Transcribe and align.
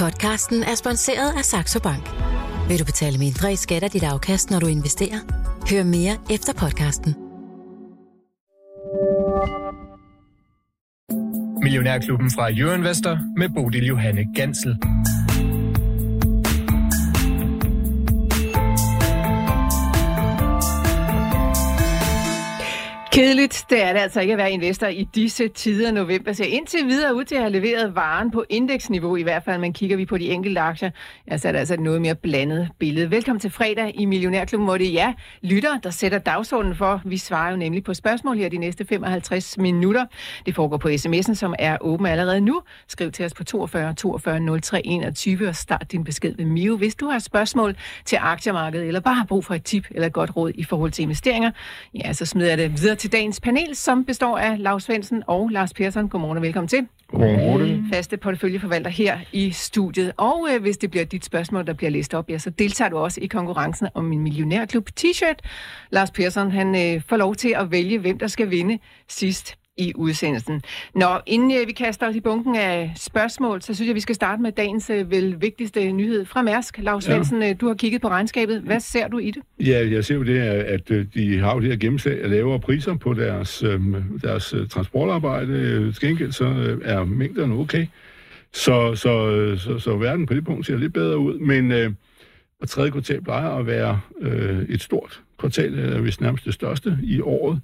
Podcasten 0.00 0.62
er 0.62 0.74
sponsoreret 0.74 1.32
af 1.38 1.44
Saxo 1.44 1.80
Bank. 1.80 2.10
Vil 2.68 2.78
du 2.78 2.84
betale 2.84 3.18
mindre 3.18 3.52
i 3.52 3.56
skat 3.56 3.82
af 3.82 3.90
dit 3.90 4.02
afkast, 4.02 4.50
når 4.50 4.58
du 4.60 4.66
investerer? 4.66 5.20
Hør 5.70 5.84
mere 5.84 6.16
efter 6.30 6.52
podcasten. 6.52 7.14
Millionærklubben 11.62 12.30
fra 12.30 12.50
Jørgen 12.50 12.82
med 13.36 13.48
Bodil 13.54 13.86
Johanne 13.86 14.34
Gansel. 14.34 14.76
Kedeligt, 23.20 23.66
det 23.70 23.82
er 23.82 23.92
det 23.92 24.00
altså 24.00 24.20
ikke 24.20 24.32
at 24.32 24.38
være 24.38 24.50
investor 24.50 24.86
i 24.86 25.08
disse 25.14 25.48
tider. 25.48 25.92
November 25.92 26.32
ser 26.32 26.44
indtil 26.44 26.86
videre 26.86 27.14
ud 27.14 27.24
til 27.24 27.34
at 27.34 27.40
have 27.40 27.52
leveret 27.52 27.94
varen 27.94 28.30
på 28.30 28.44
indeksniveau, 28.48 29.16
i 29.16 29.22
hvert 29.22 29.44
fald, 29.44 29.60
men 29.60 29.72
kigger 29.72 29.96
vi 29.96 30.06
på 30.06 30.18
de 30.18 30.30
enkelte 30.30 30.60
aktier, 30.60 30.90
ja, 31.30 31.38
så 31.38 31.48
er 31.48 31.52
det 31.52 31.58
altså 31.58 31.74
et 31.74 31.80
noget 31.80 32.02
mere 32.02 32.14
blandet 32.14 32.68
billede. 32.78 33.10
Velkommen 33.10 33.40
til 33.40 33.50
fredag 33.50 33.92
i 33.94 34.04
Millionærklubben, 34.04 34.66
hvor 34.66 34.78
det 34.78 34.86
er 34.86 34.92
jer 34.92 35.12
lytter, 35.42 35.78
der 35.78 35.90
sætter 35.90 36.18
dagsordenen 36.18 36.76
for. 36.76 37.02
Vi 37.04 37.16
svarer 37.16 37.50
jo 37.50 37.56
nemlig 37.56 37.84
på 37.84 37.94
spørgsmål 37.94 38.36
her 38.36 38.48
de 38.48 38.58
næste 38.58 38.84
55 38.84 39.58
minutter. 39.58 40.06
Det 40.46 40.54
foregår 40.54 40.76
på 40.76 40.88
sms'en, 40.88 41.34
som 41.34 41.54
er 41.58 41.76
åben 41.80 42.06
allerede 42.06 42.40
nu. 42.40 42.62
Skriv 42.88 43.12
til 43.12 43.24
os 43.24 43.34
på 43.34 43.44
42 43.44 43.94
42 43.94 44.60
03 44.60 44.86
21 44.86 45.48
og 45.48 45.56
start 45.56 45.92
din 45.92 46.04
besked 46.04 46.34
med 46.34 46.44
Mio. 46.44 46.76
Hvis 46.76 46.94
du 46.94 47.08
har 47.08 47.18
spørgsmål 47.18 47.76
til 48.04 48.18
aktiemarkedet, 48.20 48.86
eller 48.86 49.00
bare 49.00 49.14
har 49.14 49.24
brug 49.24 49.44
for 49.44 49.54
et 49.54 49.64
tip 49.64 49.86
eller 49.90 50.06
et 50.06 50.12
godt 50.12 50.36
råd 50.36 50.52
i 50.54 50.64
forhold 50.64 50.90
til 50.90 51.02
investeringer, 51.02 51.50
ja, 51.94 52.12
så 52.12 52.26
smider 52.26 52.48
jeg 52.48 52.58
det 52.58 52.82
videre 52.82 52.96
til 52.96 53.09
dagens 53.10 53.40
panel, 53.40 53.76
som 53.76 54.04
består 54.04 54.38
af 54.38 54.62
Lars 54.62 54.82
Svendsen 54.82 55.22
og 55.26 55.48
Lars 55.48 55.72
Persson. 55.74 56.08
Godmorgen 56.08 56.36
og 56.36 56.42
velkommen 56.42 56.68
til. 56.68 56.86
Godmorgen. 57.08 57.86
Faste 57.92 58.16
porteføljeforvalter 58.16 58.90
her 58.90 59.18
i 59.32 59.50
studiet. 59.50 60.12
Og 60.16 60.48
øh, 60.54 60.60
hvis 60.60 60.76
det 60.76 60.90
bliver 60.90 61.04
dit 61.04 61.24
spørgsmål, 61.24 61.66
der 61.66 61.72
bliver 61.72 61.90
læst 61.90 62.14
op, 62.14 62.30
ja, 62.30 62.38
så 62.38 62.50
deltager 62.50 62.88
du 62.88 62.98
også 62.98 63.20
i 63.20 63.26
konkurrencen 63.26 63.88
om 63.94 64.04
min 64.04 64.20
millionærklub 64.20 64.88
t-shirt. 65.00 65.38
Lars 65.90 66.10
Persson, 66.10 66.50
han 66.50 66.94
øh, 66.96 67.02
får 67.08 67.16
lov 67.16 67.34
til 67.34 67.54
at 67.56 67.70
vælge, 67.70 67.98
hvem 67.98 68.18
der 68.18 68.26
skal 68.26 68.50
vinde 68.50 68.78
sidst 69.08 69.56
i 69.76 69.92
udsendelsen. 69.96 70.62
Nå, 70.94 71.06
inden 71.26 71.50
øh, 71.50 71.66
vi 71.66 71.72
kaster 71.72 72.08
os 72.08 72.16
i 72.16 72.20
bunken 72.20 72.56
af 72.56 72.92
spørgsmål, 72.96 73.62
så 73.62 73.74
synes 73.74 73.88
jeg, 73.88 73.94
vi 73.94 74.00
skal 74.00 74.14
starte 74.14 74.42
med 74.42 74.52
dagens 74.52 74.90
øh, 74.90 75.10
vel 75.10 75.40
vigtigste 75.40 75.92
nyhed 75.92 76.24
fra 76.24 76.42
Mærsk. 76.42 76.78
Lars 76.78 77.04
Svendsen, 77.04 77.42
ja. 77.42 77.50
Øh, 77.50 77.56
du 77.60 77.66
har 77.66 77.74
kigget 77.74 78.00
på 78.00 78.08
regnskabet. 78.08 78.60
Hvad 78.60 78.80
ser 78.80 79.08
du 79.08 79.18
i 79.18 79.30
det? 79.30 79.42
Ja, 79.66 79.88
jeg 79.90 80.04
ser 80.04 80.14
jo 80.14 80.22
det, 80.22 80.38
at 80.40 80.88
de 81.14 81.38
har 81.38 81.54
jo 81.54 81.60
det 81.60 81.68
her 81.68 81.76
gennemslag 81.76 82.22
af 82.22 82.30
lavere 82.30 82.60
priser 82.60 82.94
på 82.94 83.14
deres, 83.14 83.64
deres 84.22 84.54
transportarbejde. 84.70 85.90
Skænket 85.94 86.34
så 86.34 86.78
er 86.84 87.04
mængderne 87.04 87.54
okay. 87.54 87.86
Så, 88.52 88.94
så, 88.94 89.56
så, 89.56 89.78
så 89.78 89.96
verden 89.96 90.26
på 90.26 90.34
det 90.34 90.44
punkt 90.44 90.66
ser 90.66 90.76
lidt 90.76 90.92
bedre 90.92 91.18
ud, 91.18 91.38
men 91.38 91.72
øh, 91.72 91.92
tredje 92.66 92.90
kvartal 92.90 93.22
plejer 93.22 93.48
at 93.50 93.66
være 93.66 94.00
øh, 94.20 94.62
et 94.68 94.82
stort 94.82 95.20
kvartal, 95.38 95.74
eller 95.74 96.00
hvis 96.00 96.20
nærmest 96.20 96.44
det 96.44 96.54
største 96.54 96.98
i 97.02 97.20
året. 97.20 97.60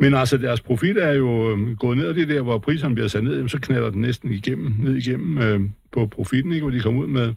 Men 0.00 0.14
altså, 0.14 0.36
deres 0.36 0.60
profit 0.60 0.96
er 0.96 1.12
jo 1.12 1.52
øh, 1.52 1.76
gået 1.76 1.96
ned, 1.96 2.06
og 2.06 2.14
det 2.14 2.28
der, 2.28 2.42
hvor 2.42 2.58
priserne 2.58 2.94
bliver 2.94 3.08
sat 3.08 3.24
ned, 3.24 3.48
så 3.48 3.58
knalder 3.60 3.90
den 3.90 4.00
næsten 4.00 4.32
igennem, 4.32 4.74
ned 4.78 4.96
igennem 4.96 5.38
øh, 5.38 5.60
på 5.92 6.06
profitten, 6.06 6.52
ikke? 6.52 6.64
hvor 6.64 6.70
de 6.70 6.80
kommer 6.80 7.02
ud 7.02 7.06
med 7.06 7.34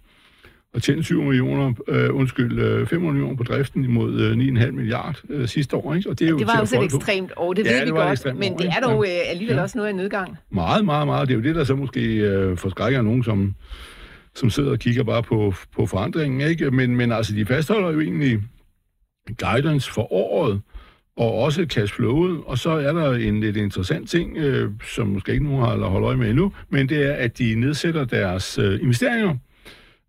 og 0.73 0.81
tjene 0.81 1.03
7 1.03 1.21
millioner, 1.23 1.73
øh, 1.87 2.15
undskyld, 2.15 2.59
øh, 2.59 2.87
500 2.87 3.13
millioner 3.13 3.37
på 3.37 3.43
driften 3.43 3.83
imod 3.83 4.21
øh, 4.21 4.61
9,5 4.61 4.71
milliard 4.71 5.21
øh, 5.29 5.47
sidste 5.47 5.75
år. 5.75 5.93
Ikke? 5.93 6.09
Og 6.09 6.19
det, 6.19 6.25
er 6.25 6.29
jo 6.29 6.37
det 6.37 6.47
var 6.47 6.67
jo 6.73 6.81
et 6.81 6.85
ekstremt 6.85 7.31
år, 7.37 7.53
det 7.53 7.65
ja, 7.65 7.77
ved 7.77 7.85
vi 7.85 7.89
godt, 7.89 8.37
men 8.37 8.53
år, 8.53 8.57
det 8.57 8.67
er 8.67 8.79
dog 8.79 9.05
øh, 9.07 9.29
alligevel 9.29 9.55
ja. 9.55 9.61
også 9.61 9.77
noget 9.77 9.89
af 9.89 9.95
nedgang. 9.95 10.37
Meget, 10.51 10.85
meget, 10.85 11.07
meget. 11.07 11.27
Det 11.27 11.33
er 11.33 11.37
jo 11.37 11.43
det, 11.43 11.55
der 11.55 11.63
så 11.63 11.75
måske 11.75 12.15
øh, 12.15 12.57
forskrækker 12.57 13.01
nogen, 13.01 13.23
som, 13.23 13.55
som 14.35 14.49
sidder 14.49 14.71
og 14.71 14.79
kigger 14.79 15.03
bare 15.03 15.23
på, 15.23 15.53
på 15.75 15.85
forandringen. 15.85 16.41
Ikke? 16.41 16.71
Men, 16.71 16.95
men 16.95 17.11
altså, 17.11 17.33
de 17.33 17.45
fastholder 17.45 17.91
jo 17.91 18.01
egentlig 18.01 18.39
guidance 19.37 19.91
for 19.91 20.13
året, 20.13 20.61
og 21.17 21.33
også 21.33 21.65
cashflowet. 21.69 22.41
Og 22.45 22.57
så 22.57 22.69
er 22.69 22.93
der 22.93 23.13
en 23.13 23.39
lidt 23.39 23.57
interessant 23.57 24.09
ting, 24.09 24.37
øh, 24.37 24.71
som 24.95 25.07
måske 25.07 25.31
ikke 25.31 25.43
nogen 25.43 25.65
har 25.65 25.89
holdt 25.89 26.05
øje 26.05 26.17
med 26.17 26.29
endnu, 26.29 26.53
men 26.69 26.89
det 26.89 27.05
er, 27.09 27.13
at 27.13 27.37
de 27.37 27.55
nedsætter 27.55 28.05
deres 28.05 28.57
øh, 28.57 28.81
investeringer. 28.81 29.37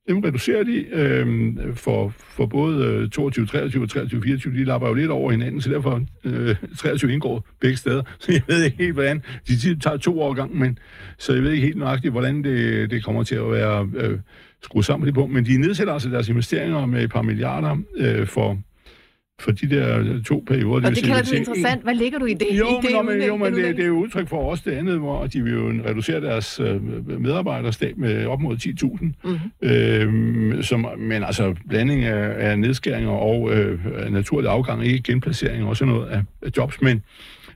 Dem 0.08 0.20
reducerer 0.20 0.64
de 0.64 0.84
øh, 0.92 1.56
for, 1.74 2.08
for 2.18 2.46
både 2.46 2.86
øh, 2.86 3.10
22, 3.10 3.46
23 3.46 3.82
og 3.82 3.88
23, 3.88 4.22
24. 4.22 4.54
De 4.54 4.64
lapper 4.64 4.88
jo 4.88 4.94
lidt 4.94 5.10
over 5.10 5.30
hinanden, 5.30 5.60
så 5.60 5.70
derfor 5.70 6.02
øh, 6.24 6.56
23 6.78 7.12
indgår 7.12 7.46
begge 7.60 7.76
steder. 7.76 8.02
Så 8.20 8.32
jeg 8.32 8.42
ved 8.48 8.62
ikke 8.64 8.76
helt, 8.76 8.92
hvordan... 8.92 9.22
De 9.48 9.80
tager 9.80 9.96
to 9.96 10.20
år 10.20 10.34
gang, 10.34 10.58
men 10.58 10.78
så 11.18 11.34
jeg 11.34 11.42
ved 11.42 11.50
ikke 11.50 11.66
helt 11.66 11.78
nøjagtigt, 11.78 12.12
hvordan 12.12 12.44
det, 12.44 12.90
det 12.90 13.04
kommer 13.04 13.22
til 13.22 13.34
at 13.34 13.50
være 13.50 13.88
øh, 13.96 14.18
skruet 14.62 14.84
sammen 14.84 15.02
på 15.02 15.06
det 15.06 15.14
punkt. 15.14 15.32
Men 15.34 15.46
de 15.46 15.58
nedsætter 15.58 15.92
altså 15.92 16.08
deres 16.08 16.28
investeringer 16.28 16.86
med 16.86 17.04
et 17.04 17.10
par 17.10 17.22
milliarder 17.22 17.76
øh, 17.96 18.26
for 18.26 18.58
for 19.40 19.52
de 19.52 19.70
der 19.70 20.22
to 20.22 20.44
perioder. 20.46 20.74
Og 20.74 20.82
det, 20.82 20.96
det 20.96 21.04
kalder 21.04 21.22
du 21.22 21.36
interessant. 21.36 21.82
Hvad 21.82 21.94
ligger 21.94 22.18
du 22.18 22.24
i 22.24 22.34
det? 22.34 22.46
Jo, 22.50 22.66
det, 22.82 23.04
men, 23.04 23.22
jo, 23.22 23.36
men 23.36 23.54
det, 23.54 23.76
det 23.76 23.82
er 23.82 23.86
jo 23.86 23.94
udtryk 23.94 24.28
for 24.28 24.50
også 24.50 24.62
det 24.66 24.76
andet, 24.76 24.98
hvor 24.98 25.26
de 25.26 25.42
vil 25.42 25.52
jo 25.52 25.68
reducere 25.88 26.20
deres 26.20 26.60
øh, 26.60 26.82
medarbejderstab 27.20 27.96
med 27.96 28.26
op 28.26 28.40
mod 28.40 28.56
10.000. 28.56 28.88
Mm-hmm. 29.24 29.38
Øhm, 29.62 30.62
som, 30.62 30.86
men 30.98 31.24
altså 31.24 31.54
blanding 31.68 32.04
af, 32.04 32.50
af 32.50 32.58
nedskæringer 32.58 33.10
og 33.10 33.54
øh, 33.54 33.78
naturlig 34.12 34.50
afgang, 34.50 34.86
ikke 34.86 35.02
genplacering, 35.02 35.64
også 35.64 35.84
noget 35.84 36.08
af, 36.08 36.22
af 36.42 36.50
jobs, 36.56 36.82
men 36.82 37.02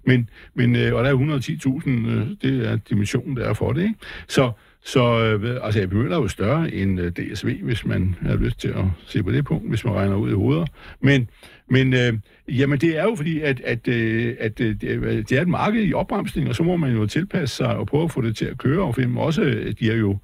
men, 0.08 0.30
men 0.54 0.76
øh, 0.76 0.94
og 0.94 1.04
der 1.04 1.10
er 1.10 1.38
110.000, 1.84 1.90
øh, 1.90 2.26
det 2.42 2.68
er 2.68 2.76
dimensionen, 2.76 3.36
der 3.36 3.44
er 3.44 3.54
for 3.54 3.72
det. 3.72 3.82
Ikke? 3.82 3.94
Så, 4.28 4.52
så 4.84 5.20
øh, 5.20 5.56
altså, 5.62 5.80
jeg 5.80 5.88
begynder 5.88 6.16
jo 6.16 6.28
større 6.28 6.74
end 6.74 7.00
øh, 7.00 7.12
DSV, 7.12 7.62
hvis 7.62 7.84
man 7.84 8.14
har 8.22 8.36
lyst 8.36 8.60
til 8.60 8.68
at 8.68 8.84
se 9.06 9.22
på 9.22 9.30
det 9.30 9.44
punkt, 9.44 9.68
hvis 9.68 9.84
man 9.84 9.94
regner 9.94 10.16
ud 10.16 10.30
i 10.30 10.34
hovedet. 10.34 10.68
Men, 11.00 11.28
men 11.70 11.94
øh, 11.94 12.12
jamen, 12.48 12.78
det 12.78 12.98
er 12.98 13.02
jo 13.02 13.14
fordi, 13.14 13.40
at, 13.40 13.60
at, 13.60 13.88
øh, 13.88 14.36
at 14.40 14.60
øh, 14.60 14.74
det 14.80 15.32
er 15.32 15.42
et 15.42 15.48
marked 15.48 15.84
i 15.84 15.92
opbremsning, 15.92 16.48
og 16.48 16.54
så 16.54 16.62
må 16.62 16.76
man 16.76 16.92
jo 16.92 17.06
tilpasse 17.06 17.56
sig 17.56 17.76
og 17.76 17.86
prøve 17.86 18.04
at 18.04 18.10
få 18.10 18.20
det 18.20 18.36
til 18.36 18.44
at 18.44 18.58
køre. 18.58 18.82
Og 18.82 18.94
for 18.94 19.02
også, 19.16 19.42
øh, 19.42 19.74
de 19.80 19.90
er 19.90 19.96
jo 19.96 20.18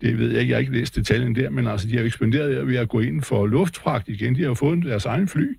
det 0.00 0.18
ved 0.18 0.30
jeg 0.30 0.40
ikke, 0.40 0.50
jeg 0.50 0.56
har 0.56 0.60
ikke 0.60 0.72
læst 0.72 0.96
detaljen 0.96 1.34
der, 1.34 1.50
men 1.50 1.66
altså, 1.66 1.88
de 1.88 1.96
har 1.96 2.04
ekspanderet 2.04 2.66
ved 2.66 2.76
at 2.76 2.88
gå 2.88 3.00
ind 3.00 3.22
for 3.22 3.46
luftfragt 3.46 4.08
igen. 4.08 4.34
De 4.34 4.40
har 4.40 4.48
jo 4.48 4.54
fået 4.54 4.84
deres 4.84 5.04
egen 5.04 5.28
fly. 5.28 5.58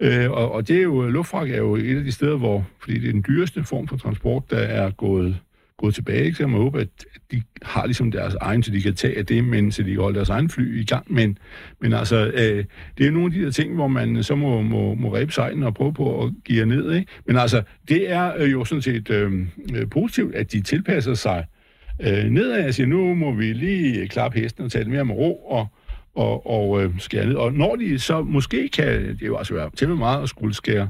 Øh, 0.00 0.30
og, 0.30 0.52
og 0.52 0.68
det 0.68 0.76
er 0.76 0.82
jo, 0.82 1.08
luftfragt 1.08 1.50
er 1.50 1.56
jo 1.56 1.74
et 1.74 1.96
af 1.96 2.04
de 2.04 2.12
steder, 2.12 2.36
hvor, 2.36 2.66
fordi 2.80 2.98
det 2.98 3.08
er 3.08 3.12
den 3.12 3.24
dyreste 3.28 3.64
form 3.64 3.88
for 3.88 3.96
transport, 3.96 4.50
der 4.50 4.58
er 4.58 4.90
gået 4.90 5.36
gået 5.78 5.94
tilbage, 5.94 6.24
ikke? 6.24 6.36
så 6.36 6.46
man 6.46 6.60
håber, 6.60 6.80
at 6.80 6.88
de 7.32 7.42
har 7.62 7.86
ligesom 7.86 8.10
deres 8.10 8.34
egen, 8.34 8.62
så 8.62 8.70
de 8.70 8.82
kan 8.82 8.94
tage 8.94 9.18
af 9.18 9.26
det, 9.26 9.44
men 9.44 9.72
så 9.72 9.82
de 9.82 9.90
kan 9.90 10.00
holde 10.00 10.16
deres 10.16 10.28
egen 10.28 10.50
fly 10.50 10.80
i 10.80 10.84
gang. 10.84 11.12
Men, 11.12 11.38
men 11.80 11.92
altså, 11.92 12.30
øh, 12.34 12.64
det 12.98 13.06
er 13.06 13.10
nogle 13.10 13.26
af 13.26 13.32
de 13.32 13.44
der 13.44 13.50
ting, 13.50 13.74
hvor 13.74 13.88
man 13.88 14.22
så 14.22 14.34
må, 14.34 14.62
må, 14.62 14.94
må 14.94 15.14
ræbe 15.14 15.32
sejlen 15.32 15.62
og 15.62 15.74
prøve 15.74 15.94
på 15.94 16.24
at 16.24 16.32
give 16.44 16.66
ned. 16.66 16.92
Ikke? 16.92 17.12
Men 17.26 17.36
altså, 17.36 17.62
det 17.88 18.10
er 18.12 18.32
øh, 18.36 18.52
jo 18.52 18.64
sådan 18.64 18.82
set 18.82 19.10
øh, 19.10 19.32
øh, 19.74 19.90
positivt, 19.90 20.34
at 20.34 20.52
de 20.52 20.60
tilpasser 20.60 21.14
sig 21.14 21.44
øh, 22.00 22.24
nedad. 22.24 22.64
Jeg 22.64 22.74
siger, 22.74 22.86
nu 22.86 23.14
må 23.14 23.32
vi 23.32 23.52
lige 23.52 24.08
klappe 24.08 24.40
hesten 24.40 24.64
og 24.64 24.72
tage 24.72 24.84
det 24.84 24.92
mere 24.92 25.04
med 25.04 25.14
ro 25.14 25.36
og, 25.36 25.66
og, 26.14 26.46
og 26.46 26.82
øh, 26.82 26.90
skære 26.98 27.26
ned. 27.26 27.34
Og 27.34 27.52
når 27.52 27.76
de 27.76 27.98
så 27.98 28.22
måske 28.22 28.68
kan, 28.68 28.86
det 28.86 29.22
er 29.22 29.26
jo 29.26 29.36
altså 29.36 29.54
være 29.54 29.96
meget 29.96 30.22
at 30.22 30.28
skulle 30.28 30.54
skære 30.54 30.88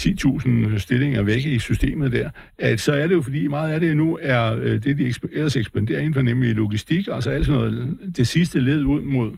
10.000 0.00 0.48
øh, 0.48 0.78
stillinger 0.78 1.22
væk 1.22 1.46
i 1.46 1.58
systemet 1.58 2.12
der, 2.12 2.30
at 2.58 2.80
så 2.80 2.92
er 2.92 3.06
det 3.06 3.14
jo 3.14 3.22
fordi 3.22 3.46
meget 3.46 3.72
af 3.72 3.80
det 3.80 3.96
nu 3.96 4.18
er 4.22 4.56
øh, 4.56 4.82
det, 4.82 4.98
de 4.98 5.14
ellers 5.32 5.56
ekspanderer 5.56 5.98
inden 5.98 6.14
for, 6.14 6.22
nemlig 6.22 6.54
logistik, 6.54 7.08
altså 7.12 7.30
alt 7.30 7.46
sådan 7.46 7.60
noget, 7.60 7.98
det 8.16 8.28
sidste 8.28 8.60
led 8.60 8.84
ud 8.84 9.00
mod, 9.00 9.32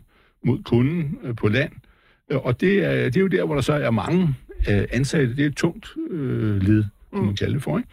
mod 0.44 0.62
kunden 0.62 1.18
øh, 1.24 1.36
på 1.36 1.48
land. 1.48 1.72
Og 2.30 2.60
det 2.60 2.84
er, 2.84 3.04
det 3.04 3.16
er 3.16 3.20
jo 3.20 3.26
der, 3.26 3.44
hvor 3.44 3.54
der 3.54 3.62
så 3.62 3.72
er 3.72 3.90
mange 3.90 4.34
ansatte. 4.66 5.36
Det 5.36 5.42
er 5.42 5.48
et 5.48 5.56
tungt 5.56 5.86
øh, 6.10 6.62
led 6.62 6.84
mm. 7.12 7.24
man 7.24 7.36
kalde 7.36 7.54
det 7.54 7.62
for. 7.62 7.78
Ikke? 7.78 7.88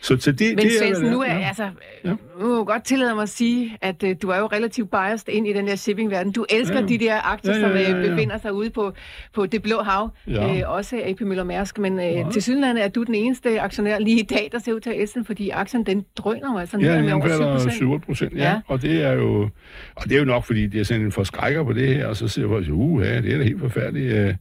Så, 0.00 0.16
så 0.20 0.32
det, 0.32 0.56
Men 0.56 0.64
det 0.64 0.72
Svendsen, 0.78 1.06
er, 1.06 1.10
nu 1.10 1.20
er, 1.20 1.34
ja. 1.34 1.46
altså, 1.48 1.68
ja. 2.04 2.14
nu 2.40 2.46
må 2.46 2.64
godt 2.64 2.84
tillade 2.84 3.14
mig 3.14 3.22
at 3.22 3.28
sige, 3.28 3.76
at 3.80 4.02
uh, 4.02 4.10
du 4.22 4.28
er 4.28 4.38
jo 4.38 4.46
relativt 4.46 4.90
biased 4.90 5.28
ind 5.28 5.46
i 5.46 5.52
den 5.52 5.66
der 5.66 5.76
shipping-verden. 5.76 6.32
Du 6.32 6.46
elsker 6.50 6.80
ja. 6.80 6.86
de 6.86 6.98
der 6.98 7.32
aktier, 7.32 7.54
ja, 7.54 7.68
ja, 7.68 7.74
ja, 7.74 7.80
ja. 7.80 7.90
som 7.90 7.98
uh, 7.98 8.08
befinder 8.08 8.38
sig 8.38 8.52
ude 8.52 8.70
på, 8.70 8.92
på 9.34 9.46
det 9.46 9.62
blå 9.62 9.82
hav. 9.82 10.10
Ja. 10.26 10.66
Uh, 10.66 10.74
også 10.74 11.02
AP 11.04 11.20
Møller 11.20 11.44
Mærsk. 11.44 11.78
Men 11.78 11.92
uh, 11.92 12.04
ja. 12.04 12.26
til 12.32 12.42
synligheden 12.42 12.76
er 12.76 12.88
du 12.88 13.02
den 13.02 13.14
eneste 13.14 13.60
aktionær 13.60 13.98
lige 13.98 14.20
i 14.20 14.26
dag, 14.26 14.48
der 14.52 14.58
ser 14.58 14.72
ud 14.72 14.80
til 14.80 14.90
at 14.90 15.02
Essen, 15.02 15.24
fordi 15.24 15.50
aktien 15.50 15.86
den 15.86 16.04
drøner 16.16 16.52
jo 16.52 16.58
altså 16.58 16.76
ned 16.76 16.94
ja, 16.94 17.02
med 17.02 17.12
over 17.12 17.58
7 17.58 17.70
7 17.70 18.00
procent. 18.00 18.36
Ja. 18.36 18.50
ja. 18.50 18.60
Og 18.66 18.82
det 18.82 19.04
er 19.04 19.12
jo 19.12 19.48
og 19.94 20.04
det 20.04 20.12
er 20.12 20.18
jo 20.18 20.24
nok, 20.24 20.44
fordi 20.44 20.66
det 20.66 20.80
er 20.80 20.84
sådan 20.84 21.02
en 21.02 21.12
forskrækker 21.12 21.64
på 21.64 21.72
det 21.72 21.94
her, 21.94 22.06
og 22.06 22.16
så 22.16 22.28
siger 22.28 22.48
folk, 22.48 22.66
uh, 22.70 23.02
ja, 23.06 23.20
det 23.20 23.34
er 23.34 23.38
da 23.38 23.44
helt 23.44 23.60
forfærdeligt. 23.60 24.36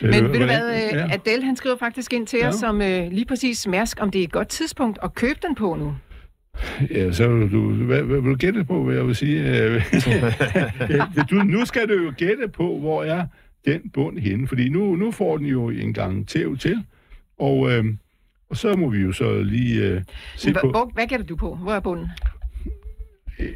Men 0.00 0.14
øh, 0.14 0.32
ved 0.32 0.38
du 0.38 0.44
hvad, 0.44 0.90
ja. 0.92 1.08
Adele 1.12 1.44
han 1.44 1.56
skriver 1.56 1.76
faktisk 1.76 2.12
ind 2.12 2.26
til 2.26 2.38
ja. 2.42 2.48
os, 2.48 2.54
som 2.54 2.76
uh, 2.76 3.12
lige 3.12 3.24
præcis 3.24 3.66
Mærsk, 3.66 3.98
om 4.00 4.10
det 4.10 4.18
er 4.18 4.24
et 4.24 4.32
godt 4.32 4.48
tidspunkt 4.48 4.98
at 5.02 5.14
købe 5.14 5.38
den 5.42 5.54
på 5.54 5.74
nu. 5.74 5.94
Ja, 6.90 7.12
så 7.12 7.28
vil 7.28 7.52
du, 7.52 7.72
hvad, 7.72 8.02
hvad 8.02 8.20
vil 8.20 8.30
du 8.30 8.36
gætte 8.36 8.64
på, 8.64 8.84
hvad 8.84 8.94
jeg 8.94 9.06
vil 9.06 9.16
sige? 9.16 9.78
du, 11.30 11.34
nu 11.34 11.64
skal 11.64 11.88
du 11.88 11.94
jo 11.94 12.12
gætte 12.16 12.48
på, 12.48 12.78
hvor 12.78 13.04
er 13.04 13.26
den 13.64 13.90
bund 13.90 14.18
henne, 14.18 14.48
fordi 14.48 14.68
nu, 14.68 14.96
nu 14.96 15.10
får 15.10 15.36
den 15.36 15.46
jo 15.46 15.70
en 15.70 15.94
gang 15.94 16.28
tæv 16.28 16.56
til, 16.56 16.84
og, 17.38 17.72
øh, 17.72 17.84
og 18.50 18.56
så 18.56 18.76
må 18.76 18.88
vi 18.88 18.98
jo 18.98 19.12
så 19.12 19.42
lige 19.42 19.82
øh, 19.82 20.02
se 20.36 20.52
Hva, 20.52 20.60
på... 20.60 20.90
Hvad 20.94 21.06
gætter 21.06 21.26
du 21.26 21.36
på? 21.36 21.54
Hvor 21.54 21.72
er 21.72 21.80
bunden? 21.80 22.08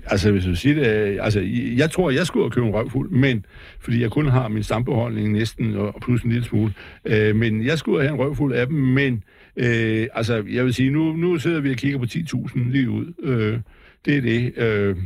Altså, 0.07 0.33
hvis 0.33 0.45
du 0.45 0.55
siger 0.55 0.75
det, 0.75 1.19
altså, 1.21 1.41
jeg 1.77 1.91
tror, 1.91 2.11
jeg 2.11 2.27
skulle 2.27 2.45
have 2.45 2.51
købt 2.51 2.67
en 2.67 2.75
røvfuld, 2.75 3.11
men, 3.11 3.45
fordi 3.81 4.01
jeg 4.03 4.11
kun 4.11 4.27
har 4.29 4.49
min 4.49 4.63
stambeholdning 4.63 5.33
næsten, 5.33 5.75
og 5.75 5.95
plus 6.03 6.23
en 6.23 6.31
lille 6.31 6.45
smule, 6.45 6.73
øh, 7.05 7.37
men 7.37 7.65
jeg 7.65 7.79
skulle 7.79 8.03
have 8.03 8.15
en 8.15 8.21
røvfuld 8.21 8.55
af 8.55 8.67
dem, 8.67 8.77
men, 8.77 9.23
øh, 9.57 10.07
altså, 10.15 10.45
jeg 10.51 10.65
vil 10.65 10.75
sige, 10.75 10.91
nu, 10.91 11.13
nu 11.13 11.39
sidder 11.39 11.61
vi 11.61 11.71
og 11.71 11.77
kigger 11.77 11.99
på 11.99 12.05
10.000 12.05 12.71
lige 12.71 12.91
ud. 12.91 13.07
Øh, 13.23 13.59
det 14.05 14.17
er 14.17 14.21
det, 14.21 14.59
øh, 14.59 14.97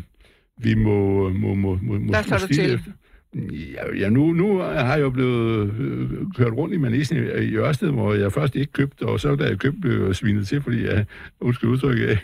vi 0.59 0.75
må, 0.75 1.29
må, 1.29 1.55
må, 1.55 1.79
må, 1.83 1.99
må 1.99 2.13
du 2.41 2.47
til. 2.47 2.75
Efter. 2.75 2.91
Ja, 3.35 3.95
ja 3.99 4.09
nu, 4.09 4.33
nu 4.33 4.59
har 4.59 4.95
jeg 4.95 5.01
jo 5.01 5.11
blevet 5.11 5.73
øh, 5.81 6.09
kørt 6.37 6.53
rundt 6.53 6.75
i 6.75 6.77
Manisen 6.77 7.17
i, 7.17 7.21
i 7.21 7.57
Ørsted, 7.57 7.91
hvor 7.91 8.15
jeg 8.15 8.33
først 8.33 8.57
ikke 8.57 8.73
købte, 8.73 9.03
og 9.03 9.21
så 9.21 9.37
da 9.37 9.45
jeg 9.45 9.59
købte, 9.59 9.81
blev 9.81 10.07
jeg 10.07 10.17
svinet 10.17 10.49
til, 10.49 10.63
fordi 10.63 10.85
jeg, 10.85 11.05
undskyld 11.41 11.71
udtryk, 11.71 11.99
jeg, 11.99 12.19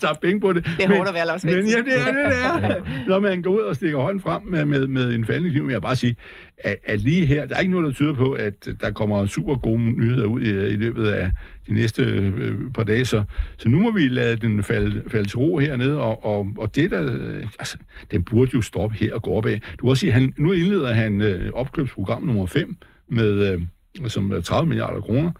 tager 0.00 0.14
penge 0.22 0.40
på 0.40 0.52
det. 0.52 0.64
Det 0.76 0.84
er 0.84 0.96
hårdt 0.96 1.08
at 1.08 1.14
være 1.14 1.26
Lars 1.26 1.44
Men 1.44 1.54
ja, 1.54 1.60
det 1.60 1.68
er 1.68 1.78
det, 1.78 1.86
det 1.86 2.38
er. 2.44 3.08
Når 3.08 3.20
man 3.20 3.42
går 3.42 3.50
ud 3.50 3.60
og 3.60 3.76
stikker 3.76 3.98
hånden 3.98 4.20
frem 4.20 4.42
med, 4.42 4.64
med, 4.64 4.86
med 4.86 5.14
en 5.14 5.24
faldende 5.24 5.50
kniv, 5.50 5.66
vil 5.66 5.72
jeg 5.72 5.82
bare 5.82 5.96
sige, 5.96 6.16
at, 6.58 6.76
at 6.84 7.00
lige 7.00 7.26
her, 7.26 7.46
der 7.46 7.54
er 7.54 7.60
ikke 7.60 7.72
noget, 7.72 7.86
der 7.86 7.92
tyder 7.92 8.14
på, 8.14 8.32
at 8.32 8.68
der 8.80 8.90
kommer 8.90 9.26
super 9.26 9.56
gode 9.56 9.80
nyheder 9.80 10.26
ud 10.26 10.40
i, 10.40 10.66
i 10.66 10.76
løbet 10.76 11.06
af 11.08 11.30
de 11.68 11.74
næste 11.74 12.02
øh, 12.02 12.54
par 12.74 12.84
dage. 12.84 13.04
Så, 13.04 13.24
så 13.58 13.68
nu 13.68 13.80
må 13.80 13.90
vi 13.90 14.08
lade 14.08 14.36
den 14.36 14.62
falde, 14.62 15.02
falde 15.08 15.28
til 15.28 15.38
ro 15.38 15.58
hernede, 15.58 16.00
og, 16.00 16.24
og, 16.24 16.48
og 16.58 16.76
det 16.76 16.90
der, 16.90 17.12
øh, 17.12 17.44
altså, 17.58 17.76
den 18.10 18.22
burde 18.22 18.50
jo 18.54 18.62
stoppe 18.62 18.96
her 18.96 19.14
og 19.14 19.22
gå 19.22 19.30
opad. 19.30 19.52
Du 19.52 19.58
kan 19.80 19.90
også 19.90 20.00
sige, 20.00 20.12
han, 20.12 20.34
nu 20.38 20.52
indleder 20.52 20.92
han 20.92 21.20
øh, 21.20 21.52
opkøbsprogram 21.52 22.22
nummer 22.22 22.46
5 22.46 22.76
med, 23.08 23.52
øh, 23.52 23.62
som 24.08 24.42
30 24.42 24.68
milliarder 24.68 25.00
kroner. 25.00 25.32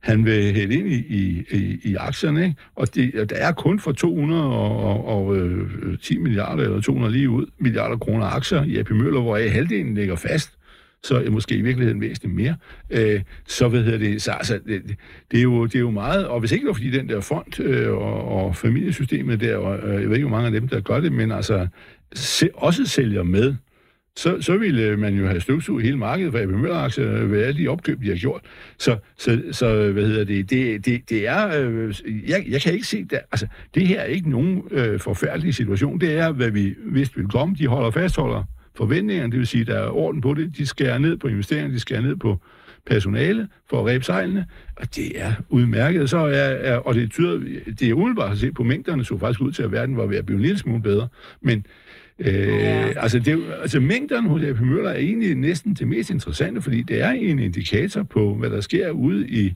Han 0.00 0.24
vil 0.24 0.52
hælde 0.52 0.74
ind 0.74 0.88
i, 0.88 0.94
i, 0.94 1.44
i, 1.50 1.78
i 1.84 1.94
aktierne, 1.94 2.44
ikke? 2.44 2.56
og 2.74 2.94
det, 2.94 3.30
der 3.30 3.36
er 3.36 3.52
kun 3.52 3.80
for 3.80 3.92
210 3.92 6.16
øh, 6.16 6.22
milliarder, 6.22 6.62
eller 6.62 6.80
200 6.80 7.12
lige 7.12 7.30
ud, 7.30 7.46
milliarder 7.58 7.96
kroner 7.96 8.26
aktier 8.26 8.62
i 8.62 8.78
AP 8.78 8.90
Møller, 8.90 9.20
hvor 9.20 9.50
halvdelen 9.50 9.94
ligger 9.94 10.16
fast 10.16 10.58
så 11.04 11.28
måske 11.30 11.54
i 11.54 11.62
virkeligheden 11.62 12.00
væsentligt 12.00 12.34
mere, 12.34 12.56
øh, 12.90 13.20
så 13.46 13.68
ved 13.68 13.98
det, 13.98 14.22
så 14.22 14.30
altså, 14.30 14.60
det, 14.66 14.82
det, 15.30 15.38
er 15.38 15.42
jo, 15.42 15.66
det 15.66 15.74
er 15.74 15.80
jo 15.80 15.90
meget, 15.90 16.26
og 16.26 16.40
hvis 16.40 16.52
ikke 16.52 16.62
det 16.62 16.68
var 16.68 16.74
fordi 16.74 16.90
den 16.90 17.08
der 17.08 17.20
fond 17.20 17.60
øh, 17.60 17.92
og, 17.92 18.28
og 18.28 18.56
familiesystemet 18.56 19.40
der, 19.40 19.56
og, 19.56 19.78
øh, 19.78 20.02
jeg 20.02 20.08
ved 20.08 20.16
ikke, 20.16 20.28
hvor 20.28 20.36
mange 20.36 20.46
af 20.46 20.60
dem, 20.60 20.68
der 20.68 20.80
gør 20.80 21.00
det, 21.00 21.12
men 21.12 21.32
altså 21.32 21.68
se, 22.14 22.48
også 22.54 22.86
sælger 22.86 23.22
med, 23.22 23.54
så, 24.16 24.40
så 24.40 24.56
ville 24.56 24.96
man 24.96 25.14
jo 25.14 25.26
have 25.26 25.40
støvsuget 25.40 25.84
hele 25.84 25.96
markedet 25.96 26.32
for 26.32 26.38
AP 26.38 26.48
Møller-aktier 26.48 27.12
øh, 27.12 27.32
ved 27.32 27.42
alle 27.42 27.62
de 27.62 27.68
opkøb, 27.68 28.00
de 28.02 28.08
har 28.08 28.16
gjort. 28.16 28.40
Så, 28.78 28.96
så, 29.18 29.42
så 29.52 29.92
hvad 29.92 30.06
hedder 30.06 30.24
det, 30.24 30.50
det, 30.50 30.86
det, 30.86 31.10
det 31.10 31.28
er, 31.28 31.60
øh, 31.60 31.94
jeg, 32.28 32.44
jeg 32.48 32.60
kan 32.60 32.72
ikke 32.72 32.86
se, 32.86 33.04
det, 33.04 33.18
altså, 33.32 33.46
det 33.74 33.86
her 33.86 34.00
er 34.00 34.04
ikke 34.04 34.30
nogen 34.30 34.62
øh, 34.70 35.00
forfærdelig 35.00 35.54
situation. 35.54 36.00
Det 36.00 36.12
er, 36.12 36.32
hvad 36.32 36.50
vi 36.50 36.74
vidste 36.84 37.16
ville 37.16 37.30
komme. 37.30 37.54
De 37.58 37.66
holder 37.66 37.90
fastholder 37.90 38.44
forventningerne, 38.74 39.30
det 39.30 39.38
vil 39.38 39.46
sige, 39.46 39.64
der 39.64 39.78
er 39.78 39.88
orden 39.88 40.20
på 40.20 40.34
det. 40.34 40.56
De 40.56 40.66
skærer 40.66 40.98
ned 40.98 41.16
på 41.16 41.28
investeringerne, 41.28 41.74
de 41.74 41.80
skærer 41.80 42.00
ned 42.00 42.16
på 42.16 42.38
personale 42.86 43.48
for 43.70 43.80
at 43.80 43.86
ræbe 43.86 44.04
sejlene, 44.04 44.46
og 44.76 44.96
det 44.96 45.22
er 45.22 45.32
udmærket. 45.48 46.10
Så 46.10 46.18
er, 46.18 46.32
er, 46.32 46.76
og 46.76 46.94
det, 46.94 47.10
tyder, 47.10 47.40
det 47.80 47.90
er 47.90 47.94
umiddelbart 47.94 48.32
at 48.32 48.38
se 48.38 48.52
på 48.52 48.62
mængderne, 48.62 49.04
så 49.04 49.18
faktisk 49.18 49.40
ud 49.40 49.52
til, 49.52 49.62
at 49.62 49.72
verden 49.72 49.96
var 49.96 50.06
ved 50.06 50.16
at 50.16 50.26
blive 50.26 50.36
en 50.36 50.42
lille 50.42 50.58
smule 50.58 50.82
bedre. 50.82 51.08
Men 51.40 51.66
Øh, 52.18 52.48
ja. 52.48 52.92
altså, 52.96 53.18
det, 53.18 53.44
altså 53.60 53.80
mængderne 53.80 54.28
hos 54.28 54.42
AP 54.42 54.60
Møller 54.60 54.90
er 54.90 54.98
egentlig 54.98 55.34
næsten 55.34 55.74
det 55.74 55.88
mest 55.88 56.10
interessante, 56.10 56.62
fordi 56.62 56.82
det 56.82 57.00
er 57.00 57.10
en 57.10 57.38
indikator 57.38 58.02
på, 58.02 58.34
hvad 58.34 58.50
der 58.50 58.60
sker 58.60 58.90
ude 58.90 59.28
i, 59.28 59.54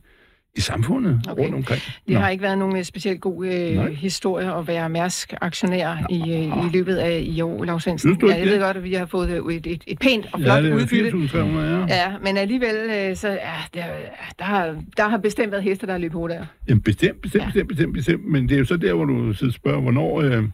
i 0.56 0.60
samfundet 0.60 1.20
okay. 1.28 1.42
rundt 1.42 1.54
omkring. 1.54 1.82
Det 2.06 2.14
Nå. 2.14 2.20
har 2.20 2.30
ikke 2.30 2.42
været 2.42 2.58
nogen 2.58 2.84
specielt 2.84 3.20
god 3.20 3.46
øh, 3.46 3.86
historie 3.86 4.54
at 4.54 4.68
være 4.68 4.88
Mærsk-aktionær 4.88 6.06
i, 6.10 6.20
øh, 6.20 6.66
i 6.66 6.70
løbet 6.72 6.96
af 6.96 7.20
i 7.24 7.40
år, 7.40 7.64
Lars 7.64 7.82
Svendsen. 7.82 8.18
Ja, 8.22 8.34
jeg 8.34 8.46
ved 8.46 8.60
godt, 8.60 8.76
at 8.76 8.84
vi 8.84 8.94
har 8.94 9.06
fået 9.06 9.30
øh, 9.48 9.54
et, 9.54 9.66
et, 9.66 9.84
et 9.86 9.98
pænt 9.98 10.26
og 10.32 10.40
flot 10.40 10.64
ja, 10.64 10.74
udbytte. 10.74 11.28
Ja. 11.34 11.84
ja, 11.88 12.12
men 12.22 12.36
alligevel, 12.36 12.76
øh, 12.76 13.16
så 13.16 13.28
ja, 13.28 13.36
der, 13.74 13.84
der, 14.38 14.44
har, 14.44 14.82
der 14.96 15.08
har 15.08 15.18
bestemt 15.18 15.52
været 15.52 15.64
heste, 15.64 15.86
der 15.86 15.92
har 15.92 15.98
løbet 15.98 16.12
på 16.12 16.28
der. 16.28 16.46
Jamen 16.68 16.82
bestemt, 16.82 17.22
bestemt, 17.22 17.42
ja. 17.42 17.46
bestemt, 17.46 17.68
bestemt, 17.68 17.94
bestemt. 17.94 18.24
Men 18.24 18.48
det 18.48 18.54
er 18.54 18.58
jo 18.58 18.64
så 18.64 18.76
der, 18.76 18.94
hvor 18.94 19.04
du 19.04 19.34
spørger, 19.50 19.80
hvornår... 19.80 20.20
Øh, 20.20 20.44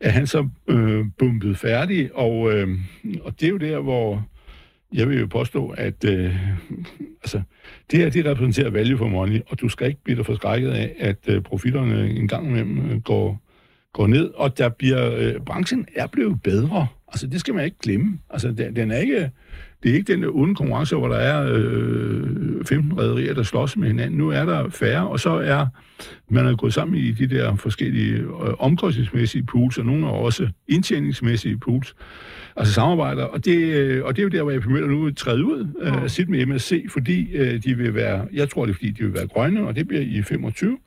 er 0.00 0.10
han 0.10 0.26
så 0.26 0.48
øh, 0.68 1.04
bumpet 1.18 1.58
færdig, 1.58 2.10
og, 2.14 2.52
øh, 2.52 2.68
og 3.22 3.40
det 3.40 3.46
er 3.46 3.50
jo 3.50 3.56
der, 3.56 3.80
hvor 3.80 4.26
jeg 4.92 5.08
vil 5.08 5.20
jo 5.20 5.26
påstå, 5.26 5.68
at 5.68 6.04
øh, 6.04 6.36
altså, 7.22 7.42
det 7.90 7.98
her 7.98 8.10
det 8.10 8.26
repræsenterer 8.26 8.70
value 8.70 8.98
for 8.98 9.08
money, 9.08 9.40
og 9.46 9.60
du 9.60 9.68
skal 9.68 9.88
ikke 9.88 10.04
blive 10.04 10.24
forskrækket 10.24 10.70
af, 10.70 10.94
at 10.98 11.18
øh, 11.28 11.42
profitterne 11.42 12.10
en 12.10 12.28
gang 12.28 12.46
imellem 12.46 12.90
øh, 12.90 13.00
går, 13.00 13.40
går 13.92 14.06
ned, 14.06 14.30
og 14.34 14.58
der 14.58 14.68
bliver, 14.68 15.14
øh, 15.16 15.40
branchen 15.46 15.86
er 15.96 16.06
blevet 16.06 16.42
bedre. 16.42 16.86
Altså, 17.08 17.26
det 17.26 17.40
skal 17.40 17.54
man 17.54 17.64
ikke 17.64 17.78
glemme. 17.82 18.18
Altså, 18.30 18.52
den, 18.52 18.76
den 18.76 18.90
er 18.90 18.96
ikke, 18.96 19.30
det 19.82 19.90
er 19.90 19.94
ikke 19.94 20.12
den 20.12 20.24
onde 20.24 20.54
konkurrence, 20.54 20.96
hvor 20.96 21.08
der 21.08 21.16
er 21.16 21.52
øh, 21.52 22.64
15 22.64 22.98
rædderier, 22.98 23.34
der 23.34 23.42
slås 23.42 23.76
med 23.76 23.88
hinanden. 23.88 24.18
Nu 24.18 24.28
er 24.28 24.44
der 24.44 24.68
færre, 24.68 25.08
og 25.08 25.20
så 25.20 25.30
er 25.30 25.66
man 26.28 26.46
er 26.46 26.56
gået 26.56 26.74
sammen 26.74 26.96
i 26.96 27.12
de 27.12 27.26
der 27.26 27.54
forskellige 27.56 28.14
øh, 28.14 28.54
omkostningsmæssige 28.58 29.42
pools, 29.42 29.78
og 29.78 29.86
nogle 29.86 30.06
er 30.06 30.10
også 30.10 30.48
indtjeningsmæssige 30.68 31.58
pools, 31.58 31.94
altså 32.56 32.74
samarbejder. 32.74 33.24
Og 33.24 33.44
det, 33.44 33.56
øh, 33.56 34.04
og 34.04 34.16
det 34.16 34.22
er 34.22 34.24
jo 34.24 34.28
der, 34.28 34.42
hvor 34.42 34.50
jeg 34.50 34.62
Møller 34.66 34.88
nu 34.88 35.10
træde 35.10 35.44
ud 35.44 35.66
af 35.82 36.02
øh, 36.02 36.08
sit 36.08 36.28
med 36.28 36.46
MSC, 36.46 36.84
fordi 36.90 37.32
øh, 37.32 37.64
de 37.64 37.74
vil 37.74 37.94
være, 37.94 38.26
jeg 38.32 38.48
tror 38.48 38.66
det 38.66 38.72
er, 38.72 38.74
fordi 38.74 38.90
de 38.90 39.04
vil 39.04 39.14
være 39.14 39.26
grønne, 39.26 39.66
og 39.66 39.76
det 39.76 39.88
bliver 39.88 40.02
i 40.02 40.22
25 40.22 40.78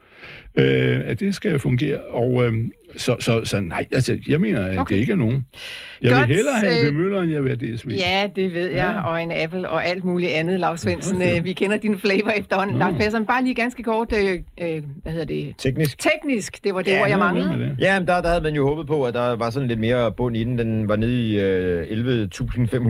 øh, 0.56 1.02
at 1.06 1.20
det 1.20 1.36
skal 1.36 1.60
fungere. 1.60 2.00
Og 2.02 2.46
øh, 2.46 2.54
så, 2.98 3.16
så, 3.20 3.42
så 3.44 3.60
nej, 3.60 3.86
altså, 3.92 4.18
jeg 4.28 4.42
mener, 4.42 4.66
at 4.66 4.78
okay. 4.78 4.96
det 4.96 5.02
ikke 5.02 5.12
er 5.12 5.18
nogen. 5.18 5.46
Jeg 6.02 6.12
Godt, 6.12 6.28
vil 6.28 6.36
hellere 6.36 6.56
have 6.56 6.88
en 6.88 6.98
Møller, 6.98 7.22
end 7.22 7.32
jeg 7.32 7.44
vil 7.44 7.58
have 7.58 7.76
DSV. 7.76 7.90
Ja, 7.90 8.30
det 8.36 8.54
ved 8.54 8.68
jeg, 8.68 8.94
ja. 8.96 9.10
og 9.10 9.24
en 9.24 9.32
Apple 9.32 9.70
og 9.70 9.86
alt 9.86 10.04
muligt 10.04 10.32
andet, 10.32 10.60
Lars 10.60 10.82
Svendsen. 10.82 11.16
Okay. 11.16 11.38
Øh, 11.38 11.44
vi 11.44 11.54
kender 11.54 11.78
din 11.78 12.00
flavor 12.00 12.30
efterhånden. 12.30 12.78
Lars 12.78 12.94
Persson, 13.00 13.26
bare 13.26 13.44
lige 13.44 13.56
ganske 13.56 13.84
kort, 13.84 14.14
øh, 14.14 14.40
øh, 14.62 14.84
hvad 15.04 15.12
hedder 15.12 15.26
det? 15.26 15.54
Teknisk. 15.58 16.00
Teknisk, 16.00 16.64
det 16.64 16.74
var 16.74 16.82
det 16.82 16.92
ja, 16.92 17.02
ord, 17.02 17.10
jeg 17.10 17.20
manglede. 17.20 17.76
Ja, 17.80 18.00
men 18.00 18.08
der, 18.08 18.22
der 18.22 18.30
havde 18.30 18.42
man 18.42 18.56
jo 18.56 18.68
håbet 18.68 18.88
på, 18.88 19.04
at 19.04 19.14
der 19.14 19.36
var 19.36 19.50
sådan 19.50 19.68
lidt 19.68 19.80
mere 19.80 20.12
bund 20.12 20.38
i 20.38 20.44
den. 20.44 20.58
Den 20.58 20.90
var 20.90 20.96
nede 20.96 21.30
i 21.30 21.40
øh, 21.40 21.88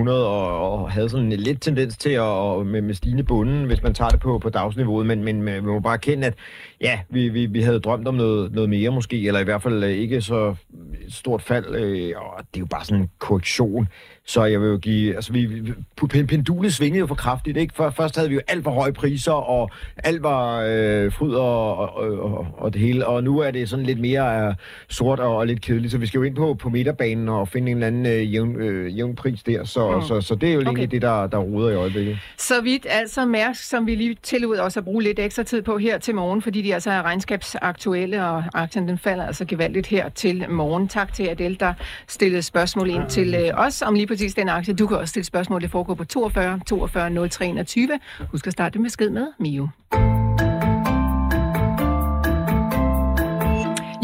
11.500 0.05 0.09
og, 0.09 0.71
og 0.71 0.91
havde 0.91 1.09
sådan 1.09 1.31
en 1.31 1.39
lidt 1.39 1.61
tendens 1.61 1.97
til 1.97 2.09
at 2.09 2.21
og 2.21 2.65
med, 2.65 2.81
med 2.81 2.94
stigende 2.94 3.23
bunden, 3.23 3.65
hvis 3.65 3.83
man 3.83 3.94
tager 3.94 4.09
det 4.09 4.19
på, 4.19 4.39
på 4.39 4.50
dagsniveauet. 4.50 5.05
Men, 5.05 5.23
men 5.23 5.41
man 5.41 5.65
må 5.65 5.79
bare 5.79 5.97
kende, 5.97 6.27
at 6.27 6.33
ja, 6.81 7.00
vi, 7.09 7.29
vi, 7.29 7.45
vi 7.45 7.61
havde 7.61 7.79
drømt 7.79 8.07
om 8.07 8.15
noget, 8.15 8.53
noget 8.53 8.69
mere 8.69 8.91
måske, 8.91 9.27
eller 9.27 9.39
i 9.39 9.44
hvert 9.44 9.61
fald 9.61 9.83
ikke 9.95 10.21
så 10.21 10.55
stort 11.09 11.41
fald, 11.41 11.75
øh, 11.75 12.13
og 12.17 12.39
det 12.39 12.55
er 12.55 12.59
jo 12.59 12.65
bare 12.65 12.85
sådan 12.85 13.01
en 13.01 13.09
korrektion. 13.19 13.88
Så 14.25 14.44
jeg 14.44 14.62
vil 14.62 14.68
jo 14.68 14.77
give, 14.77 15.15
altså 15.15 15.34
vi, 15.34 15.74
pendulet 16.10 16.74
svingede 16.74 17.00
jo 17.00 17.08
for 17.08 17.15
kraftigt, 17.15 17.58
ikke? 17.58 17.74
For, 17.75 17.89
først 17.89 18.15
havde 18.15 18.30
vi 18.30 18.36
jo 18.36 18.42
alt 18.48 18.63
for 18.63 18.72
høje 18.72 18.94
priser, 18.94 19.32
og 19.32 19.72
alt 19.98 20.24
var 20.24 20.65
øh, 20.68 21.12
fryd 21.12 21.34
og, 21.34 21.77
og, 21.77 21.94
og, 22.20 22.48
og, 22.58 22.74
det 22.74 22.82
hele, 22.82 23.08
og 23.08 23.24
nu 23.24 23.39
er 23.39 23.51
det 23.51 23.70
sådan 23.70 23.86
lidt 23.86 24.00
mere 24.00 24.48
øh, 24.48 24.56
sort 24.89 25.20
og, 25.20 25.38
og 25.38 25.48
lidt 25.48 25.62
kedeligt, 25.62 25.92
så 25.92 25.98
vi 25.98 26.08
skal 26.08 26.18
jo 26.18 26.24
ind 26.24 26.36
på, 26.36 26.53
på 26.53 26.70
midterbanen 26.70 27.30
og 27.30 27.48
finde 27.48 27.72
en 27.72 27.77
eller 27.77 27.88
anden 27.88 28.06
øh, 28.06 28.34
jævn, 28.34 28.56
øh, 28.56 28.98
jævn 28.98 29.15
pris 29.15 29.44
der, 29.44 29.63
så, 29.63 29.92
mm. 29.92 30.01
så, 30.01 30.08
så, 30.08 30.22
så 30.22 30.36
det 30.36 30.50
er 30.50 30.53
jo 30.53 30.60
okay. 30.60 30.68
egentlig 30.68 30.92
det, 30.92 31.01
der, 31.01 31.27
der 31.27 31.38
ruder 31.38 31.70
i 31.70 31.75
øjeblikket. 31.75 32.18
Så 32.38 32.62
vidt 32.62 32.86
altså 32.89 33.25
Mærsk, 33.25 33.63
som 33.63 33.88
vi 33.88 33.96
lige 33.96 34.18
tillod 34.24 34.58
os 34.58 34.77
at 34.77 34.84
bruge 34.84 35.03
lidt 35.03 35.20
ekstra 35.20 35.44
tid 35.44 35.62
på 35.62 35.77
her 35.77 35.98
til 35.98 36.15
morgen, 36.15 36.42
fordi 36.42 36.62
de 36.62 36.74
altså 36.74 36.92
er 36.92 37.01
regnskabsaktuelle, 37.01 38.25
og 38.25 38.44
aktien 38.53 38.88
den 38.88 38.98
falder 38.98 39.25
altså 39.25 39.46
gevaldigt 39.46 39.88
her 39.88 40.10
til 40.10 40.46
morgen. 40.50 40.88
Tak 40.88 41.13
til 41.13 41.27
Adel, 41.27 41.60
der 41.60 41.74
stillede 42.08 42.42
spørgsmål 42.42 42.89
ind 42.89 43.10
til 43.10 43.36
øh, 43.36 43.51
os 43.53 43.82
om 43.82 43.94
lige 43.94 44.08
præcis 44.13 44.34
den 44.34 44.50
aktie. 44.50 44.74
Du 44.74 44.88
kan 44.88 44.98
også 44.98 45.12
stille 45.12 45.25
spørgsmål, 45.25 45.62
det 45.62 45.72
foregår 45.72 45.93
på 45.93 46.05
42 46.05 46.60
42 46.67 47.29
03 47.29 47.46
21. 47.48 48.00
Husk 48.32 48.48
at 48.48 48.53
starte 48.53 48.79
med 48.79 48.89
skid 48.89 49.10
med 49.10 49.27
Mio. 49.39 49.67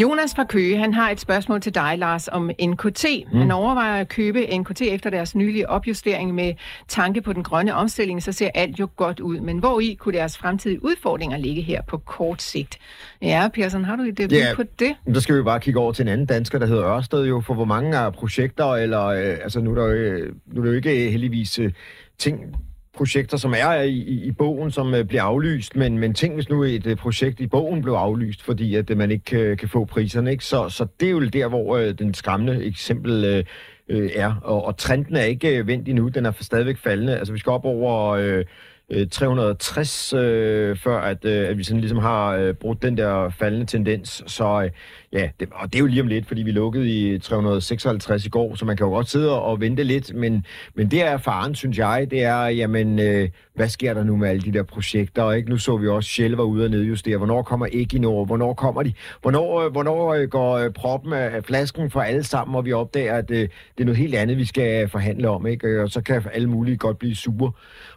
Jonas 0.02 0.36
fra 0.36 0.44
Køge, 0.44 0.78
han 0.78 0.94
har 0.94 1.10
et 1.10 1.20
spørgsmål 1.20 1.62
til 1.62 1.76
dig, 1.76 1.98
Lars, 1.98 2.28
om 2.28 2.52
NKT. 2.62 3.06
Mm. 3.32 3.38
Han 3.38 3.52
overvejer 3.52 4.02
at 4.02 4.08
købe 4.08 4.58
NKT 4.58 4.82
efter 4.82 5.10
deres 5.10 5.36
nylige 5.36 5.70
opjustering 5.70 6.36
med 6.36 6.54
tanke 6.88 7.22
på 7.22 7.34
den 7.34 7.44
grønne 7.44 7.76
omstilling, 7.76 8.24
så 8.24 8.32
ser 8.32 8.50
alt 8.56 8.80
jo 8.80 8.90
godt 8.96 9.20
ud. 9.20 9.40
Men 9.40 9.58
hvor 9.58 9.80
i 9.80 9.98
kunne 10.00 10.18
deres 10.18 10.38
fremtidige 10.38 10.84
udfordringer 10.84 11.38
ligge 11.38 11.62
her 11.62 11.82
på 11.82 11.98
kort 11.98 12.42
sigt? 12.42 12.78
Ja, 13.22 13.48
Persson, 13.54 13.86
har 13.86 13.96
du 13.96 14.04
et 14.04 14.16
bud 14.16 14.28
ja, 14.32 14.56
på 14.56 14.64
det? 14.80 14.96
Der 15.14 15.20
skal 15.20 15.38
vi 15.38 15.44
bare 15.44 15.60
kigge 15.60 15.80
over 15.80 15.92
til 15.92 16.04
en 16.04 16.08
anden 16.08 16.28
dansker, 16.28 16.60
der 16.60 16.66
hedder 16.66 16.86
Ørsted 16.86 17.26
jo, 17.26 17.42
for 17.42 17.54
hvor 17.54 17.66
mange 17.66 17.98
af 17.98 18.14
projekter, 18.14 18.66
eller 18.66 19.06
øh, 19.06 19.38
altså 19.44 19.60
nu 19.62 19.72
er 19.72 19.76
der 19.76 19.88
jo, 19.88 20.26
nu 20.46 20.62
er 20.62 20.66
der 20.66 20.72
jo 20.72 20.78
ikke 20.78 21.12
heldigvis 21.12 21.60
øh, 21.60 21.72
ting 22.18 22.56
projekter, 23.00 23.38
som 23.38 23.54
er 23.58 23.82
i, 23.82 23.94
i, 23.94 24.24
i 24.24 24.32
bogen, 24.32 24.72
som 24.72 24.94
øh, 24.94 25.06
bliver 25.06 25.24
aflyst, 25.24 25.76
men, 25.76 25.98
men 25.98 26.14
tænk 26.14 26.34
hvis 26.34 26.50
nu 26.50 26.64
et 26.64 26.86
øh, 26.86 26.96
projekt 26.98 27.40
i 27.40 27.48
bogen 27.48 27.82
blev 27.82 27.94
aflyst, 27.94 28.44
fordi 28.44 28.76
at 28.76 28.90
øh, 28.90 28.98
man 28.98 29.12
ikke 29.12 29.40
øh, 29.40 29.58
kan 29.58 29.70
få 29.70 29.86
priserne, 29.86 30.32
ikke? 30.32 30.46
Så, 30.46 30.70
så 30.70 30.88
det 31.00 31.06
er 31.06 31.12
jo 31.12 31.26
der, 31.26 31.48
hvor 31.48 31.78
øh, 31.78 31.94
den 31.94 32.14
skræmmende 32.14 32.66
eksempel 32.66 33.26
øh, 33.26 33.44
øh 33.90 34.10
er, 34.16 34.34
og, 34.44 34.66
og 34.66 34.78
trenden 34.78 35.16
er 35.16 35.24
ikke 35.24 35.58
øh, 35.58 35.68
vendt 35.68 35.90
endnu, 35.90 36.08
den 36.08 36.26
er 36.26 36.32
stadigvæk 36.40 36.78
faldende, 36.78 37.18
altså 37.18 37.34
vi 37.34 37.40
skal 37.40 37.52
op 37.52 37.66
over... 37.66 38.10
Øh, 38.10 38.46
øh 38.90 39.08
360, 39.12 40.14
øh, 40.14 40.78
før 40.78 41.00
at, 41.02 41.26
øh, 41.26 41.50
at 41.50 41.58
vi 41.58 41.64
sådan 41.64 41.80
ligesom 41.80 41.98
har 41.98 42.36
øh, 42.36 42.54
brugt 42.54 42.82
den 42.82 42.98
der 42.98 43.30
faldende 43.30 43.66
tendens. 43.66 44.24
Så 44.28 44.62
øh, 44.64 44.70
ja, 45.14 45.30
det, 45.40 45.50
og 45.52 45.74
det 45.74 45.76
er 45.76 45.80
jo 45.80 45.86
lige 45.86 46.02
om 46.02 46.08
lidt, 46.08 46.26
fordi 46.26 46.42
vi 46.42 46.52
lukkede 46.52 46.90
i 46.90 47.20
356 47.20 48.26
i 48.26 48.30
går, 48.30 48.56
så 48.56 48.66
man 48.66 48.78
kan 48.78 48.86
jo 48.86 48.92
godt 48.92 49.10
sidde 49.10 49.42
og 49.42 49.62
vente 49.62 49.84
lidt, 49.84 50.16
men, 50.16 50.46
men 50.76 50.92
det 50.92 51.02
er 51.02 51.18
faren, 51.18 51.56
synes 51.56 51.78
jeg, 51.78 52.08
det 52.12 52.24
er, 52.24 52.46
jamen, 52.46 53.00
øh, 53.00 53.30
hvad 53.60 53.70
sker 53.70 53.94
der 53.94 54.04
nu 54.04 54.16
med 54.16 54.30
alle 54.30 54.42
de 54.42 54.54
der 54.54 54.64
projekter? 54.64 55.24
og 55.24 55.38
Ikke? 55.38 55.50
Nu 55.50 55.58
så 55.58 55.78
vi 55.78 55.88
også, 55.88 56.10
Shell 56.10 56.36
var 56.36 56.44
ude 56.44 56.66
og 56.66 56.72
nedjustere. 56.72 57.18
Hvornår 57.18 57.42
kommer 57.42 57.68
Equinor? 57.72 58.26
Hvornår 58.26 58.54
kommer 58.54 58.84
de? 58.84 58.94
Hvornår, 59.22 59.62
øh, 59.62 59.72
hvornår 59.72 60.14
øh, 60.14 60.28
går 60.30 60.58
øh, 60.58 60.72
proppen 60.72 61.14
af 61.14 61.44
flasken 61.44 61.92
for 61.92 62.02
alle 62.02 62.24
sammen, 62.24 62.56
og 62.56 62.66
vi 62.66 62.74
opdager, 62.74 63.16
at 63.16 63.32
øh, 63.32 63.38
det 63.38 63.50
er 63.80 63.86
noget 63.86 63.98
helt 63.98 64.16
andet, 64.16 64.38
vi 64.38 64.46
skal 64.46 64.90
forhandle 64.90 65.30
om. 65.30 65.48
Ikke? 65.48 65.68
Øh, 65.68 65.84
og 65.84 65.90
så 65.90 66.02
kan 66.02 66.24
alle 66.34 66.50
mulige 66.50 66.78
godt 66.78 67.00
blive 67.00 67.16
sure. 67.16 67.52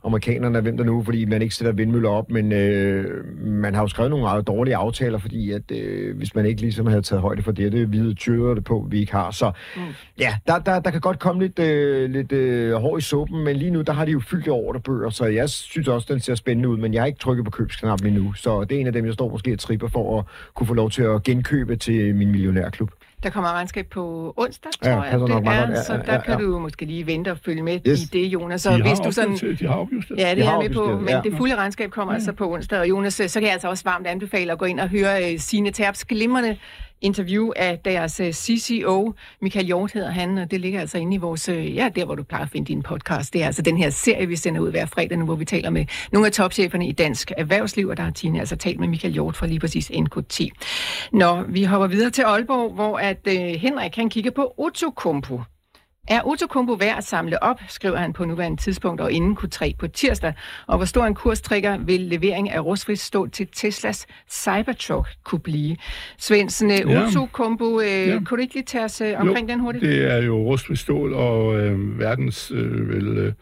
Amerikanerne, 0.05 0.61
hvem 0.61 0.77
der 0.77 0.85
nu, 0.85 1.03
fordi 1.05 1.25
man 1.25 1.43
ikke 1.43 1.55
sætter 1.55 1.73
vindmøller 1.73 2.11
op, 2.11 2.31
men 2.31 2.53
øh, 2.53 3.25
man 3.39 3.75
har 3.75 3.83
jo 3.83 3.89
skrevet 3.89 4.11
nogle 4.11 4.25
meget 4.25 4.47
dårlige 4.47 4.77
aftaler, 4.77 5.19
fordi 5.19 5.53
at, 5.53 5.71
øh, 5.73 6.17
hvis 6.17 6.35
man 6.35 6.47
ikke 6.47 6.61
ligesom 6.61 6.87
havde 6.87 7.02
taget 7.03 7.23
højde 7.23 7.43
for 7.43 7.53
det, 7.53 7.73
det 7.73 7.87
hvide 7.87 8.15
tyder 8.15 8.55
det 8.55 8.65
på, 8.65 8.87
vi 8.91 9.01
ikke 9.01 9.13
har. 9.13 9.31
Så 9.31 9.53
mm. 9.77 9.83
ja, 10.19 10.37
der, 10.47 10.59
der, 10.59 10.81
der 10.81 10.91
kan 10.91 11.01
godt 11.01 11.19
komme 11.19 11.43
lidt, 11.43 11.59
øh, 11.59 12.11
lidt 12.11 12.33
øh, 12.33 12.75
hår 12.75 12.99
i 12.99 13.01
suppen, 13.01 13.45
men 13.45 13.57
lige 13.57 13.71
nu, 13.71 13.83
der 13.83 13.93
har 13.93 14.05
de 14.05 14.11
jo 14.11 14.21
fyldt 14.21 14.49
ordrebøger, 14.49 15.11
så 15.11 15.25
jeg 15.25 15.51
synes 15.51 15.89
også, 15.89 16.07
den 16.13 16.21
ser 16.21 16.35
spændende 16.35 16.69
ud, 16.69 16.77
men 16.77 16.95
jeg 16.95 17.03
har 17.03 17.07
ikke 17.07 17.19
trykket 17.19 17.45
på 17.45 17.51
købsknappen 17.51 18.09
endnu, 18.09 18.33
så 18.33 18.65
det 18.65 18.77
er 18.77 18.81
en 18.81 18.87
af 18.87 18.93
dem, 18.93 19.07
jeg 19.07 19.15
står 19.15 19.29
måske 19.29 19.53
og 19.53 19.59
tripper 19.59 19.89
for 19.89 20.19
at 20.19 20.25
kunne 20.55 20.67
få 20.67 20.75
lov 20.75 20.91
til 20.91 21.03
at 21.03 21.23
genkøbe 21.23 21.77
til 21.77 22.15
min 22.15 22.31
millionærklub. 22.31 22.91
Der 23.23 23.31
kommer 23.31 23.53
regnskab 23.53 23.87
på 23.87 24.35
onsdag, 24.37 24.73
tror 24.83 24.91
ja, 24.91 25.01
jeg. 25.01 25.21
Det 25.21 25.31
er, 25.31 25.71
ja, 25.71 25.83
så 25.83 25.93
der 25.93 26.03
ja, 26.07 26.15
ja. 26.15 26.21
kan 26.21 26.39
du 26.39 26.59
måske 26.59 26.85
lige 26.85 27.07
vente 27.07 27.31
og 27.31 27.39
følge 27.45 27.63
med 27.63 27.79
yes. 27.87 28.03
i 28.03 28.07
det, 28.07 28.27
Jonas. 28.27 28.63
Så 28.63 28.71
de 28.71 28.83
hvis 28.83 28.99
du 28.99 29.13
sådan, 29.13 29.37
de 29.37 29.67
har. 29.67 29.89
Ja, 30.19 30.35
det 30.35 30.45
er 30.45 30.61
med 30.61 30.71
på, 30.71 30.99
men 30.99 31.09
ja. 31.09 31.21
det 31.25 31.35
fulde 31.37 31.57
regnskab 31.57 31.91
kommer 31.91 32.13
ja. 32.13 32.17
altså 32.17 32.33
på 32.33 32.53
onsdag. 32.53 32.79
Og 32.81 32.89
Jonas, 32.89 33.15
så 33.15 33.33
kan 33.35 33.43
jeg 33.43 33.53
altså 33.53 33.69
også 33.69 33.85
varmt 33.85 34.07
anbefale 34.07 34.53
at 34.53 34.59
gå 34.59 34.65
ind 34.65 34.81
og 34.81 34.89
høre 34.89 35.33
uh, 35.33 35.39
Signe 35.39 35.71
Terps 35.71 36.05
glimrende 36.05 36.57
interview 37.03 37.51
af 37.57 37.79
deres 37.79 38.21
øh, 38.21 38.33
CCO, 38.33 39.15
Michael 39.41 39.67
Hjort 39.67 39.93
hedder 39.93 40.11
han, 40.11 40.39
og 40.39 40.51
det 40.51 40.61
ligger 40.61 40.81
altså 40.81 40.99
inde 40.99 41.15
i 41.15 41.19
vores, 41.19 41.49
øh, 41.49 41.77
ja, 41.77 41.89
der 41.97 42.05
hvor 42.05 42.15
du 42.15 42.23
plejer 42.23 42.45
at 42.45 42.51
finde 42.51 42.67
din 42.67 42.83
podcast. 42.83 43.33
Det 43.33 43.43
er 43.43 43.47
altså 43.47 43.63
den 43.63 43.77
her 43.77 43.91
serie, 43.91 44.27
vi 44.27 44.37
sender 44.37 44.61
ud 44.61 44.71
hver 44.71 44.87
fredag 44.87 45.19
nu, 45.19 45.25
hvor 45.25 45.35
vi 45.35 45.45
taler 45.45 45.71
med 45.71 45.85
nogle 46.13 46.27
af 46.27 46.33
topcheferne 46.33 46.89
i 46.89 46.93
dansk 46.93 47.33
erhvervsliv, 47.37 47.89
og 47.89 47.97
der 47.97 48.03
har 48.03 48.11
Tine 48.11 48.41
altså 48.41 48.57
talt 48.57 48.81
med 48.81 48.89
Michael 48.89 49.15
Hjort 49.15 49.37
fra 49.37 49.47
lige 49.47 49.61
præcis 49.61 49.91
NK10. 49.91 50.49
Nå, 51.13 51.43
vi 51.43 51.65
hopper 51.65 51.87
videre 51.87 52.11
til 52.11 52.23
Aalborg, 52.23 52.75
hvor 52.75 52.99
at 52.99 53.19
øh, 53.29 53.35
Henrik 53.35 53.97
han 53.97 54.11
kigger 54.11 54.31
på 54.31 54.55
Otokumpo. 54.59 55.41
Er 56.09 56.21
Autokumpo 56.21 56.73
værd 56.73 56.99
at 56.99 57.05
samle 57.05 57.43
op, 57.43 57.61
skriver 57.69 57.97
han 57.97 58.13
på 58.13 58.25
nuværende 58.25 58.63
tidspunkt 58.63 59.01
og 59.01 59.13
inden 59.13 59.37
Q3 59.41 59.73
på 59.79 59.89
tirsdag. 59.89 60.35
Og 60.67 60.77
hvor 60.77 60.85
stor 60.85 61.07
en 61.07 61.15
kurstrigger 61.15 61.79
vil 61.79 62.01
levering 62.01 62.51
af 62.51 62.65
rustfrit 62.65 63.01
stål 63.01 63.31
til 63.31 63.49
Teslas 63.53 64.07
Cybertruck 64.31 65.09
kunne 65.25 65.41
blive? 65.41 65.77
Svendsen, 66.19 66.71
øh, 66.71 66.79
ja. 66.79 67.05
Autokumpo, 67.05 67.81
øh, 67.81 67.87
ja. 67.87 68.19
kunne 68.25 68.37
du 68.37 68.43
ikke 68.43 68.55
lige 68.55 68.65
tage 68.65 68.85
os 68.85 69.01
øh, 69.01 69.21
omkring 69.21 69.49
jo, 69.49 69.53
den 69.53 69.61
hurtigt? 69.61 69.85
det 69.85 70.13
er 70.13 70.23
jo 70.23 70.37
rustfrit 70.37 70.79
stål 70.79 71.13
og 71.13 71.59
øh, 71.59 71.99
verdens 71.99 72.53
øh, 72.55 72.89
vel, 72.89 73.19
øh, 73.19 73.33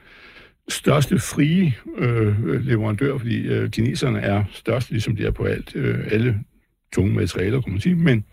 største 0.69 1.19
frie 1.19 1.75
øh, 1.99 2.67
leverandør, 2.67 3.19
fordi 3.19 3.47
øh, 3.47 3.71
kineserne 3.71 4.21
er 4.21 4.45
størst, 4.53 4.91
ligesom 4.91 5.17
de 5.17 5.27
er 5.27 5.31
på 5.31 5.45
alt, 5.45 5.77
øh, 5.77 5.99
alle 6.11 6.41
tunge 6.93 7.15
materialer, 7.15 7.61
kan 7.61 7.73
man 7.73 7.81
sige. 7.81 7.95
Men 7.95 8.25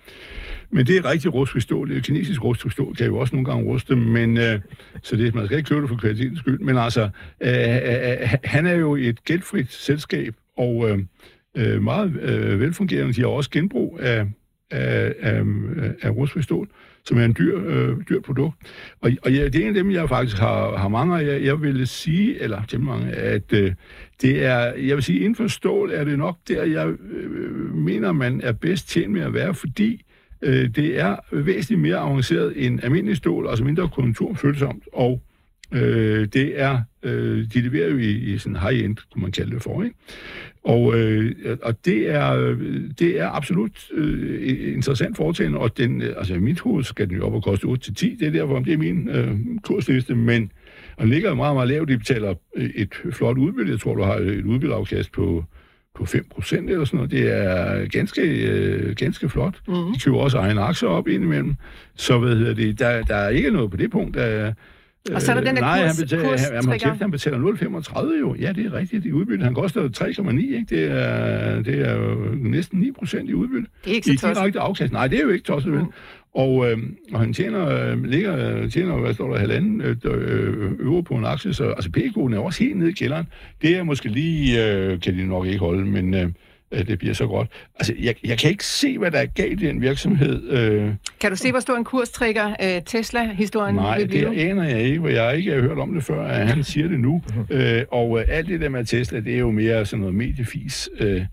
men 0.69 0.87
det 0.87 0.97
er 0.97 1.11
rigtig 1.11 1.33
rustfri 1.33 1.59
stål. 1.59 1.89
Det 1.89 1.97
er 1.97 2.01
kinesisk 2.01 2.43
rustfri 2.43 2.69
stål 2.69 2.95
kan 2.95 3.05
jo 3.05 3.17
også 3.17 3.35
nogle 3.35 3.45
gange 3.45 3.71
ruste, 3.71 3.95
men, 3.95 4.37
øh, 4.37 4.59
så 5.03 5.15
det, 5.15 5.35
man 5.35 5.45
skal 5.45 5.57
ikke 5.57 5.67
købe 5.67 5.81
det 5.81 5.89
for 5.89 5.97
kvalitetens 5.97 6.39
skyld. 6.39 6.59
Men 6.59 6.77
altså, 6.77 7.09
øh, 7.41 7.49
øh, 7.49 8.21
øh 8.21 8.33
han 8.43 8.65
er 8.65 8.75
jo 8.75 8.95
et 8.95 9.23
gældfrit 9.23 9.71
selskab, 9.71 10.35
og 10.57 10.89
øh, 10.89 10.99
øh, 11.57 11.83
meget 11.83 12.19
øh, 12.21 12.59
velfungerende. 12.59 13.13
De 13.13 13.21
har 13.21 13.27
også 13.27 13.49
genbrug 13.49 13.99
af, 14.01 14.25
af, 14.71 15.13
af, 15.19 15.43
af 16.01 16.09
rustfri 16.09 16.41
stål, 16.41 16.67
som 17.05 17.17
er 17.17 17.25
en 17.25 17.35
dyr, 17.39 17.61
øh, 17.65 17.97
dyr 18.09 18.21
produkt. 18.21 18.57
Og, 19.01 19.11
og 19.21 19.33
ja, 19.33 19.45
det 19.45 19.55
er 19.55 19.61
en 19.61 19.67
af 19.67 19.73
dem, 19.73 19.91
jeg 19.91 20.09
faktisk 20.09 20.37
har, 20.37 20.77
har 20.77 20.87
mange 20.87 21.19
af. 21.19 21.25
Jeg, 21.25 21.43
jeg 21.43 21.61
vil 21.61 21.87
sige, 21.87 22.41
eller 22.41 22.65
til 22.65 22.79
mange, 22.79 23.11
at 23.11 23.53
øh, 23.53 23.73
det 24.21 24.45
er, 24.45 24.73
jeg 24.73 24.95
vil 24.95 25.03
sige, 25.03 25.19
inden 25.19 25.35
for 25.35 25.47
stål 25.47 25.91
er 25.93 26.03
det 26.03 26.17
nok 26.17 26.37
der, 26.47 26.63
jeg 26.63 26.87
øh, 26.87 27.75
mener, 27.75 28.11
man 28.11 28.41
er 28.41 28.51
bedst 28.51 28.89
tjent 28.89 29.11
med 29.11 29.21
at 29.21 29.33
være, 29.33 29.53
fordi 29.53 30.03
Øh, 30.41 30.69
det 30.69 30.99
er 30.99 31.15
væsentligt 31.31 31.81
mere 31.81 31.97
avanceret 31.97 32.65
end 32.65 32.79
almindelig 32.83 33.17
stål, 33.17 33.47
altså 33.49 33.63
mindre 33.63 33.89
konjunkturfølsomt, 33.89 34.83
og 34.93 35.21
øh, 35.71 36.27
det 36.33 36.61
er, 36.61 36.81
øh, 37.03 37.45
de 37.53 37.61
leverer 37.61 37.89
jo 37.89 37.97
i, 37.97 38.11
i 38.11 38.37
sådan 38.37 38.55
high-end, 38.55 38.97
kunne 39.11 39.21
man 39.21 39.31
kalde 39.31 39.51
det 39.51 39.61
for, 39.61 39.83
ikke? 39.83 39.95
Og, 40.63 40.99
øh, 40.99 41.57
og 41.63 41.85
det, 41.85 42.09
er, 42.09 42.55
det 42.99 43.19
er 43.19 43.29
absolut 43.29 43.91
øh, 43.93 44.73
interessant 44.75 45.17
foretagende, 45.17 45.57
og 45.57 45.77
den, 45.77 46.01
øh, 46.01 46.13
altså 46.17 46.33
i 46.33 46.39
mit 46.39 46.59
hoved 46.59 46.83
skal 46.83 47.09
den 47.09 47.17
jo 47.17 47.25
op 47.25 47.33
og 47.33 47.43
koste 47.43 47.67
8-10, 47.67 47.69
det 48.19 48.21
er 48.21 48.31
derfor, 48.31 48.59
det 48.59 48.73
er 48.73 48.77
min 48.77 49.09
øh, 49.09 49.35
kursliste, 49.63 50.15
men 50.15 50.51
og 50.97 51.03
den 51.03 51.09
ligger 51.09 51.35
meget, 51.35 51.55
meget 51.55 51.69
lavt, 51.69 51.89
de 51.89 51.97
betaler 51.97 52.33
øh, 52.55 52.69
et 52.75 52.93
flot 53.11 53.37
udbytte, 53.37 53.71
jeg 53.71 53.79
tror, 53.79 53.95
du 53.95 54.03
har 54.03 54.15
et 54.15 54.45
udbytteafkast 54.45 55.11
på 55.11 55.43
på 55.97 56.03
5% 56.03 56.55
eller 56.55 56.85
sådan 56.85 56.97
noget. 56.97 57.11
Det 57.11 57.33
er 57.33 57.85
ganske, 57.85 58.21
øh, 58.21 58.95
ganske 58.95 59.29
flot. 59.29 59.53
Mm. 59.67 59.73
De 59.73 59.99
køber 60.05 60.17
også 60.17 60.37
egen 60.37 60.57
aktier 60.57 60.89
op 60.89 61.07
indimellem. 61.07 61.55
Så 61.95 62.19
hvad 62.19 62.35
hedder 62.35 62.53
det, 62.53 62.79
der, 62.79 63.03
der 63.03 63.15
er 63.15 63.29
ikke 63.29 63.51
noget 63.51 63.71
på 63.71 63.77
det 63.77 63.91
punkt, 63.91 64.15
der, 64.15 64.53
og 65.15 65.21
så 65.21 65.31
er 65.31 65.35
der 65.35 65.43
den 65.43 65.55
der 65.55 65.61
nej, 65.61 65.81
kurs, 65.81 65.97
han 65.97 66.03
betaler, 66.05 66.29
kurs 66.29 66.41
han, 66.41 66.79
han, 66.81 66.97
han 67.01 67.11
betaler 67.11 67.37
0,35 67.37 68.19
jo. 68.19 68.35
Ja, 68.39 68.51
det 68.51 68.65
er 68.65 68.73
rigtigt 68.73 69.05
i 69.05 69.11
udbytte. 69.11 69.43
Han 69.43 69.53
koster 69.53 69.89
3,9, 69.89 70.37
ikke? 70.37 70.65
Det 70.69 70.91
er, 70.91 71.61
det 71.61 71.87
er 71.87 71.95
jo 71.95 72.15
næsten 72.35 72.79
9 72.79 72.91
procent 72.91 73.29
i 73.29 73.33
udbytte. 73.33 73.67
Det 73.85 73.91
er 73.91 73.95
ikke 73.95 74.07
så 74.07 74.13
tosset. 74.13 74.29
I 74.29 74.39
direkte 74.39 74.59
afkast. 74.59 74.93
Nej, 74.93 75.07
det 75.07 75.19
er 75.19 75.23
jo 75.23 75.29
ikke 75.29 75.45
tosset, 75.45 75.71
vel? 75.71 75.81
Mm. 75.81 75.91
Og, 76.33 76.71
øh, 76.71 76.77
og 77.13 77.19
han 77.19 77.33
tjener, 77.33 77.91
øh, 77.91 78.03
ligger, 78.03 78.69
tjener, 78.69 78.97
hvad 78.97 79.13
står 79.13 79.31
der, 79.31 79.39
halvanden 79.39 79.81
øh, 79.81 79.95
øh 80.05 80.71
euro 80.79 81.01
på 81.01 81.13
en 81.13 81.25
aktie, 81.25 81.53
så 81.53 81.69
altså 81.69 81.89
P-koden 81.89 82.33
er 82.33 82.39
også 82.39 82.63
helt 82.63 82.77
nede 82.77 82.89
i 82.89 82.93
kælderen. 82.93 83.27
Det 83.61 83.77
er 83.77 83.83
måske 83.83 84.09
lige, 84.09 84.65
øh, 84.65 85.01
kan 85.01 85.17
de 85.17 85.27
nok 85.27 85.45
ikke 85.45 85.59
holde, 85.59 85.85
men 85.85 86.13
øh, 86.13 86.29
det 86.71 86.99
bliver 86.99 87.13
så 87.13 87.27
godt. 87.27 87.47
Altså, 87.75 87.93
jeg, 87.99 88.15
jeg 88.23 88.37
kan 88.37 88.51
ikke 88.51 88.65
se, 88.65 88.97
hvad 88.97 89.11
der 89.11 89.17
er 89.17 89.25
galt 89.25 89.61
i 89.61 89.67
den 89.67 89.81
virksomhed. 89.81 90.49
Øh, 90.49 90.93
kan 91.19 91.29
du 91.29 91.35
se, 91.35 91.51
hvor 91.51 91.59
stor 91.59 91.75
en 91.75 91.83
kurstrigger 91.83 92.55
øh, 92.63 92.81
Tesla-historien 92.85 93.75
Nej, 93.75 93.97
vil 93.97 94.07
blive? 94.07 94.29
det 94.29 94.37
aner 94.37 94.63
jeg 94.63 94.81
ikke, 94.81 94.99
hvor 94.99 95.09
jeg 95.09 95.37
ikke 95.37 95.51
har 95.51 95.61
hørt 95.61 95.77
om 95.77 95.93
det 95.93 96.03
før, 96.03 96.23
at 96.23 96.47
han 96.47 96.63
siger 96.63 96.87
det 96.87 96.99
nu. 96.99 97.21
øh, 97.49 97.83
og 97.91 98.19
øh, 98.19 98.25
alt 98.27 98.47
det 98.47 98.61
der 98.61 98.69
med 98.69 98.85
Tesla, 98.85 99.19
det 99.19 99.33
er 99.33 99.39
jo 99.39 99.51
mere 99.51 99.85
sådan 99.85 99.99
noget 99.99 100.15
mediefis. 100.15 100.89
Øh, 100.99 101.25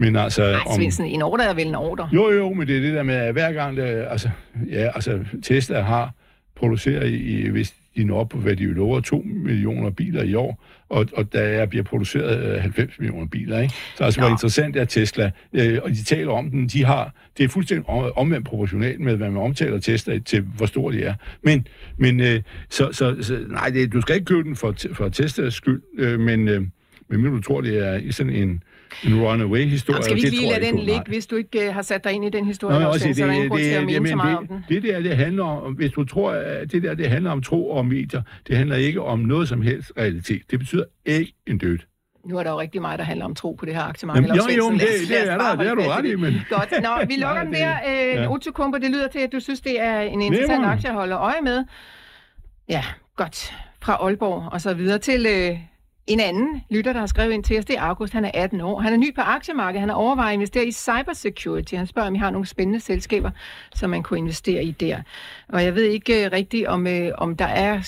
men 0.00 0.16
altså... 0.16 0.44
Ej, 0.44 0.76
Svendsen, 0.76 1.04
om... 1.04 1.10
en 1.10 1.22
ordre 1.22 1.44
er 1.44 1.54
vel 1.54 1.66
en 1.66 1.74
ordre? 1.74 2.08
Jo, 2.12 2.30
jo, 2.30 2.52
men 2.52 2.68
det 2.68 2.76
er 2.76 2.80
det 2.80 2.94
der 2.94 3.02
med, 3.02 3.14
at 3.14 3.32
hver 3.32 3.52
gang, 3.52 3.76
der, 3.76 4.08
altså, 4.08 4.30
ja, 4.70 4.90
altså 4.94 5.18
Tesla 5.42 5.80
har 5.80 6.14
produceret, 6.56 7.10
i, 7.10 7.48
hvis 7.48 7.74
de 7.96 8.04
når 8.04 8.20
op 8.20 8.28
på, 8.28 8.38
hvad 8.38 8.56
de 8.56 8.64
lover, 8.64 9.00
2 9.00 9.22
millioner 9.26 9.90
biler 9.90 10.22
i 10.22 10.34
år, 10.34 10.64
og, 10.88 11.06
og 11.12 11.32
der 11.32 11.66
bliver 11.66 11.82
produceret 11.82 12.60
90 12.60 12.88
øh, 12.88 12.94
millioner 12.98 13.26
biler, 13.26 13.60
ikke? 13.60 13.74
Så 13.96 14.04
altså, 14.04 14.20
ja. 14.20 14.26
hvor 14.26 14.34
interessant 14.34 14.76
er 14.76 14.84
Tesla, 14.84 15.30
øh, 15.52 15.78
og 15.82 15.90
de 15.90 16.04
taler 16.04 16.32
om 16.32 16.50
den, 16.50 16.68
de 16.68 16.84
har, 16.84 17.14
det 17.38 17.44
er 17.44 17.48
fuldstændig 17.48 17.88
omvendt 18.16 18.46
proportionalt 18.46 19.00
med, 19.00 19.16
hvad 19.16 19.30
man 19.30 19.42
omtaler 19.42 19.78
Tesla 19.78 20.18
til, 20.18 20.40
hvor 20.40 20.66
stor 20.66 20.90
de 20.90 21.02
er. 21.02 21.14
Men, 21.42 21.66
men 21.96 22.20
øh, 22.20 22.42
så, 22.68 22.88
så, 22.92 23.16
så, 23.20 23.38
nej, 23.48 23.68
det, 23.68 23.92
du 23.92 24.00
skal 24.00 24.14
ikke 24.14 24.26
købe 24.26 24.48
den 24.48 24.56
for, 24.56 24.74
for 24.92 25.08
Teslas 25.08 25.54
skyld, 25.54 25.82
øh, 25.98 26.20
men, 26.20 26.48
øh, 26.48 26.62
men 27.08 27.24
du 27.24 27.40
tror, 27.40 27.60
det 27.60 27.86
er 27.86 27.94
i 27.94 28.12
sådan 28.12 28.32
en 28.32 28.62
en 29.04 29.20
runaway-historie. 29.20 30.02
Skal 30.02 30.16
vi 30.16 30.20
ikke 30.20 30.36
lige 30.36 30.48
lade 30.50 30.66
den 30.66 30.78
ligge, 30.78 31.02
hvis 31.06 31.26
du 31.26 31.36
ikke 31.36 31.68
uh, 31.68 31.74
har 31.74 31.82
sat 31.82 32.04
dig 32.04 32.12
ind 32.12 32.24
i 32.24 32.30
den 32.30 32.46
historie? 32.46 32.80
Nå, 32.80 32.86
også, 32.86 33.08
det, 33.08 33.16
så 33.16 33.26
det, 33.26 33.50
det, 33.50 33.50
det, 33.50 34.48
det, 34.48 34.62
det 34.68 34.82
der, 34.82 35.00
det 35.00 35.16
handler 35.16 35.44
om, 35.44 35.72
hvis 35.72 35.92
du 35.92 36.04
tror, 36.04 36.30
at 36.30 36.72
det 36.72 36.82
der, 36.82 36.94
det 36.94 37.10
handler 37.10 37.30
om 37.30 37.42
tro 37.42 37.70
og 37.70 37.86
medier, 37.86 38.22
det 38.48 38.56
handler 38.56 38.76
ikke 38.76 39.02
om 39.02 39.18
noget 39.18 39.48
som 39.48 39.62
helst 39.62 39.92
realitet. 39.98 40.42
Det 40.50 40.58
betyder 40.58 40.84
ikke 41.06 41.34
en 41.46 41.58
død. 41.58 41.78
Nu 42.24 42.38
er 42.38 42.42
der 42.42 42.50
jo 42.50 42.60
rigtig 42.60 42.80
meget, 42.80 42.98
der 42.98 43.04
handler 43.04 43.24
om 43.24 43.34
tro 43.34 43.52
på 43.52 43.66
det 43.66 43.74
her 43.74 43.82
aktiemarked. 43.82 44.22
Jamen, 44.22 44.56
jo, 44.56 44.64
jo, 44.64 44.72
det, 44.72 44.80
det, 45.08 45.30
er 45.30 45.38
der, 45.38 45.56
det 45.56 45.66
er 45.66 45.74
du 45.74 45.82
ret 45.82 46.04
i, 46.04 46.16
men... 46.16 46.34
Godt. 46.50 46.82
Nå, 46.82 46.88
vi 47.08 47.16
lukker 47.24 47.44
den 47.44 47.52
der. 47.52 47.74
Øh, 47.88 48.14
ja. 48.14 48.30
Otokumper, 48.30 48.78
det 48.78 48.90
lyder 48.90 49.08
til, 49.08 49.18
at 49.18 49.32
du 49.32 49.40
synes, 49.40 49.60
det 49.60 49.80
er 49.80 50.00
en 50.00 50.20
interessant 50.20 50.66
aktie 50.66 50.88
at 50.88 50.94
holde 50.94 51.14
øje 51.14 51.40
med. 51.42 51.64
Ja, 52.68 52.84
godt. 53.16 53.54
Fra 53.82 53.92
Aalborg 53.92 54.52
og 54.52 54.60
så 54.60 54.74
videre 54.74 54.98
til 54.98 55.26
øh, 55.26 55.58
en 56.06 56.20
anden 56.20 56.62
lytter, 56.70 56.92
der 56.92 57.00
har 57.00 57.06
skrevet 57.06 57.32
ind 57.32 57.44
til 57.44 57.58
os, 57.58 57.64
det 57.64 57.76
er 57.76 57.80
August. 57.82 58.12
Han 58.12 58.24
er 58.24 58.30
18 58.34 58.60
år. 58.60 58.80
Han 58.80 58.92
er 58.92 58.96
ny 58.96 59.14
på 59.14 59.20
aktiemarkedet. 59.20 59.80
Han 59.80 59.88
har 59.88 59.96
overvejet 59.96 60.28
at 60.28 60.34
investere 60.34 60.66
i 60.66 60.72
cybersecurity. 60.72 61.74
Han 61.74 61.86
spørger, 61.86 62.08
om 62.08 62.14
I 62.14 62.18
har 62.18 62.30
nogle 62.30 62.46
spændende 62.46 62.80
selskaber, 62.80 63.30
som 63.74 63.90
man 63.90 64.02
kunne 64.02 64.18
investere 64.18 64.64
i 64.64 64.70
der. 64.70 64.96
Og 65.48 65.64
jeg 65.64 65.74
ved 65.74 65.82
ikke 65.82 66.26
uh, 66.26 66.32
rigtigt, 66.32 66.66
om, 66.66 66.86
uh, 66.86 66.92
om 67.18 67.36
der 67.36 67.44
er 67.44 67.80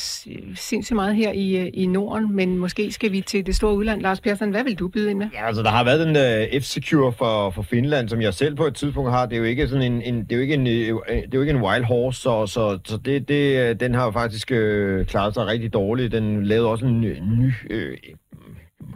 sindssygt 0.56 0.96
meget 0.96 1.16
her 1.16 1.32
i, 1.32 1.62
uh, 1.62 1.68
i 1.74 1.86
Norden, 1.86 2.36
men 2.36 2.58
måske 2.58 2.92
skal 2.92 3.12
vi 3.12 3.20
til 3.20 3.46
det 3.46 3.56
store 3.56 3.74
udland. 3.74 4.00
Lars 4.00 4.20
Persson, 4.20 4.50
hvad 4.50 4.64
vil 4.64 4.78
du 4.78 4.88
byde 4.88 5.10
ind 5.10 5.18
med? 5.18 5.28
Ja, 5.34 5.46
altså 5.46 5.62
der 5.62 5.70
har 5.70 5.84
været 5.84 6.06
den 6.06 6.16
uh, 6.16 6.60
F-Secure 6.62 7.12
for, 7.12 7.50
for 7.50 7.62
Finland, 7.62 8.08
som 8.08 8.20
jeg 8.20 8.34
selv 8.34 8.56
på 8.56 8.66
et 8.66 8.74
tidspunkt 8.74 9.10
har. 9.10 9.26
Det 9.26 9.34
er 9.34 9.38
jo 9.38 9.44
ikke 9.44 9.68
sådan 9.68 9.92
en, 9.92 10.02
en 10.02 10.24
det 10.24 10.32
er 10.32 10.36
jo 10.36 10.42
ikke 10.42 10.54
en, 10.54 10.66
det 10.66 10.88
er 10.88 11.28
jo 11.34 11.40
ikke 11.40 11.52
en 11.52 11.62
wild 11.62 11.84
horse, 11.84 12.20
så, 12.20 12.46
så, 12.46 12.78
så 12.84 12.96
det, 12.96 13.28
det, 13.28 13.80
den 13.80 13.94
har 13.94 14.10
faktisk 14.10 14.52
øh, 14.52 15.06
klaret 15.06 15.34
sig 15.34 15.46
rigtig 15.46 15.72
dårligt. 15.72 16.12
Den 16.12 16.44
lavede 16.44 16.68
også 16.68 16.86
en 16.86 17.00
ny, 17.00 17.52
øh, 17.70 17.96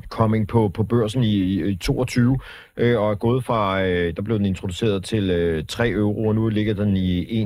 coming 0.08 0.48
på, 0.48 0.68
på 0.68 0.82
børsen 0.82 1.22
i, 1.22 1.34
i, 1.34 1.68
i 1.68 1.76
22. 1.76 2.38
øh, 2.76 3.00
og 3.00 3.10
er 3.10 3.14
gået 3.14 3.44
fra, 3.44 3.84
øh, 3.84 4.16
der 4.16 4.22
blev 4.22 4.38
den 4.38 4.46
introduceret 4.46 5.04
til 5.04 5.30
øh, 5.30 5.64
3 5.68 5.90
euro, 5.90 6.28
og 6.28 6.34
nu 6.34 6.48
ligger 6.48 6.75
den 6.75 6.96
i 6.96 7.42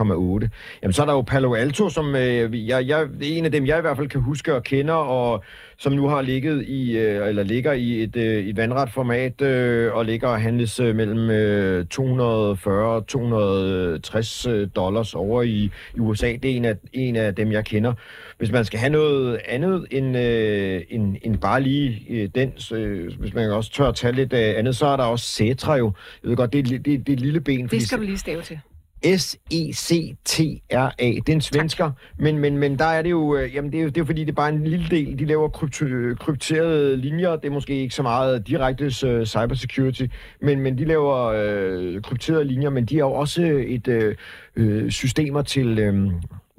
1,8. 0.00 0.48
Jamen 0.82 0.92
så 0.92 1.02
er 1.02 1.06
der 1.06 1.12
jo 1.12 1.22
Palo 1.22 1.54
Alto, 1.54 1.88
som 1.88 2.16
øh, 2.16 2.68
jeg, 2.68 2.88
jeg, 2.88 3.08
en 3.22 3.44
af 3.44 3.52
dem, 3.52 3.66
jeg 3.66 3.78
i 3.78 3.80
hvert 3.80 3.96
fald 3.96 4.08
kan 4.08 4.20
huske 4.20 4.54
og 4.54 4.62
kender, 4.62 4.94
og 4.94 5.44
som 5.78 5.92
nu 5.92 6.08
har 6.08 6.22
ligget 6.22 6.64
i, 6.64 6.96
øh, 6.98 7.28
eller 7.28 7.42
ligger 7.42 7.72
i 7.72 8.02
et, 8.02 8.16
øh, 8.16 8.46
et 8.46 8.56
vandret 8.56 8.90
format, 8.90 9.42
øh, 9.42 9.94
og 9.94 10.04
ligger 10.04 10.28
og 10.28 10.40
handles 10.40 10.80
øh, 10.80 10.96
mellem 10.96 11.30
øh, 11.30 11.86
240 11.86 12.96
og 12.96 13.06
260 13.06 14.46
øh, 14.46 14.68
dollars 14.76 15.14
over 15.14 15.42
i, 15.42 15.70
i 15.96 15.98
USA. 15.98 16.26
Det 16.26 16.44
er 16.44 16.56
en 16.56 16.64
af, 16.64 16.74
en 16.92 17.16
af 17.16 17.34
dem, 17.34 17.52
jeg 17.52 17.64
kender. 17.64 17.92
Hvis 18.38 18.52
man 18.52 18.64
skal 18.64 18.78
have 18.78 18.90
noget 18.90 19.40
andet 19.48 19.86
end, 19.90 20.16
øh, 20.16 20.82
end, 20.90 21.16
end 21.22 21.38
bare 21.38 21.60
lige 21.60 22.06
øh, 22.10 22.28
den, 22.34 22.52
øh, 22.74 23.18
hvis 23.18 23.34
man 23.34 23.50
også 23.50 23.72
tør 23.72 23.88
at 23.88 23.94
tage 23.94 24.12
lidt 24.12 24.32
øh, 24.32 24.54
andet, 24.56 24.76
så 24.76 24.86
er 24.86 24.96
der 24.96 25.04
også 25.04 25.26
Cetra 25.26 25.76
jo. 25.76 25.92
Jeg 26.22 26.30
ved 26.30 26.36
godt, 26.36 26.52
det 26.52 26.58
er, 26.58 26.62
det, 26.62 26.86
det 26.86 27.08
er 27.08 27.12
et 27.12 27.20
lille 27.20 27.40
ben. 27.40 27.66
Det 27.66 27.82
skal 27.82 27.98
du 27.98 28.02
lige 28.02 28.18
stave 28.18 28.42
til. 28.42 28.58
S-E-C-T-R-A. 29.04 31.06
Det 31.06 31.28
er 31.28 31.32
en 31.32 31.40
svensker, 31.40 31.90
men, 32.18 32.38
men, 32.38 32.58
men 32.58 32.78
der 32.78 32.84
er 32.84 33.02
det 33.02 33.10
jo, 33.10 33.36
øh, 33.36 33.54
jamen 33.54 33.72
det 33.72 33.78
er 33.78 33.82
jo, 33.82 33.88
det 33.88 33.96
er 33.96 34.00
jo 34.00 34.04
fordi, 34.04 34.20
det 34.20 34.30
er 34.30 34.34
bare 34.34 34.48
en 34.48 34.64
lille 34.64 34.86
del. 34.90 35.18
De 35.18 35.24
laver 35.24 35.48
krypto, 35.48 35.84
krypterede 36.20 36.96
linjer. 36.96 37.36
Det 37.36 37.44
er 37.44 37.50
måske 37.50 37.74
ikke 37.74 37.94
så 37.94 38.02
meget 38.02 38.46
direkte 38.46 38.84
øh, 38.84 39.26
cybersecurity, 39.26 40.02
men, 40.40 40.60
men 40.60 40.78
de 40.78 40.84
laver 40.84 41.24
øh, 41.24 42.02
krypterede 42.02 42.44
linjer, 42.44 42.70
men 42.70 42.84
de 42.84 42.94
har 42.94 43.04
jo 43.04 43.12
også 43.12 43.42
et 43.66 43.88
øh, 43.88 44.16
øh 44.56 44.90
systemer 44.90 45.42
til... 45.42 45.78
Øh, 45.78 46.12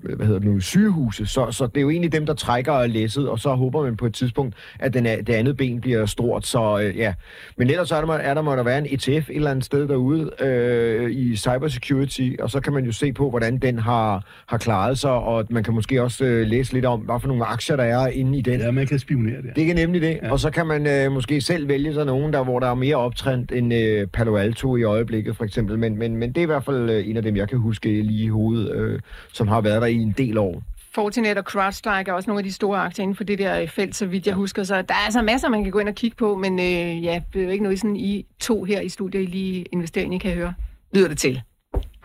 hvad 0.03 0.25
hedder 0.25 0.39
det 0.39 0.49
nu, 0.49 0.59
sygehuse. 0.59 1.25
Så, 1.25 1.51
så 1.51 1.67
det 1.67 1.77
er 1.77 1.81
jo 1.81 1.89
egentlig 1.89 2.11
dem, 2.11 2.25
der 2.25 2.33
trækker 2.33 2.87
læsset, 2.87 3.29
og 3.29 3.39
så 3.39 3.55
håber 3.55 3.83
man 3.83 3.97
på 3.97 4.05
et 4.05 4.13
tidspunkt, 4.13 4.55
at 4.79 4.93
den, 4.93 5.05
det 5.05 5.29
andet 5.29 5.57
ben 5.57 5.81
bliver 5.81 6.05
stort. 6.05 6.45
Så 6.45 6.79
øh, 6.79 6.97
ja. 6.97 7.13
Men 7.57 7.69
ellers 7.69 7.91
er 7.91 8.01
der, 8.01 8.13
er 8.13 8.33
der 8.33 8.41
må 8.41 8.55
der 8.55 8.63
være 8.63 8.77
en 8.77 8.87
ETF 8.89 9.29
et 9.29 9.35
eller 9.35 9.51
andet 9.51 9.65
sted 9.65 9.87
derude 9.87 10.31
øh, 10.39 11.11
i 11.11 11.35
cybersecurity, 11.35 12.31
og 12.39 12.51
så 12.51 12.59
kan 12.59 12.73
man 12.73 12.85
jo 12.85 12.91
se 12.91 13.13
på, 13.13 13.29
hvordan 13.29 13.57
den 13.57 13.79
har, 13.79 14.25
har 14.47 14.57
klaret 14.57 14.99
sig, 14.99 15.11
og 15.11 15.45
man 15.49 15.63
kan 15.63 15.73
måske 15.73 16.03
også 16.03 16.25
øh, 16.25 16.47
læse 16.47 16.73
lidt 16.73 16.85
om, 16.85 16.99
hvad 16.99 17.19
for 17.19 17.27
nogle 17.27 17.45
aktier 17.45 17.75
der 17.75 17.83
er 17.83 18.07
inde 18.07 18.37
i 18.37 18.41
den. 18.41 18.59
Ja, 18.59 18.71
man 18.71 18.87
kan 18.87 18.99
spionere 18.99 19.41
det. 19.41 19.55
Det 19.55 19.69
er 19.69 19.73
nemlig 19.75 20.01
det. 20.01 20.19
Ja. 20.23 20.31
Og 20.31 20.39
så 20.39 20.49
kan 20.49 20.65
man 20.67 20.87
øh, 20.87 21.11
måske 21.11 21.41
selv 21.41 21.67
vælge 21.67 21.93
sig 21.93 22.05
nogen, 22.05 22.33
der, 22.33 22.43
hvor 22.43 22.59
der 22.59 22.67
er 22.67 22.75
mere 22.75 22.95
optrændt 22.95 23.51
end 23.51 23.73
øh, 23.73 24.07
Palo 24.07 24.35
Alto 24.35 24.75
i 24.75 24.83
øjeblikket, 24.83 25.37
for 25.37 25.43
eksempel. 25.43 25.79
Men, 25.79 25.97
men, 25.97 26.17
men 26.17 26.29
det 26.29 26.37
er 26.37 26.43
i 26.43 26.45
hvert 26.45 26.63
fald 26.63 26.89
øh, 26.89 27.09
en 27.09 27.17
af 27.17 27.23
dem, 27.23 27.35
jeg 27.35 27.49
kan 27.49 27.57
huske 27.57 28.01
lige 28.01 28.23
i 28.23 28.27
hovedet, 28.27 28.75
øh, 28.75 28.99
som 29.33 29.47
har 29.47 29.61
været 29.61 29.81
der 29.81 29.87
i 29.95 30.01
en 30.01 30.13
del 30.17 30.37
år. 30.37 30.63
Fortinet 30.95 31.37
og 31.37 31.43
CrowdStrike 31.43 32.11
er 32.11 32.13
også 32.13 32.29
nogle 32.29 32.39
af 32.39 32.43
de 32.43 32.53
store 32.53 32.79
aktier 32.79 33.03
inden 33.03 33.15
for 33.15 33.23
det 33.23 33.39
der 33.39 33.67
felt, 33.67 33.95
så 33.95 34.05
vidt 34.05 34.27
jeg 34.27 34.35
husker. 34.35 34.63
Så 34.63 34.75
der 34.75 34.93
er 34.93 35.05
altså 35.05 35.21
masser, 35.21 35.49
man 35.49 35.63
kan 35.63 35.71
gå 35.71 35.79
ind 35.79 35.89
og 35.89 35.95
kigge 35.95 36.17
på, 36.17 36.35
men 36.35 36.59
øh, 36.59 37.03
ja, 37.03 37.21
det 37.33 37.39
er 37.39 37.45
jo 37.45 37.49
ikke 37.49 37.63
noget, 37.63 37.79
sådan 37.79 37.95
I 37.95 38.25
to 38.39 38.63
her 38.63 38.81
i 38.81 38.89
studiet, 38.89 39.21
I 39.21 39.25
lige 39.25 39.65
investering, 39.71 40.15
I 40.15 40.17
kan 40.17 40.33
høre. 40.33 40.53
Lyder 40.93 41.07
det 41.07 41.17
til? 41.17 41.41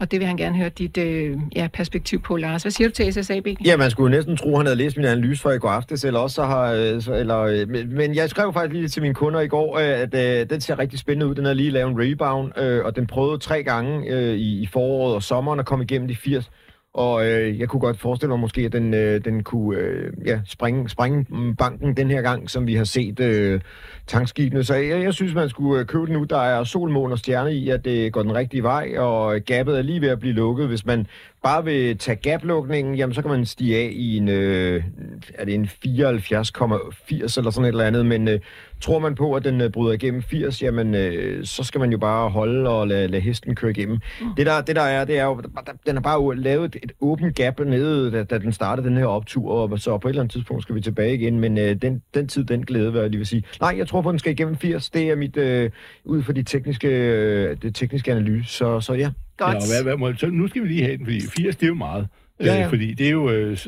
Og 0.00 0.10
det 0.10 0.20
vil 0.20 0.26
han 0.26 0.36
gerne 0.36 0.56
høre 0.56 0.68
dit 0.68 0.98
øh, 0.98 1.36
ja, 1.56 1.68
perspektiv 1.72 2.22
på, 2.22 2.36
Lars. 2.36 2.62
Hvad 2.62 2.72
siger 2.72 2.88
du 2.88 2.94
til 2.94 3.12
SSAB? 3.12 3.46
Ja, 3.64 3.76
man 3.76 3.90
skulle 3.90 4.16
næsten 4.16 4.36
tro, 4.36 4.50
at 4.50 4.56
han 4.56 4.66
havde 4.66 4.76
læst 4.78 4.96
min 4.96 5.06
analyse 5.06 5.42
fra 5.42 5.50
i 5.50 5.58
går 5.58 5.68
aftes, 5.68 6.04
eller 6.04 6.20
også 6.20 6.34
så 6.34 6.44
har... 6.44 6.72
Øh, 6.72 7.20
eller, 7.20 7.40
øh, 7.40 7.68
men 7.88 8.14
jeg 8.14 8.30
skrev 8.30 8.52
faktisk 8.52 8.72
lige 8.72 8.88
til 8.88 9.02
mine 9.02 9.14
kunder 9.14 9.40
i 9.40 9.48
går, 9.48 9.78
øh, 9.78 10.00
at 10.00 10.14
øh, 10.14 10.50
den 10.50 10.60
ser 10.60 10.78
rigtig 10.78 10.98
spændende 10.98 11.26
ud. 11.26 11.34
Den 11.34 11.44
har 11.44 11.52
lige 11.52 11.70
lavet 11.70 11.90
en 11.90 11.96
rebound, 12.00 12.58
øh, 12.58 12.84
og 12.84 12.96
den 12.96 13.06
prøvede 13.06 13.38
tre 13.38 13.62
gange 13.62 14.10
øh, 14.10 14.34
i, 14.34 14.62
i 14.62 14.66
foråret 14.66 15.14
og 15.14 15.22
sommeren 15.22 15.60
at 15.60 15.66
komme 15.66 15.84
igennem 15.84 16.08
de 16.08 16.16
80. 16.16 16.50
Og 16.96 17.26
øh, 17.26 17.60
jeg 17.60 17.68
kunne 17.68 17.80
godt 17.80 18.00
forestille 18.00 18.28
mig 18.28 18.40
måske, 18.40 18.60
at 18.60 18.72
den, 18.72 18.94
øh, 18.94 19.24
den 19.24 19.42
kunne 19.42 19.78
øh, 19.78 20.12
ja, 20.26 20.40
springe, 20.44 20.88
springe 20.88 21.26
banken 21.58 21.96
den 21.96 22.10
her 22.10 22.22
gang, 22.22 22.50
som 22.50 22.66
vi 22.66 22.74
har 22.74 22.84
set 22.84 23.20
øh, 23.20 23.60
tankskibene. 24.06 24.64
Så 24.64 24.74
jeg, 24.74 25.02
jeg 25.02 25.14
synes, 25.14 25.34
man 25.34 25.48
skulle 25.48 25.80
øh, 25.80 25.86
købe 25.86 26.06
den 26.06 26.12
nu. 26.12 26.24
Der 26.24 26.38
er 26.38 26.64
sol, 26.64 26.90
måne 26.90 27.14
og 27.14 27.18
stjerne 27.18 27.54
i, 27.54 27.68
at 27.68 27.84
det 27.84 28.12
går 28.12 28.22
den 28.22 28.34
rigtige 28.34 28.62
vej, 28.62 28.94
og 28.98 29.34
øh, 29.34 29.40
gabet 29.46 29.78
er 29.78 29.82
lige 29.82 30.00
ved 30.00 30.08
at 30.08 30.20
blive 30.20 30.34
lukket. 30.34 30.68
Hvis 30.68 30.86
man 30.86 31.06
bare 31.42 31.64
vil 31.64 31.98
tage 31.98 32.16
gaplukningen, 32.16 32.94
jamen 32.94 33.14
så 33.14 33.22
kan 33.22 33.30
man 33.30 33.46
stige 33.46 33.76
af 33.76 33.90
i 33.92 34.16
en, 34.16 34.28
øh, 34.28 34.84
er 35.34 35.44
det 35.44 35.54
en 35.54 35.64
74,80 35.64 37.38
eller 37.38 37.50
sådan 37.50 37.64
et 37.64 37.68
eller 37.68 37.84
andet, 37.84 38.06
men 38.06 38.28
øh, 38.28 38.40
tror 38.80 38.98
man 38.98 39.14
på, 39.14 39.34
at 39.34 39.44
den 39.44 39.60
øh, 39.60 39.70
bryder 39.70 39.92
igennem 39.92 40.22
80, 40.22 40.62
jamen 40.62 40.94
øh, 40.94 41.44
så 41.44 41.64
skal 41.64 41.78
man 41.80 41.90
jo 41.90 41.98
bare 41.98 42.30
holde 42.30 42.70
og 42.70 42.88
lade, 42.88 43.08
lade 43.08 43.22
hesten 43.22 43.54
køre 43.54 43.70
igennem. 43.70 43.98
Mm. 44.20 44.26
Det, 44.36 44.46
der, 44.46 44.60
det 44.60 44.76
der 44.76 44.82
er, 44.82 45.04
det 45.04 45.18
er 45.18 45.24
jo, 45.24 45.42
den 45.86 45.96
har 45.96 46.00
bare 46.00 46.36
lavet 46.36 46.64
et, 46.64 46.76
et 46.82 46.92
åbent 47.00 47.34
gap 47.34 47.60
nede, 47.60 48.10
da, 48.10 48.22
da 48.22 48.38
den 48.38 48.52
startede 48.52 48.88
den 48.88 48.96
her 48.96 49.06
optur, 49.06 49.52
og 49.52 49.78
så 49.78 49.98
på 49.98 50.08
et 50.08 50.12
eller 50.12 50.22
andet 50.22 50.32
tidspunkt 50.32 50.62
skal 50.62 50.74
vi 50.74 50.80
tilbage 50.80 51.14
igen, 51.14 51.40
men 51.40 51.58
øh, 51.58 51.76
den, 51.82 52.02
den 52.14 52.28
tid, 52.28 52.44
den 52.44 52.64
glæde, 52.64 52.90
hvad 52.90 53.00
jeg 53.00 53.10
lige 53.10 53.18
vil 53.18 53.26
sige. 53.26 53.42
Nej, 53.60 53.74
jeg 53.78 53.88
tror 53.88 54.02
på, 54.02 54.08
at 54.08 54.12
den 54.12 54.18
skal 54.18 54.32
igennem 54.32 54.56
80. 54.56 54.90
Det 54.90 55.10
er 55.10 55.16
mit, 55.16 55.36
øh, 55.36 55.70
ud 56.04 56.22
fra 56.22 56.32
de 56.32 56.42
tekniske, 56.42 56.88
øh, 56.88 57.56
det 57.62 57.74
tekniske 57.74 58.12
analyse, 58.12 58.50
så, 58.50 58.80
så 58.80 58.94
ja. 58.94 59.10
Godt. 59.38 59.54
Ja, 59.54 59.82
hvad, 59.82 59.96
hvad, 59.96 60.14
så 60.14 60.26
nu 60.26 60.48
skal 60.48 60.62
vi 60.62 60.68
lige 60.68 60.82
have 60.82 60.96
den, 60.96 61.06
fordi 61.06 61.20
80, 61.36 61.56
det 61.56 61.62
er 61.62 61.68
jo 61.68 61.74
meget. 61.74 62.08
Ja, 62.40 62.54
ja. 62.54 62.64
Øh, 62.64 62.68
fordi 62.68 62.94
det 62.94 63.06
er 63.06 63.10
jo, 63.10 63.30
øh, 63.30 63.58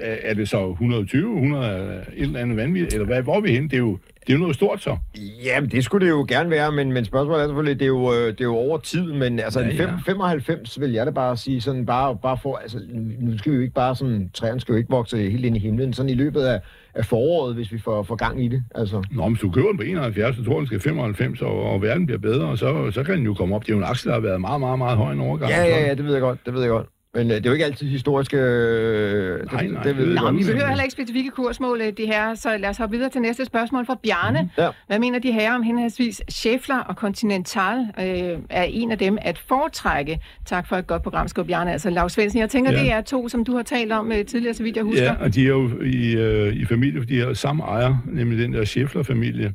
er 0.00 0.34
det 0.34 0.48
så 0.48 0.70
120, 0.70 1.34
100, 1.34 2.04
et 2.16 2.22
eller 2.22 2.40
andet 2.40 2.56
vanvittigt, 2.56 2.94
eller 2.94 3.06
hvad, 3.06 3.22
hvor 3.22 3.36
er 3.36 3.40
vi 3.40 3.50
henne? 3.50 3.68
Det 3.68 3.74
er 3.74 3.78
jo, 3.78 3.98
det 4.26 4.32
er 4.32 4.32
jo 4.32 4.38
noget 4.38 4.54
stort 4.54 4.82
så. 4.82 4.96
Jamen, 5.44 5.70
det 5.70 5.84
skulle 5.84 6.06
det 6.06 6.12
jo 6.12 6.26
gerne 6.28 6.50
være, 6.50 6.72
men, 6.72 6.92
men 6.92 7.04
spørgsmålet 7.04 7.42
er 7.42 7.46
selvfølgelig, 7.46 7.78
det 7.78 7.84
er 7.84 7.88
jo, 7.88 8.12
øh, 8.12 8.26
det 8.28 8.40
er 8.40 8.44
jo 8.44 8.56
over 8.56 8.78
tid, 8.78 9.12
men 9.12 9.40
altså 9.40 9.60
ja, 9.60 9.66
ja. 9.66 9.90
95 10.06 10.80
vil 10.80 10.92
jeg 10.92 11.06
da 11.06 11.10
bare 11.10 11.36
sige, 11.36 11.60
sådan 11.60 11.86
bare, 11.86 12.16
bare 12.22 12.38
for, 12.42 12.56
altså 12.56 12.78
nu 13.20 13.38
skal 13.38 13.52
vi 13.52 13.56
jo 13.56 13.62
ikke 13.62 13.74
bare 13.74 13.96
sådan, 13.96 14.30
træerne 14.34 14.60
skal 14.60 14.72
jo 14.72 14.78
ikke 14.78 14.90
vokse 14.90 15.30
helt 15.30 15.44
ind 15.44 15.56
i 15.56 15.60
himlen, 15.60 15.92
sådan 15.92 16.10
i 16.10 16.14
løbet 16.14 16.40
af, 16.40 16.60
af 16.94 17.04
foråret, 17.04 17.54
hvis 17.54 17.72
vi 17.72 17.78
får, 17.78 18.02
får 18.02 18.16
gang 18.16 18.44
i 18.44 18.48
det. 18.48 18.62
Altså. 18.74 19.02
Nå, 19.10 19.22
men 19.22 19.32
hvis 19.32 19.40
du 19.40 19.50
køber 19.50 19.68
den 19.68 19.76
på 19.76 19.82
71, 19.82 20.36
så 20.36 20.44
tror 20.44 20.58
den 20.58 20.66
skal 20.66 20.80
95, 20.80 21.42
og, 21.42 21.62
og 21.62 21.82
verden 21.82 22.06
bliver 22.06 22.18
bedre, 22.18 22.46
og 22.46 22.58
så, 22.58 22.90
så 22.90 23.02
kan 23.02 23.16
den 23.16 23.24
jo 23.24 23.34
komme 23.34 23.54
op. 23.54 23.62
Det 23.62 23.68
er 23.68 23.74
jo 23.74 23.78
en 23.78 23.84
aktie, 23.88 24.08
der 24.08 24.14
har 24.14 24.20
været 24.20 24.40
meget, 24.40 24.60
meget, 24.60 24.78
meget 24.78 24.96
høj 24.96 25.12
en 25.12 25.20
overgang. 25.20 25.50
Ja, 25.50 25.62
ja, 25.62 25.86
ja, 25.86 25.94
det 25.94 26.04
ved 26.04 26.12
jeg 26.12 26.20
godt, 26.20 26.38
det 26.46 26.54
ved 26.54 26.60
jeg 26.60 26.70
godt. 26.70 26.86
Men 27.16 27.30
øh, 27.30 27.36
det 27.36 27.46
er 27.46 27.50
jo 27.50 27.52
ikke 27.52 27.64
altid 27.64 27.86
historiske... 27.86 28.36
Øh, 28.36 29.52
nej, 29.52 29.66
nej. 29.66 29.82
Det, 29.82 29.96
det, 29.96 30.08
nej, 30.08 30.30
vi 30.30 30.44
behøver 30.44 30.66
heller 30.66 30.82
ikke 30.82 30.92
specifikke 30.92 31.30
kursmål, 31.30 31.80
øh, 31.80 31.92
det 31.96 32.06
her, 32.06 32.34
så 32.34 32.56
lad 32.56 32.68
os 32.68 32.76
hoppe 32.76 32.96
videre 32.96 33.10
til 33.10 33.20
næste 33.20 33.44
spørgsmål 33.44 33.86
fra 33.86 33.98
Bjarne. 34.02 34.42
Mm, 34.42 34.48
ja. 34.58 34.68
Hvad 34.86 34.98
mener 34.98 35.18
de 35.18 35.32
her 35.32 35.54
om 35.54 35.62
henholdsvis 35.62 36.22
Schäfler 36.32 36.84
og 36.88 36.94
Continental 36.94 37.78
øh, 37.78 38.38
er 38.50 38.62
en 38.62 38.90
af 38.90 38.98
dem 38.98 39.18
at 39.22 39.38
foretrække? 39.38 40.18
Tak 40.46 40.68
for 40.68 40.76
et 40.76 40.86
godt 40.86 41.02
program, 41.02 41.28
skal 41.28 41.44
Bjarne. 41.44 41.72
Altså, 41.72 41.90
Lars 41.90 42.12
Svendsen, 42.12 42.40
jeg 42.40 42.50
tænker, 42.50 42.72
ja. 42.72 42.78
det 42.78 42.92
er 42.92 43.00
to, 43.00 43.28
som 43.28 43.44
du 43.44 43.56
har 43.56 43.62
talt 43.62 43.92
om 43.92 44.12
øh, 44.12 44.24
tidligere, 44.24 44.54
så 44.54 44.62
vidt 44.62 44.76
jeg 44.76 44.84
husker. 44.84 45.04
Ja, 45.04 45.14
og 45.20 45.34
de 45.34 45.42
er 45.42 45.48
jo 45.48 45.82
i, 45.82 46.16
øh, 46.16 46.56
i 46.56 46.64
familie, 46.64 47.00
fordi 47.00 47.14
de 47.14 47.20
har 47.20 47.34
samme 47.34 47.62
ejer, 47.62 47.96
nemlig 48.06 48.38
den 48.38 48.52
der 48.52 48.64
Schäfler-familie, 48.64 49.52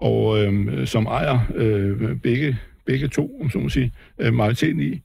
og 0.00 0.44
øh, 0.44 0.86
som 0.86 1.06
ejer 1.06 1.38
øh, 1.54 2.16
begge, 2.22 2.58
begge 2.86 3.08
to, 3.08 3.40
om 3.42 3.50
så 3.50 3.58
må 3.58 3.68
sige, 3.68 3.92
øh, 4.18 4.34
majoriteten 4.34 4.80
i. 4.80 5.00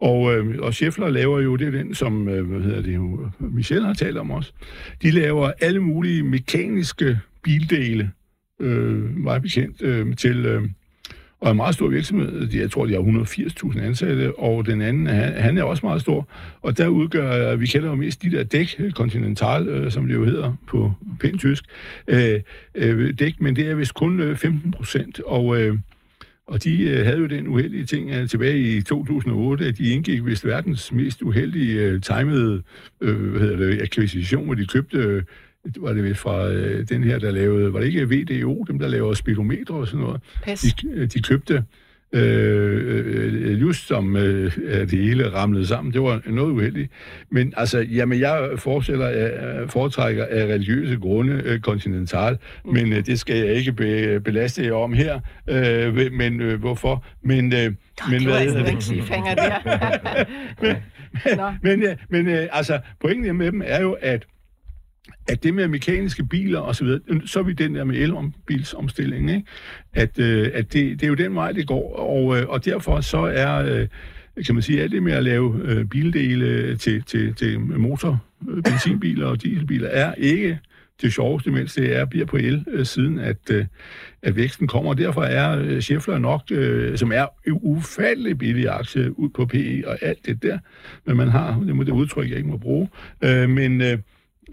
Og, 0.00 0.34
øh, 0.34 0.58
og 0.58 0.74
Scheffler 0.74 1.08
laver 1.08 1.40
jo, 1.40 1.56
det 1.56 1.72
den, 1.72 1.94
som 1.94 2.28
øh, 2.28 2.46
hvad 2.46 2.60
hedder 2.60 2.82
det, 2.82 2.94
jo, 2.94 3.30
Michel 3.38 3.84
har 3.84 3.94
talt 3.94 4.18
om 4.18 4.30
også. 4.30 4.52
De 5.02 5.10
laver 5.10 5.52
alle 5.60 5.80
mulige 5.80 6.22
mekaniske 6.22 7.18
bildele, 7.42 8.10
øh, 8.60 9.16
meget 9.16 9.42
bekendt, 9.42 9.82
øh, 9.82 10.16
til... 10.16 10.46
Øh, 10.46 10.62
og 11.40 11.50
en 11.50 11.56
meget 11.56 11.74
stor 11.74 11.88
virksomhed. 11.88 12.54
Jeg 12.54 12.70
tror, 12.70 12.86
de 12.86 12.92
har 12.92 13.00
180.000 13.00 13.80
ansatte, 13.80 14.38
og 14.38 14.66
den 14.66 14.82
anden, 14.82 15.06
han, 15.06 15.32
han 15.32 15.58
er 15.58 15.62
også 15.62 15.86
meget 15.86 16.00
stor. 16.00 16.28
Og 16.62 16.78
der 16.78 16.88
udgør, 16.88 17.52
øh, 17.52 17.60
vi 17.60 17.66
kender 17.66 17.88
jo 17.88 17.94
mest 17.94 18.22
de 18.22 18.30
der 18.30 18.42
dæk, 18.44 18.74
øh, 18.78 18.92
Continental, 18.92 19.68
øh, 19.68 19.90
som 19.90 20.06
det 20.06 20.14
jo 20.14 20.24
hedder 20.24 20.52
på 20.66 20.92
pænt 21.20 21.40
tysk, 21.40 21.64
øh, 22.08 22.40
øh, 22.74 23.14
dæk, 23.18 23.40
men 23.40 23.56
det 23.56 23.70
er 23.70 23.74
vist 23.74 23.94
kun 23.94 24.20
øh, 24.20 24.36
15 24.36 24.70
procent. 24.70 25.20
Og 25.20 25.60
øh, 25.60 25.78
og 26.46 26.64
de 26.64 26.82
øh, 26.82 27.04
havde 27.04 27.18
jo 27.18 27.26
den 27.26 27.48
uheldige 27.48 27.86
ting 27.86 28.10
at 28.10 28.30
tilbage 28.30 28.58
i 28.58 28.82
2008, 28.82 29.64
at 29.66 29.78
de 29.78 29.88
indgik 29.88 30.24
vist 30.24 30.44
verdens 30.44 30.92
mest 30.92 31.22
uheldige 31.22 31.82
øh, 31.82 32.00
timede 32.00 32.62
øh, 33.00 33.30
hvad 33.30 33.40
hedder 33.40 33.56
det, 33.56 33.82
akquisition, 33.82 34.44
hvor 34.44 34.54
de 34.54 34.66
købte, 34.66 34.98
øh, 34.98 35.22
var 35.78 35.92
det 35.92 36.04
vist 36.04 36.20
fra 36.20 36.48
øh, 36.48 36.88
den 36.88 37.04
her, 37.04 37.18
der 37.18 37.30
lavede, 37.30 37.72
var 37.72 37.80
det 37.80 37.86
ikke 37.86 38.08
VDO, 38.10 38.64
dem 38.68 38.78
der 38.78 38.88
laver 38.88 39.14
speedometer 39.14 39.74
og 39.74 39.86
sådan 39.86 40.00
noget? 40.00 40.20
Pas. 40.42 40.60
De, 40.60 40.88
øh, 40.88 41.08
de 41.08 41.22
købte 41.22 41.64
øh, 42.12 43.50
øh, 43.52 43.60
just 43.60 43.86
som 43.88 44.16
øh, 44.16 44.52
det 44.90 44.98
hele 44.98 45.32
ramlede 45.34 45.66
sammen. 45.66 45.92
Det 45.94 46.02
var 46.02 46.22
noget 46.26 46.52
uheldigt. 46.52 46.92
Men 47.30 47.52
altså, 47.56 47.78
jamen, 47.78 48.20
jeg 48.20 48.48
forestiller, 48.56 49.08
jeg 49.08 49.30
foretrækker 49.70 50.26
af 50.30 50.44
religiøse 50.44 50.96
grunde 50.96 51.42
øh, 51.44 51.60
kontinental, 51.60 52.38
mm. 52.64 52.72
men 52.72 52.92
øh, 52.92 53.06
det 53.06 53.20
skal 53.20 53.36
jeg 53.36 53.54
ikke 53.54 53.72
be, 53.72 54.20
belaste 54.20 54.64
jer 54.64 54.72
om 54.72 54.92
her. 54.92 55.20
Øh, 55.48 56.12
men 56.12 56.40
øh, 56.40 56.60
hvorfor? 56.60 57.04
Men, 57.22 57.52
øh, 57.52 57.72
men 58.10 58.20
det 58.20 58.28
var 58.28 58.36
altså 58.36 58.58
en 58.58 58.80
cliffhanger 58.80 59.34
der. 59.34 60.24
men, 60.62 60.76
men, 61.62 61.80
men, 61.80 61.96
men 62.08 62.28
øh, 62.28 62.48
altså, 62.52 62.80
pointen 63.00 63.36
med 63.36 63.52
dem 63.52 63.62
er 63.64 63.80
jo, 63.80 63.96
at 64.00 64.26
at 65.28 65.42
det 65.42 65.54
med 65.54 65.68
mekaniske 65.68 66.24
biler 66.24 66.58
og 66.58 66.76
så 66.76 66.84
videre, 66.84 67.00
så 67.26 67.38
er 67.38 67.42
vi 67.42 67.52
den 67.52 67.74
der 67.74 67.84
med 67.84 67.96
elbilsomstilling, 67.96 69.30
ikke? 69.30 69.44
At, 69.94 70.18
øh, 70.18 70.50
at 70.54 70.72
det, 70.72 71.00
det 71.00 71.02
er 71.02 71.08
jo 71.08 71.14
den 71.14 71.34
vej, 71.34 71.52
det 71.52 71.66
går, 71.66 71.96
og, 71.96 72.38
øh, 72.38 72.48
og 72.48 72.64
derfor 72.64 73.00
så 73.00 73.18
er, 73.18 73.80
øh, 74.36 74.44
kan 74.46 74.54
man 74.54 74.62
sige, 74.62 74.82
alt 74.82 74.92
det 74.92 75.02
med 75.02 75.12
at 75.12 75.22
lave 75.22 75.60
øh, 75.64 75.84
bildele 75.84 76.76
til, 76.76 77.02
til, 77.02 77.34
til 77.34 77.60
motor, 77.60 78.24
øh, 78.50 78.62
benzinbiler 78.62 79.26
og 79.26 79.42
dieselbiler, 79.42 79.88
er 79.88 80.14
ikke 80.14 80.58
det 81.02 81.12
sjoveste, 81.12 81.50
mens 81.50 81.74
det 81.74 81.96
er, 81.96 82.04
bliver 82.04 82.26
på 82.26 82.36
el, 82.36 82.64
øh, 82.68 82.86
siden 82.86 83.18
at, 83.18 83.50
øh, 83.50 83.66
at 84.22 84.36
væksten 84.36 84.66
kommer. 84.66 84.90
Og 84.90 84.98
derfor 84.98 85.22
er 85.22 85.58
øh, 85.58 85.80
Scheffler 85.80 86.18
nok, 86.18 86.42
øh, 86.50 86.98
som 86.98 87.12
er 87.12 87.26
ufattelig 87.46 88.38
billig 88.38 88.68
aktie 88.68 89.18
ud 89.18 89.28
på 89.28 89.46
PE 89.46 89.82
og 89.86 89.98
alt 90.02 90.26
det 90.26 90.42
der, 90.42 90.58
men 91.06 91.16
man 91.16 91.28
har, 91.28 91.60
det 91.66 91.76
må 91.76 91.82
det 91.82 91.92
udtryk, 91.92 92.30
jeg 92.30 92.36
ikke 92.36 92.50
må 92.50 92.56
bruge, 92.56 92.88
øh, 93.24 93.50
men... 93.50 93.80
Øh, 93.80 93.98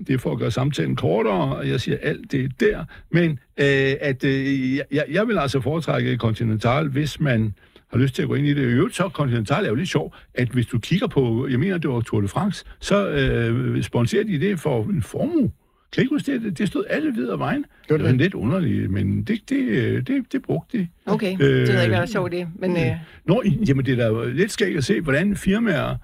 det 0.08 0.14
er 0.14 0.18
for 0.18 0.32
at 0.32 0.40
gøre 0.40 0.52
samtalen 0.52 0.96
kortere, 0.96 1.56
og 1.56 1.70
jeg 1.70 1.82
siger 1.82 1.98
alt 2.02 2.32
det 2.32 2.60
der. 2.60 2.86
Men 3.12 3.32
øh, 3.32 3.94
at 4.02 4.24
øh, 4.24 4.76
jeg, 4.76 5.04
jeg 5.10 5.28
vil 5.28 5.38
altså 5.38 5.62
foretrække 5.62 6.18
Continental, 6.18 6.88
hvis 6.88 7.20
man 7.20 7.54
har 7.92 8.00
lyst 8.00 8.16
til 8.16 8.22
at 8.22 8.28
gå 8.28 8.36
ind 8.36 8.48
i 8.48 8.54
det. 8.54 8.62
I 8.62 8.74
øvrigt 8.74 8.96
så 8.96 9.10
Continental 9.10 9.66
er 9.66 9.70
jo 9.70 9.76
lidt 9.76 9.90
sjov, 9.90 10.16
at 10.34 10.48
hvis 10.48 10.66
du 10.66 10.80
kigger 10.80 11.08
på, 11.08 11.48
jeg 11.48 11.60
mener, 11.60 11.78
det 11.78 11.90
var 11.90 12.02
Tour 12.02 12.22
de 12.22 12.28
France, 12.28 12.66
så 12.80 13.10
øh, 13.10 13.84
sponsorer 13.84 14.24
de 14.24 14.40
det 14.40 14.60
for 14.60 14.84
en 14.84 15.04
formue. 15.04 15.52
Kan 15.94 16.02
ikke 16.02 16.16
huske 16.16 16.40
det? 16.40 16.58
Det 16.58 16.68
stod 16.68 16.84
alle 16.90 17.14
videre 17.14 17.40
vejen. 17.40 17.66
Det 17.90 18.04
var 18.04 18.12
lidt 18.12 18.34
underligt, 18.34 18.92
men 18.92 19.24
det, 19.24 19.50
det, 19.50 20.08
det, 20.08 20.24
det 20.32 20.42
brugte 20.42 20.78
de. 20.78 20.88
Okay, 21.06 21.34
øh, 21.34 21.40
det 21.40 21.40
ved 21.40 21.58
jeg 21.58 21.68
ikke, 21.68 21.76
hvad 21.76 21.98
der 21.98 22.02
er 22.02 22.06
sjovt 22.06 22.32
det. 22.32 22.48
Men, 22.56 22.78
øh... 22.78 22.92
Nå, 23.26 23.44
jamen 23.68 23.86
det 23.86 24.00
er 24.00 24.12
da 24.12 24.30
lidt 24.30 24.52
skægt 24.52 24.78
at 24.78 24.84
se, 24.84 25.02
hvordan 25.02 25.36
firmaer 25.36 25.96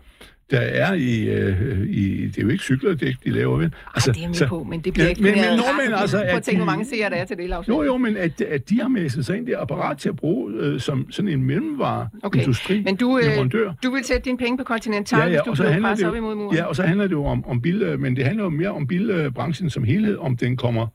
der 0.52 0.60
er 0.60 0.94
i, 0.94 1.28
øh, 1.28 1.90
i... 1.90 2.28
Det 2.28 2.38
er 2.38 2.42
jo 2.42 2.50
ikke 2.50 2.64
cykler, 2.64 2.96
det 2.96 3.16
de 3.24 3.30
laver, 3.30 3.58
vel? 3.58 3.74
Altså, 3.96 4.10
Ej, 4.12 4.14
det 4.14 4.24
er 4.24 4.28
med 4.28 4.36
så, 4.36 4.48
på, 4.48 4.64
men 4.64 4.80
det 4.80 4.94
bliver 4.94 5.06
ja, 5.06 5.10
ikke... 5.10 5.24
Men, 5.24 5.34
men, 5.34 5.44
men, 5.86 5.94
altså, 5.94 6.18
Prøv 6.18 6.38
at 6.38 6.44
tænke, 6.44 6.58
hvor 6.58 6.66
mange 6.66 6.86
seere 6.86 7.10
der 7.10 7.16
er 7.16 7.26
til 7.26 7.38
det 7.38 7.50
lavsøg. 7.50 7.74
Jo, 7.74 7.84
jo, 7.84 7.98
men 7.98 8.18
at, 8.18 8.42
at 8.42 8.70
de 8.70 8.82
har 8.82 8.88
med 8.88 9.10
sig 9.10 9.38
ind 9.38 9.48
det 9.48 9.56
apparat 9.58 9.98
til 9.98 10.10
at 10.10 10.16
bruge 10.16 10.54
øh, 10.54 10.80
som 10.80 11.12
sådan 11.12 11.32
en 11.32 11.44
mellemvareindustri, 11.44 12.74
okay. 12.74 12.84
Men 12.84 12.96
du, 12.96 13.18
øh, 13.18 13.74
du 13.84 13.92
vil 13.92 14.04
sætte 14.04 14.26
dine 14.26 14.38
penge 14.38 14.58
på 14.58 14.64
Continental, 14.64 15.20
ja, 15.20 15.26
ja, 15.26 15.32
hvis 15.32 15.42
du 15.46 15.64
bliver 15.64 15.82
presset 15.82 16.08
op 16.08 16.16
imod 16.16 16.36
muren. 16.36 16.56
Ja, 16.56 16.64
og 16.64 16.76
så 16.76 16.84
handler 16.84 17.08
det 17.08 17.12
jo 17.12 17.26
om, 17.26 17.46
om 17.46 17.62
bil, 17.62 18.00
men 18.00 18.16
det 18.16 18.26
handler 18.26 18.44
jo 18.44 18.50
mere 18.50 18.70
om 18.70 18.88
bilbranchen 18.88 19.70
som 19.70 19.84
helhed, 19.84 20.18
om 20.18 20.38
den 20.38 20.58
kommer 20.58 20.88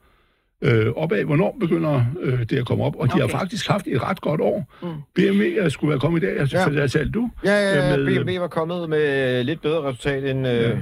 øh, 0.65 0.93
opad. 0.97 1.25
Hvornår 1.25 1.57
begynder 1.61 2.05
øh, 2.21 2.41
det 2.41 2.59
at 2.59 2.67
komme 2.67 2.85
op? 2.85 2.97
Og 2.97 3.01
okay. 3.01 3.15
de 3.15 3.21
har 3.21 3.29
faktisk 3.29 3.69
haft 3.69 3.87
et 3.87 4.03
ret 4.03 4.21
godt 4.21 4.41
år. 4.41 4.75
Mm. 4.83 4.89
BMW 5.15 5.69
skulle 5.69 5.91
være 5.91 6.01
kommet 6.01 6.23
i 6.23 6.27
dag, 6.27 6.41
altså, 6.41 6.59
ja. 6.59 6.65
for 6.65 6.71
det 6.71 7.15
du. 7.15 7.31
Ja, 7.45 7.53
ja, 7.53 7.91
ja, 7.91 7.97
med, 7.97 8.07
BMW 8.07 8.41
var 8.41 8.49
kommet 8.49 8.89
med 8.89 9.45
lidt 9.45 9.63
bedre 9.63 9.83
resultat 9.83 10.25
end... 10.25 10.49
Øh, 10.49 10.55
ja 10.55 10.77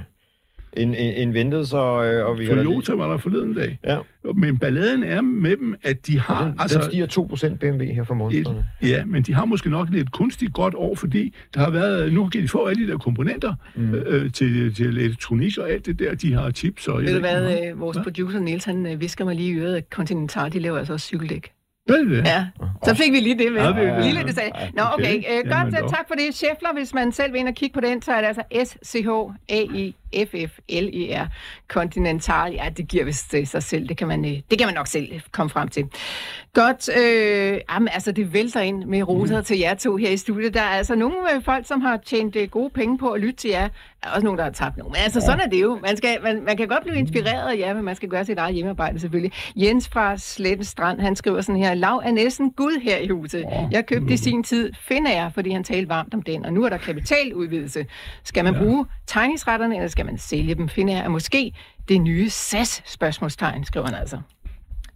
end, 0.76 0.94
end, 0.98 1.14
end 1.16 1.32
ventet, 1.32 1.68
så... 1.68 2.02
Øh, 2.02 2.26
og 2.26 2.38
vi 2.38 2.46
Toyota 2.46 2.92
var 2.92 3.10
der 3.10 3.18
forleden 3.18 3.54
dag. 3.54 3.78
Ja. 3.84 3.98
Men 4.34 4.58
balladen 4.58 5.02
er 5.02 5.20
med 5.20 5.56
dem, 5.56 5.74
at 5.82 6.06
de 6.06 6.20
har... 6.20 6.44
den, 6.44 6.54
altså, 6.58 6.78
den 6.78 6.86
stiger 6.86 7.52
2% 7.52 7.56
BMW 7.56 7.84
her 7.84 8.04
for 8.04 8.14
månederne. 8.14 8.64
Ja, 8.82 9.04
men 9.04 9.22
de 9.22 9.34
har 9.34 9.44
måske 9.44 9.70
nok 9.70 9.88
lidt 9.90 10.12
kunstigt 10.12 10.52
godt 10.52 10.74
år, 10.74 10.94
fordi 10.94 11.34
der 11.54 11.60
har 11.60 11.70
været... 11.70 12.12
Nu 12.12 12.28
kan 12.28 12.42
de 12.42 12.48
få 12.48 12.66
alle 12.66 12.86
de 12.86 12.92
der 12.92 12.98
komponenter 12.98 13.54
mm. 13.74 13.94
øh, 13.94 14.32
til, 14.32 14.74
til 14.74 14.86
elektronik 14.86 15.58
og 15.58 15.70
alt 15.70 15.86
det 15.86 15.98
der. 15.98 16.14
De 16.14 16.32
har 16.32 16.50
chips 16.50 16.88
og... 16.88 17.02
Ved 17.02 17.14
du 17.14 17.20
hvad, 17.20 17.68
øh, 17.70 17.80
vores 17.80 17.98
producer 18.04 18.38
Niels, 18.38 18.64
han 18.64 18.86
øh, 18.86 19.00
visker 19.00 19.24
mig 19.24 19.36
lige 19.36 19.52
i 19.52 19.54
øret, 19.54 19.76
at 19.76 19.84
Continental, 19.90 20.52
de 20.52 20.58
laver 20.58 20.78
altså 20.78 20.92
også 20.92 21.06
cykeldæk. 21.06 21.52
Ved 21.88 22.10
det? 22.10 22.24
Ja, 22.26 22.46
så 22.84 22.94
fik 22.94 23.12
vi 23.12 23.20
lige 23.20 23.38
det 23.38 23.52
med. 23.52 23.60
Ja, 23.60 23.76
ja, 23.76 23.82
ja. 23.82 24.00
Lille 24.06 24.22
det 24.22 24.34
sagde. 24.34 24.50
Nå, 24.74 24.82
okay. 24.92 25.18
okay. 25.18 25.44
Øh, 25.44 25.50
godt, 25.50 25.90
tak 25.90 26.08
for 26.08 26.14
det. 26.14 26.34
Scheffler, 26.34 26.72
hvis 26.74 26.94
man 26.94 27.12
selv 27.12 27.32
vil 27.32 27.40
ind 27.40 27.48
og 27.48 27.54
kigge 27.54 27.74
på 27.74 27.80
den, 27.80 28.02
så 28.02 28.12
er 28.12 28.20
det 28.20 28.26
altså 28.28 28.42
S-C-H-A-I 28.64 29.94
FFLER 30.16 31.26
Continental. 31.68 32.52
Ja, 32.52 32.68
det 32.76 32.88
giver 32.88 33.04
vist 33.04 33.34
øh, 33.34 33.46
sig 33.46 33.62
selv. 33.62 33.88
Det 33.88 33.96
kan 33.96 34.08
man, 34.08 34.24
øh, 34.24 34.40
det 34.50 34.58
kan 34.58 34.66
man 34.66 34.74
nok 34.74 34.86
selv 34.86 35.20
komme 35.32 35.50
frem 35.50 35.68
til. 35.68 35.84
Godt. 36.54 36.90
Øh, 36.98 37.60
jamen, 37.70 37.88
altså, 37.92 38.12
det 38.12 38.32
vælter 38.32 38.60
ind 38.60 38.84
med 38.84 39.02
roser 39.08 39.38
mm. 39.38 39.44
til 39.44 39.58
jer 39.58 39.74
to 39.74 39.96
her 39.96 40.10
i 40.10 40.16
studiet. 40.16 40.54
Der 40.54 40.60
er 40.60 40.64
altså 40.64 40.94
nogle 40.94 41.34
øh, 41.34 41.42
folk, 41.44 41.66
som 41.66 41.80
har 41.80 41.96
tjent 41.96 42.36
gode 42.50 42.70
penge 42.70 42.98
på 42.98 43.10
at 43.10 43.20
lytte 43.20 43.36
til 43.36 43.50
jer. 43.50 43.68
Der 44.02 44.08
er 44.08 44.14
også 44.14 44.24
nogen, 44.24 44.38
der 44.38 44.44
har 44.44 44.50
tabt 44.50 44.76
nogle. 44.76 44.90
Men 44.90 45.00
altså, 45.04 45.18
ja. 45.20 45.24
sådan 45.24 45.40
er 45.40 45.46
det 45.46 45.62
jo. 45.62 45.78
Man, 45.82 45.96
skal, 45.96 46.18
man, 46.22 46.44
man 46.44 46.56
kan 46.56 46.68
godt 46.68 46.82
blive 46.82 46.98
inspireret 46.98 47.52
af 47.52 47.58
jer, 47.58 47.74
men 47.74 47.84
man 47.84 47.96
skal 47.96 48.08
gøre 48.08 48.24
sit 48.24 48.38
eget 48.38 48.54
hjemmearbejde 48.54 48.98
selvfølgelig. 49.00 49.32
Jens 49.56 49.88
fra 49.88 50.18
Sletten 50.18 50.64
Strand, 50.64 51.00
han 51.00 51.16
skriver 51.16 51.40
sådan 51.40 51.62
her. 51.62 51.74
Lav 51.74 52.02
er 52.04 52.10
næsten 52.10 52.50
Gud 52.50 52.80
her 52.82 52.96
i 52.96 53.08
huset. 53.08 53.44
Jeg 53.70 53.86
købte 53.86 54.14
i 54.14 54.16
sin 54.16 54.42
tid 54.42 54.72
Finnair, 54.80 55.28
fordi 55.28 55.50
han 55.50 55.64
talte 55.64 55.88
varmt 55.88 56.14
om 56.14 56.22
den, 56.22 56.46
og 56.46 56.52
nu 56.52 56.64
er 56.64 56.68
der 56.68 56.76
kapitaludvidelse. 56.76 57.86
Skal 58.24 58.44
man 58.44 58.54
ja. 58.54 58.60
bruge 58.60 58.86
tegningsretterne, 59.06 59.76
eller 59.76 59.88
skal 59.88 60.01
skal 60.02 60.12
man 60.12 60.18
sælge 60.18 60.54
dem? 60.54 60.68
Finder 60.68 61.02
jeg 61.02 61.10
måske 61.10 61.52
det 61.88 62.00
nye 62.00 62.30
SAS? 62.30 62.82
Spørgsmålstegn, 62.86 63.64
skriver 63.64 63.86
han 63.86 63.94
altså. 63.94 64.20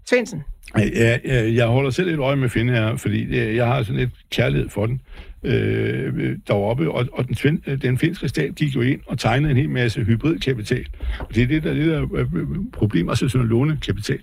Svendsen? 0.04 0.42
Ja, 0.78 1.18
jeg 1.54 1.66
holder 1.66 1.90
selv 1.90 2.08
et 2.08 2.18
øje 2.18 2.36
med 2.36 2.48
Finnair, 2.48 2.96
fordi 2.96 3.36
jeg 3.56 3.66
har 3.66 3.82
sådan 3.82 4.00
lidt 4.00 4.10
kærlighed 4.30 4.68
for 4.68 4.86
den 4.86 5.00
øh, 5.42 6.36
deroppe, 6.48 6.90
og, 6.90 7.06
og 7.12 7.24
den, 7.42 7.62
den 7.82 7.98
finske 7.98 8.28
stat 8.28 8.54
gik 8.54 8.76
jo 8.76 8.80
ind 8.80 9.00
og 9.06 9.18
tegnede 9.18 9.50
en 9.50 9.56
hel 9.56 9.70
masse 9.70 10.02
hybridkapital. 10.02 10.86
Og 11.18 11.34
det 11.34 11.42
er 11.42 11.46
det, 11.46 11.62
der, 11.62 11.74
det 11.74 11.86
der 11.86 12.02
øh, 12.14 12.26
problem, 12.72 13.08
altså 13.08 13.28
sådan 13.28 13.46
lånekapital. 13.46 14.18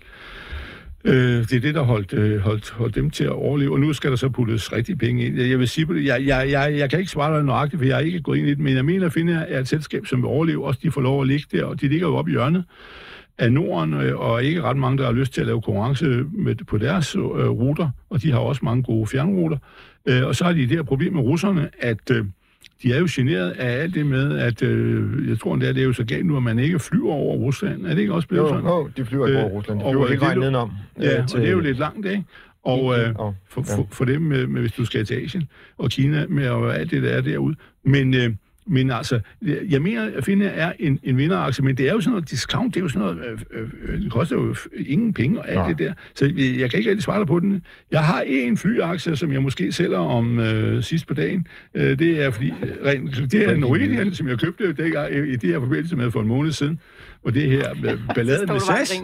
Øh, 1.05 1.39
det 1.39 1.53
er 1.53 1.59
det, 1.59 1.75
der 1.75 1.81
holdt, 1.81 2.13
øh, 2.13 2.39
holdt, 2.39 2.69
holdt 2.69 2.95
dem 2.95 3.09
til 3.09 3.23
at 3.23 3.29
overleve, 3.29 3.73
og 3.73 3.79
nu 3.79 3.93
skal 3.93 4.09
der 4.09 4.15
så 4.15 4.29
puttes 4.29 4.73
rigtig 4.73 4.97
penge 4.97 5.25
ind. 5.25 5.39
Jeg 5.39 5.59
vil 5.59 5.67
sige, 5.67 5.87
jeg, 6.05 6.25
jeg, 6.25 6.51
jeg, 6.51 6.77
jeg 6.77 6.89
kan 6.89 6.99
ikke 6.99 7.11
svare 7.11 7.35
dig 7.35 7.43
nøjagtigt, 7.45 7.79
for 7.79 7.85
jeg 7.85 7.95
har 7.95 8.01
ikke 8.01 8.21
gået 8.21 8.37
ind 8.37 8.47
i 8.47 8.49
det, 8.49 8.59
men 8.59 8.75
jeg 8.75 8.85
mener 8.85 9.05
at 9.05 9.13
finde, 9.13 9.45
at 9.45 9.61
et 9.61 9.67
selskab, 9.67 10.05
som 10.05 10.21
vil 10.21 10.27
overleve, 10.27 10.65
også 10.65 10.79
de 10.83 10.91
får 10.91 11.01
lov 11.01 11.21
at 11.21 11.27
ligge 11.27 11.57
der, 11.57 11.65
og 11.65 11.81
de 11.81 11.87
ligger 11.87 12.07
jo 12.07 12.15
oppe 12.15 12.31
i 12.31 12.33
hjørnet 12.33 12.63
af 13.37 13.51
Norden, 13.51 13.93
øh, 13.93 14.19
og 14.19 14.43
ikke 14.43 14.61
ret 14.61 14.77
mange, 14.77 14.97
der 14.97 15.05
har 15.05 15.13
lyst 15.13 15.33
til 15.33 15.41
at 15.41 15.47
lave 15.47 15.61
konkurrence 15.61 16.25
med, 16.31 16.55
på 16.55 16.77
deres 16.77 17.15
øh, 17.15 17.21
ruter, 17.21 17.89
og 18.09 18.21
de 18.21 18.31
har 18.31 18.39
også 18.39 18.61
mange 18.65 18.83
gode 18.83 19.07
fjernruter. 19.07 19.57
Øh, 20.05 20.25
og 20.25 20.35
så 20.35 20.43
har 20.43 20.53
de 20.53 20.59
det 20.59 20.69
her 20.69 20.83
problem 20.83 21.13
med 21.13 21.21
russerne, 21.21 21.69
at 21.79 22.11
øh, 22.11 22.25
de 22.83 22.93
er 22.93 22.99
jo 22.99 23.07
generet 23.09 23.51
af 23.51 23.81
alt 23.81 23.95
det 23.95 24.05
med, 24.05 24.39
at 24.39 24.61
øh, 24.61 25.29
jeg 25.29 25.39
tror, 25.39 25.55
det 25.55 25.69
er, 25.69 25.73
det 25.73 25.81
er 25.81 25.85
jo 25.85 25.93
så 25.93 26.03
galt 26.03 26.25
nu, 26.25 26.37
at 26.37 26.43
man 26.43 26.59
ikke 26.59 26.79
flyver 26.79 27.13
over 27.13 27.35
Rusland. 27.35 27.85
Er 27.85 27.89
det 27.89 27.99
ikke 27.99 28.13
også 28.13 28.27
blevet 28.27 28.43
jo, 28.43 28.49
sådan? 28.49 28.65
Jo, 28.65 28.89
de 28.97 29.05
flyver 29.05 29.27
ikke 29.27 29.39
over 29.39 29.49
øh, 29.49 29.55
Rusland. 29.55 29.79
De 29.79 29.85
flyver 29.91 30.15
og, 30.15 30.21
vejen 30.21 30.39
nedenom. 30.39 30.71
Ja, 31.01 31.21
øh, 31.21 31.27
til... 31.27 31.35
og 31.35 31.41
det 31.41 31.49
er 31.49 31.53
jo 31.53 31.59
lidt 31.59 31.79
langt, 31.79 32.07
ikke? 32.07 32.23
Og 32.63 32.99
øh, 32.99 33.15
for, 33.15 33.61
for, 33.61 33.87
for 33.91 34.05
dem, 34.05 34.21
med, 34.21 34.47
med, 34.47 34.61
hvis 34.61 34.71
du 34.71 34.85
skal 34.85 35.05
til 35.05 35.15
Asien 35.15 35.49
og 35.77 35.89
Kina, 35.89 36.25
med 36.29 36.49
og 36.49 36.79
alt 36.79 36.91
det, 36.91 37.03
der 37.03 37.09
er 37.09 37.21
derude. 37.21 37.55
Men... 37.85 38.13
Øh, 38.13 38.33
men 38.65 38.91
altså, 38.91 39.19
jeg 39.69 39.81
mener, 39.81 40.11
at 40.15 40.25
finde 40.25 40.45
er 40.45 40.73
en, 40.79 40.99
en 41.03 41.17
vinderaktie, 41.17 41.65
men 41.65 41.77
det 41.77 41.89
er 41.89 41.93
jo 41.93 42.01
sådan 42.01 42.11
noget 42.11 42.29
discount, 42.29 42.73
det 42.73 42.79
er 42.79 42.83
jo 42.83 42.89
sådan 42.89 43.01
noget, 43.01 43.19
øh, 43.51 43.61
øh, 43.87 44.01
det 44.01 44.11
koster 44.11 44.35
jo 44.35 44.55
ingen 44.85 45.13
penge 45.13 45.39
og 45.39 45.49
alt 45.49 45.59
ja. 45.59 45.67
det 45.67 45.77
der. 45.79 45.93
Så 46.15 46.25
jeg, 46.25 46.59
jeg 46.59 46.69
kan 46.69 46.79
ikke 46.79 46.89
rigtig 46.89 47.03
svare 47.03 47.25
på 47.25 47.39
den. 47.39 47.61
Jeg 47.91 48.03
har 48.03 48.21
en 48.21 48.57
flyaktie, 48.57 49.15
som 49.15 49.33
jeg 49.33 49.43
måske 49.43 49.71
sælger 49.71 49.97
om 49.97 50.39
øh, 50.39 50.83
sidst 50.83 51.07
på 51.07 51.13
dagen. 51.13 51.47
Øh, 51.75 51.99
det 51.99 52.23
er 52.23 52.31
fordi, 52.31 52.53
rent, 52.85 53.31
det 53.31 53.49
er 53.49 53.57
Norwegian, 53.57 54.13
som 54.13 54.27
jeg 54.27 54.39
købte 54.39 54.73
det, 54.73 55.27
i 55.27 55.35
det 55.35 55.49
her 55.49 55.59
forbindelse 55.59 55.95
med 55.95 56.11
for 56.11 56.21
en 56.21 56.27
måned 56.27 56.51
siden. 56.51 56.79
Og 57.25 57.33
det 57.33 57.49
her 57.49 57.73
ballade 58.15 58.45
med 58.45 58.59
SAS. 58.59 59.01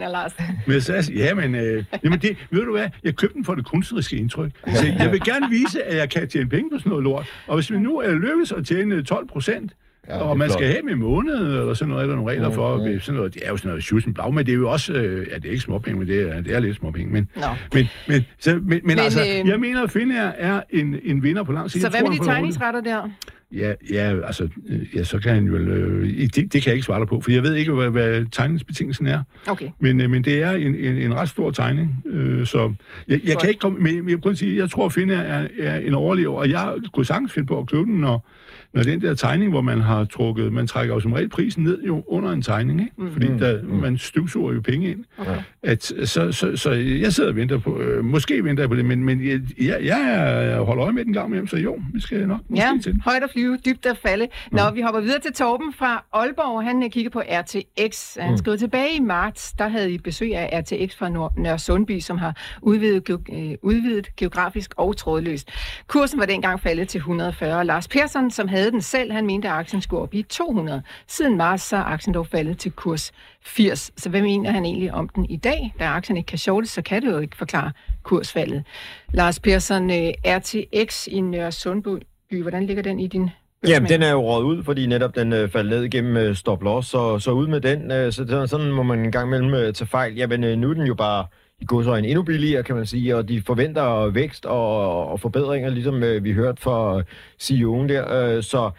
Med 0.66 0.80
SAS, 0.80 1.10
ja, 1.14 1.34
men, 1.34 1.54
øh, 1.54 1.84
jamen 2.04 2.18
det, 2.18 2.36
ved 2.50 2.64
du 2.64 2.72
hvad, 2.72 2.88
jeg 3.04 3.16
købte 3.16 3.34
den 3.34 3.44
for 3.44 3.54
det 3.54 3.64
kunstneriske 3.64 4.16
indtryk. 4.16 4.50
Så 4.66 4.86
jeg 4.98 5.12
vil 5.12 5.20
gerne 5.20 5.50
vise, 5.50 5.82
at 5.82 5.96
jeg 5.96 6.10
kan 6.10 6.28
tjene 6.28 6.48
penge 6.48 6.70
på 6.70 6.78
sådan 6.78 6.90
noget 6.90 7.04
lort. 7.04 7.26
Og 7.46 7.54
hvis 7.54 7.72
vi 7.72 7.78
nu 7.78 7.98
er 7.98 8.12
lykkes 8.12 8.52
at 8.52 8.66
tjene 8.66 9.02
12 9.02 9.28
procent, 9.28 9.72
Ja, 10.08 10.18
og 10.18 10.38
man 10.38 10.50
skal 10.50 10.66
have 10.66 10.82
med 10.82 10.94
måned, 10.94 11.34
eller 11.34 11.74
sådan 11.74 11.88
noget, 11.88 12.02
er 12.02 12.06
der 12.06 12.14
nogle 12.14 12.30
regler 12.30 12.50
for, 12.50 12.76
mm, 12.76 12.92
mm. 12.92 13.00
sådan 13.00 13.16
noget, 13.16 13.34
det 13.34 13.42
er 13.44 13.50
jo 13.50 13.56
sådan 13.56 13.68
noget 13.68 13.84
sjusen 13.84 14.14
blag, 14.14 14.34
men 14.34 14.46
det 14.46 14.52
er 14.52 14.56
jo 14.56 14.70
også, 14.70 14.92
øh, 14.92 15.26
ja, 15.30 15.34
det 15.36 15.44
er 15.44 15.50
ikke 15.50 15.60
småpenge, 15.62 15.98
men 15.98 16.08
det 16.08 16.30
er, 16.30 16.40
det 16.40 16.54
er 16.54 16.60
lidt 16.60 16.76
småpenge, 16.76 17.12
men, 17.12 17.28
no. 17.36 17.42
men, 17.74 17.88
men, 18.08 18.24
så, 18.38 18.54
men, 18.54 18.68
men, 18.68 18.80
men 18.84 18.98
altså, 18.98 19.20
øh, 19.20 19.48
jeg 19.48 19.60
mener, 19.60 19.82
at 19.82 19.90
Finnair 19.90 20.32
er 20.38 20.60
en, 20.70 20.96
en 21.04 21.22
vinder 21.22 21.42
på 21.42 21.52
lang 21.52 21.70
sigt. 21.70 21.82
Så 21.82 21.90
hvad 21.90 22.02
med 22.02 22.10
de 22.10 22.24
tegningsretter 22.24 22.80
der? 22.80 23.10
Ja, 23.52 23.72
ja, 23.90 24.26
altså, 24.26 24.48
øh, 24.68 24.96
ja, 24.96 25.04
så 25.04 25.18
kan 25.18 25.34
han 25.34 25.44
jo... 25.44 25.56
Øh, 25.56 26.08
det, 26.08 26.34
det 26.34 26.50
kan 26.50 26.62
jeg 26.66 26.74
ikke 26.74 26.84
svare 26.84 27.00
dig 27.00 27.08
på, 27.08 27.20
for 27.20 27.30
jeg 27.30 27.42
ved 27.42 27.54
ikke, 27.54 27.72
hvad, 27.72 27.90
hvad 27.90 28.26
tegningsbetingelsen 28.32 29.06
er. 29.06 29.22
Okay. 29.48 29.68
Men, 29.78 30.00
øh, 30.00 30.10
men 30.10 30.24
det 30.24 30.42
er 30.42 30.50
en, 30.52 30.74
en, 30.74 30.96
en 30.96 31.14
ret 31.14 31.28
stor 31.28 31.50
tegning, 31.50 32.04
øh, 32.06 32.46
så 32.46 32.74
jeg, 33.08 33.20
jeg 33.24 33.38
kan 33.38 33.48
ikke 33.48 33.60
komme... 33.60 33.78
Men 33.78 34.10
jeg, 34.10 34.18
kun 34.22 34.36
sige, 34.36 34.56
jeg 34.56 34.70
tror, 34.70 34.86
at 34.86 34.92
Finn 34.92 35.10
er, 35.10 35.48
er 35.58 35.78
en 35.78 35.94
overlever, 35.94 36.38
og 36.38 36.50
jeg 36.50 36.74
kunne 36.92 37.06
sagtens 37.06 37.32
finde 37.32 37.46
på 37.46 37.58
at 37.58 37.66
købe 37.66 37.84
den, 37.84 37.94
når, 38.00 38.28
når 38.74 38.82
den 38.82 39.00
der 39.00 39.14
tegning, 39.14 39.50
hvor 39.50 39.60
man 39.60 39.80
har 39.80 40.04
trukket... 40.04 40.52
Man 40.52 40.66
trækker 40.66 40.94
jo 40.94 41.00
som 41.00 41.12
regel 41.12 41.28
prisen 41.28 41.62
ned 41.64 41.82
jo 41.82 42.04
under 42.06 42.30
en 42.30 42.42
tegning, 42.42 42.80
ikke? 42.80 42.92
Mm. 42.98 43.12
Fordi 43.12 43.26
der, 43.26 43.62
man 43.64 43.98
støvsuger 43.98 44.52
jo 44.54 44.60
penge 44.60 44.90
ind. 44.90 45.04
okay. 45.18 45.36
At, 45.62 45.82
så, 45.84 46.32
så, 46.32 46.56
så 46.56 46.70
jeg 46.72 47.12
sidder 47.12 47.30
og 47.30 47.36
venter 47.36 47.58
på... 47.58 47.80
Øh, 47.80 48.04
måske 48.04 48.44
venter 48.44 48.62
jeg 48.62 48.68
på 48.70 48.76
det, 48.76 48.84
men, 48.84 49.04
men 49.04 49.26
jeg, 49.28 49.40
jeg, 49.60 49.78
jeg 49.84 50.56
holder 50.58 50.84
øje 50.84 50.92
med 50.92 51.04
den 51.04 51.12
gang 51.12 51.30
med, 51.30 51.46
så 51.46 51.56
jo, 51.56 51.78
vi 51.94 52.00
skal 52.00 52.28
nok 52.28 52.40
måske 52.48 52.64
Ja, 52.64 52.72
til 52.82 53.00
højt 53.04 53.22
at 53.22 53.30
flyve, 53.32 53.56
dybt 53.66 53.86
at 53.86 53.96
falde. 53.98 54.28
Nå, 54.52 54.60
vi 54.74 54.80
hopper 54.80 55.00
videre 55.00 55.20
til 55.20 55.32
Torben 55.32 55.72
fra 55.72 56.04
Aalborg. 56.12 56.64
Han 56.64 56.82
øh, 56.82 56.90
kigger 56.90 57.10
på 57.10 57.22
RTX. 57.30 58.16
Han 58.20 58.38
skrev 58.38 58.58
tilbage 58.58 58.96
i 58.96 59.00
marts, 59.00 59.52
der 59.52 59.68
havde 59.68 59.92
I 59.92 59.98
besøg 59.98 60.36
af 60.36 60.60
RTX 60.60 60.94
fra 60.96 61.08
Nør- 61.08 61.40
Nørre 61.42 61.58
Sundby, 61.58 61.98
som 62.00 62.18
har 62.18 62.36
udvidet, 62.62 63.10
ge- 63.10 63.38
øh, 63.50 63.54
udvidet 63.62 64.16
geografisk 64.16 64.70
og 64.76 64.96
trådløst. 64.96 65.48
Kursen 65.86 66.18
var 66.20 66.26
dengang 66.26 66.60
faldet 66.60 66.88
til 66.88 66.98
140. 66.98 67.64
Lars 67.64 67.88
Persson, 67.88 68.30
som 68.30 68.48
havde 68.48 68.59
den 68.64 68.82
selv, 68.82 69.12
han 69.12 69.26
mente, 69.26 69.48
at 69.48 69.54
aktien 69.54 69.82
skulle 69.82 70.02
op 70.02 70.14
i 70.14 70.22
200. 70.22 70.82
Siden 71.06 71.36
marts 71.36 71.62
så 71.62 71.76
er 71.76 71.80
aktien 71.80 72.14
dog 72.14 72.26
faldet 72.26 72.58
til 72.58 72.72
kurs 72.72 73.12
80. 73.42 73.92
Så 73.96 74.08
hvad 74.08 74.22
mener 74.22 74.50
han 74.50 74.64
egentlig 74.64 74.92
om 74.92 75.08
den 75.08 75.24
i 75.24 75.36
dag? 75.36 75.74
Da 75.78 75.84
aktien 75.84 76.16
ikke 76.16 76.26
kan 76.26 76.38
shortes, 76.38 76.70
så 76.70 76.82
kan 76.82 77.02
det 77.02 77.12
jo 77.12 77.18
ikke 77.18 77.36
forklare 77.36 77.72
kursfaldet. 78.02 78.64
Lars 79.12 79.40
Persson, 79.40 79.90
øh, 79.90 80.12
RTX 80.26 81.06
i 81.06 81.20
Nørre 81.20 81.52
Sundby, 81.52 82.42
hvordan 82.42 82.66
ligger 82.66 82.82
den 82.82 83.00
i 83.00 83.06
din 83.06 83.30
Jamen, 83.68 83.88
den 83.88 84.02
er 84.02 84.10
jo 84.10 84.20
råd 84.20 84.44
ud, 84.44 84.64
fordi 84.64 84.86
netop 84.86 85.16
den 85.16 85.32
øh, 85.32 85.50
faldt 85.50 85.70
ned 85.70 85.82
igennem 85.82 86.16
øh, 86.16 86.36
stop 86.36 86.62
loss, 86.62 86.88
så, 86.88 87.18
så 87.18 87.30
ud 87.30 87.46
med 87.46 87.60
den. 87.60 87.92
Øh, 87.92 88.12
så 88.12 88.46
sådan 88.46 88.72
må 88.72 88.82
man 88.82 88.98
en 88.98 89.12
gang 89.12 89.26
imellem 89.28 89.54
øh, 89.54 89.72
tage 89.74 89.88
fejl. 89.88 90.14
Jamen, 90.14 90.44
øh, 90.44 90.58
nu 90.58 90.70
er 90.70 90.74
den 90.74 90.86
jo 90.86 90.94
bare 90.94 91.26
i 91.60 91.64
godsøjne 91.64 92.08
endnu 92.08 92.22
billigere, 92.22 92.62
kan 92.62 92.76
man 92.76 92.86
sige, 92.86 93.16
og 93.16 93.28
de 93.28 93.42
forventer 93.42 94.10
vækst 94.10 94.46
og, 94.46 95.06
og 95.08 95.20
forbedringer, 95.20 95.70
ligesom 95.70 96.02
øh, 96.02 96.24
vi 96.24 96.32
hørte 96.32 96.62
fra 96.62 97.02
CEO'en 97.42 97.88
der. 97.88 98.36
Øh, 98.36 98.42
så 98.42 98.70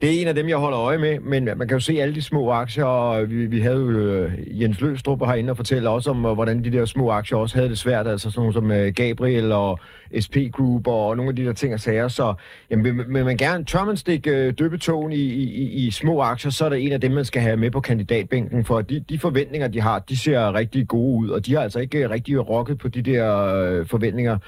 det 0.00 0.16
er 0.16 0.20
en 0.20 0.28
af 0.28 0.34
dem, 0.34 0.48
jeg 0.48 0.56
holder 0.56 0.80
øje 0.80 0.98
med, 0.98 1.20
men 1.20 1.44
man 1.44 1.68
kan 1.68 1.76
jo 1.76 1.80
se 1.80 2.00
alle 2.00 2.14
de 2.14 2.22
små 2.22 2.50
aktier, 2.50 2.84
og 2.84 3.30
vi, 3.30 3.46
vi 3.46 3.60
havde 3.60 3.76
jo 3.76 3.90
øh, 3.90 4.60
Jens 4.62 4.80
Løstrup 4.80 5.26
herinde 5.26 5.50
og 5.50 5.56
fortælle 5.56 5.90
også 5.90 6.10
om, 6.10 6.26
øh, 6.26 6.32
hvordan 6.32 6.64
de 6.64 6.72
der 6.72 6.84
små 6.84 7.10
aktier 7.10 7.38
også 7.38 7.56
havde 7.56 7.68
det 7.68 7.78
svært, 7.78 8.06
altså 8.06 8.30
sådan 8.30 8.40
nogle 8.40 8.52
som 8.52 8.70
øh, 8.70 8.92
Gabriel 8.94 9.52
og 9.52 9.78
SP 10.24 10.36
Group 10.52 10.86
og 10.86 11.16
nogle 11.16 11.28
af 11.30 11.36
de 11.36 11.44
der 11.44 11.52
ting 11.52 11.74
og 11.74 11.80
sager, 11.80 12.08
så 12.08 12.34
jamen, 12.70 12.84
vil, 12.84 13.14
vil 13.14 13.24
man 13.24 13.36
gerne, 13.36 13.64
tør 13.64 13.84
man 13.84 13.96
stikke 13.96 14.52
døbetogen 14.52 15.12
i, 15.12 15.16
i, 15.16 15.42
i, 15.42 15.86
i 15.86 15.90
små 15.90 16.20
aktier, 16.20 16.50
så 16.50 16.64
er 16.64 16.68
det 16.68 16.86
en 16.86 16.92
af 16.92 17.00
dem, 17.00 17.12
man 17.12 17.24
skal 17.24 17.42
have 17.42 17.56
med 17.56 17.70
på 17.70 17.80
kandidatbænken, 17.80 18.64
for 18.64 18.80
de, 18.80 19.00
de 19.00 19.18
forventninger, 19.18 19.68
de 19.68 19.80
har, 19.80 19.98
de 19.98 20.16
ser 20.16 20.54
rigtig 20.54 20.88
gode 20.88 21.18
ud, 21.18 21.28
og 21.28 21.46
de 21.46 21.54
har 21.54 21.60
altså 21.60 21.78
ikke 21.78 22.10
rigtig 22.10 22.48
rokket 22.48 22.78
på 22.78 22.88
de 22.88 23.02
der 23.02 23.84
forventninger, 23.84 24.38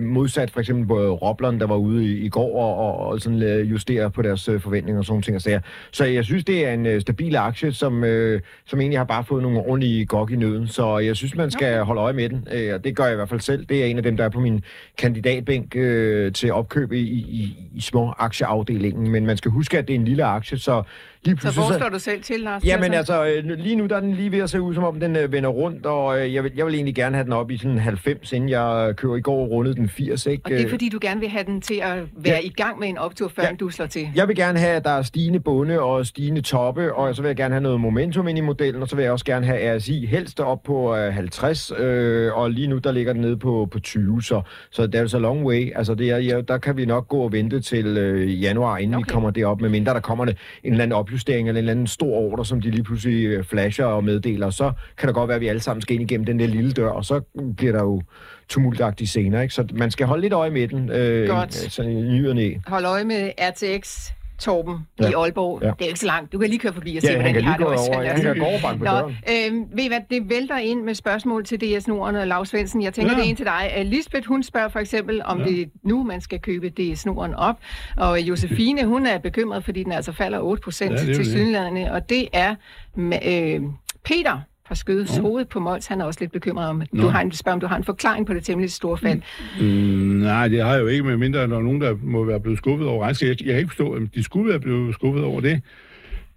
modsat 0.00 0.50
for 0.50 0.60
eksempel 0.60 0.86
på 0.86 1.14
Roblon, 1.14 1.60
der 1.60 1.66
var 1.66 1.76
ude 1.76 2.04
i, 2.04 2.18
i 2.18 2.28
går 2.28 2.58
og, 2.58 2.76
og, 2.76 3.06
og 3.06 3.20
sådan 3.20 3.42
øh, 3.42 3.70
justere 3.70 4.10
på 4.10 4.22
deres 4.22 4.48
øh, 4.48 4.60
forventninger 4.60 4.98
og 4.98 5.04
sådan 5.04 5.22
ting 5.22 5.36
og 5.36 5.42
sager. 5.42 5.60
Så 5.92 6.04
jeg 6.04 6.24
synes, 6.24 6.44
det 6.44 6.66
er 6.66 6.72
en 6.72 6.86
øh, 6.86 7.00
stabil 7.00 7.36
aktie, 7.36 7.72
som, 7.72 8.04
øh, 8.04 8.40
som 8.64 8.80
egentlig 8.80 8.98
har 8.98 9.04
bare 9.04 9.24
fået 9.24 9.42
nogle 9.42 9.58
ordentlige 9.58 10.06
gok 10.06 10.30
i 10.30 10.36
nøden. 10.36 10.68
Så 10.68 10.98
jeg 10.98 11.16
synes, 11.16 11.36
man 11.36 11.50
skal 11.50 11.84
holde 11.84 12.00
øje 12.00 12.12
med 12.12 12.28
den. 12.28 12.48
Øh, 12.52 12.74
og 12.74 12.84
det 12.84 12.96
gør 12.96 13.04
jeg 13.04 13.12
i 13.12 13.16
hvert 13.16 13.28
fald 13.28 13.40
selv. 13.40 13.66
Det 13.66 13.82
er 13.82 13.86
en 13.86 13.96
af 13.96 14.02
dem, 14.02 14.16
der 14.16 14.24
er 14.24 14.28
på 14.28 14.40
min 14.40 14.64
kandidatbænk 14.98 15.76
øh, 15.76 16.32
til 16.32 16.52
opkøb 16.52 16.92
i, 16.92 17.00
i, 17.00 17.56
i 17.74 17.80
små 17.80 18.14
aktieafdelingen. 18.18 19.10
Men 19.10 19.26
man 19.26 19.36
skal 19.36 19.50
huske, 19.50 19.78
at 19.78 19.88
det 19.88 19.94
er 19.94 19.98
en 19.98 20.04
lille 20.04 20.24
aktie, 20.24 20.58
så 20.58 20.82
lige 21.24 21.38
Så 21.40 21.52
hvor 21.52 21.78
står 21.78 21.88
du 21.88 21.98
selv 21.98 22.22
til, 22.22 22.40
Lars? 22.40 22.64
Jamen 22.64 22.94
altså, 22.94 23.24
øh, 23.26 23.58
lige 23.58 23.76
nu 23.76 23.86
der 23.86 23.96
er 23.96 24.00
den 24.00 24.12
lige 24.14 24.32
ved 24.32 24.38
at 24.38 24.50
se 24.50 24.60
ud, 24.60 24.74
som 24.74 24.84
om 24.84 25.00
den 25.00 25.16
øh, 25.16 25.32
vender 25.32 25.48
rundt, 25.50 25.86
og 25.86 26.20
øh, 26.20 26.34
jeg, 26.34 26.44
vil, 26.44 26.52
jeg 26.56 26.66
vil 26.66 26.74
egentlig 26.74 26.94
gerne 26.94 27.16
have 27.16 27.24
den 27.24 27.32
op 27.32 27.50
i 27.50 27.56
sådan 27.56 27.78
90, 27.78 28.32
inden 28.32 28.48
jeg 28.50 28.94
kører 28.96 29.16
i 29.16 29.20
går 29.20 29.46
rundet 29.46 29.76
den 29.76 29.88
80, 29.88 30.26
ikke? 30.26 30.42
Og 30.44 30.50
det 30.50 30.60
er 30.62 30.68
fordi, 30.68 30.88
du 30.88 30.98
gerne 31.02 31.20
vil 31.20 31.28
have 31.28 31.44
den 31.44 31.60
til 31.60 31.74
at 31.82 31.98
være 32.16 32.34
Ja. 32.34 32.40
i 32.44 32.48
gang 32.48 32.78
med 32.80 32.88
en 32.88 32.98
optur, 32.98 33.28
før 33.28 33.42
Ja. 33.42 33.48
du 33.60 33.70
slår 33.70 33.86
til. 33.86 34.08
Jeg 34.14 34.28
vil 34.28 34.36
gerne 34.36 34.58
have, 34.58 34.72
at 34.72 34.84
der 34.84 34.90
er 34.90 35.02
stigende 35.02 35.40
bunde 35.40 35.80
og 35.80 36.06
stigende 36.06 36.40
toppe, 36.40 36.94
og 36.94 37.14
så 37.14 37.22
vil 37.22 37.28
jeg 37.28 37.36
gerne 37.36 37.54
have 37.54 37.62
noget 37.62 37.80
momentum 37.80 38.28
ind 38.28 38.38
i 38.38 38.40
modellen, 38.40 38.82
og 38.82 38.88
så 38.88 38.96
vil 38.96 39.02
jeg 39.02 39.12
også 39.12 39.24
gerne 39.24 39.46
have 39.46 39.76
RSI 39.76 40.06
helst 40.06 40.40
op 40.40 40.62
på 40.62 40.96
øh, 40.96 41.12
50, 41.14 41.72
øh, 41.78 42.38
og 42.38 42.50
lige 42.50 42.66
nu 42.66 42.78
der 42.78 42.92
ligger 42.92 43.12
den 43.12 43.22
nede 43.22 43.36
på, 43.36 43.68
på 43.72 43.80
20, 43.80 44.22
så, 44.22 44.42
så 44.70 44.86
det 44.86 44.94
er 44.94 45.00
altså 45.00 45.18
long 45.18 45.44
way. 45.46 45.72
Altså 45.76 45.94
det 45.94 46.10
er, 46.10 46.16
ja, 46.18 46.40
der 46.40 46.58
kan 46.58 46.76
vi 46.76 46.84
nok 46.84 47.08
gå 47.08 47.16
og 47.18 47.32
vente 47.32 47.60
til 47.60 47.86
øh, 47.86 48.42
januar, 48.42 48.76
inden 48.78 48.94
okay. 48.94 49.04
vi 49.06 49.12
kommer 49.12 49.30
derop, 49.30 49.60
med 49.60 49.68
mindre 49.70 49.94
der 49.94 50.00
kommer 50.00 50.24
en 50.24 50.32
eller 50.64 50.82
anden 50.82 50.96
opjustering 51.14 51.48
eller 51.48 51.58
en 51.58 51.62
eller 51.62 51.72
anden 51.72 51.86
stor 51.86 52.16
ordre, 52.16 52.44
som 52.44 52.60
de 52.60 52.70
lige 52.70 52.82
pludselig 52.82 53.26
øh, 53.26 53.44
flasher 53.44 53.84
og 53.84 54.04
meddeler, 54.04 54.50
så 54.50 54.72
kan 54.98 55.06
det 55.06 55.14
godt 55.14 55.28
være, 55.28 55.34
at 55.34 55.40
vi 55.40 55.48
alle 55.48 55.60
sammen 55.60 55.82
skal 55.82 55.94
ind 55.94 56.02
igennem 56.10 56.24
den 56.24 56.38
der 56.38 56.46
lille 56.46 56.72
dør, 56.72 56.88
og 56.88 57.04
så 57.04 57.20
bliver 57.56 57.72
der 57.72 57.82
jo 57.82 58.02
tumultagtigt 58.48 59.10
senere, 59.10 59.42
ikke? 59.42 59.54
Så 59.54 59.66
man 59.74 59.90
skal 59.90 60.06
holde 60.06 60.22
lidt 60.22 60.32
øje 60.32 60.50
med 60.50 60.68
den, 60.68 60.90
øh, 60.90 61.28
Godt. 61.28 61.54
sådan 61.54 62.38
i. 62.38 62.56
Hold 62.66 62.84
øje 62.84 63.04
med 63.04 63.30
RTX 63.40 64.10
Torben 64.38 64.78
ja. 65.00 65.08
I 65.08 65.12
Aalborg. 65.12 65.62
Ja. 65.62 65.66
Det 65.66 65.74
er 65.80 65.84
jo 65.84 65.88
ikke 65.88 66.00
så 66.00 66.06
langt. 66.06 66.32
Du 66.32 66.38
kan 66.38 66.48
lige 66.48 66.58
køre 66.58 66.72
forbi 66.72 66.96
og 66.96 67.02
se, 67.02 67.08
Ja, 67.08 67.14
hvordan 67.14 67.34
de 67.34 67.42
har 67.42 67.56
det 67.56 67.66
også. 67.66 67.90
over, 67.90 68.02
han 68.02 68.20
kan 68.20 68.38
gå 68.38 68.44
over 68.44 68.58
på 68.60 68.84
Nå, 68.84 68.98
øhm, 69.00 69.66
ved 69.76 69.84
I 69.84 69.88
hvad, 69.88 70.00
det 70.10 70.28
vælter 70.30 70.58
ind 70.58 70.82
med 70.82 70.94
spørgsmål 70.94 71.44
til 71.44 71.60
DS 71.60 71.88
Norden 71.88 72.16
og 72.16 72.26
Lars 72.26 72.48
Svendsen. 72.48 72.82
Jeg 72.82 72.94
tænker, 72.94 73.12
ja. 73.12 73.18
Det 73.18 73.26
er 73.26 73.30
en 73.30 73.36
til 73.36 73.46
dig. 73.46 73.74
Uh, 73.80 73.86
Lisbeth, 73.86 74.28
hun 74.28 74.42
spørger 74.42 74.68
for 74.68 74.78
eksempel, 74.78 75.22
om 75.24 75.38
ja. 75.38 75.44
Det 75.44 75.60
er 75.60 75.66
nu, 75.82 76.02
man 76.02 76.20
skal 76.20 76.40
købe 76.40 76.68
DS 76.68 77.06
Norden 77.06 77.34
op. 77.34 77.56
Og 77.96 78.20
Josefine, 78.20 78.84
hun 78.84 79.06
er 79.06 79.18
bekymret, 79.18 79.64
fordi 79.64 79.82
den 79.82 79.92
altså 79.92 80.12
falder 80.12 80.38
8 80.40 80.60
procent 80.62 80.92
Ja, 80.92 80.96
til 80.98 81.24
sydlandene. 81.26 81.92
Og 81.92 82.08
det 82.08 82.28
er 82.32 82.54
øh, 82.98 83.60
Peter 84.04 84.40
fra 84.68 84.74
Skødes 84.74 85.16
hoved 85.16 85.44
på 85.44 85.60
Mols. 85.60 85.86
Han 85.86 86.00
er 86.00 86.04
også 86.04 86.20
lidt 86.20 86.32
bekymret 86.32 86.68
om, 86.68 86.82
du 86.96 87.06
har 87.06 87.20
en, 87.20 87.32
spørger, 87.32 87.54
om 87.54 87.60
du 87.60 87.66
har 87.66 87.76
en 87.76 87.84
forklaring 87.84 88.26
på 88.26 88.34
det 88.34 88.44
temmelig 88.44 88.72
store 88.72 88.98
fald. 88.98 89.20
Mm, 89.60 89.66
nej, 89.66 90.48
det 90.48 90.62
har 90.62 90.72
jeg 90.72 90.80
jo 90.80 90.86
ikke, 90.86 91.04
med 91.04 91.16
mindre 91.16 91.40
der 91.40 91.56
er 91.56 91.62
nogen, 91.62 91.80
der 91.80 91.96
må 92.02 92.24
være 92.24 92.40
blevet 92.40 92.58
skuffet 92.58 92.88
over 92.88 93.04
regnskab. 93.04 93.28
Jeg, 93.28 93.46
jeg 93.46 93.52
kan 93.52 93.58
ikke 93.58 93.70
forstå, 93.70 93.92
at 93.92 94.02
de 94.14 94.22
skulle 94.22 94.50
være 94.50 94.60
blevet 94.60 94.94
skuffet 94.94 95.24
over 95.24 95.40
det. 95.40 95.62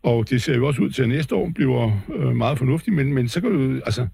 Og 0.04 0.30
det 0.30 0.42
ser 0.42 0.56
jo 0.56 0.68
også 0.68 0.82
ud 0.82 0.90
til, 0.90 1.04
at 1.04 1.10
næste 1.10 1.36
år 1.36 1.52
bliver 1.56 1.92
øh, 2.16 2.36
meget 2.36 2.58
fornuftigt, 2.58 2.96
men, 2.96 3.14
men 3.14 3.30
så 3.30 3.42
kan 3.42 3.52
du, 3.52 3.82
altså, 3.86 4.08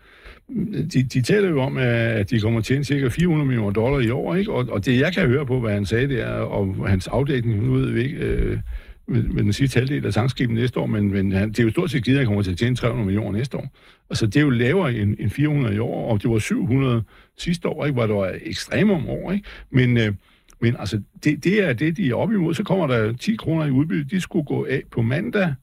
de, 0.94 1.04
de 1.04 1.22
taler 1.22 1.50
jo 1.50 1.62
om, 1.62 1.78
at 1.78 2.30
de 2.30 2.40
kommer 2.40 2.62
til 2.62 2.86
cirka 2.86 3.08
400 3.08 3.48
millioner 3.48 3.72
dollar 3.72 4.00
i 4.00 4.10
år, 4.10 4.36
ikke? 4.36 4.52
Og, 4.52 4.68
og 4.70 4.86
det 4.86 5.00
jeg 5.00 5.14
kan 5.14 5.28
høre 5.28 5.46
på, 5.46 5.60
hvad 5.60 5.74
han 5.74 5.86
sagde 5.86 6.16
der, 6.16 6.28
og 6.28 6.90
hans 6.90 7.08
afdækning, 7.08 7.66
nu 7.66 7.74
ved 7.74 7.92
vi 7.92 8.04
ikke, 8.04 8.18
øh, 8.18 8.58
med, 9.08 9.24
med 9.24 9.44
den 9.44 9.54
sidste 9.54 9.80
halvdel 9.80 10.06
af 10.06 10.14
tankskibet 10.14 10.56
næste 10.56 10.80
år, 10.80 10.86
men, 10.86 11.12
men 11.12 11.32
han, 11.32 11.50
det 11.50 11.60
er 11.60 11.64
jo 11.64 11.72
stort 11.72 11.92
set 11.92 12.04
givet, 12.04 12.18
at 12.18 12.20
han 12.20 12.28
kommer 12.28 12.44
til 12.44 12.52
at 12.52 12.58
tjene 12.58 12.76
300 12.76 13.06
millioner 13.06 13.38
næste 13.38 13.58
år. 13.58 13.68
Altså, 14.10 14.26
det 14.26 14.36
er 14.36 14.42
jo 14.42 14.50
lavere 14.50 14.94
end, 14.94 15.16
end 15.20 15.30
400 15.30 15.76
i 15.76 15.80
år, 15.80 16.12
og 16.12 16.22
det 16.22 16.30
var 16.30 16.40
700 16.40 17.04
sidste 17.38 17.68
år, 17.68 17.86
ikke? 17.86 17.94
Hvor 17.94 18.08
det 18.08 18.16
var 18.16 18.36
ekstremt 18.42 18.92
om 18.92 19.10
år, 19.10 19.32
ikke? 19.32 19.46
Men, 19.72 19.98
øh, 19.98 20.14
men 20.62 20.76
altså, 20.80 21.02
det, 21.24 21.44
det 21.44 21.64
er 21.64 21.74
det, 21.74 21.98
de 21.98 22.10
er 22.10 22.16
op 22.16 22.32
imod. 22.32 22.54
Så 22.54 22.64
kommer 22.64 22.88
der 22.88 23.14
10 23.14 23.36
kroner 23.36 23.66
i 23.66 23.72
udbytte. 23.72 24.16
De 24.16 24.22
skulle 24.22 24.46
gå 24.46 24.66
af 24.70 24.82
på 24.92 25.02
mandag, 25.02 25.54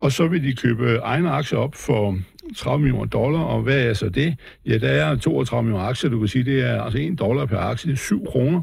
og 0.00 0.12
så 0.12 0.28
vil 0.28 0.44
de 0.44 0.54
købe 0.54 0.96
egne 0.96 1.30
aktier 1.30 1.58
op 1.58 1.74
for 1.74 2.18
30 2.56 2.82
millioner 2.82 3.06
dollar, 3.06 3.40
og 3.40 3.62
hvad 3.62 3.82
er 3.82 3.94
så 3.94 4.08
det? 4.08 4.36
Ja, 4.66 4.78
der 4.78 4.88
er 4.88 5.16
32 5.16 5.64
millioner 5.64 5.84
aktier, 5.88 6.10
du 6.10 6.18
kan 6.18 6.28
sige, 6.28 6.44
det 6.44 6.60
er 6.60 6.82
altså 6.82 6.98
1 6.98 7.18
dollar 7.18 7.46
per 7.46 7.58
aktie, 7.58 7.90
det 7.90 7.96
er 7.96 8.02
7 8.02 8.26
kroner. 8.26 8.62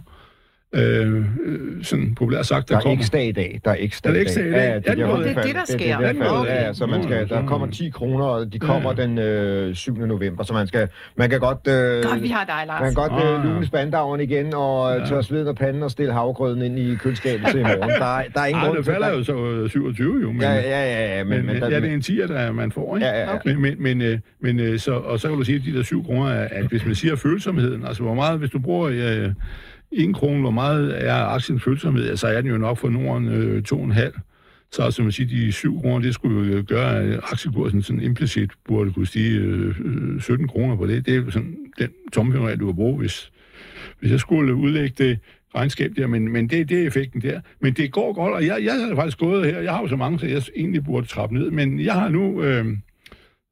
Øh, 0.76 1.16
øh, 1.46 1.84
sådan 1.84 2.16
populært 2.16 2.46
sagt, 2.46 2.70
der, 2.70 2.74
Der 2.76 2.80
er 2.80 2.84
kommer. 2.84 2.98
ekstra 2.98 3.18
i 3.18 3.32
dag. 3.32 3.62
Der 3.66 3.72
er 3.72 3.76
ekstra 3.80 4.10
der 4.12 4.18
i 4.18 4.22
ekstra 4.22 4.42
dag. 4.42 4.50
i 4.50 4.52
dag? 4.52 4.60
Ja, 4.60 4.70
Ja, 4.70 4.76
det, 4.76 4.86
det 4.86 4.98
det 4.98 5.04
er 5.04 5.42
det, 5.42 5.56
der 5.56 5.66
sker. 5.66 5.98
Det 5.98 6.08
det, 6.16 6.16
der 6.22 6.30
okay. 6.30 6.52
Ja, 6.52 6.74
så 6.74 6.86
man 6.86 7.04
skal, 7.04 7.30
der 7.30 7.46
kommer 7.48 7.68
10 7.68 7.90
kroner, 7.90 8.26
og 8.26 8.54
de 8.54 8.60
kommer 8.60 8.94
Ja. 8.98 9.04
den 9.04 9.18
øh, 9.18 9.76
7. 9.76 9.96
november, 10.06 10.44
så 10.44 10.54
man, 10.54 10.68
skal, 10.68 10.88
man 11.16 11.30
kan 11.30 11.40
godt... 11.40 11.58
Øh, 11.68 12.04
Godt, 12.04 12.24
vi 12.24 12.28
har 12.28 12.46
dig, 12.46 12.64
Lars. 12.68 12.82
man 12.82 12.94
kan 12.96 13.10
godt 13.10 13.24
Ah. 13.24 13.46
øh, 13.46 13.54
lune 13.54 13.66
spandaveren 13.66 14.22
igen 14.22 14.54
og 14.54 14.98
ja. 15.00 15.06
tørre 15.06 15.24
sveden 15.24 15.48
og 15.48 15.56
panden 15.56 15.84
og 15.84 15.92
stille 15.92 16.14
havgrøden 16.14 16.62
ind 16.62 16.80
i 16.80 16.96
køleskabet 16.96 17.48
til 17.52 17.60
i 17.60 17.64
morgen. 17.64 17.90
Der, 18.00 18.18
er- 18.18 18.24
der 18.34 18.42
er 18.42 18.46
ingen 18.46 18.62
Ej, 18.62 18.66
grund 18.68 18.78
det 18.78 18.86
til... 18.86 18.94
falder 18.94 19.10
jo 19.14 19.24
så 19.24 19.46
øh, 19.52 19.70
27 19.70 20.20
jo, 20.22 20.32
men, 20.32 20.42
Ja, 20.42 20.54
ja, 20.54 20.62
ja, 20.62 21.18
ja, 21.18 21.24
men, 21.24 21.46
men, 21.46 21.56
der, 21.56 21.70
ja, 21.70 21.80
det 21.80 21.90
er 21.90 21.94
en 21.94 22.00
10'er, 22.00 22.28
der 22.34 22.52
man 22.52 22.72
får, 22.72 22.96
ikke? 22.96 23.08
Ja, 23.08 23.14
ja, 23.20 23.30
ja. 23.30 23.36
Okay. 23.36 23.54
Men, 23.54 23.62
men, 23.62 23.76
men, 23.84 24.02
øh, 24.02 24.20
men 24.42 24.60
øh, 24.60 24.80
så, 24.80 24.92
og 24.94 25.20
så 25.20 25.28
kan 25.28 25.38
du 25.38 25.44
sige, 25.44 25.56
at 25.56 25.62
de 25.66 25.78
der 25.78 25.84
7 25.84 26.06
kroner, 26.06 26.30
er, 26.32 26.48
at 26.52 26.66
hvis 26.66 26.86
man 26.86 26.96
siger 26.96 27.16
følsomheden, 27.16 27.86
altså 27.86 28.04
hvor 28.04 28.14
meget, 28.14 28.40
hvis 28.40 28.50
du 28.50 28.60
bruger 28.60 28.90
øh, 28.94 29.30
1 29.96 30.16
krone, 30.16 30.42
hvor 30.42 30.52
meget 30.52 31.08
er 31.08 31.14
aktiens 31.14 31.64
følsomhed, 31.64 32.18
så 32.18 32.28
er 32.28 32.42
den 32.42 32.52
jo 32.52 32.58
nok 32.58 32.78
for 32.78 32.90
Norden 32.90 33.28
øh, 33.28 33.64
2,5. 33.74 34.20
Så 34.72 34.92
som 34.92 35.06
man 35.06 35.12
siger, 35.12 35.28
de 35.28 35.52
7 35.52 35.82
kroner, 35.82 36.00
det 36.00 36.14
skulle 36.14 36.52
jo 36.52 36.58
øh, 36.58 36.64
gøre, 36.64 37.04
at 37.04 37.20
aktiekursen 37.32 37.82
sådan 37.82 38.02
implicit 38.02 38.52
burde 38.68 38.94
kunne 38.94 39.08
stige 39.08 39.40
øh, 39.40 39.76
øh, 39.80 40.22
17 40.22 40.48
kroner 40.48 40.76
på 40.76 40.88
det. 40.88 41.06
Det 41.06 41.14
er 41.14 41.18
jo 41.18 41.32
sådan 41.32 41.58
den 41.80 41.90
tommelfingerregel, 42.14 42.60
du 42.60 42.66
kan 42.66 42.76
bruge, 42.76 42.98
hvis, 42.98 43.32
hvis 44.00 44.12
jeg 44.12 44.20
skulle 44.20 44.56
udlægge 44.56 44.96
det 44.98 45.20
regnskab 45.56 45.92
der, 45.96 46.08
men, 46.08 46.32
men 46.32 46.50
det, 46.50 46.70
det 46.70 46.82
er 46.82 46.88
effekten 46.88 47.22
der. 47.22 47.42
Men 47.60 47.74
det 47.74 47.92
går 47.92 48.14
godt, 48.14 48.34
og 48.34 48.46
jeg, 48.46 48.64
jeg 48.64 48.74
har 48.74 48.96
faktisk 48.96 49.18
gået 49.18 49.46
her, 49.46 49.60
jeg 49.60 49.74
har 49.74 49.82
jo 49.82 49.88
så 49.88 49.96
mange, 49.96 50.20
så 50.20 50.26
jeg 50.26 50.42
egentlig 50.56 50.84
burde 50.84 51.08
trappe 51.08 51.36
ned, 51.36 51.52
men 51.52 51.80
jeg 51.80 51.94
har 51.94 52.10
nu 52.10 52.44
øh, 52.44 52.66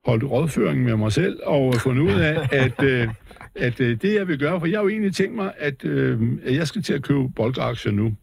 holdt 0.06 0.24
rådføring 0.24 0.84
med 0.84 0.96
mig 0.96 1.12
selv 1.12 1.40
og 1.46 1.76
fundet 1.76 2.04
ud 2.04 2.20
af, 2.20 2.48
at, 2.52 2.84
øh, 2.84 3.08
at 3.56 3.80
øh, 3.80 3.98
det 4.02 4.14
jeg 4.14 4.28
vil 4.28 4.40
gøre, 4.40 4.60
for 4.60 4.68
jeg 4.68 4.78
har 4.80 4.84
jo 4.84 4.90
egentlig 4.90 5.16
tænkt 5.16 5.36
mig, 5.36 5.54
at, 5.58 5.86
øh, 5.86 6.22
at 6.46 6.56
jeg 6.56 6.68
skal 6.68 6.84
til 6.84 6.94
at 6.94 7.04
købe 7.04 7.30
boldaktier 7.36 7.92
nu. 7.92 8.16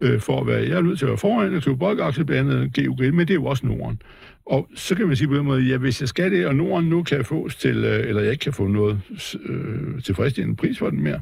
øh, 0.00 0.20
for 0.20 0.40
at 0.40 0.46
være, 0.46 0.68
jeg 0.68 0.76
er 0.78 0.82
nødt 0.82 0.98
til 0.98 1.04
at 1.06 1.08
være 1.08 1.18
foran 1.18 1.54
og 1.54 1.62
købe 1.62 1.76
boldaktier 1.78 2.24
blandt 2.24 2.52
andet 2.52 2.74
GUG, 2.74 3.00
men 3.14 3.18
det 3.18 3.30
er 3.30 3.34
jo 3.34 3.44
også 3.44 3.66
Norden. 3.66 4.02
Og 4.46 4.68
så 4.74 4.94
kan 4.94 5.06
man 5.06 5.16
sige 5.16 5.28
på 5.28 5.34
den 5.36 5.44
måde, 5.44 5.62
ja, 5.62 5.76
hvis 5.76 6.00
jeg 6.00 6.08
skal 6.08 6.32
det, 6.32 6.46
og 6.46 6.56
Norden 6.56 6.88
nu 6.88 7.02
kan 7.02 7.24
fås 7.24 7.56
til, 7.56 7.76
øh, 7.84 8.08
eller 8.08 8.22
jeg 8.22 8.32
ikke 8.32 8.42
kan 8.42 8.52
få 8.52 8.66
noget 8.66 9.00
øh, 9.46 10.02
tilfredsstillende 10.02 10.56
pris 10.56 10.78
for 10.78 10.90
den 10.90 11.02
mere, 11.02 11.20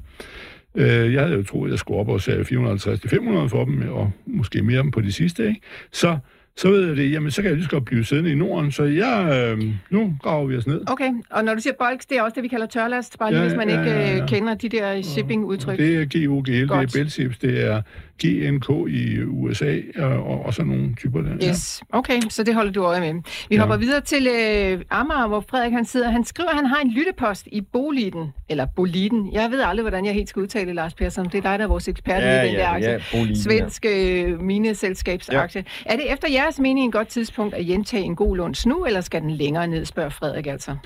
øh, 0.74 1.12
jeg 1.14 1.22
havde 1.22 1.36
jo 1.36 1.42
troet, 1.42 1.68
at 1.68 1.70
jeg 1.70 1.78
skulle 1.78 2.00
op 2.00 2.08
og 2.08 2.20
sætte 2.20 2.42
450-500 2.42 3.48
for 3.48 3.64
dem, 3.64 3.88
og 3.88 4.12
måske 4.26 4.62
mere 4.62 4.82
dem 4.82 4.90
på 4.90 5.00
de 5.00 5.12
sidste, 5.12 5.48
ikke? 5.48 5.60
Så 5.92 6.18
så 6.58 6.70
ved 6.70 6.86
jeg 6.88 6.96
det, 6.96 7.12
jamen 7.12 7.30
så 7.30 7.42
kan 7.42 7.48
jeg 7.48 7.56
lige 7.56 7.64
så 7.64 7.70
godt 7.70 7.84
blive 7.84 8.04
siddende 8.04 8.32
i 8.32 8.34
Norden, 8.34 8.72
så 8.72 8.84
jeg, 8.84 9.46
øh, 9.58 9.64
nu 9.90 10.14
graver 10.22 10.46
vi 10.46 10.56
os 10.56 10.66
ned. 10.66 10.80
Okay, 10.86 11.10
og 11.30 11.44
når 11.44 11.54
du 11.54 11.60
siger 11.60 11.74
bulks, 11.78 12.06
det 12.06 12.18
er 12.18 12.22
også 12.22 12.34
det, 12.34 12.42
vi 12.42 12.48
kalder 12.48 12.66
tørlast, 12.66 13.18
bare 13.18 13.30
lige 13.30 13.40
Ja, 13.42 13.48
hvis 13.48 13.56
man 13.56 13.68
ja, 13.68 13.80
ikke 13.80 13.90
ja, 13.92 14.10
ja. 14.16 14.22
øh, 14.22 14.28
kender 14.28 14.54
de 14.54 14.68
der 14.68 15.02
shipping-udtryk. 15.02 15.78
Det 15.78 15.94
er 15.96 16.26
GOGL, 16.26 16.46
det 16.52 16.62
er 16.62 16.66
Godt. 16.66 16.92
Belships, 16.92 17.38
det 17.38 17.64
er 17.64 17.82
GNK 18.22 18.88
i 18.88 19.22
USA, 19.22 19.76
og, 19.98 20.44
og, 20.46 20.54
sådan 20.54 20.72
nogle 20.72 20.94
typer 20.94 21.20
der. 21.20 21.48
Yes, 21.48 21.82
okay, 21.92 22.20
så 22.30 22.42
det 22.42 22.54
holder 22.54 22.72
du 22.72 22.84
øje 22.84 23.00
med. 23.00 23.22
Vi 23.48 23.54
Ja. 23.54 23.60
hopper 23.60 23.76
videre 23.76 24.00
til 24.00 24.26
øh, 24.26 24.80
Amager, 24.90 25.28
hvor 25.28 25.44
Frederik 25.50 25.72
han 25.72 25.84
sidder. 25.84 26.10
Han 26.10 26.24
skriver, 26.24 26.50
at 26.50 26.56
han 26.56 26.66
har 26.66 26.76
en 26.84 26.90
lyttepost 26.90 27.48
i 27.52 27.60
Boliden, 27.60 28.32
eller 28.48 28.66
Boliden. 28.76 29.32
Jeg 29.32 29.50
ved 29.50 29.60
aldrig, 29.60 29.82
hvordan 29.82 30.04
jeg 30.04 30.14
helt 30.14 30.28
skal 30.28 30.42
udtale 30.42 30.66
det, 30.66 30.74
Lars 30.74 30.94
Persson. 30.94 31.24
Det 31.24 31.34
er 31.34 31.42
dig, 31.42 31.58
der 31.58 31.64
er 31.64 31.68
vores 31.68 31.88
ekspert 31.88 32.22
i 32.22 32.48
den 32.48 32.54
der 32.54 32.68
aktie. 32.68 33.00
Boliden, 33.12 33.28
ja. 33.36 33.40
Svensk 33.42 33.86
øh, 33.88 34.40
mineselskabsaktie. 34.42 35.64
Ja. 35.86 35.92
Er 35.92 35.96
det 35.96 36.12
efter 36.12 36.28
jeres 36.46 36.58
mening 36.60 36.86
et 36.86 36.92
godt 36.92 37.08
tidspunkt 37.08 37.54
at 37.54 37.64
hjemtage 37.64 38.02
en 38.04 38.16
god 38.16 38.36
lunds 38.36 38.66
nu, 38.66 38.84
eller 38.84 39.00
skal 39.00 39.22
den 39.22 39.30
længere 39.30 39.66
ned, 39.66 39.84
spørger 39.84 40.10
Frederik 40.10 40.46
altså? 40.46 40.76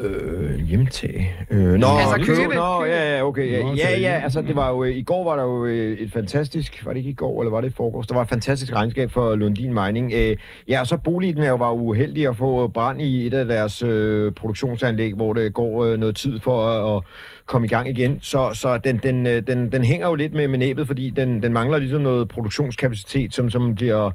Øh, 0.00 0.58
hjemtag. 0.60 1.46
Øh, 1.50 1.74
nå, 1.74 1.86
Altså 1.86 2.16
køb- 2.16 2.36
købe, 2.36 2.54
Nå, 2.54 2.84
ja, 2.84 3.16
ja, 3.16 3.24
okay. 3.24 3.52
Ja, 3.52 3.66
ja, 3.76 3.98
ja, 4.00 4.20
altså 4.24 4.42
det 4.42 4.56
var 4.56 4.70
jo, 4.70 4.84
øh, 4.84 4.96
i 4.96 5.02
går 5.02 5.24
var 5.24 5.36
der 5.36 5.42
jo 5.42 5.64
øh, 5.64 5.98
et 5.98 6.12
fantastisk, 6.12 6.86
var 6.86 6.92
det 6.92 6.98
ikke 6.98 7.10
i 7.10 7.14
går, 7.14 7.40
eller 7.42 7.50
var 7.50 7.60
det 7.60 7.68
i 7.68 7.72
forgårs? 7.72 8.06
Der 8.06 8.14
var 8.14 8.22
et 8.22 8.28
fantastisk 8.28 8.72
regnskab 8.74 9.10
for 9.10 9.34
Lundin 9.36 9.74
Mining. 9.74 10.12
Øh, 10.14 10.36
ja, 10.68 10.80
og 10.80 10.86
så 10.86 10.96
Boliden 10.96 11.42
er 11.42 11.48
jo 11.48 11.56
var 11.56 11.72
uheldig 11.72 12.28
at 12.28 12.36
få 12.36 12.66
brand 12.68 13.02
i 13.02 13.26
et 13.26 13.34
af 13.34 13.44
deres 13.46 13.82
øh, 13.82 14.32
produktionsanlæg, 14.32 15.14
hvor 15.14 15.32
det 15.32 15.54
går 15.54 15.84
øh, 15.84 15.98
noget 15.98 16.16
tid 16.16 16.40
for 16.40 16.66
at, 16.66 16.96
at 16.96 17.02
komme 17.46 17.66
i 17.66 17.68
gang 17.70 17.88
igen. 17.88 18.18
Så, 18.22 18.50
så 18.54 18.78
den, 18.78 19.00
den, 19.02 19.26
øh, 19.26 19.42
den, 19.46 19.72
den 19.72 19.84
hænger 19.84 20.08
jo 20.08 20.14
lidt 20.14 20.34
med, 20.34 20.48
med 20.48 20.58
næbet, 20.58 20.86
fordi 20.86 21.10
den, 21.10 21.42
den 21.42 21.52
mangler 21.52 21.78
ligesom 21.78 22.00
noget 22.00 22.28
produktionskapacitet, 22.28 23.34
som, 23.34 23.50
som 23.50 23.74
bliver 23.74 24.10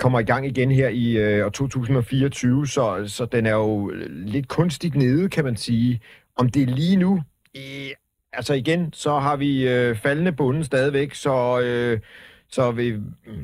kommer 0.00 0.20
i 0.20 0.24
gang 0.24 0.46
igen 0.46 0.70
her 0.70 0.88
i 0.88 1.16
øh, 1.16 1.46
år 1.46 1.50
2024, 1.50 2.66
så, 2.66 3.04
så 3.06 3.24
den 3.24 3.46
er 3.46 3.54
jo 3.54 3.92
lidt 4.10 4.48
kunstigt 4.48 4.94
nede, 4.94 5.28
kan 5.28 5.44
man 5.44 5.56
sige. 5.56 6.00
Om 6.36 6.48
det 6.48 6.62
er 6.62 6.66
lige 6.66 6.96
nu, 6.96 7.22
i, 7.54 7.92
altså 8.32 8.54
igen, 8.54 8.92
så 8.92 9.18
har 9.18 9.36
vi 9.36 9.68
øh, 9.68 9.96
faldende 9.96 10.32
bunden 10.32 10.64
stadigvæk, 10.64 11.14
så, 11.14 11.60
øh, 11.60 12.00
så 12.48 12.70
vi, 12.70 12.96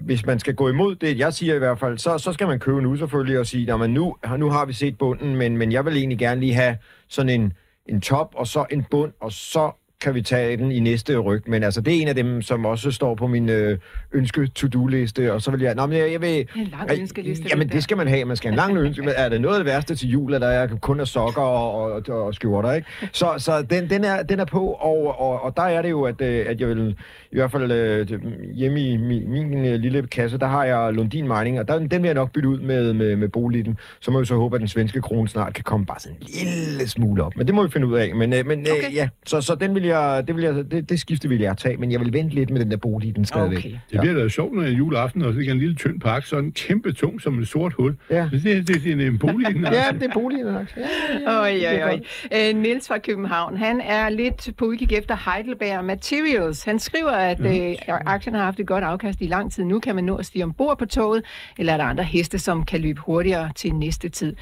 hvis 0.05 0.27
man 0.27 0.39
skal 0.39 0.55
gå 0.55 0.69
imod 0.69 0.97
det, 0.97 1.19
jeg 1.19 1.35
siger 1.35 1.55
i 1.55 1.59
hvert 1.59 1.79
fald, 1.79 1.99
så, 1.99 2.19
så 2.19 2.33
skal 2.33 2.47
man 2.47 2.59
købe 2.59 2.83
nu 2.83 2.97
selvfølgelig 2.97 3.39
og 3.39 3.47
sige, 3.47 3.73
at 3.73 3.91
nu, 3.91 4.17
nu 4.39 4.51
har 4.51 4.65
vi 4.65 4.73
set 4.73 4.99
bunden, 4.99 5.37
men, 5.37 5.57
men 5.57 5.73
jeg 5.73 5.85
vil 5.85 5.97
egentlig 5.97 6.19
gerne 6.19 6.41
lige 6.41 6.55
have 6.55 6.77
sådan 7.09 7.41
en, 7.41 7.53
en 7.87 8.01
top 8.01 8.35
og 8.37 8.47
så 8.47 8.67
en 8.71 8.85
bund, 8.91 9.13
og 9.21 9.33
så 9.33 9.73
kan 10.01 10.15
vi 10.15 10.23
tage 10.23 10.57
den 10.57 10.73
i 10.73 10.81
næste 10.81 11.19
ryg. 11.19 11.43
Men 11.47 11.63
altså, 11.63 11.81
det 11.81 11.97
er 11.97 12.03
en 12.03 12.09
af 12.09 12.15
dem, 12.15 12.43
som 12.43 12.67
også 12.67 12.91
står 12.91 13.15
på 13.15 13.27
min 13.27 13.49
øh, 13.49 13.79
ønske-to-do-liste, 14.13 15.33
og 15.33 15.43
så 15.43 15.51
vil 15.51 15.61
jeg... 15.61 15.75
Nå, 15.75 15.87
men 15.87 15.99
jeg, 15.99 16.13
jeg 16.13 16.21
vil... 16.21 16.49
En 16.57 16.69
lang 16.79 17.01
ønskeliste. 17.01 17.49
Jamen, 17.51 17.69
det 17.69 17.83
skal 17.83 17.97
man 17.97 18.09
have. 18.09 18.25
Man 18.25 18.37
skal 18.37 18.51
en 18.51 18.57
lang 18.57 18.79
ønske. 18.87 19.11
Er 19.17 19.29
det 19.29 19.41
noget 19.41 19.55
af 19.55 19.65
det 19.65 19.73
værste 19.73 19.95
til 19.95 20.09
jul, 20.09 20.35
at 20.35 20.41
der 20.41 20.49
er 20.49 20.67
kun 20.83 21.01
er 21.01 21.05
sokker 21.05 21.43
og, 21.43 21.93
og, 21.93 22.25
og 22.25 22.35
skjorter, 22.35 22.73
ikke? 22.73 22.89
Så, 23.13 23.35
så 23.39 23.63
den, 23.63 23.91
den, 23.91 24.05
er, 24.05 24.23
den 24.23 24.41
er 24.41 24.45
på, 24.45 24.67
og, 24.67 25.21
og, 25.21 25.43
og 25.43 25.57
der 25.57 25.63
er 25.63 25.83
det 25.83 25.91
jo, 25.91 26.03
at, 26.03 26.21
øh, 26.21 26.47
at 26.49 26.61
jeg 26.61 26.69
vil 26.69 26.97
i 27.33 27.37
hvert 27.37 27.51
fald 27.51 27.73
øh, 27.73 28.09
hjemme 28.55 28.81
i 28.81 28.97
min, 28.97 29.31
min 29.31 29.65
øh, 29.65 29.81
lille 29.81 30.07
kasse, 30.07 30.39
der 30.39 30.47
har 30.47 30.65
jeg 30.65 30.93
Lundin 30.93 31.29
Mining, 31.29 31.61
og 31.61 31.69
der, 31.69 31.79
den 31.79 31.91
vil 31.91 32.05
jeg 32.05 32.15
nok 32.15 32.33
bytte 32.33 32.49
ud 32.49 32.59
med, 32.61 32.93
med, 32.93 33.17
med 33.17 33.29
Boliden. 33.29 33.79
Så 34.01 34.11
må 34.11 34.21
vi 34.21 34.27
så 34.27 34.37
håbe, 34.37 34.57
at 34.57 34.61
den 34.61 34.69
svenske 34.69 35.01
krone 35.01 35.29
snart 35.29 35.55
kan 35.55 35.65
komme 35.65 35.87
bare 35.87 36.01
sådan 36.01 36.17
en 36.17 36.27
lille 36.29 36.89
smule 36.89 37.25
op. 37.25 37.37
Men 37.37 37.47
det 37.47 37.55
må 37.55 37.63
vi 37.63 37.71
finde 37.71 37.87
ud 37.87 37.95
af. 37.95 38.15
Men, 38.15 38.33
øh, 38.33 38.47
men 38.47 38.61
øh, 38.61 38.67
Okay. 38.77 38.95
ja, 38.95 39.09
så, 39.27 39.41
så 39.41 39.55
den 39.55 39.75
vil 39.75 39.86
jeg, 39.87 40.25
det, 40.27 40.37
vil 40.37 40.45
jeg, 40.45 40.55
det, 40.55 40.89
det 40.89 41.01
skifte 41.01 41.29
vil 41.29 41.41
jeg 41.41 41.57
tage, 41.57 41.77
men 41.77 41.93
jeg 41.93 42.01
vil 42.01 42.13
vente 42.13 42.35
lidt 42.35 42.51
med 42.51 42.61
den 42.61 42.71
der 42.71 42.77
Boliden 42.77 43.25
stadigvæk. 43.25 43.59
Okay. 43.59 43.71
Det 43.93 44.01
bliver 44.01 44.15
da 44.15 44.29
sjovt, 44.29 44.55
når 44.55 44.63
jeg 44.63 44.73
juleaften, 44.73 45.23
og 45.23 45.33
så 45.33 45.39
ligger 45.39 45.55
en 45.55 45.61
lille 45.61 45.75
tynd 45.75 46.01
pakke, 46.01 46.29
så 46.29 46.39
en 46.39 46.53
kæmpe 46.53 46.93
tung 46.93 47.21
som 47.21 47.39
et 47.39 47.49
sort 47.49 47.73
hul. 47.73 47.97
Ja. 48.11 48.29
Det, 48.33 48.43
det, 48.43 48.69
det, 48.69 48.83
det 48.85 49.03
er 49.03 49.07
en 49.07 49.19
bolig. 49.19 49.47
Ja, 49.73 49.93
det 49.93 50.03
er 50.03 50.13
Boliden. 50.15 50.47
Ja, 50.47 50.61
ja, 51.27 51.41
Oj, 51.41 51.61
oj, 51.67 51.83
oj. 51.83 52.01
Øh, 52.33 52.57
Niels 52.57 52.89
fra 52.89 52.99
København, 52.99 53.57
han 53.57 53.81
er 53.81 54.09
lidt 54.09 54.51
på 54.59 54.65
udkig 54.65 54.93
efter 54.93 55.31
Heidelberg 55.31 55.85
Materials. 55.85 56.65
Han 56.65 56.79
skriver, 56.79 57.11
at 57.11 57.41
øh, 57.41 57.75
aktien 57.89 58.35
har 58.35 58.45
haft 58.45 58.61
et 58.61 58.67
godt 58.67 58.85
afkast 58.85 59.21
i 59.21 59.27
lang 59.27 59.53
tid. 59.53 59.65
Nu 59.65 59.81
kan 59.81 59.95
man 59.95 60.05
nå 60.05 60.17
at 60.17 60.27
stige 60.27 60.45
ombord 60.45 60.79
på 60.79 60.87
toget, 60.87 61.23
eller 61.59 61.73
er 61.73 61.77
der 61.77 61.85
andre 61.85 62.05
heste, 62.05 62.39
som 62.39 62.65
kan 62.65 62.81
løbe 62.81 63.01
hurtigere 63.01 63.51
til 63.57 63.75
næste 63.75 64.09
tid? 64.09 64.37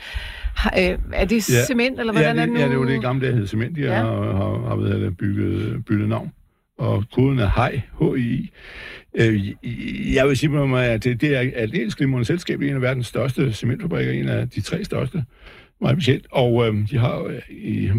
Øh, 0.78 0.98
er 1.12 1.24
det 1.24 1.50
Ja. 1.50 1.64
cement, 1.66 2.00
eller 2.00 2.12
ja, 2.12 2.18
hvordan 2.32 2.36
det, 2.36 2.42
er 2.42 2.46
det 2.46 2.52
nu? 2.54 2.58
ja, 2.60 2.64
det 2.64 2.70
er 2.72 2.74
jo 2.78 2.86
det 2.88 3.00
gamle, 3.00 3.26
der 3.26 3.32
hed 3.34 3.46
Cement, 3.46 3.76
de 3.76 3.80
Ja. 3.80 3.86
ja. 3.92 3.94
har, 4.02 4.32
har, 4.32 4.68
har 4.68 4.76
været 4.76 5.16
bygget, 5.16 5.84
byttet 5.84 6.08
navn. 6.08 6.32
Og 6.78 7.04
koden 7.12 7.38
er 7.38 7.68
HEI, 7.70 7.80
H-I. 8.00 8.50
Øh, 9.14 10.14
jeg 10.14 10.28
vil 10.28 10.36
sige 10.36 10.50
på 10.50 10.66
mig, 10.66 10.86
at 10.86 11.04
det, 11.04 11.20
det 11.20 11.36
er 11.36 11.50
aldeles 11.56 11.94
glimrende 11.94 12.24
selskab. 12.24 12.58
Det 12.60 12.66
er 12.66 12.70
en 12.70 12.76
af 12.76 12.82
verdens 12.82 13.06
største 13.06 13.52
cementfabrikker, 13.52 14.12
en 14.12 14.28
af 14.28 14.48
de 14.50 14.60
tre 14.60 14.84
største, 14.84 15.24
meget 15.80 15.96
bekendt. 15.96 16.26
Og 16.30 16.68
øh, 16.68 16.74
de 16.90 16.98
har 16.98 17.22
øh, 17.22 17.34
i 17.50 17.86
øh, 17.86 17.96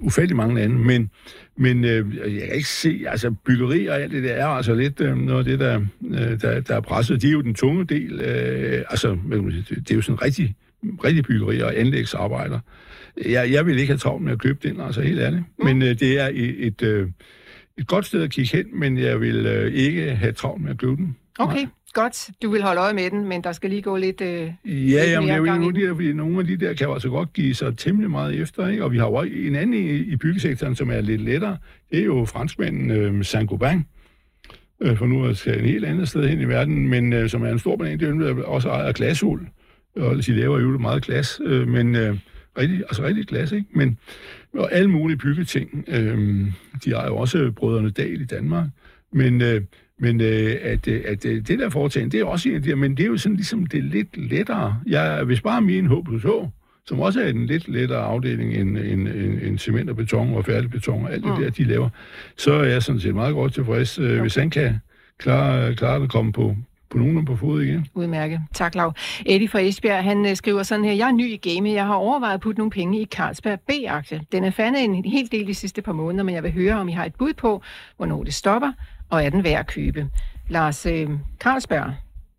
ufattelig 0.00 0.36
mange 0.36 0.54
lande, 0.54 0.76
men, 0.78 1.10
men 1.58 1.84
øh, 1.84 2.16
jeg 2.16 2.42
kan 2.46 2.54
ikke 2.56 2.68
se, 2.68 3.00
altså 3.08 3.30
byggeri 3.30 3.86
og 3.86 4.00
alt 4.00 4.12
det 4.12 4.22
der 4.24 4.32
er 4.32 4.46
altså 4.46 4.74
lidt 4.74 5.00
øh, 5.00 5.16
noget 5.18 5.38
af 5.38 5.44
det, 5.44 5.58
der, 5.58 5.80
øh, 6.10 6.40
der, 6.40 6.60
der 6.60 6.76
er 6.76 6.80
presset. 6.80 7.22
Det 7.22 7.28
er 7.28 7.32
jo 7.32 7.40
den 7.42 7.54
tunge 7.54 7.84
del, 7.84 8.20
øh, 8.20 8.84
altså 8.90 9.18
det 9.68 9.90
er 9.90 9.94
jo 9.94 10.02
sådan 10.02 10.22
rigtig, 10.22 10.54
rigtig 11.04 11.24
byggeri 11.24 11.60
og 11.60 11.78
anlægsarbejder. 11.78 12.60
Jeg, 13.26 13.52
jeg 13.52 13.66
vil 13.66 13.78
ikke 13.78 13.92
have 13.92 13.98
travlt 13.98 14.24
med 14.24 14.32
at 14.32 14.38
købe 14.38 14.68
den, 14.68 14.80
altså 14.80 15.00
helt 15.00 15.20
ærligt. 15.20 15.42
Men 15.64 15.82
øh, 15.82 15.88
det 15.88 16.20
er 16.20 16.28
et, 16.32 16.66
et, 16.66 16.82
øh, 16.82 17.08
et 17.78 17.86
godt 17.86 18.06
sted 18.06 18.22
at 18.22 18.30
kigge 18.30 18.56
hen, 18.56 18.66
men 18.72 18.98
jeg 18.98 19.20
vil 19.20 19.46
øh, 19.46 19.72
ikke 19.72 20.14
have 20.14 20.32
travlt 20.32 20.62
med 20.62 20.70
at 20.70 20.78
købe 20.78 20.96
den. 20.96 21.16
Okay, 21.38 21.66
godt. 21.94 22.28
Du 22.42 22.50
vil 22.50 22.62
holde 22.62 22.80
øje 22.80 22.94
med 22.94 23.10
den, 23.10 23.28
men 23.28 23.44
der 23.44 23.52
skal 23.52 23.70
lige 23.70 23.82
gå 23.82 23.96
lidt... 23.96 24.20
Øh... 24.20 24.28
Ja, 24.28 24.50
Lidt 24.64 25.10
jamen, 25.10 25.28
det 25.28 25.34
er 25.34 25.38
jo 25.38 25.44
gang 25.44 25.60
nogle 25.60 25.64
i 25.64 25.68
af, 25.68 25.74
de 25.74 25.88
der, 25.88 25.94
fordi 25.94 26.12
nogle 26.12 26.38
af 26.38 26.46
de 26.46 26.56
der 26.56 26.74
kan 26.74 26.86
jo 26.86 26.92
altså 26.92 27.08
godt 27.08 27.32
give 27.32 27.54
sig 27.54 27.78
temmelig 27.78 28.10
meget 28.10 28.40
efter, 28.40 28.68
ikke? 28.68 28.84
Og 28.84 28.92
vi 28.92 28.98
har 28.98 29.06
jo 29.06 29.14
også 29.14 29.32
en 29.32 29.56
anden 29.56 29.74
i, 29.74 29.96
i 29.96 30.16
byggesektoren, 30.16 30.76
som 30.76 30.90
er 30.90 31.00
lidt 31.00 31.20
lettere. 31.20 31.56
Det 31.90 31.98
er 31.98 32.04
jo 32.04 32.24
franskmanden 32.24 32.90
øh, 32.90 33.20
Saint-Gobain, 33.24 33.80
øh, 34.80 34.96
for 34.96 35.06
nu 35.06 35.34
skal 35.34 35.54
et 35.54 35.70
helt 35.70 35.84
andet 35.84 36.08
sted 36.08 36.28
hen 36.28 36.40
i 36.40 36.44
verden, 36.44 36.88
men 36.88 37.12
øh, 37.12 37.28
som 37.28 37.42
er 37.42 37.50
en 37.50 37.58
stor 37.58 37.76
banan, 37.76 37.98
det 37.98 38.08
er 38.08 38.28
jo 38.28 38.44
også 38.46 38.68
ejet 38.68 38.86
af 38.86 38.94
glashul. 38.94 39.40
Og 39.96 40.26
de 40.26 40.32
laver 40.32 40.60
jo 40.60 40.78
meget 40.78 41.02
glas, 41.02 41.40
øh, 41.44 41.68
men 41.68 41.94
øh, 41.94 42.16
rigtig, 42.58 42.78
altså 42.78 43.02
rigtig 43.02 43.26
glas, 43.26 43.52
ikke? 43.52 43.66
Men 43.72 43.98
og 44.54 44.72
alle 44.72 44.90
mulige 44.90 45.16
byggeting. 45.16 45.84
Øh, 45.88 46.18
de 46.84 46.90
ejer 46.90 47.06
jo 47.06 47.16
også 47.16 47.52
Brødrene 47.56 47.90
Dal 47.90 48.20
i 48.20 48.24
Danmark, 48.24 48.66
men... 49.12 49.42
Øh, 49.42 49.62
men 50.02 50.20
øh, 50.20 50.56
at, 50.62 50.88
øh, 50.88 51.00
at 51.06 51.24
øh, 51.24 51.46
det 51.46 51.58
der 51.58 51.68
foretagende, 51.68 52.12
det 52.12 52.20
er 52.20 52.24
også 52.24 52.48
en 52.48 52.54
af 52.54 52.62
de 52.62 52.76
men 52.76 52.96
det 52.96 53.02
er 53.02 53.06
jo 53.06 53.16
sådan 53.16 53.36
ligesom 53.36 53.66
det 53.66 53.78
er 53.78 53.82
lidt 53.82 54.16
lettere. 54.16 54.76
Jeg, 54.86 55.24
hvis 55.24 55.40
bare 55.40 55.60
min 55.60 55.86
H 55.86 55.92
plus 56.04 56.22
H, 56.22 56.28
som 56.86 57.00
også 57.00 57.20
er 57.20 57.28
en 57.28 57.46
lidt 57.46 57.68
lettere 57.68 57.98
afdeling 57.98 58.54
end, 58.54 58.78
end, 58.78 59.08
end, 59.08 59.38
end 59.42 59.58
cement 59.58 59.90
og 59.90 59.96
beton 59.96 60.34
og 60.34 60.44
færdigbeton 60.44 61.04
og 61.04 61.12
alt 61.12 61.24
det 61.24 61.38
Mm. 61.38 61.42
der, 61.42 61.50
de 61.50 61.64
laver, 61.64 61.88
så 62.36 62.52
er 62.52 62.64
jeg 62.64 62.82
sådan 62.82 63.00
set 63.00 63.14
meget 63.14 63.34
godt 63.34 63.54
tilfreds, 63.54 63.98
øh, 63.98 64.20
hvis 64.20 64.34
han 64.34 64.50
kan 64.50 64.74
klare, 65.18 65.74
klare 65.74 66.02
at 66.02 66.08
komme 66.08 66.32
på, 66.32 66.56
på 66.90 66.98
nogen 66.98 67.24
på 67.24 67.36
fod 67.36 67.62
igen. 67.62 67.86
Udmærket. 67.94 68.40
Tak, 68.54 68.74
Lav. 68.74 68.94
Eddie 69.26 69.48
fra 69.48 69.58
Esbjerg, 69.60 70.04
han 70.04 70.26
øh, 70.26 70.36
skriver 70.36 70.62
sådan 70.62 70.84
her. 70.84 70.92
Jeg 70.92 71.08
er 71.08 71.12
ny 71.12 71.30
i 71.30 71.36
game. 71.36 71.70
Jeg 71.70 71.86
har 71.86 71.94
overvejet 71.94 72.34
at 72.34 72.40
putte 72.40 72.58
nogle 72.58 72.70
penge 72.70 73.00
i 73.00 73.04
Carlsberg 73.04 73.60
B-aktie. 73.60 74.20
Den 74.32 74.44
er 74.44 74.50
fandet 74.50 74.84
en 74.84 75.04
hel 75.04 75.32
del 75.32 75.46
de 75.46 75.54
sidste 75.54 75.82
par 75.82 75.92
måneder, 75.92 76.24
men 76.24 76.34
jeg 76.34 76.42
vil 76.42 76.52
høre, 76.52 76.74
om 76.74 76.88
I 76.88 76.92
har 76.92 77.04
et 77.04 77.14
bud 77.14 77.32
på, 77.32 77.62
hvornår 77.96 78.24
det 78.24 78.34
stopper, 78.34 78.72
og 79.10 79.24
er 79.24 79.30
den 79.30 79.44
værd 79.44 79.60
at 79.60 79.66
købe. 79.66 80.06
Lars 80.48 80.86
øh, 80.86 81.08
Carlsberg. 81.40 81.92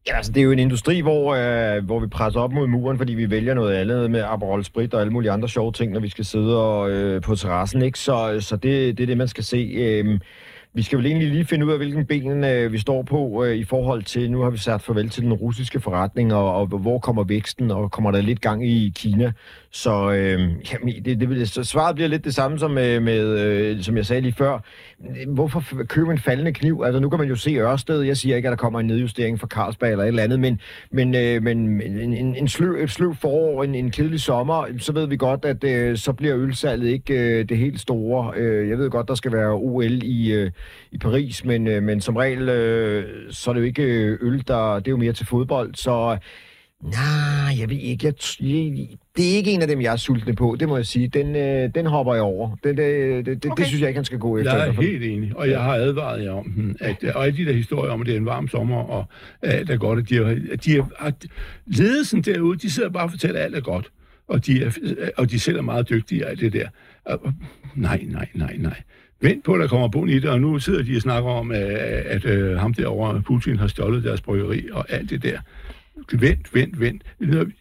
Ja, 0.08 0.16
altså, 0.16 0.32
det 0.32 0.40
er 0.40 0.44
jo 0.44 0.52
en 0.52 0.60
industri, 0.60 1.00
hvor, 1.00 1.36
øh, 1.36 1.86
hvor 1.86 2.00
vi 2.00 2.08
presser 2.08 2.40
op 2.40 2.52
mod 2.52 2.68
muren, 2.68 2.98
fordi 2.98 3.14
vi 3.14 3.30
vælger 3.30 3.54
noget 3.54 3.76
andet 3.76 4.12
med 4.12 4.20
Aperol 4.20 4.64
Sprit 4.64 4.94
og 4.94 5.02
alle 5.02 5.14
mulige 5.14 5.32
andre 5.32 5.50
sjove 5.50 5.72
ting, 5.72 5.92
når 5.92 6.00
vi 6.00 6.10
skal 6.10 6.26
sidde 6.26 6.64
og, 6.64 6.92
øh, 6.92 7.22
på 7.22 7.36
terrassen. 7.36 7.82
Ikke? 7.82 8.00
Så, 8.00 8.38
så 8.40 8.56
det, 8.56 8.98
det 8.98 9.04
er 9.04 9.08
det, 9.08 9.18
man 9.18 9.28
skal 9.28 9.44
se. 9.44 9.58
Øh, 9.58 10.20
vi 10.74 10.82
skal 10.82 10.98
vel 10.98 11.06
egentlig 11.06 11.30
lige 11.30 11.46
finde 11.46 11.66
ud 11.66 11.72
af, 11.72 11.78
hvilken 11.78 12.06
ben 12.06 12.44
øh, 12.44 12.72
vi 12.72 12.80
står 12.80 13.04
på 13.04 13.46
øh, 13.46 13.56
i 13.56 13.64
forhold 13.64 14.04
til, 14.04 14.32
nu 14.32 14.42
har 14.42 14.50
vi 14.50 14.58
sagt 14.58 14.84
farvel 14.84 15.10
til 15.10 15.24
den 15.24 15.34
russiske 15.34 15.80
forretning, 15.80 16.34
og, 16.34 16.56
og 16.56 16.68
hvor 16.68 17.00
kommer 17.00 17.24
væksten, 17.24 17.72
og 17.72 17.92
kommer 17.92 18.12
der 18.12 18.22
lidt 18.22 18.42
gang 18.42 18.68
i 18.68 18.92
Kina. 18.96 19.32
Så 19.74 20.12
øh, 20.12 20.40
jamen, 20.74 21.06
det, 21.06 21.20
det, 21.20 21.30
vil- 21.30 21.48
så 21.48 21.64
svaret 21.64 21.96
bliver 21.96 22.08
lidt 22.08 22.24
det 22.26 22.36
samme 22.36 22.60
som, 22.60 22.72
med, 22.72 23.00
med, 23.00 23.40
øh, 23.40 23.82
som 23.84 23.98
jeg 23.98 24.06
sagde 24.06 24.22
lige 24.22 24.34
før. 24.34 24.60
Hvorfor 25.28 25.64
købe 25.84 26.12
en 26.12 26.18
faldende 26.20 26.54
kniv? 26.54 26.82
Altså 26.86 27.00
nu 27.00 27.10
kan 27.10 27.20
man 27.20 27.28
jo 27.28 27.36
se 27.36 27.56
Ørsted. 27.56 28.02
Jeg 28.02 28.18
siger 28.18 28.36
ikke, 28.36 28.48
at 28.48 28.52
der 28.52 28.56
kommer 28.58 28.80
en 28.80 28.88
nedjustering 28.88 29.40
fra 29.40 29.48
Carlsberg 29.48 29.92
eller 29.92 30.04
et 30.04 30.08
eller 30.08 30.24
andet, 30.24 30.40
men, 30.40 30.60
men, 30.92 31.16
øh, 31.16 31.44
men 31.44 31.82
en, 31.82 32.14
en, 32.14 32.36
en 32.36 32.48
sløv, 32.48 32.72
et 32.84 32.92
sløv 32.92 33.16
forår, 33.16 33.64
en, 33.64 33.76
en 33.76 33.92
kedelig 33.92 34.20
sommer, 34.22 34.66
så 34.80 34.94
ved 34.94 35.08
vi 35.08 35.18
godt, 35.18 35.46
at 35.46 35.64
øh, 35.64 35.98
så 35.98 36.14
bliver 36.14 36.38
ølsalget 36.38 36.88
ikke 36.88 37.14
øh, 37.40 37.50
det 37.50 37.58
helt 37.58 37.80
store. 37.80 38.34
Øh, 38.38 38.70
jeg 38.70 38.78
ved 38.78 38.90
godt, 38.90 39.08
der 39.08 39.16
skal 39.16 39.32
være 39.34 39.52
OL 39.54 40.04
i, 40.04 40.32
øh, 40.34 40.52
i 40.92 40.98
Paris, 40.98 41.46
men, 41.46 41.68
øh, 41.68 41.84
men 41.84 42.02
som 42.02 42.16
regel, 42.16 42.50
øh, 42.50 43.06
så 43.30 43.50
er 43.50 43.54
det 43.54 43.62
jo 43.62 43.66
ikke 43.66 43.84
øh, 43.84 44.18
øl, 44.22 44.44
der, 44.48 44.76
det 44.80 44.88
er 44.88 44.92
jo 44.92 44.98
mere 44.98 45.14
til 45.14 45.26
fodbold, 45.26 45.76
så 45.76 46.18
nej, 46.84 47.60
jeg 47.60 47.70
ved 47.70 47.78
ikke, 47.78 48.06
jeg, 48.06 48.14
jeg, 48.40 48.88
det 49.18 49.32
er 49.32 49.36
ikke 49.36 49.52
en 49.52 49.62
af 49.62 49.68
dem, 49.68 49.82
jeg 49.82 49.94
er 49.94 49.98
sultne 49.98 50.36
på, 50.36 50.56
det 50.60 50.68
må 50.68 50.76
jeg 50.78 50.86
sige. 50.86 51.08
Den, 51.08 51.36
øh, 51.36 51.70
den 51.76 51.86
hopper 51.86 52.14
jeg 52.14 52.24
over. 52.24 52.56
Det, 52.64 52.78
det, 52.78 53.26
det, 53.26 53.46
Okay. 53.46 53.62
det 53.62 53.68
synes 53.68 53.82
jeg 53.82 53.90
ikke, 53.90 53.98
han 53.98 54.06
skal 54.06 54.20
gå 54.20 54.38
efter. 54.38 54.56
Jeg 54.56 54.68
er 54.68 54.72
helt 54.72 55.04
enig, 55.04 55.38
og 55.38 55.50
jeg 55.50 55.62
har 55.62 55.74
advaret 55.74 56.24
jer 56.24 56.32
om 56.32 56.52
den. 56.56 56.78
At, 56.80 57.04
og 57.04 57.26
alle 57.26 57.38
de 57.38 57.46
der 57.46 57.54
historier 57.54 57.92
om, 57.92 58.02
at 58.02 58.08
det 58.08 58.14
er 58.14 58.18
en 58.18 58.26
varm 58.26 58.48
sommer, 58.48 58.78
og 58.78 59.06
at 59.42 59.54
alt 59.54 59.70
er 59.70 59.78
godt, 59.78 60.00
at 60.00 60.10
de 60.10 60.50
at 60.52 60.66
de 60.66 60.76
har, 60.76 60.92
at 61.00 61.14
ledelsen 61.68 62.22
derude, 62.22 62.58
de 62.60 62.70
sidder 62.72 62.90
bare 62.90 63.04
og 63.04 63.12
fortæller, 63.12 63.40
at 63.40 63.46
alt 63.46 63.56
er 63.56 63.62
godt. 63.62 63.92
Og 64.28 64.46
de, 64.46 64.64
er, 64.64 64.72
og 65.18 65.32
de 65.32 65.40
selv 65.40 65.58
er 65.58 65.62
meget 65.62 65.90
dygtige 65.90 66.26
alt 66.26 66.40
det 66.40 66.54
der. 66.54 66.68
Og, 67.06 67.34
nej, 67.76 68.02
nej, 68.08 68.28
nej, 68.34 68.56
nej. 68.60 68.82
Vent 69.22 69.44
på, 69.44 69.54
at 69.54 69.60
der 69.60 69.68
kommer 69.68 69.88
bund 69.88 70.12
i 70.12 70.20
det, 70.20 70.30
og 70.30 70.42
nu 70.42 70.60
sidder 70.60 70.84
de 70.84 70.96
og 70.96 71.02
snakker 71.02 71.30
om, 71.30 71.52
at, 71.52 71.62
at, 71.62 72.26
at 72.26 72.60
ham 72.60 72.74
derovre, 72.74 73.22
Putin, 73.22 73.58
har 73.58 73.68
stjålet 73.68 74.04
deres 74.04 74.22
bryggeri 74.22 74.68
og 74.72 74.86
alt 74.90 75.10
det 75.10 75.24
der. 75.24 75.40
Vent, 76.14 76.54
vent, 76.56 76.80
vent. 76.80 77.02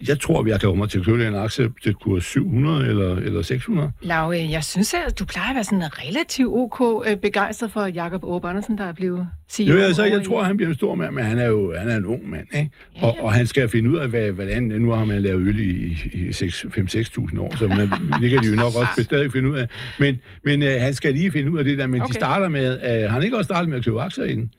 Jeg 0.09 0.21
tror, 0.21 0.47
jeg 0.47 0.61
kan 0.61 0.69
komme 0.69 0.87
til 0.87 0.99
at 0.99 1.05
købe 1.05 1.27
en 1.27 1.35
aktie 1.35 1.69
til 1.83 1.95
kurs 1.95 2.25
700 2.25 2.87
eller, 2.89 3.17
eller 3.17 3.43
600. 3.43 3.93
Lav, 4.03 4.33
jeg 4.33 4.65
synes, 4.65 4.95
at 4.95 5.19
du 5.19 5.25
plejer 5.25 5.49
at 5.49 5.55
være 5.55 5.65
sådan 5.65 5.99
relativt 5.99 6.49
ok 6.53 7.07
øh, 7.07 7.17
begejstret 7.17 7.71
for 7.71 7.87
Jakob 7.87 8.25
Åbe 8.25 8.49
Andersen, 8.49 8.79
der 8.79 8.85
er 8.85 8.93
blevet 8.93 9.29
CEO. 9.51 9.75
Jo, 9.75 9.81
altså, 9.81 10.05
jeg 10.05 10.25
tror, 10.25 10.43
han 10.43 10.57
bliver 10.57 10.69
en 10.69 10.75
stor 10.75 10.95
mand, 10.95 11.15
men 11.15 11.25
han 11.25 11.39
er 11.39 11.47
jo 11.47 11.75
han 11.79 11.89
er 11.89 11.97
en 11.97 12.07
ung 12.07 12.31
mand, 12.31 12.47
ikke? 12.55 12.71
Ja, 12.97 13.07
Og, 13.07 13.15
ja. 13.17 13.23
og 13.23 13.33
han 13.33 13.47
skal 13.47 13.69
finde 13.69 13.91
ud 13.91 13.97
af, 13.99 14.09
hvad, 14.09 14.31
hvordan... 14.33 14.63
Nu 14.63 14.91
har 14.91 15.05
man 15.05 15.23
lavet 15.23 15.47
øl 15.47 15.59
i, 15.61 15.99
i 16.13 16.29
5-6.000 16.31 17.41
år, 17.41 17.57
så 17.57 17.69
man, 17.69 17.91
det 18.23 18.31
kan 18.31 18.43
de 18.43 18.47
jo 18.49 18.57
nok 18.57 18.73
også 18.77 19.03
stadig 19.03 19.33
finde 19.33 19.51
ud 19.51 19.57
af. 19.59 19.69
Men, 19.99 20.21
men 20.45 20.63
øh, 20.63 20.81
han 20.81 20.95
skal 20.95 21.15
lige 21.15 21.33
finde 21.33 21.51
ud 21.51 21.59
af 21.59 21.65
det 21.65 21.79
der, 21.79 21.87
men 21.87 22.01
okay. 22.01 22.09
De 22.09 22.15
starter 22.15 22.49
med... 22.49 23.03
Øh, 23.05 23.11
han 23.11 23.23
ikke 23.23 23.37
også 23.37 23.49
startet 23.49 23.69
med 23.69 23.79
at 23.79 23.85
købe 23.85 24.01
aktier 24.01 24.25
i 24.25 24.35
den? 24.35 24.51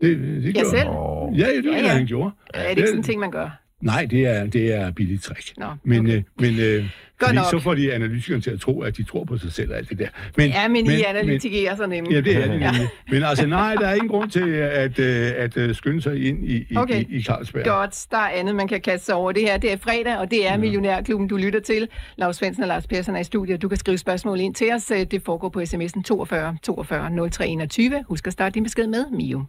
Det, 0.00 0.18
det 0.18 0.44
Jeg 0.44 0.52
gjorde 0.54 0.70
selv? 0.70 0.88
han. 0.88 1.34
Ja, 1.34 1.46
det 1.56 1.64
var 1.64 1.70
Ja, 1.72 1.78
ja, 1.78 1.84
ja. 1.86 1.92
han 1.92 2.06
gjorde. 2.06 2.30
Er 2.54 2.62
det 2.62 2.70
ikke 2.70 2.86
sådan 2.86 2.98
en 2.98 3.02
ting, 3.04 3.20
man 3.20 3.30
gør? 3.30 3.60
Nej, 3.82 4.06
det 4.10 4.26
er, 4.26 4.46
det 4.46 4.74
er 4.74 4.90
billigt 4.90 5.22
trick. 5.22 5.52
Nå, 5.58 5.66
Men, 5.84 6.00
okay. 6.00 6.16
øh, 6.16 6.22
men 6.40 6.58
øh, 6.60 6.84
fordi 7.22 7.34
nok. 7.34 7.44
så 7.50 7.58
får 7.62 7.74
de 7.74 7.92
analytikerne 7.92 8.42
til 8.42 8.50
at 8.50 8.60
tro, 8.60 8.80
at 8.82 8.96
de 8.96 9.02
tror 9.02 9.24
på 9.24 9.38
sig 9.38 9.52
selv 9.52 9.70
og 9.70 9.76
alt 9.76 9.88
det 9.90 9.98
der. 9.98 10.08
Men, 10.36 10.48
Ja, 10.50 10.68
men, 10.68 10.86
I 10.86 11.02
analytikerer 11.02 11.76
så 11.76 11.86
nemlig. 11.86 12.12
Ja, 12.12 12.20
det 12.20 12.36
er 12.36 12.40
det 12.40 12.50
nemlig. 12.50 12.88
Men 13.10 13.22
altså, 13.22 13.46
nej, 13.46 13.74
der 13.74 13.86
er 13.86 13.94
ingen 13.94 14.08
grund 14.08 14.30
til 14.30 14.48
at, 14.50 14.98
øh, 14.98 15.32
at, 15.36 15.56
at 15.56 15.76
skynde 15.76 16.02
sig 16.02 16.26
ind 16.28 16.44
i, 16.44 16.56
i, 16.70 16.76
Okay. 16.76 17.04
i, 17.08 17.16
i 17.16 17.22
Carlsberg. 17.22 17.64
Godt, 17.64 18.06
der 18.10 18.16
er 18.18 18.28
andet, 18.28 18.54
man 18.54 18.68
kan 18.68 18.80
kaste 18.80 19.06
sig 19.06 19.14
over. 19.14 19.32
Det 19.32 19.42
her 19.42 19.56
det 19.58 19.72
er 19.72 19.76
fredag, 19.76 20.18
og 20.18 20.30
det 20.30 20.48
er 20.48 20.56
Millionærklubben, 20.56 21.28
du 21.28 21.36
lytter 21.36 21.60
til. 21.60 21.88
Lars 22.16 22.36
Svendsen 22.36 22.62
og 22.62 22.68
Lars 22.68 22.86
Persson 22.86 23.16
er 23.16 23.20
i 23.20 23.24
studiet. 23.24 23.62
Du 23.62 23.68
kan 23.68 23.78
skrive 23.78 23.98
spørgsmål 23.98 24.40
ind 24.40 24.54
til 24.54 24.72
os. 24.74 24.84
Det 25.10 25.22
foregår 25.24 25.48
på 25.48 25.60
sms'en 25.60 26.02
42 26.02 26.56
42 26.62 27.28
03 27.30 27.48
21. 27.48 28.04
Husk 28.08 28.26
at 28.26 28.32
starte 28.32 28.54
din 28.54 28.62
besked 28.62 28.86
med 28.86 29.04
Mio. 29.12 29.44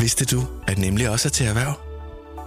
Vidste 0.00 0.24
du, 0.36 0.40
at 0.66 0.78
nemlig 0.78 1.10
også 1.10 1.28
er 1.28 1.30
til 1.30 1.46
erhverv? 1.46 1.72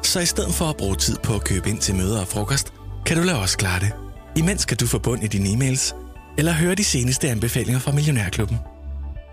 Så 0.04 0.20
i 0.20 0.26
stedet 0.26 0.54
for 0.54 0.66
at 0.66 0.78
bruge 0.78 0.96
tid 0.96 1.18
på 1.24 1.36
at 1.36 1.44
købe 1.44 1.70
ind 1.70 1.80
til 1.80 1.96
møder 1.96 2.22
og 2.22 2.28
frokost, 2.28 2.74
kan 3.06 3.18
du 3.18 3.24
lade 3.24 3.40
os 3.40 3.56
klare 3.56 3.80
det. 3.80 3.92
Imens 4.38 4.66
kan 4.66 4.78
du 4.78 4.88
få 4.88 5.00
bund 5.00 5.24
i 5.24 5.28
dine 5.28 5.50
e-mails, 5.50 5.96
eller 6.38 6.52
høre 6.54 6.76
de 6.76 6.84
seneste 6.84 7.30
anbefalinger 7.30 7.80
fra 7.80 7.92
Millionærklubben. 7.92 8.58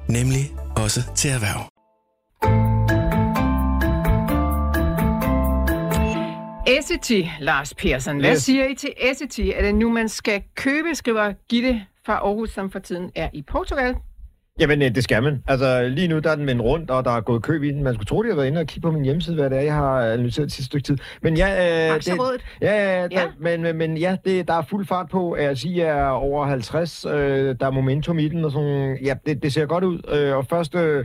Nemlig 0.09 0.53
også 0.77 1.03
til 1.17 1.31
erhverv. 1.31 1.61
Essity, 6.79 7.21
Lars 7.41 7.75
Persson. 7.75 8.21
Hvad 8.21 8.31
Yes. 8.31 8.43
siger 8.43 8.69
I 8.69 8.75
til 8.75 8.93
Essity? 9.11 9.41
Er 9.55 9.63
det 9.63 9.75
nu, 9.75 9.91
man 9.93 10.09
skal 10.09 10.43
købe, 10.57 10.95
skriver 10.95 11.33
Gitte 11.49 11.83
fra 12.07 12.13
Aarhus, 12.13 12.51
som 12.51 12.71
for 12.71 12.79
tiden 12.79 13.11
er 13.17 13.29
i 13.35 13.43
Portugal? 13.43 13.95
Jamen, 14.61 14.83
øh, 14.83 14.95
det 14.95 15.05
skal 15.05 15.23
man. 15.23 15.43
Altså, 15.47 15.89
lige 15.89 16.09
nu 16.09 16.19
der 16.19 16.31
er 16.31 16.35
den 16.37 16.47
vendt 16.47 16.63
rundt, 16.63 16.91
og 16.91 17.05
der 17.05 17.11
er 17.11 17.21
gået 17.21 17.43
køb 17.43 17.63
i 17.63 17.71
den. 17.71 17.83
Man 17.83 17.95
skulle 17.95 18.07
tro, 18.07 18.23
de 18.23 18.29
har 18.29 18.37
været 18.37 18.47
inde 18.47 18.61
og 18.61 18.67
kigge 18.67 18.81
på 18.87 18.91
min 18.91 19.05
hjemmeside, 19.05 19.37
hvad 19.37 19.51
det 19.51 19.59
er, 19.59 19.63
jeg 19.63 19.75
har 19.75 20.01
analyseret 20.01 20.45
det 20.47 20.53
sidste 20.53 20.67
stykke 20.67 20.85
tid. 20.85 20.97
Men 21.23 21.37
ja, 21.37 21.49
øh, 21.93 21.97
det, 21.97 22.09
ja, 22.61 22.73
ja, 22.75 22.97
ja, 22.97 23.03
Ja. 23.03 23.09
der, 23.09 23.27
men, 23.39 23.63
men, 23.63 23.77
men 23.77 23.97
ja, 23.97 24.17
det, 24.25 24.49
der 24.49 24.55
er 24.55 24.63
fuld 24.63 24.87
fart 24.87 25.09
på. 25.11 25.37
Jeg 25.37 25.59
siger, 25.59 25.87
er 25.87 26.09
over 26.09 26.47
50. 26.47 27.05
Øh, 27.05 27.13
der 27.61 27.67
er 27.67 27.71
momentum 27.71 28.19
i 28.19 28.29
den, 28.29 28.45
og 28.45 28.53
sådan, 28.53 28.99
ja, 29.05 29.15
det, 29.27 29.43
det 29.43 29.53
ser 29.53 29.67
godt 29.67 29.85
ud. 29.85 30.01
Øh, 30.15 30.37
og 30.37 30.47
første, 30.47 31.05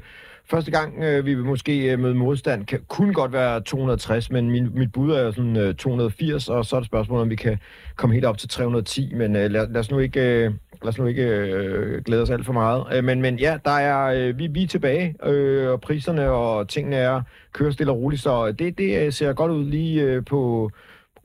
første 0.50 0.72
gang, 0.72 1.04
øh, 1.04 1.26
vi 1.26 1.34
vil 1.34 1.46
måske 1.46 1.92
øh, 1.92 2.00
møde 2.00 2.16
modstand, 2.16 2.66
kan, 2.66 2.80
kunne 2.88 3.14
godt 3.14 3.34
være 3.34 3.62
260, 3.62 4.32
men 4.32 4.52
min, 4.52 4.70
mit 4.76 4.92
bud 4.92 5.12
er 5.12 5.22
jo 5.22 5.32
sådan 5.32 5.58
øh, 5.58 5.76
280, 5.76 6.50
og 6.50 6.66
så 6.66 6.76
er 6.76 6.80
det 6.80 6.88
spørgsmålet, 6.88 7.22
om 7.22 7.30
vi 7.30 7.36
kan 7.36 7.58
komme 7.96 8.14
helt 8.14 8.26
op 8.26 8.38
til 8.38 8.50
310. 8.50 9.14
Men 9.14 9.36
øh, 9.36 9.52
lad, 9.52 9.68
lad 9.68 9.80
os 9.80 9.92
nu 9.92 10.00
ikke... 10.00 10.20
Øh, 10.46 10.52
lad 10.84 10.90
os 10.90 10.98
nu 10.98 11.06
ikke 11.06 11.24
øh, 11.24 12.04
glæde 12.04 12.22
os 12.22 12.30
alt 12.30 12.46
for 12.46 12.54
meget. 12.54 12.84
Øh, 12.94 13.04
men, 13.04 13.22
men 13.22 13.40
ja, 13.40 13.58
der 13.66 13.72
er, 13.72 14.28
øh, 14.28 14.40
vi, 14.40 14.48
vi 14.48 14.64
er 14.64 14.68
tilbage, 14.68 15.16
øh, 15.24 15.70
og 15.70 15.82
priserne 15.82 16.30
og 16.30 16.68
tingene 16.70 16.96
er 16.96 17.22
kører 17.54 17.72
stille 17.72 17.92
og 17.92 17.98
roligt, 17.98 18.22
så 18.22 18.52
det, 18.52 18.78
det 18.78 19.06
øh, 19.06 19.14
ser 19.14 19.34
godt 19.34 19.52
ud 19.52 19.66
lige 19.66 20.02
øh, 20.02 20.26
på 20.26 20.72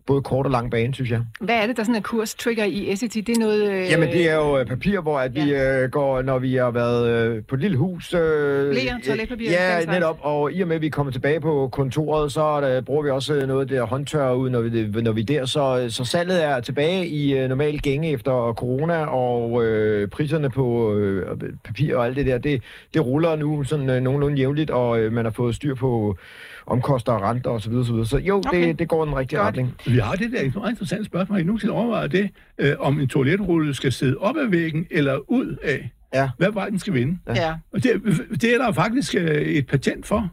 både 0.07 0.23
kort 0.23 0.47
og 0.47 0.53
lang 0.53 0.71
bane, 0.71 0.95
synes 0.95 1.11
jeg. 1.11 1.21
Hvad 1.41 1.55
er 1.55 1.67
det, 1.67 1.77
der 1.77 1.83
sådan 1.83 1.95
er 1.95 2.01
kurstrigger 2.01 2.65
i 2.65 2.93
Essity? 2.93 3.19
Det 3.19 3.37
er 3.37 3.41
noget... 3.41 3.73
Øh... 3.73 3.91
Jamen, 3.91 4.09
det 4.09 4.31
er 4.31 4.35
jo 4.35 4.59
øh, 4.59 4.67
papir, 4.67 5.01
hvor 5.01 5.19
at 5.19 5.35
vi 5.35 5.55
øh, 5.55 5.91
går, 5.91 6.23
når 6.23 6.39
vi 6.39 6.55
har 6.55 6.71
været 6.71 7.09
øh, 7.09 7.43
på 7.49 7.55
et 7.55 7.61
lille 7.61 7.77
hus. 7.77 8.15
Øh, 8.15 8.71
Bleer, 8.71 8.95
toiletpapir, 9.07 9.45
den 9.45 9.53
Ja, 9.53 9.85
netop. 9.85 10.19
Og 10.23 10.53
i 10.53 10.61
og 10.61 10.69
med, 10.69 10.77
at 10.77 10.83
vi 10.83 10.89
kommer 10.89 11.13
tilbage 11.13 11.41
på 11.41 11.69
kontoret, 11.73 12.33
så 12.33 12.61
der, 12.61 12.81
bruger 12.81 13.03
vi 13.03 13.11
også 13.11 13.35
øh, 13.35 13.49
noget 13.49 13.61
af 13.61 13.69
det 13.69 13.77
der 13.77 13.85
håndtør 13.85 14.33
ud, 14.33 14.51
når 14.51 14.61
vi, 14.61 15.01
når 15.03 15.13
vi 15.13 15.21
er 15.21 15.25
der. 15.25 15.45
Så, 15.45 15.87
så 15.89 16.05
salget 16.05 16.45
er 16.45 16.61
tilbage 16.61 17.07
i 17.07 17.39
øh, 17.39 17.49
normal 17.49 17.79
gænge 17.79 18.11
efter 18.11 18.53
corona, 18.53 19.05
og 19.05 19.65
øh, 19.65 20.09
priserne 20.09 20.51
på 20.51 20.95
øh, 20.95 21.39
papir 21.65 21.97
og 21.97 22.07
alt 22.07 22.17
det 22.17 22.27
der, 22.27 22.39
det, 22.39 22.63
det 22.95 23.07
ruller 23.07 23.37
nu 23.37 23.65
sådan 23.65 23.91
øh, 23.91 24.03
nogenlunde 24.03 24.39
jævnligt, 24.39 24.71
og 24.71 25.01
øh, 25.01 25.13
man 25.13 25.25
har 25.25 25.33
fået 25.33 25.55
styr 25.55 25.75
på 25.75 26.17
omkoster 26.71 27.13
og 27.13 27.23
renter 27.23 27.51
osv. 27.51 27.63
Så, 27.63 27.71
videre, 27.71 27.85
så, 27.85 27.93
videre. 27.93 28.07
så 28.07 28.19
jo, 28.19 28.37
Okay. 28.47 28.69
det, 28.69 28.79
det 28.79 28.89
går 28.89 29.05
i 29.05 29.07
den 29.07 29.17
rigtige 29.17 29.39
Godt. 29.39 29.47
retning. 29.49 29.75
Vi 29.87 29.99
har 29.99 30.15
det 30.15 30.33
der 30.33 30.41
et 30.41 30.55
meget 30.55 30.71
interessant 30.71 31.07
spørgsmål. 31.07 31.35
Har 31.37 31.41
I 31.41 31.45
nogensinde 31.45 31.75
overvejet 31.75 32.13
det, 32.13 32.31
øh, 32.59 32.73
om 32.79 33.01
en 33.01 33.09
toiletrulle 33.09 33.75
skal 33.75 33.93
sidde 33.93 34.17
op 34.17 34.37
ad 34.37 34.47
væggen 34.47 34.87
eller 34.91 35.31
ud 35.31 35.57
af? 35.63 35.91
Ja. 36.15 36.31
Hvad 36.39 36.51
vej 36.53 36.69
den 36.69 36.79
skal 36.79 36.95
vende? 36.95 37.19
Ja. 37.37 37.55
Og 37.73 37.83
det, 37.83 37.93
det 38.41 38.55
er 38.55 38.59
der 38.59 38.73
faktisk 38.73 39.15
øh, 39.15 39.25
et 39.31 39.67
patent 39.67 40.07
for. 40.07 40.29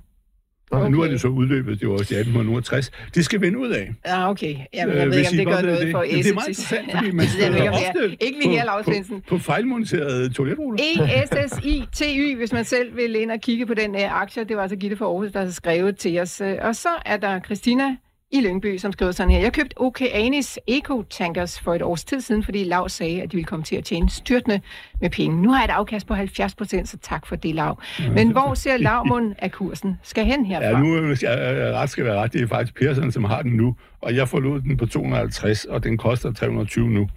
Okay. 0.72 0.82
Okay. 0.82 0.92
Nu 0.92 1.02
er 1.02 1.08
det 1.08 1.22
så 1.22 1.28
udløbet, 1.28 1.80
det 1.80 1.88
var 1.88 1.94
også 1.94 2.14
i 2.16 2.18
1860. 2.18 2.92
Det 3.16 3.26
skal 3.26 3.42
vende 3.42 3.60
ud 3.60 3.70
af. 3.70 3.94
Ja, 4.06 4.30
okay. 4.30 4.56
Jamen, 4.74 4.96
Øh, 4.96 5.00
jeg 5.02 5.10
ved 5.10 5.18
ikke, 5.18 5.30
om 5.30 5.38
det 5.38 5.48
gør 5.48 5.62
noget 5.62 5.82
det. 5.82 5.92
for 5.92 6.04
Jamen, 6.04 6.20
Essity. 6.20 6.24
det 6.28 6.32
er 6.32 6.36
meget 6.36 6.48
interessant, 6.48 6.92
fordi 6.92 7.12
man 7.12 7.28
støder 7.28 7.52
det 7.52 7.70
ofte 7.70 8.18
Ikke 8.26 8.40
lige 8.40 8.50
her, 8.58 8.66
Lars 8.66 8.86
på, 8.86 8.92
på, 9.10 9.22
på 9.28 9.38
fejlmonterede 9.38 10.34
toiletruller. 10.34 10.80
ESSI-TY, 10.84 12.36
hvis 12.38 12.54
man 12.54 12.66
selv 12.66 12.96
vil 12.96 13.16
ind 13.16 13.32
og 13.32 13.42
kigge 13.42 13.66
på 13.66 13.74
den 13.74 13.96
uh, 13.96 14.22
aktie. 14.22 14.44
Det 14.44 14.56
var 14.56 14.62
altså 14.62 14.76
Gitte 14.78 14.98
fra 14.98 15.06
Aarhus, 15.06 15.32
der 15.32 15.40
har 15.44 15.50
skrevet 15.52 15.98
til 15.98 16.20
os. 16.20 16.42
Øh, 16.42 16.56
Og 16.62 16.76
så 16.76 16.90
er 17.06 17.18
der 17.18 17.40
Christina 17.40 17.96
i 18.32 18.42
Lyngby, 18.42 18.78
som 18.78 18.92
skriver 18.92 19.12
sådan 19.12 19.32
her. 19.32 19.40
Jeg 19.40 19.54
købte 19.54 19.74
Okeanis 19.82 20.60
Eco 20.68 21.04
Tankers 21.10 21.60
for 21.60 21.74
et 21.76 21.82
års 21.82 22.04
tid 22.04 22.22
siden, 22.22 22.44
fordi 22.44 22.64
Lav 22.64 22.90
sagde, 22.90 23.22
at 23.22 23.32
de 23.32 23.36
ville 23.38 23.46
komme 23.46 23.64
til 23.66 23.76
at 23.76 23.84
tjene 23.84 24.10
styrtende 24.10 24.62
med 25.02 25.10
penge. 25.10 25.42
Nu 25.42 25.52
har 25.52 25.60
jeg 25.60 25.66
et 25.66 25.72
afkast 25.72 26.08
på 26.08 26.14
70 26.14 26.56
procent, 26.56 26.90
så 26.90 26.98
tak 27.02 27.28
for 27.28 27.36
det, 27.36 27.56
Lav. 27.56 27.82
Men 28.14 28.32
hvor 28.32 28.54
ser 28.54 28.78
Lavmund 28.78 29.36
af 29.40 29.52
kursen 29.52 30.00
skal 30.04 30.26
hen 30.26 30.46
herfra? 30.46 30.66
Ja, 30.66 30.80
nu 30.80 31.16
skal 31.16 31.40
jeg 31.40 31.74
ret 31.74 31.90
skal 31.90 32.06
være 32.06 32.16
ret. 32.16 32.34
Det 32.34 32.42
er 32.42 32.48
faktisk 32.48 32.80
Persson, 32.80 33.12
som 33.12 33.24
har 33.24 33.42
den 33.42 33.52
nu. 33.52 33.76
Og 34.02 34.16
jeg 34.16 34.28
forlod 34.28 34.62
den 34.62 34.78
på 34.78 34.86
250, 34.86 35.66
og 35.66 35.84
den 35.84 35.98
koster 35.98 36.34
320 36.34 36.90
nu. 36.90 37.10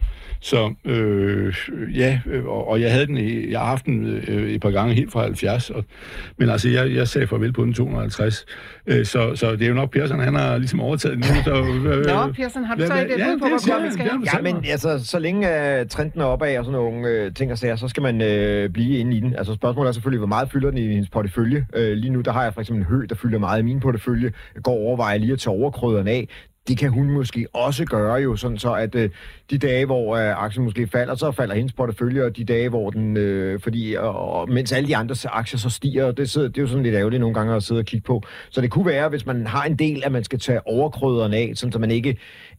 Så 0.42 0.74
øh, 0.84 1.54
ja, 1.94 2.20
øh, 2.26 2.46
og, 2.46 2.68
og 2.68 2.80
jeg 2.80 2.92
havde 2.92 3.06
den, 3.06 3.16
i, 3.16 3.50
jeg 3.50 3.60
har 3.60 3.66
haft 3.66 3.86
den 3.86 4.06
øh, 4.06 4.50
et 4.50 4.60
par 4.60 4.70
gange 4.70 4.94
helt 4.94 5.12
fra 5.12 5.22
70, 5.22 5.70
og, 5.70 5.84
men 6.36 6.50
altså, 6.50 6.68
jeg, 6.68 6.94
jeg 6.94 7.08
sagde 7.08 7.26
farvel 7.26 7.52
på 7.52 7.64
den 7.64 7.74
250. 7.74 8.46
Øh, 8.86 9.06
så, 9.06 9.36
så 9.36 9.52
det 9.52 9.62
er 9.62 9.68
jo 9.68 9.74
nok 9.74 9.90
Persson, 9.90 10.20
han 10.20 10.34
har 10.34 10.58
ligesom 10.58 10.80
overtaget 10.80 11.16
den 11.16 11.24
nu. 11.28 11.42
Så, 11.44 11.54
øh, 11.54 12.06
Nå, 12.06 12.32
Persson, 12.32 12.64
har 12.64 12.74
du 12.74 12.86
så 12.86 12.94
et 12.94 13.18
ja, 13.18 13.36
på, 13.38 13.46
hvor 13.46 13.84
vi 13.84 13.92
skal 13.92 14.10
hen? 14.10 14.28
Ja, 14.34 14.40
men 14.42 14.64
altså, 14.70 15.04
så 15.04 15.18
længe 15.18 15.48
uh, 15.48 15.88
trenden 15.88 16.20
er 16.20 16.24
opad 16.24 16.58
og 16.58 16.64
sådan 16.64 16.80
nogle 16.80 17.26
uh, 17.26 17.34
ting 17.34 17.52
og 17.52 17.58
sager, 17.58 17.69
så 17.76 17.88
skal 17.88 18.02
man 18.02 18.20
øh, 18.20 18.70
blive 18.70 18.98
inde 18.98 19.16
i 19.16 19.20
den. 19.20 19.34
Altså 19.34 19.54
spørgsmålet 19.54 19.88
er 19.88 19.92
selvfølgelig, 19.92 20.18
hvor 20.18 20.26
meget 20.26 20.50
fylder 20.50 20.70
den 20.70 20.78
i 20.78 20.86
hendes 20.86 21.10
portefølje. 21.10 21.66
Øh, 21.74 21.92
lige 21.92 22.10
nu, 22.10 22.20
der 22.20 22.32
har 22.32 22.42
jeg 22.42 22.54
for 22.54 22.60
eksempel 22.60 22.82
en 22.82 22.88
hø, 22.88 23.06
der 23.08 23.14
fylder 23.14 23.38
meget 23.38 23.58
i 23.58 23.62
min 23.62 23.80
portefølje. 23.80 24.32
Jeg 24.54 24.62
går 24.62 24.72
overveje 24.72 25.18
lige 25.18 25.32
at 25.32 25.38
tage 25.38 25.56
overkrøderen 25.56 26.08
af. 26.08 26.28
Det 26.68 26.78
kan 26.78 26.90
hun 26.90 27.10
måske 27.10 27.46
også 27.52 27.84
gøre 27.84 28.14
jo, 28.14 28.36
sådan 28.36 28.58
så 28.58 28.72
at 28.72 28.94
øh, 28.94 29.10
de 29.50 29.58
dage, 29.58 29.86
hvor 29.86 30.16
øh, 30.16 30.44
aktien 30.44 30.64
måske 30.64 30.86
falder, 30.86 31.14
så 31.14 31.32
falder 31.32 31.54
hendes 31.54 31.72
portefølje, 31.72 32.24
og 32.24 32.36
de 32.36 32.44
dage, 32.44 32.68
hvor 32.68 32.90
den, 32.90 33.16
øh, 33.16 33.60
fordi, 33.60 33.94
og, 33.98 34.32
og, 34.32 34.50
mens 34.50 34.72
alle 34.72 34.88
de 34.88 34.96
andre 34.96 35.14
aktier 35.32 35.58
så 35.58 35.70
stiger, 35.70 36.12
det, 36.12 36.30
sidder, 36.30 36.48
det 36.48 36.58
er 36.58 36.62
jo 36.62 36.68
sådan 36.68 36.82
lidt 36.82 36.94
ærgerligt 36.94 37.20
nogle 37.20 37.34
gange 37.34 37.54
at 37.54 37.62
sidde 37.62 37.78
og 37.78 37.84
kigge 37.84 38.04
på. 38.04 38.22
Så 38.50 38.60
det 38.60 38.70
kunne 38.70 38.86
være, 38.86 39.08
hvis 39.08 39.26
man 39.26 39.46
har 39.46 39.64
en 39.64 39.76
del, 39.76 40.02
at 40.04 40.12
man 40.12 40.24
skal 40.24 40.38
tage 40.38 40.66
overkrøderen 40.66 41.34
af, 41.34 41.52
sådan 41.54 41.72
så 41.72 41.78
man 41.78 41.90
ikke 41.90 42.16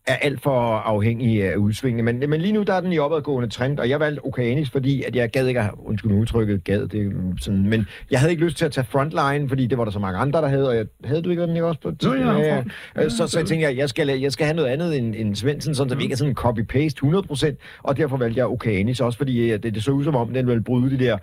er 0.07 0.15
alt 0.15 0.41
for 0.41 0.75
afhængig 0.77 1.43
af 1.43 1.55
udsvingene. 1.55 2.03
Men, 2.03 2.29
men 2.29 2.41
lige 2.41 2.53
nu 2.53 2.63
der 2.63 2.73
er 2.73 2.81
den 2.81 2.93
i 2.93 2.99
opadgående 2.99 3.49
trend, 3.49 3.79
og 3.79 3.89
jeg 3.89 3.99
valgte 3.99 4.25
Okeanis, 4.25 4.69
fordi 4.69 5.03
at 5.03 5.15
jeg 5.15 5.29
gad 5.29 5.47
ikke, 5.47 5.69
undskyld 5.77 6.11
udtrykket, 6.11 6.63
gad 6.63 6.87
det 6.87 7.13
sådan, 7.41 7.69
men 7.69 7.87
jeg 8.11 8.19
havde 8.19 8.31
ikke 8.31 8.45
lyst 8.45 8.57
til 8.57 8.65
at 8.65 8.71
tage 8.71 8.85
frontline, 8.85 9.49
fordi 9.49 9.67
det 9.67 9.77
var 9.77 9.83
der 9.83 9.91
så 9.91 9.99
mange 9.99 10.19
andre, 10.19 10.41
der 10.41 10.47
havde, 10.47 10.69
og 10.69 10.75
jeg, 10.75 10.85
havde 11.03 11.21
du 11.21 11.29
ikke 11.29 11.41
den 11.41 11.55
ikke 11.55 11.65
også 11.65 11.81
på 11.81 11.89
et 11.89 11.99
tidspunkt? 11.99 12.23
front. 12.23 12.71
ja. 12.95 13.09
Så, 13.09 13.27
så 13.27 13.39
jeg 13.39 13.47
tænkte 13.47 13.67
jeg, 13.67 13.77
jeg 13.77 13.89
skal, 13.89 14.07
jeg 14.07 14.31
skal 14.31 14.45
have 14.45 14.55
noget 14.55 14.69
andet 14.69 14.97
end, 14.97 15.15
end 15.17 15.35
Svendsen, 15.35 15.75
sådan, 15.75 15.89
så 15.89 15.95
vi 15.95 16.03
ikke 16.03 16.13
er 16.13 16.17
sådan 16.17 16.35
copy-paste 16.39 17.05
100%, 17.51 17.79
og 17.83 17.97
derfor 17.97 18.17
valgte 18.17 18.37
jeg 18.37 18.47
Okeanis 18.47 18.99
også, 18.99 19.17
fordi 19.17 19.49
at 19.49 19.63
det, 19.63 19.75
det 19.75 19.83
så 19.83 19.91
ud 19.91 20.03
som 20.03 20.15
om, 20.15 20.33
den 20.33 20.47
ville 20.47 20.63
bryde 20.63 20.97
de 20.97 21.05
der 21.05 21.17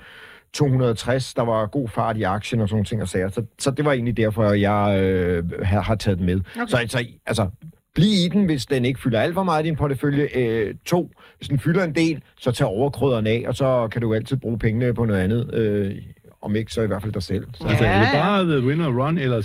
260, 0.53 1.35
der 1.35 1.43
var 1.43 1.67
god 1.67 1.89
fart 1.89 2.17
i 2.17 2.23
aktien 2.23 2.61
og 2.61 2.69
sådan 2.69 2.75
nogle 2.75 2.85
ting 2.85 3.03
og 3.03 3.09
sager. 3.09 3.29
Så, 3.29 3.43
så 3.59 3.71
det 3.71 3.85
var 3.85 3.93
egentlig 3.93 4.17
derfor, 4.17 4.53
jeg 4.53 5.01
øh, 5.03 5.45
har, 5.63 5.81
har 5.81 5.95
taget 5.95 6.19
den 6.19 6.27
med. 6.27 6.41
Okay. 6.57 6.67
Så 6.69 6.77
altså, 6.77 7.05
altså, 7.27 7.49
bliv 7.99 8.13
i 8.27 8.29
den, 8.29 8.45
hvis 8.45 8.67
den 8.67 8.85
ikke 8.85 9.01
fylder 9.01 9.21
alt 9.21 9.35
for 9.35 9.43
meget 9.43 9.65
i 9.65 9.69
din 9.69 9.77
portefølje. 9.77 10.29
Øh, 10.35 10.75
to, 10.85 11.11
hvis 11.39 11.49
den 11.49 11.59
fylder 11.59 11.85
en 11.85 11.95
del, 11.95 12.23
så 12.37 12.53
tag 12.53 12.67
overkrydderen 12.67 13.27
af, 13.27 13.45
og 13.47 13.55
så 13.57 13.89
kan 13.93 14.03
du 14.03 14.15
altid 14.15 14.37
bruge 14.37 14.59
pengene 14.59 14.95
på 14.95 15.05
noget 15.05 15.21
andet. 15.21 15.55
Øh, 15.55 15.97
om 16.43 16.57
ikke, 16.57 16.73
så 16.73 16.83
i 16.83 16.87
hvert 16.87 17.03
fald 17.03 17.13
dig 17.13 17.23
selv. 17.23 17.45
Så, 17.55 17.69
Altså, 17.69 17.85
Ja, 17.85 17.91
er 17.91 18.01
det 18.01 18.09
bare 18.13 18.45
the 18.59 18.67
winner 18.67 18.89
run, 19.05 19.19
eller 19.19 19.41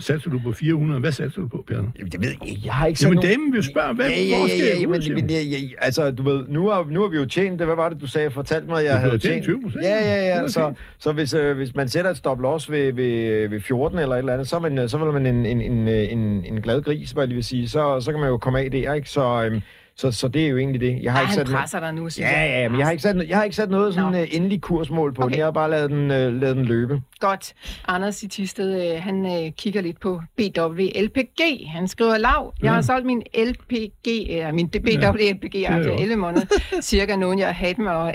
satser 0.00 0.30
du 0.30 0.38
på 0.44 0.52
400? 0.52 1.00
Hvad 1.00 1.12
satser 1.12 1.40
du 1.40 1.48
på, 1.48 1.64
Per? 1.68 1.74
Jamen, 1.74 1.92
det 2.12 2.20
ved 2.20 2.28
jeg. 2.28 2.56
Jeg 2.64 2.72
har 2.74 2.86
ikke 2.86 3.00
sat 3.00 3.06
Jamen, 3.06 3.16
nogen- 3.16 3.30
dem 3.30 3.52
vil 3.52 3.62
spørge, 3.62 3.94
hvad 3.94 4.06
ja, 4.08 4.12
ja, 4.14 4.20
ja, 4.22 4.48
skal 4.48 4.58
ja, 4.58 4.64
jeg 4.72 4.80
ja, 5.08 5.14
men, 5.14 5.30
ja, 5.30 5.40
ja, 5.40 5.56
altså, 5.78 6.10
du 6.10 6.22
ved, 6.22 6.44
nu 6.48 6.68
har, 6.68 6.86
nu 6.90 7.00
har 7.00 7.08
vi 7.08 7.16
jo 7.16 7.24
tjent, 7.24 7.58
det, 7.58 7.66
hvad 7.66 7.76
var 7.76 7.88
det, 7.88 8.00
du 8.00 8.06
sagde, 8.06 8.30
fortalte 8.30 8.66
mig, 8.68 8.84
jeg 8.84 8.92
Du 8.94 8.98
havde 8.98 9.18
tjent 9.18 9.44
tjent. 9.44 9.64
20%. 9.64 9.78
Ja, 9.82 9.88
ja, 9.90 10.20
Det 10.36 10.42
ja, 10.42 10.48
så, 10.48 10.72
så 10.98 11.12
hvis, 11.12 11.34
øh, 11.34 11.56
hvis 11.56 11.74
man 11.74 11.88
sætter 11.88 12.10
et 12.10 12.16
stop 12.16 12.40
loss 12.40 12.70
ved, 12.70 12.92
ved, 12.92 13.48
ved 13.48 13.60
14 13.60 13.98
eller 13.98 14.14
et 14.14 14.18
eller 14.18 14.32
andet, 14.32 14.48
så, 14.48 14.56
er 14.56 14.60
man, 14.60 14.78
øh, 14.78 14.88
så 14.88 14.98
vil 14.98 15.12
man 15.12 15.26
en, 15.26 15.46
en, 15.46 15.60
en, 15.60 15.88
øh, 15.88 16.12
en, 16.12 16.18
en 16.44 16.60
glad 16.62 16.82
gris, 16.82 17.10
hvad 17.10 17.22
jeg 17.22 17.28
lige 17.28 17.34
vil 17.36 17.44
sige, 17.44 17.68
så, 17.68 18.00
så 18.00 18.10
kan 18.10 18.20
man 18.20 18.28
jo 18.28 18.38
komme 18.38 18.60
af 18.60 18.70
der, 18.70 18.92
ikke? 18.94 19.10
Så, 19.10 19.44
øhm, 19.50 19.60
så, 19.98 20.10
så 20.10 20.28
det 20.28 20.44
er 20.44 20.48
jo 20.48 20.56
egentlig 20.58 20.80
det. 20.80 20.98
Jeg 21.02 21.12
har 21.12 21.18
Ej, 21.18 21.22
ikke 21.22 21.28
han 21.28 21.36
sat 21.36 21.46
noget- 21.46 21.60
presser 21.60 21.80
dig 21.80 21.94
nu, 21.94 22.10
synes 22.10 22.18
Ja, 22.30 22.40
jeg. 22.40 22.48
ja, 22.62 22.68
men 22.68 22.78
jeg 22.78 22.86
har 22.86 22.90
ikke 22.92 23.02
sat, 23.02 23.28
jeg 23.28 23.36
har 23.36 23.44
ikke 23.44 23.56
sat 23.56 23.70
noget 23.70 23.94
sådan 23.94 24.14
uh, 24.14 24.34
endelig 24.34 24.60
kursmål 24.60 25.14
på 25.14 25.22
okay. 25.22 25.30
Den. 25.30 25.38
Jeg 25.38 25.46
har 25.46 25.50
bare 25.50 25.70
lavet 25.70 25.90
den, 25.90 26.02
uh, 26.04 26.40
lavet 26.40 26.56
den 26.56 26.64
løbe. 26.64 27.02
Godt. 27.20 27.54
Anders 27.88 28.22
i 28.22 28.28
Tisted, 28.28 28.92
øh, 28.96 29.02
han 29.02 29.26
øh, 29.46 29.52
kigger 29.52 29.80
lidt 29.80 30.00
på 30.00 30.20
BWLPG. 30.36 31.68
Han 31.68 31.88
skriver, 31.88 32.18
lav, 32.18 32.54
jeg 32.62 32.70
har 32.70 32.76
Ja. 32.76 32.82
solgt 32.82 33.06
min 33.06 33.22
LPG, 33.38 34.08
eller 34.08 34.52
min 34.52 34.68
BWLPG-aktie 34.68 35.60
Ja, 35.60 35.76
jo. 35.78 35.96
11 36.02 36.16
måneder, 36.16 36.46
cirka 36.82 37.16
nogen 37.16 37.38
jeg 37.38 37.54
havde 37.54 37.74
dem, 37.74 37.86
og 37.86 38.14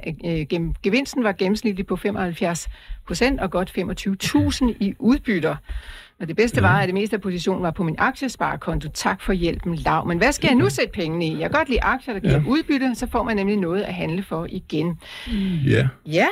gem- 0.50 0.74
gevinsten 0.84 1.24
var 1.24 1.32
gennemsnitligt 1.32 1.88
på 1.88 1.96
75 1.96 2.68
procent 3.08 3.40
og 3.40 3.52
godt 3.52 3.70
25.000 3.78 4.74
i 4.80 4.94
udbytter. 5.00 5.56
Og 6.22 6.28
det 6.28 6.36
bedste 6.36 6.62
var, 6.62 6.80
at 6.80 6.88
det 6.88 6.94
meste 6.94 7.16
af 7.16 7.22
positionen 7.22 7.64
var 7.64 7.72
på 7.72 7.84
min 7.84 7.96
aktiesparekonto. 7.98 8.90
Tak 8.94 9.22
for 9.22 9.34
hjælpen, 9.34 9.76
Lav. 9.76 10.08
Men 10.08 10.18
hvad 10.18 10.32
skal 10.32 10.48
jeg 10.48 10.56
nu 10.56 10.70
sætte 10.70 10.92
pengene 10.94 11.26
i? 11.26 11.32
Jeg 11.32 11.40
kan 11.50 11.52
godt 11.52 11.70
lide 11.70 11.82
aktier, 11.82 12.14
der 12.14 12.22
giver 12.22 12.34
Ja. 12.34 12.44
udbytte, 12.48 12.96
så 12.96 13.08
får 13.12 13.24
man 13.24 13.36
nemlig 13.36 13.58
noget 13.58 13.82
at 13.82 13.94
handle 13.94 14.24
for 14.24 14.48
igen. 14.50 15.00
Ja. 15.68 15.88
Ja, 16.06 16.28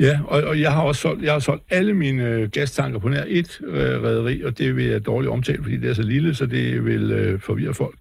Ja, 0.00 0.20
og, 0.26 0.42
og 0.42 0.60
jeg 0.60 0.72
har 0.72 0.82
også 0.82 1.00
solgt, 1.00 1.22
jeg 1.24 1.32
har 1.32 1.38
solgt 1.38 1.64
alle 1.70 1.94
mine 1.94 2.24
øh, 2.28 2.48
gastanker 2.50 2.98
på 2.98 3.08
nær 3.08 3.24
et 3.26 3.60
øh, 3.66 4.02
rederi, 4.02 4.42
og 4.42 4.58
det 4.58 4.76
vil 4.76 4.84
jeg 4.84 5.06
dårligt 5.06 5.30
omtale, 5.32 5.62
fordi 5.62 5.76
det 5.76 5.90
er 5.90 5.94
så 5.94 6.02
lille, 6.02 6.34
så 6.34 6.46
det 6.46 6.84
vil 6.84 7.12
øh, 7.12 7.40
forvirre 7.40 7.74
folk. 7.74 7.94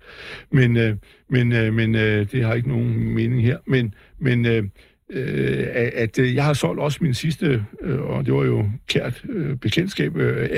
Men, 0.51 0.77
øh, 0.77 0.95
men, 1.29 1.51
øh, 1.51 1.73
men 1.73 1.95
øh, 1.95 2.27
det 2.31 2.43
har 2.45 2.53
ikke 2.53 2.69
nogen 2.69 3.13
mening 3.13 3.43
her. 3.43 3.57
Men, 3.67 3.93
men 4.19 4.45
øh, 4.45 4.63
øh, 5.09 5.67
at 5.93 6.19
øh, 6.19 6.35
jeg 6.35 6.43
har 6.43 6.53
solgt 6.53 6.81
også 6.81 6.97
min 7.01 7.13
sidste, 7.13 7.65
øh, 7.81 8.01
og 8.01 8.25
det 8.25 8.33
var 8.33 8.43
jo 8.43 8.65
kært 8.87 9.23
øh, 9.29 9.55
bekendtskab 9.55 10.15
øh, 10.15 10.49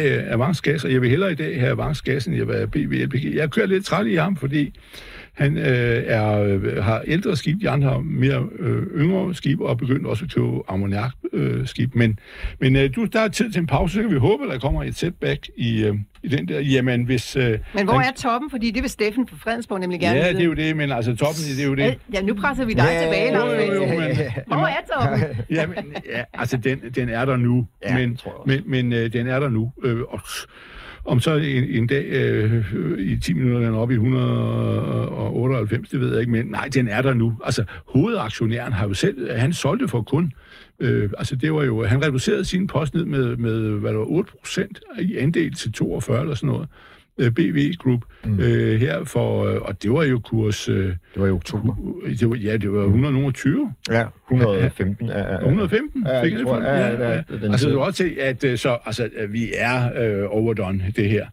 og 0.86 0.92
jeg 0.92 1.02
vil 1.02 1.10
hellere 1.10 1.32
i 1.32 1.36
dag 1.36 1.60
have 1.60 1.72
Avance 1.72 2.04
end 2.28 2.36
jeg 2.36 2.48
vil 2.48 2.56
have 2.56 2.68
BVLPG. 2.68 3.36
Jeg 3.36 3.50
kører 3.52 3.66
lidt 3.66 3.86
træt 3.86 4.08
i 4.08 4.16
ham, 4.16 4.36
fordi 4.36 4.80
han 5.34 5.58
øh, 5.58 5.64
er, 6.06 6.40
øh, 6.44 6.84
har 6.84 7.02
ældre 7.08 7.36
skib, 7.36 7.62
de 7.62 7.70
andre 7.70 7.90
har 7.90 7.98
mere 8.00 8.46
øh, 8.60 8.84
yngre 9.02 9.36
skib, 9.36 9.62
og 9.62 9.72
er 9.72 9.76
begyndt 9.76 10.08
også 10.08 10.26
at 10.26 10.34
købe 10.36 10.48
ammoniak 10.68 11.12
øh, 11.34 11.68
skib. 11.68 11.96
Men, 11.96 12.20
men 12.60 12.76
øh, 12.76 12.90
du, 12.96 13.06
der 13.06 13.20
er 13.20 13.28
tid 13.28 13.52
til 13.52 13.60
en 13.60 13.68
pause, 13.68 13.94
så 13.96 14.02
kan 14.02 14.12
vi 14.12 14.18
håbe, 14.18 14.44
at 14.44 14.50
der 14.52 14.60
kommer 14.60 14.84
et 14.84 14.96
setback 14.98 15.48
i, 15.58 15.84
øh, 15.84 15.96
i 16.24 16.28
den 16.28 16.48
der. 16.48 16.60
Jamen, 16.60 17.04
hvis... 17.04 17.36
Øh, 17.36 17.60
men 17.76 17.84
hvor 17.86 17.94
der- 17.94 18.00
er 18.02 18.12
toppen? 18.18 18.50
Fordi 18.50 18.72
det 18.72 18.82
vil 18.82 18.90
Steffen 18.90 19.28
fra 19.28 19.38
Fredensborg 19.40 19.80
nemlig 19.80 20.00
gerne 20.00 20.20
Ja, 20.20 20.30
det 20.34 20.40
er 20.42 20.46
jo 20.46 20.54
det, 20.54 20.78
men 20.78 20.92
altså 20.92 21.16
toppen, 21.16 21.44
det 21.58 21.64
er 21.64 21.68
jo 21.68 21.76
det. 21.76 21.98
Ja, 22.14 22.22
nu 22.22 22.34
presser 22.34 22.66
vi 22.66 22.74
dig 22.74 22.84
Ja, 22.92 23.02
tilbage, 23.04 23.28
jo, 23.34 23.40
Lars 23.40 23.68
jo, 23.68 23.74
jo, 23.74 23.88
Svendsen. 23.88 24.26
men- 24.48 24.58
Hvor 24.58 24.68
er 24.68 25.02
toppen? 25.02 25.38
Jamen, 25.58 25.78
ja, 26.16 26.24
altså 26.34 26.58
den, 26.58 26.80
den 26.96 27.10
er 27.10 27.26
der 27.26 27.38
nu, 27.38 27.68
Ja, 27.86 27.98
men, 27.98 28.16
tror 28.18 28.32
jeg 28.32 28.40
også. 28.40 28.62
men, 28.74 28.92
men 28.92 28.94
øh, 29.00 29.14
den 29.14 29.28
er 29.28 29.40
der 29.40 29.50
nu. 29.50 29.72
Øh, 29.84 30.00
og, 30.02 30.22
om 31.06 31.20
så 31.20 31.36
en, 31.36 31.64
en 31.64 31.88
dag 31.88 32.06
øh, 32.06 33.00
i 33.00 33.20
10 33.20 33.34
minutter 33.34 33.60
er 33.60 33.66
den 33.66 33.76
oppe 33.76 33.94
i 33.94 33.98
198, 33.98 35.90
det 35.90 36.00
ved 36.00 36.12
jeg 36.12 36.20
ikke, 36.20 36.32
men 36.32 36.46
nej, 36.46 36.70
den 36.74 36.88
er 36.88 37.02
der 37.02 37.14
nu. 37.14 37.38
Altså, 37.44 37.64
hovedaktionæren 37.88 38.74
har 38.74 38.88
jo 38.88 38.94
selv, 38.94 39.32
han 39.32 39.54
solgte 39.54 39.88
for 39.88 40.02
kun, 40.02 40.34
øh, 40.80 41.10
altså 41.18 41.36
det 41.36 41.54
var 41.54 41.64
jo, 41.64 41.86
han 41.86 42.06
reducerede 42.06 42.46
sin 42.46 42.68
post 42.68 42.94
ned 42.94 43.06
med, 43.06 43.38
med 43.38 43.72
hvad 43.72 43.92
det 43.92 44.00
var, 44.00 44.06
8 44.06 44.32
procent 44.40 44.80
i 45.00 45.18
andel 45.18 45.54
til 45.54 45.72
42 45.72 46.22
eller 46.22 46.36
sådan 46.36 46.48
noget. 46.48 46.68
Øh, 47.22 47.32
BV 47.32 47.74
Group 47.80 48.02
mm. 48.26 48.40
øh, 48.40 48.80
her 48.80 49.04
for, 49.04 49.46
øh, 49.46 49.62
og 49.62 49.84
det 49.84 49.92
var 49.94 50.04
jo 50.04 50.20
kurs, 50.20 50.70
øh, 50.70 50.86
Det 50.86 50.96
var 51.16 51.28
i 51.28 51.30
oktober. 51.30 51.76
det 52.20 52.30
var, 52.30 52.36
ja, 52.36 52.58
det 52.58 52.72
var 52.72 52.84
120. 52.84 53.74
Ja, 53.90 54.06
115 54.32 55.10
er... 55.10 55.14
er- 55.14 55.40
115? 55.40 56.04
Ja, 56.08 56.24
Fik 56.24 56.34
jeg 56.34 56.42
tror 56.42 56.56
det 56.56 56.64
for? 56.64 56.72
Ja, 56.72 56.88
Ja, 56.88 57.10
ja, 57.10 57.16
ja. 57.42 57.52
Altså, 57.52 57.70
du 57.70 57.80
også 57.80 57.98
se, 57.98 58.16
at 58.22 58.44
øh, 58.44 58.58
så, 58.58 58.78
altså, 58.86 59.10
vi 59.30 59.52
er 59.56 59.90
øh, 60.02 60.26
overdone, 60.30 60.84
det 60.96 61.10
her. 61.10 61.26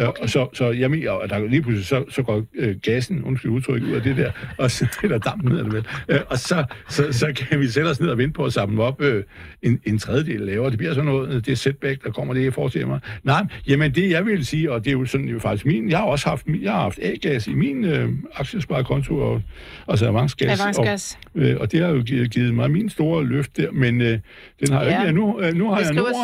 Okay. 0.00 0.22
Og 0.22 0.28
så, 0.30 0.48
så 0.52 0.70
jeg 0.70 0.90
mener, 0.90 1.12
at 1.12 1.30
der 1.30 1.46
lige 1.48 1.62
pludselig 1.62 1.86
så, 1.86 2.04
så 2.08 2.22
går 2.22 2.44
øh, 2.54 2.76
gassen, 2.82 3.24
undskyld 3.24 3.50
udtryk, 3.50 3.82
ud 3.82 3.90
af 3.90 4.02
det 4.02 4.16
der, 4.16 4.30
og 4.58 4.70
så 4.70 4.86
det 5.02 5.10
der 5.10 5.18
damp 5.18 5.44
ned 5.44 5.58
af 5.58 5.64
det 5.64 5.72
vel. 5.72 5.86
Øh, 6.08 6.20
og 6.26 6.38
så, 6.38 6.64
så, 6.88 7.12
så 7.12 7.32
kan 7.36 7.60
vi 7.60 7.68
sætte 7.68 7.88
os 7.88 8.00
ned 8.00 8.08
og 8.08 8.18
vente 8.18 8.32
på 8.32 8.44
at 8.44 8.52
samle 8.52 8.82
op 8.82 9.02
øh, 9.02 9.24
en, 9.62 9.80
en 9.84 9.98
tredjedel 9.98 10.40
lavere. 10.40 10.70
Det 10.70 10.78
bliver 10.78 10.94
sådan 10.94 11.04
noget, 11.04 11.46
det 11.46 11.52
er 11.52 11.56
setback, 11.56 12.04
der 12.04 12.10
kommer 12.10 12.34
det, 12.34 12.44
jeg 12.44 12.54
forestiller 12.54 12.88
mig. 12.88 13.00
Nej, 13.22 13.44
jamen 13.68 13.94
det 13.94 14.10
jeg 14.10 14.26
vil 14.26 14.46
sige, 14.46 14.72
og 14.72 14.84
det 14.84 14.90
er 14.90 14.92
jo 14.92 15.06
sådan 15.06 15.28
jo 15.28 15.38
faktisk 15.38 15.66
min, 15.66 15.90
jeg 15.90 15.98
har 15.98 16.04
også 16.04 16.28
haft, 16.28 16.46
jeg 16.62 16.72
har 16.72 16.80
haft 16.80 16.98
A-gas 17.02 17.46
i 17.46 17.54
min 17.54 17.84
øh, 17.84 18.08
aktiesparekonto, 18.34 19.16
og, 19.18 19.42
altså 19.88 20.06
avansgas. 20.06 20.60
Avansgas. 20.60 21.18
Og, 21.34 21.40
øh, 21.40 21.56
og 21.60 21.72
det 21.72 21.80
har 21.80 21.88
jo 21.88 22.02
givet, 22.02 22.30
givet 22.30 22.54
mig 22.54 22.70
min 22.70 22.88
store 22.88 23.24
løft 23.24 23.56
der, 23.56 23.70
men 23.72 24.00
øh, 24.00 24.18
den 24.60 24.72
har 24.72 24.84
jo 24.84 24.90
Ja. 24.90 24.96
ikke, 24.96 25.04
ja, 25.06 25.10
nu, 25.12 25.40
øh, 25.40 25.54
nu 25.54 25.70
har 25.70 25.80
jeg 25.80 25.92
Norden, 25.94 26.14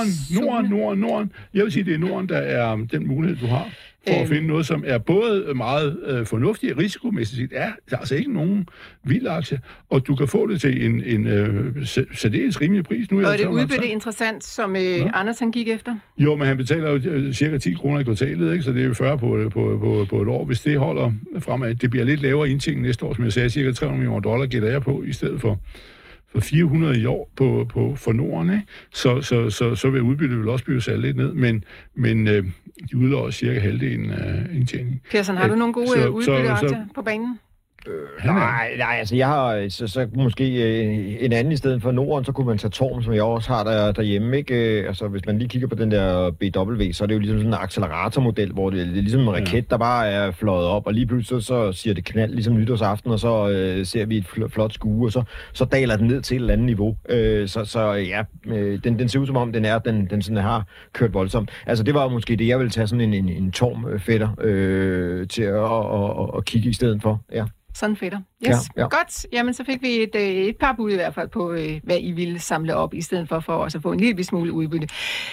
Norden. 0.43 0.71
Norden, 0.71 0.99
Norden. 1.01 1.33
Jeg 1.55 1.64
vil 1.64 1.73
sige, 1.73 1.85
det 1.85 1.95
er 1.95 1.99
Norden, 1.99 2.29
der 2.29 2.39
er 2.39 2.77
den 2.93 3.07
mulighed, 3.09 3.37
du 3.37 3.47
har 3.47 3.58
for 4.09 4.15
at 4.15 4.21
Øhm. 4.21 4.29
finde 4.29 4.47
noget, 4.47 4.67
som 4.67 4.85
er 4.87 4.99
både 4.99 5.53
meget 5.57 5.99
øh, 6.07 6.27
fornuftigt 6.27 6.79
risikomæssigt. 6.79 7.53
Er 7.57 7.71
der 7.91 7.97
er 7.97 8.01
altså 8.01 8.15
ikke 8.15 8.33
nogen 8.33 8.69
vild 9.05 9.27
aktie, 9.27 9.61
og 9.91 10.07
du 10.07 10.15
kan 10.15 10.29
få 10.29 10.47
det 10.47 10.61
til 10.61 10.87
en, 10.87 11.03
en 11.05 11.27
øh, 11.27 11.75
sæ- 11.77 12.15
særdeles 12.17 12.61
rimelig 12.61 12.85
pris. 12.85 13.11
Nu 13.11 13.17
Og 13.17 13.23
er 13.25 13.31
det 13.31 13.41
360. 13.41 13.73
udbytte 13.75 13.89
interessant, 13.93 14.45
som 14.45 14.77
øh, 14.77 15.11
Anders 15.15 15.39
han 15.39 15.51
gik 15.51 15.69
efter? 15.69 15.97
Jo, 16.19 16.37
men 16.37 16.47
han 16.47 16.57
betaler 16.57 16.91
jo 16.91 16.97
øh, 17.11 17.33
cirka 17.35 17.59
10 17.59 17.73
kroner 17.73 18.01
i 18.01 18.05
kvartalet, 18.05 18.53
ikke? 18.53 18.65
så 18.65 18.73
det 18.73 18.83
er 18.83 18.87
jo 18.87 18.95
40 18.95 19.19
på, 19.19 19.41
på, 19.53 19.79
på, 19.81 20.07
på 20.11 20.23
et 20.23 20.29
år. 20.29 20.45
Hvis 20.45 20.61
det 20.61 20.79
holder 20.79 21.13
fremad, 21.39 21.75
det 21.75 21.91
bliver 21.91 22.05
lidt 22.05 22.23
lavere 22.23 22.51
indtjening 22.51 22.83
næste 22.87 23.05
år, 23.07 23.15
som 23.15 23.25
jeg 23.25 23.33
sagde, 23.33 23.51
cirka 23.51 23.73
300 23.73 23.99
millioner 23.99 24.21
dollar 24.21 24.47
gætter 24.47 24.69
jeg 24.69 24.83
på, 24.83 25.03
i 25.07 25.13
stedet 25.13 25.41
for 25.41 25.61
for 26.33 26.41
400 26.41 27.01
i 27.01 27.05
år 27.07 27.31
på, 27.37 27.66
på, 27.68 27.95
for 27.97 28.12
Norden, 28.12 28.51
ikke? 28.53 28.64
Så, 28.95 29.22
så, 29.22 29.51
så, 29.51 29.74
så 29.74 29.91
vil 29.91 30.03
udbyttet 30.03 30.39
vel 30.39 30.49
også 30.49 30.64
blive 30.64 30.81
sat 30.81 31.01
lidt 31.01 31.16
ned, 31.16 31.33
men, 31.33 31.64
men 31.95 32.29
øh, 32.29 32.45
de 32.91 32.97
udlover 32.97 33.31
cirka 33.31 33.61
halvdelen 33.61 34.11
af 34.11 34.47
indtjeningen. 34.55 35.01
Persson, 35.11 35.37
har 35.37 35.49
du 35.49 35.55
nogle 35.55 35.72
gode 35.74 35.87
Så- 35.89 35.97
øh, 35.97 36.03
så- 36.03 36.09
udbytteaktier 36.09 36.68
så- 36.68 36.85
på 36.95 37.03
banen? 37.03 37.39
Er- 37.87 38.26
Nej, 38.26 38.74
nej, 38.79 38.97
altså 38.99 39.16
jeg 39.16 39.26
har 39.26 39.66
så, 39.68 39.87
så 39.87 40.07
måske 40.14 40.45
øh, 40.85 41.16
en 41.20 41.33
anden 41.33 41.53
i 41.53 41.57
stedet 41.57 41.83
for 41.83 41.91
Norden, 41.93 42.24
så 42.24 42.33
kunne 42.33 42.47
man 42.47 42.59
tage 42.59 42.70
Torm, 42.70 43.03
som 43.03 43.14
jeg 43.14 43.22
også 43.22 43.53
har 43.53 43.64
der, 43.64 43.93
derhjemme. 43.93 44.37
Ikke? 44.37 44.81
Øh, 44.81 44.87
altså 44.87 45.09
hvis 45.09 45.26
man 45.26 45.39
lige 45.39 45.49
kigger 45.49 45.68
på 45.68 45.74
den 45.74 45.91
der 45.91 46.31
BW, 46.31 46.83
så 46.93 47.05
er 47.05 47.07
det 47.07 47.14
jo 47.14 47.18
ligesom 47.18 47.39
sådan 47.39 47.53
en 47.53 47.59
acceleratormodel, 47.61 48.53
hvor 48.53 48.70
det, 48.70 48.87
det 48.87 48.99
er 48.99 49.03
ligesom 49.03 49.20
en 49.20 49.33
raket, 49.33 49.70
der 49.70 49.76
bare 49.79 50.09
er 50.09 50.31
fløjet 50.31 50.66
op, 50.66 50.87
og 50.87 50.95
lige 50.95 51.07
pludselig 51.07 51.43
så, 51.43 51.47
så 51.47 51.72
siger 51.72 51.95
det 51.95 52.05
knald 52.05 52.33
ligesom 52.35 52.55
nytårsaften, 52.57 53.11
og 53.11 53.20
så 53.20 53.49
øh, 53.51 53.87
ser 53.87 54.07
vi 54.07 54.16
et 54.16 54.24
fl- 54.26 54.49
flot 54.49 54.72
skue, 54.74 55.07
og 55.09 55.12
så, 55.12 55.22
så 55.53 55.64
daler 55.64 55.97
den 55.97 56.07
ned 56.07 56.22
til 56.22 56.35
et 56.37 56.41
eller 56.41 56.53
andet 56.53 56.66
niveau. 56.66 56.97
Øh, 57.09 57.49
så, 57.49 57.64
så 57.64 57.93
ja, 57.93 58.22
øh, 58.47 58.79
den, 58.85 58.99
den 58.99 59.09
ser 59.09 59.18
ud 59.20 59.26
som 59.26 59.37
om, 59.37 59.53
den 59.53 59.64
er, 59.64 59.79
den, 59.79 60.07
den 60.11 60.22
sådan 60.22 60.43
har 60.43 60.66
kørt 60.93 61.14
voldsomt. 61.14 61.51
Altså 61.66 61.85
det 61.85 61.95
var 61.95 62.09
måske 62.09 62.37
det, 62.37 62.49
jeg 62.49 62.59
ville 62.59 62.70
tage 62.70 62.87
sådan 62.87 63.01
en, 63.01 63.14
en, 63.14 63.29
en 63.29 63.53
Torm 63.53 63.87
øh, 63.87 64.01
øh, 64.41 65.29
til 65.29 65.43
at, 65.43 65.55
at, 65.55 66.22
at, 66.22 66.39
at 66.39 66.45
kigge 66.45 66.68
i 66.70 66.72
stedet 66.72 67.03
for. 67.03 67.20
Ja. 67.33 67.45
Sådan 67.79 67.97
fætter. 67.97 68.18
Yes, 68.49 68.49
Ja, 68.76 68.83
ja, 68.83 68.89
godt. 68.89 69.26
Jamen, 69.33 69.55
så 69.55 69.64
fik 69.64 69.83
vi 69.83 69.89
et, 70.03 70.14
øh, 70.14 70.22
et 70.22 70.57
par 70.57 70.72
bud 70.72 70.91
i 70.91 70.95
hvert 70.95 71.14
fald 71.14 71.29
på, 71.29 71.53
øh, 71.53 71.81
hvad 71.83 71.97
I 72.01 72.11
ville 72.12 72.39
samle 72.39 72.76
op, 72.76 72.95
i 72.95 73.01
stedet 73.01 73.29
for 73.29 73.41
for 73.41 73.53
også 73.53 73.79
at 73.79 73.83
få 73.83 73.93
en 73.93 74.01
lille 74.01 74.24
smule 74.24 74.53
udbytte. 74.53 74.89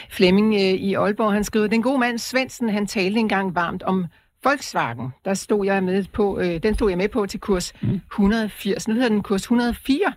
Flemming 0.09 0.53
øh, 0.53 0.59
i 0.59 0.93
Aalborg, 0.93 1.33
han 1.33 1.43
skriver, 1.43 1.67
den 1.67 1.81
gode 1.81 1.99
mand 1.99 2.17
Svendsen, 2.19 2.69
han 2.69 2.87
talte 2.87 3.19
engang 3.19 3.55
varmt 3.55 3.83
om 3.83 4.05
Volkswagen. 4.43 5.09
Der 5.25 5.33
stod 5.33 5.65
jeg 5.65 5.83
med 5.83 6.05
på, 6.13 6.39
øh, 6.39 6.63
den 6.63 6.75
stod 6.75 6.89
jeg 6.89 6.97
med 6.97 7.09
på 7.09 7.25
til 7.25 7.39
kurs 7.39 7.73
180. 8.11 8.87
Nu 8.87 8.93
hedder 8.93 9.09
den 9.09 9.23
kurs 9.23 9.41
104. 9.41 10.13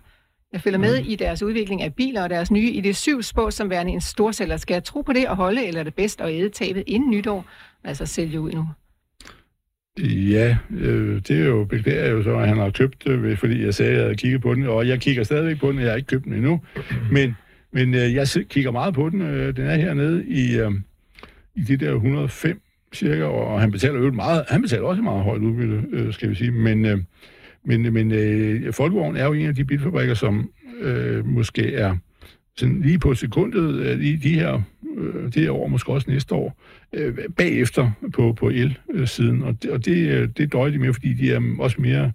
Jeg 0.53 0.61
følger 0.61 0.79
med 0.79 0.95
i 0.97 1.15
deres 1.15 1.43
udvikling 1.43 1.81
af 1.81 1.93
biler 1.93 2.23
og 2.23 2.29
deres 2.29 2.51
nye 2.51 2.69
ID7 2.71 3.21
spår 3.21 3.49
som 3.49 3.69
værende 3.69 3.91
en 3.91 4.01
storsælger. 4.01 4.57
Skal 4.57 4.73
jeg 4.73 4.83
tro 4.83 5.01
på 5.01 5.13
det 5.13 5.27
og 5.27 5.35
holde, 5.35 5.65
eller 5.65 5.79
er 5.79 5.83
det 5.83 5.95
bedst 5.95 6.21
at 6.21 6.29
æde 6.29 6.49
tabet 6.49 6.83
inden 6.87 7.09
nytår? 7.09 7.45
Altså 7.83 8.05
sælge 8.05 8.41
ud 8.41 8.51
nu. 8.51 8.67
Ja, 9.97 10.57
øh, 10.71 11.15
det 11.15 11.31
er 11.31 11.45
jo, 11.45 11.63
beklager 11.63 12.03
jeg 12.03 12.11
jo 12.11 12.23
så, 12.23 12.37
at 12.37 12.47
han 12.47 12.57
har 12.57 12.69
købt 12.69 13.03
det, 13.05 13.39
fordi 13.39 13.65
jeg 13.65 13.73
sagde, 13.73 13.91
at 13.91 13.97
jeg 13.97 14.03
havde 14.03 14.15
kigget 14.15 14.41
på 14.41 14.55
den, 14.55 14.67
og 14.67 14.87
jeg 14.87 14.99
kigger 14.99 15.23
stadigvæk 15.23 15.59
på 15.59 15.71
den, 15.71 15.79
jeg 15.79 15.89
har 15.89 15.95
ikke 15.95 16.07
købt 16.07 16.25
den 16.25 16.33
endnu, 16.33 16.61
men, 17.11 17.35
men 17.73 17.93
øh, 17.93 18.13
jeg 18.13 18.27
kigger 18.49 18.71
meget 18.71 18.93
på 18.93 19.09
den. 19.09 19.21
Øh, 19.21 19.55
den 19.55 19.65
er 19.65 19.75
hernede 19.75 20.25
i, 20.27 20.59
øh, 20.59 20.71
i 21.55 21.61
de 21.61 21.77
der 21.77 21.93
105 21.93 22.61
cirka, 22.93 23.23
og 23.23 23.61
han 23.61 23.71
betaler 23.71 23.99
jo 23.99 24.11
meget, 24.11 24.45
han 24.49 24.61
betaler 24.61 24.83
også 24.83 25.01
meget 25.01 25.23
højt 25.23 25.41
udbytte, 25.41 25.83
øh, 25.91 26.13
skal 26.13 26.29
vi 26.29 26.35
sige, 26.35 26.51
men, 26.51 26.85
øh, 26.85 26.97
men, 27.65 27.85
øh, 27.85 27.93
men 27.93 28.11
øh, 28.11 28.73
Folkevogn 28.73 29.15
er 29.17 29.25
jo 29.25 29.33
en 29.33 29.47
af 29.47 29.55
de 29.55 29.65
bilfabrikker, 29.65 30.13
som 30.13 30.51
øh, 30.81 31.25
måske 31.25 31.75
er 31.75 31.97
sådan 32.57 32.81
lige 32.81 32.99
på 32.99 33.13
sekundet, 33.13 33.75
øh, 33.75 33.99
lige 33.99 34.19
de 34.23 34.39
her, 34.39 34.61
øh, 34.97 35.33
det 35.33 35.35
her 35.35 35.51
år, 35.51 35.67
måske 35.67 35.91
også 35.91 36.11
næste 36.11 36.35
år, 36.35 36.61
øh, 36.93 37.17
bagefter 37.37 37.91
på, 38.13 38.33
på 38.33 38.49
el-siden, 38.49 39.43
og 39.43 39.63
det, 39.63 39.71
og 39.71 39.85
det, 39.85 40.09
øh, 40.09 40.29
det 40.37 40.53
døjer 40.53 40.71
de 40.71 40.79
mere, 40.79 40.93
fordi 40.93 41.13
de 41.13 41.31
er 41.31 41.41
også 41.59 41.81
mere 41.81 42.11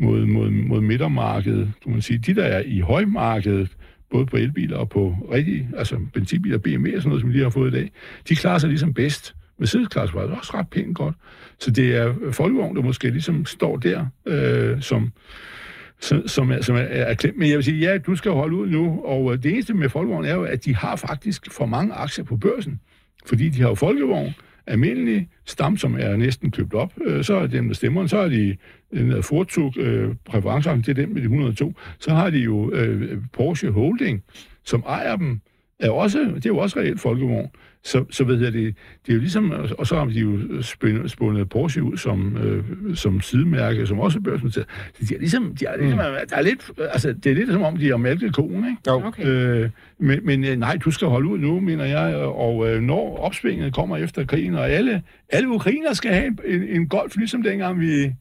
mod, 0.00 0.26
mod, 0.26 0.50
mod 0.50 0.80
midtermarkedet, 0.80 1.72
kan 1.82 1.92
man 1.92 2.02
sige. 2.02 2.18
De, 2.18 2.34
der 2.34 2.44
er 2.44 2.62
i 2.66 2.80
højmarkedet, 2.80 3.76
både 4.10 4.26
på 4.26 4.36
elbiler 4.36 4.76
og 4.76 4.88
på 4.88 5.16
rigtige, 5.32 5.68
altså 5.76 5.98
benzinbiler, 6.14 6.58
BMW 6.58 6.96
og 6.96 7.02
sådan 7.02 7.08
noget, 7.08 7.20
som 7.20 7.32
de 7.32 7.42
har 7.42 7.50
fået 7.50 7.74
i 7.74 7.74
dag, 7.74 7.90
de 8.28 8.36
klarer 8.36 8.58
sig 8.58 8.68
ligesom 8.68 8.94
bedst. 8.94 9.34
Mercedes 9.58 9.88
klarer 9.88 10.06
sig 10.06 10.16
også 10.16 10.50
ret 10.54 10.68
pænt 10.68 10.96
godt. 10.96 11.14
Så 11.58 11.70
det 11.70 11.96
er 11.96 12.14
Folkevogn, 12.32 12.76
der 12.76 12.82
måske 12.82 13.10
ligesom 13.10 13.46
står 13.46 13.76
der 13.76 14.06
øh, 14.26 14.82
som, 14.82 15.12
som, 16.00 16.28
som, 16.28 16.50
er, 16.50 16.60
som 16.60 16.76
er, 16.76 16.80
er 16.80 17.14
klemt. 17.14 17.38
Men 17.38 17.48
jeg 17.48 17.56
vil 17.56 17.64
sige, 17.64 17.78
ja, 17.78 17.98
du 17.98 18.16
skal 18.16 18.32
holde 18.32 18.56
ud 18.56 18.68
nu, 18.68 19.00
og 19.04 19.32
øh, 19.32 19.42
det 19.42 19.52
eneste 19.52 19.74
med 19.74 19.88
Folkevogn 19.88 20.24
er 20.24 20.34
jo, 20.34 20.42
at 20.42 20.64
de 20.64 20.74
har 20.74 20.96
faktisk 20.96 21.52
for 21.52 21.66
mange 21.66 21.94
aktier 21.94 22.24
på 22.24 22.36
børsen, 22.36 22.80
fordi 23.26 23.48
de 23.48 23.60
har 23.60 23.68
jo 23.68 23.74
Folkevogn, 23.74 24.34
almindelig 24.66 25.28
stam, 25.46 25.76
som 25.76 25.96
er 25.98 26.16
næsten 26.16 26.50
købt 26.50 26.74
op, 26.74 26.92
øh, 27.04 27.24
så 27.24 27.34
er 27.36 27.46
dem, 27.46 27.66
der 27.66 27.74
stemmer, 27.74 28.06
så 28.06 28.16
har 28.16 28.28
de 28.28 28.56
øh, 28.92 29.16
en 29.16 29.22
Fortug 29.22 29.78
øh, 29.78 30.14
det 30.34 30.88
er 30.88 30.92
dem 30.94 31.08
med 31.08 31.20
de 31.20 31.22
102, 31.22 31.74
så 31.98 32.10
har 32.10 32.30
de 32.30 32.38
jo 32.38 32.72
øh, 32.72 33.18
Porsche 33.32 33.70
Holding, 33.70 34.22
som 34.64 34.84
ejer 34.86 35.16
dem, 35.16 35.40
er 35.80 35.90
også, 35.90 36.18
det 36.18 36.46
er 36.46 36.50
jo 36.50 36.58
også 36.58 36.78
reelt 36.78 37.00
folkevogn. 37.00 37.50
Så, 37.84 38.04
så 38.10 38.24
ved 38.24 38.42
jeg, 38.42 38.52
det, 38.52 38.74
det 39.06 39.12
er 39.12 39.14
jo 39.14 39.20
ligesom, 39.20 39.52
og 39.78 39.86
så 39.86 39.96
har 39.96 40.04
de 40.04 40.20
jo 40.20 40.38
spundet 41.06 41.48
Porsche 41.48 41.82
ud 41.82 41.96
som, 41.96 42.36
øh, 42.36 42.64
som 42.96 43.20
sidemærke, 43.20 43.86
som 43.86 44.00
også 44.00 44.18
er 44.18 44.22
børsnoteret. 44.22 44.66
Så 44.94 45.06
de 45.08 45.14
er 45.14 45.18
ligesom, 45.18 45.56
de 45.56 45.64
er, 45.64 45.76
ligesom 45.76 45.98
mm. 45.98 46.04
der 46.30 46.36
er 46.36 46.42
lidt, 46.42 46.70
altså, 46.78 47.12
det 47.12 47.32
er 47.32 47.34
lidt 47.34 47.50
som 47.50 47.62
om, 47.62 47.76
de 47.76 47.88
har 47.88 47.96
malket 47.96 48.34
konen, 48.34 48.64
ikke? 48.64 48.76
Jo. 48.86 49.06
Okay. 49.06 49.26
Øh, 49.26 49.70
men, 49.98 50.20
men 50.22 50.44
øh, 50.44 50.56
nej, 50.56 50.76
du 50.84 50.90
skal 50.90 51.08
holde 51.08 51.28
ud 51.28 51.38
nu, 51.38 51.60
mener 51.60 51.84
jeg, 51.84 52.16
og 52.16 52.68
øh, 52.68 52.82
når 52.82 53.16
opsvinget 53.16 53.74
kommer 53.74 53.96
efter 53.96 54.24
krigen, 54.24 54.54
og 54.54 54.70
alle, 54.70 55.02
alle 55.28 55.48
ukrainer 55.48 55.92
skal 55.92 56.12
have 56.12 56.36
en, 56.46 56.62
en 56.62 56.88
golf, 56.88 57.16
ligesom 57.16 57.42
dengang 57.42 57.80
vi 57.80 58.12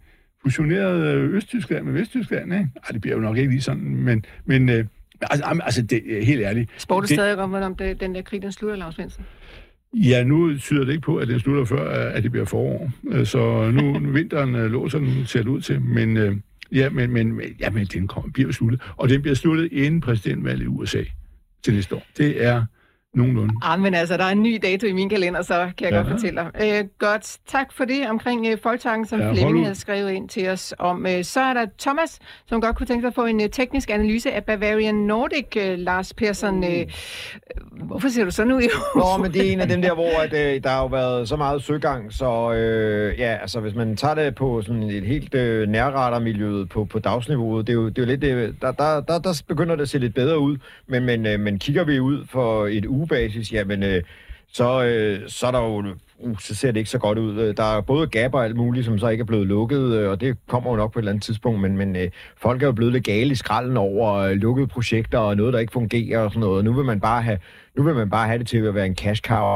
fusionerede 0.43 1.16
Østtyskland 1.16 1.86
med 1.86 1.93
Vesttyskland, 1.93 2.54
ikke? 2.54 2.70
Ej, 2.76 2.91
det 2.91 3.02
bliver 3.02 3.16
jo 3.16 3.22
nok 3.22 3.38
ikke 3.38 3.49
lige 3.49 3.62
sådan, 3.62 3.95
men, 3.95 4.26
men 4.45 4.70
øh, 4.70 4.86
altså, 5.22 5.59
altså 5.63 5.82
det, 5.82 6.26
helt 6.26 6.41
ærligt. 6.41 6.69
Spår 6.78 6.99
du 6.99 7.07
det, 7.07 7.15
stadig 7.15 7.38
om, 7.38 7.49
hvordan 7.49 7.74
det, 7.74 7.99
den 7.99 8.15
der 8.15 8.22
krig, 8.22 8.41
den 8.41 8.51
slutter, 8.51 8.78
Lars 8.78 8.95
Svendsen? 8.95 9.26
Ja, 9.93 10.24
nu 10.24 10.57
tyder 10.57 10.86
det 10.86 10.91
ikke 10.91 11.01
på, 11.01 11.15
at 11.17 11.28
den 11.28 11.39
slutter 11.39 11.65
før, 11.65 12.09
at 12.09 12.24
det 12.24 12.32
bliver 12.32 12.45
forår. 12.45 12.91
Øh, 13.11 13.26
Så 13.26 13.72
nu, 13.72 13.99
vinteren 14.13 14.55
øh, 14.55 14.72
låser 14.72 14.99
den, 14.99 15.26
ser 15.26 15.39
det 15.39 15.47
ud 15.47 15.61
til. 15.61 15.82
Men, 15.82 16.17
øh, 16.17 16.36
ja, 16.72 16.89
men, 16.89 17.11
men, 17.11 17.41
ja, 17.59 17.69
men 17.69 17.86
den 17.86 18.07
kommer, 18.07 18.32
bliver 18.32 18.51
sluttet. 18.51 18.82
Og 18.97 19.09
den 19.09 19.22
bliver 19.22 19.36
sluttet 19.36 19.72
inden 19.72 20.01
præsidentvalget 20.01 20.63
i 20.63 20.67
USA 20.67 21.03
til 21.63 21.74
næste 21.74 21.95
år. 21.95 22.03
Det 22.17 22.45
er 22.45 22.65
nogenlunde. 23.16 23.53
Ah, 23.62 23.80
men 23.80 23.93
altså, 23.93 24.18
der 24.18 24.24
er 24.24 24.30
en 24.30 24.43
ny 24.43 24.59
dato 24.64 24.88
i 24.88 24.91
min 24.91 25.09
kalender, 25.09 25.41
så 25.41 25.70
kan 25.78 25.86
jeg 25.86 25.91
Ja. 25.91 25.97
godt 25.97 26.07
fortælle 26.09 26.41
dig. 26.41 26.80
Øh, 26.80 26.86
godt, 26.99 27.38
tak 27.47 27.74
for 27.74 27.86
det 27.86 28.09
omkring 28.09 28.47
øh, 28.47 28.57
Folketanken, 28.64 29.05
som 29.07 29.20
Ja, 29.20 29.32
Flemming 29.32 29.66
havde 29.66 29.76
skrevet 29.76 30.12
ind 30.12 30.30
til 30.30 30.49
os 30.49 30.74
om. 30.80 31.05
Øh, 31.05 31.24
så 31.24 31.39
er 31.41 31.53
der 31.53 31.66
Thomas, 31.80 32.20
som 32.45 32.62
godt 32.62 32.76
kunne 32.76 32.88
tænke 32.88 33.01
sig 33.01 33.07
at 33.07 33.16
få 33.16 33.26
en 33.26 33.41
øh, 33.41 33.49
teknisk 33.49 33.89
analyse 33.89 34.32
af 34.32 34.43
Bavarian 34.43 34.95
Nordic, 34.95 35.45
øh, 35.57 35.78
Lars 35.78 36.14
Persson. 36.14 36.64
Øh, 36.64 36.86
hvorfor 37.74 38.09
ser 38.09 38.24
du 38.26 38.32
sådan 38.32 38.51
ud? 38.51 38.62
Nå, 38.95 39.24
men 39.24 39.34
det 39.34 39.47
er 39.47 39.51
en 39.53 39.59
af 39.59 39.68
dem 39.68 39.82
der, 39.82 39.93
hvor 39.93 40.22
at, 40.24 40.34
øh, 40.34 40.64
der 40.64 40.70
har 40.70 40.80
jo 40.82 40.86
været 40.88 41.28
så 41.28 41.36
meget 41.36 41.64
søgang, 41.64 42.14
så 42.14 42.53
øh, 42.53 43.20
ja, 43.20 43.38
altså 43.41 43.59
hvis 43.59 43.76
man 43.76 43.97
tager 43.97 44.16
det 44.16 44.36
på 44.36 44.62
sådan 44.62 44.84
et 44.84 45.03
helt 45.03 45.36
øh, 45.36 45.68
nærradarmiljøet 45.70 46.70
på, 46.70 46.86
på 46.86 46.99
dagsniveauet, 46.99 47.68
det 47.68 47.74
er 47.74 47.78
jo, 47.78 47.89
det 47.89 47.97
er 47.97 48.01
jo 48.01 48.07
lidt, 48.07 48.24
øh, 48.24 48.53
der, 48.62 48.72
der, 48.72 49.01
der, 49.01 49.20
der 49.20 49.41
begynder 49.47 49.76
det 49.76 49.82
at 49.84 49.89
se 49.89 49.97
lidt 49.99 50.16
bedre 50.16 50.39
ud, 50.39 50.57
men, 50.88 51.05
men, 51.05 51.26
øh, 51.26 51.39
men 51.39 51.59
kigger 51.59 51.84
vi 51.84 51.99
ud 51.99 52.26
for 52.32 52.68
et 52.68 52.86
ugebasis, 53.02 53.54
jamen 53.54 53.84
øh, 53.84 54.04
så, 54.54 54.84
øh, 54.84 55.30
så 55.30 55.47
er 55.47 55.52
der 55.52 55.60
jo 55.60 55.84
uh, 56.20 56.39
så 56.39 56.56
ser 56.56 56.72
det 56.72 56.80
ikke 56.80 56.89
så 56.89 56.97
godt 56.99 57.18
ud. 57.18 57.39
Øh, 57.41 57.58
der 57.58 57.78
er 57.78 57.82
både 57.82 58.08
gap 58.08 58.34
og 58.34 58.45
alt 58.45 58.56
muligt, 58.56 58.86
som 58.86 58.99
så 58.99 59.08
ikke 59.08 59.22
er 59.22 59.26
blevet 59.26 59.47
lukket, 59.47 59.93
øh, 59.93 60.10
og 60.10 60.22
det 60.22 60.38
kommer 60.47 60.70
jo 60.70 60.76
nok 60.76 60.93
på 60.93 60.99
et 60.99 61.02
eller 61.02 61.12
andet 61.12 61.24
tidspunkt, 61.24 61.62
men, 61.62 61.78
men 61.78 61.95
øh, 61.95 62.10
folk 62.38 62.62
er 62.62 62.66
jo 62.66 62.72
blevet 62.72 62.93
lidt 62.93 63.04
gale 63.04 63.32
i 63.32 63.36
skralden 63.36 63.78
over 63.78 64.14
øh, 64.14 64.32
lukkede 64.32 64.68
projekter 64.68 65.18
og 65.18 65.38
noget, 65.38 65.54
der 65.54 65.60
ikke 65.60 65.74
fungerer 65.74 66.20
og 66.20 66.32
sådan 66.32 66.39
noget. 66.39 66.66
Nu 66.66 66.74
vil 66.74 66.86
man 66.86 66.99
bare 66.99 67.22
have, 67.22 67.38
nu 67.78 67.84
vil 67.84 67.95
man 67.95 68.10
bare 68.10 68.28
have 68.28 68.39
det 68.39 68.47
til 68.47 68.58
at 68.58 68.76
være 68.76 68.86
en 68.86 68.95
cash 68.95 69.22
cow. 69.22 69.56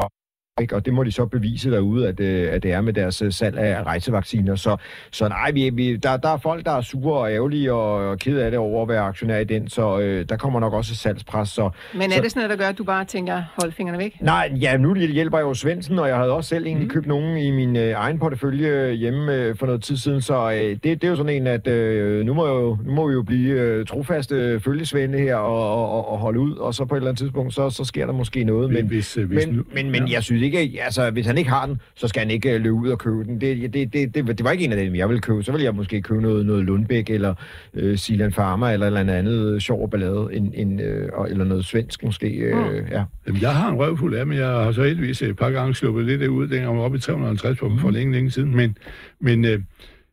Ikke? 0.60 0.76
Og 0.76 0.86
det 0.86 0.94
må 0.94 1.04
de 1.04 1.12
så 1.12 1.26
bevise 1.26 1.70
derude, 1.70 2.08
at, 2.08 2.20
øh, 2.20 2.48
at 2.52 2.62
det 2.62 2.72
er 2.72 2.80
med 2.80 2.92
deres 2.92 3.22
øh, 3.22 3.32
salg 3.32 3.58
af 3.58 3.82
rejsevacciner. 3.82 4.56
Så, 4.56 4.76
så 5.10 5.28
nej, 5.28 5.50
vi, 5.50 5.70
vi, 5.70 5.96
der, 5.96 6.16
der 6.16 6.28
er 6.28 6.36
folk, 6.36 6.64
der 6.64 6.70
er 6.70 6.80
sure 6.80 7.18
og 7.20 7.32
ærgerlige 7.32 7.72
og, 7.72 8.08
og 8.10 8.18
ked 8.18 8.38
af 8.38 8.50
det 8.50 8.58
over 8.60 8.82
at 8.82 8.88
være 8.88 9.00
aktionær 9.00 9.38
i 9.38 9.44
den, 9.44 9.68
så 9.68 9.98
øh, 10.00 10.28
der 10.28 10.36
kommer 10.36 10.60
nok 10.60 10.72
også 10.72 10.92
et 10.92 10.96
salgspres. 10.98 11.48
Så, 11.48 11.70
Men 11.94 12.02
er 12.02 12.14
så, 12.16 12.22
det 12.22 12.30
sådan 12.30 12.40
noget, 12.40 12.58
der 12.58 12.64
gør, 12.64 12.68
at 12.70 12.78
du 12.78 12.84
bare 12.84 13.04
tænker, 13.04 13.42
hold 13.62 13.72
fingrene 13.72 13.98
væk? 13.98 14.16
Nej, 14.20 14.52
ja, 14.60 14.76
nu 14.76 14.94
hjælper 14.94 15.38
jeg 15.38 15.44
jo 15.44 15.54
Svendsen, 15.54 15.98
og 15.98 16.08
jeg 16.08 16.16
havde 16.16 16.32
også 16.32 16.48
selv 16.48 16.66
egentlig 16.66 16.90
købt 16.90 17.06
nogen 17.06 17.36
i 17.38 17.50
min 17.50 17.76
øh, 17.76 17.92
egen 17.96 18.18
portefølje 18.18 18.92
hjemme 18.92 19.34
øh, 19.34 19.56
for 19.56 19.66
noget 19.66 19.82
tid 19.82 19.96
siden, 19.96 20.20
så 20.22 20.52
øh, 20.52 20.58
det, 20.70 20.82
det 20.84 21.04
er 21.04 21.08
jo 21.08 21.16
sådan 21.16 21.32
en, 21.32 21.46
at 21.46 21.66
øh, 21.66 22.26
nu, 22.26 22.34
må 22.34 22.46
jeg 22.46 22.54
jo, 22.54 22.78
nu 22.84 22.92
må 22.92 23.08
vi 23.08 23.12
jo 23.12 23.22
blive 23.22 23.60
øh, 23.60 23.86
trofaste 23.86 24.34
øh, 24.34 24.60
følgesvende 24.60 25.18
her 25.18 25.36
og, 25.36 25.70
og, 25.76 25.90
og, 25.90 26.12
og 26.12 26.18
holde 26.18 26.40
ud, 26.40 26.56
og 26.56 26.74
så 26.74 26.84
på 26.84 26.94
et 26.94 26.98
eller 26.98 27.08
andet 27.10 27.18
tidspunkt, 27.18 27.54
så, 27.54 27.70
så 27.70 27.84
sker 27.84 28.06
der 28.06 28.12
måske 28.12 28.44
noget. 28.44 28.72
Men, 28.72 28.86
hvis, 28.86 29.16
øh, 29.16 29.28
hvis 29.28 29.46
men, 29.46 29.54
nu- 29.54 29.64
men, 29.74 29.90
men 29.90 30.06
ja. 30.08 30.12
jeg 30.14 30.22
synes 30.22 30.45
ikke, 30.54 30.82
altså 30.82 31.10
hvis 31.10 31.26
han 31.26 31.38
ikke 31.38 31.50
har 31.50 31.66
den, 31.66 31.80
så 31.94 32.08
skal 32.08 32.20
han 32.20 32.30
ikke 32.30 32.54
øh, 32.54 32.60
løbe 32.60 32.74
ud 32.74 32.88
og 32.88 32.98
købe 32.98 33.24
den. 33.24 33.40
Det, 33.40 33.74
det, 33.74 33.92
det, 33.92 34.14
det, 34.14 34.26
det 34.26 34.44
var 34.44 34.50
ikke 34.50 34.64
en 34.64 34.72
af 34.72 34.84
dem, 34.84 34.94
jeg 34.94 35.08
ville 35.08 35.20
købe. 35.20 35.42
Så 35.42 35.52
ville 35.52 35.64
jeg 35.64 35.74
måske 35.74 36.02
købe 36.02 36.22
noget, 36.22 36.46
noget 36.46 36.64
Lundbæk 36.64 37.10
eller 37.10 37.34
øh, 37.74 37.98
Silan 37.98 38.32
Pharma 38.32 38.72
eller 38.72 38.86
et 38.86 39.00
eller 39.00 39.14
andet 39.14 39.62
sjov 39.62 39.90
ballade, 39.90 40.28
en, 40.32 40.52
en, 40.54 40.80
øh, 40.80 41.08
eller 41.28 41.44
noget 41.44 41.64
svensk 41.64 42.04
måske. 42.04 42.28
Øh, 42.28 42.82
ja. 42.90 43.04
Jamen, 43.26 43.42
jeg 43.42 43.54
har 43.54 43.70
en 43.70 43.78
røvfuld 43.78 44.14
af, 44.14 44.26
men 44.26 44.38
jeg 44.38 44.46
har 44.46 44.72
så 44.72 44.82
heldigvis 44.82 45.22
et 45.22 45.36
par 45.36 45.50
gange 45.50 45.74
sluppet 45.74 46.04
lidt 46.04 46.22
ud, 46.22 46.42
dengang 46.48 46.62
jeg 46.62 46.78
var 46.78 46.84
oppe 46.84 46.98
i 46.98 47.00
350 47.00 47.58
på 47.58 47.68
dem 47.68 47.78
for 47.78 47.90
længe, 47.90 48.12
længe 48.12 48.30
siden. 48.30 48.56
Men, 48.56 48.78
men, 49.20 49.44
øh, 49.44 49.60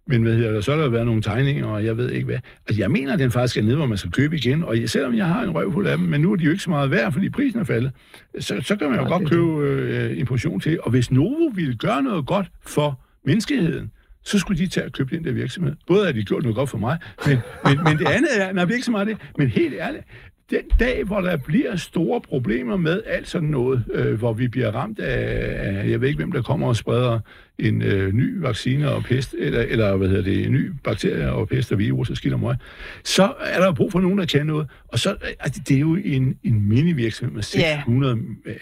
men 0.07 0.23
hvad 0.23 0.35
hedder 0.35 0.51
det, 0.51 0.65
så 0.65 0.71
har 0.75 0.81
der 0.81 0.89
været 0.89 1.05
nogle 1.05 1.21
tegninger, 1.21 1.65
og 1.65 1.85
jeg 1.85 1.97
ved 1.97 2.11
ikke 2.11 2.25
hvad. 2.25 2.37
Altså, 2.67 2.81
jeg 2.81 2.91
mener, 2.91 3.13
at 3.13 3.19
den 3.19 3.31
faktisk 3.31 3.57
er 3.57 3.61
nede, 3.61 3.75
hvor 3.75 3.85
man 3.85 3.97
skal 3.97 4.11
købe 4.11 4.35
igen. 4.35 4.63
Og 4.63 4.77
selvom 4.85 5.15
jeg 5.15 5.25
har 5.25 5.43
en 5.43 5.55
røvfuld 5.55 5.87
af 5.87 5.97
dem, 5.97 6.07
men 6.07 6.21
nu 6.21 6.31
er 6.31 6.35
de 6.35 6.43
jo 6.43 6.51
ikke 6.51 6.63
så 6.63 6.69
meget 6.69 6.91
værd, 6.91 7.11
fordi 7.11 7.29
prisen 7.29 7.59
er 7.59 7.63
faldet, 7.63 7.91
så, 8.39 8.61
så 8.61 8.75
kan 8.75 8.89
man 8.89 8.99
jo 8.99 9.03
Nej, 9.03 9.11
godt 9.11 9.21
det 9.21 9.31
købe 9.31 9.57
øh, 9.61 10.19
en 10.19 10.25
portion 10.25 10.59
til. 10.59 10.79
Og 10.83 10.91
hvis 10.91 11.11
Novo 11.11 11.51
ville 11.55 11.75
gøre 11.75 12.03
noget 12.03 12.25
godt 12.25 12.47
for 12.61 12.99
menneskeheden, 13.25 13.91
så 14.23 14.39
skulle 14.39 14.59
de 14.59 14.67
tage 14.67 14.85
og 14.85 14.91
købe 14.91 15.15
den 15.15 15.23
der 15.23 15.31
virksomhed. 15.31 15.75
Både 15.87 16.05
har 16.05 16.11
de 16.11 16.23
gjort 16.23 16.43
noget 16.43 16.55
godt 16.55 16.69
for 16.69 16.77
mig, 16.77 16.97
men, 17.27 17.37
men, 17.65 17.83
men 17.83 17.97
det 17.97 18.07
andet 18.07 18.29
er, 18.41 18.51
nej, 18.51 18.65
det 18.65 18.71
er 18.71 18.75
ikke 18.75 18.85
så 18.85 18.91
meget 18.91 19.07
det, 19.07 19.17
men 19.37 19.47
helt 19.47 19.73
ærligt, 19.79 20.03
den 20.49 20.61
dag, 20.79 21.03
hvor 21.03 21.21
der 21.21 21.37
bliver 21.37 21.75
store 21.75 22.21
problemer 22.21 22.77
med 22.77 23.01
alt 23.05 23.27
sådan 23.27 23.49
noget, 23.49 23.83
øh, 23.93 24.19
hvor 24.19 24.33
vi 24.33 24.47
bliver 24.47 24.71
ramt 24.71 24.99
af, 24.99 25.47
af, 25.59 25.89
jeg 25.89 26.01
ved 26.01 26.07
ikke, 26.07 26.17
hvem 26.17 26.31
der 26.31 26.41
kommer 26.41 26.67
og 26.67 26.75
spreder 26.75 27.19
en 27.59 27.81
øh, 27.81 28.13
ny 28.13 28.37
vaccine 28.39 28.89
og 28.91 29.03
pest, 29.03 29.35
eller, 29.37 29.61
eller 29.61 29.95
hvad 29.97 30.07
hedder 30.07 30.23
det, 30.23 30.45
en 30.45 30.51
ny 30.51 30.71
bakterie 30.83 31.31
og 31.31 31.47
pest 31.49 31.71
og 31.71 31.79
virus 31.79 32.09
og 32.09 32.17
skidt 32.17 32.33
og 32.33 32.39
møg, 32.39 32.55
så 33.03 33.33
er 33.41 33.59
der 33.59 33.73
brug 33.73 33.91
for 33.91 33.99
nogen, 33.99 34.17
der 34.17 34.25
kan 34.25 34.45
noget. 34.45 34.67
Og 34.87 34.99
så, 34.99 35.11
øh, 35.11 35.15
altså, 35.39 35.61
det 35.67 35.75
er 35.75 35.79
jo 35.79 35.95
en, 35.95 36.37
en 36.43 36.61
mini-virksomhed 36.69 37.33
med 37.35 37.43
Ja. 37.55 37.75
600 37.75 38.17
øh, 38.45 38.55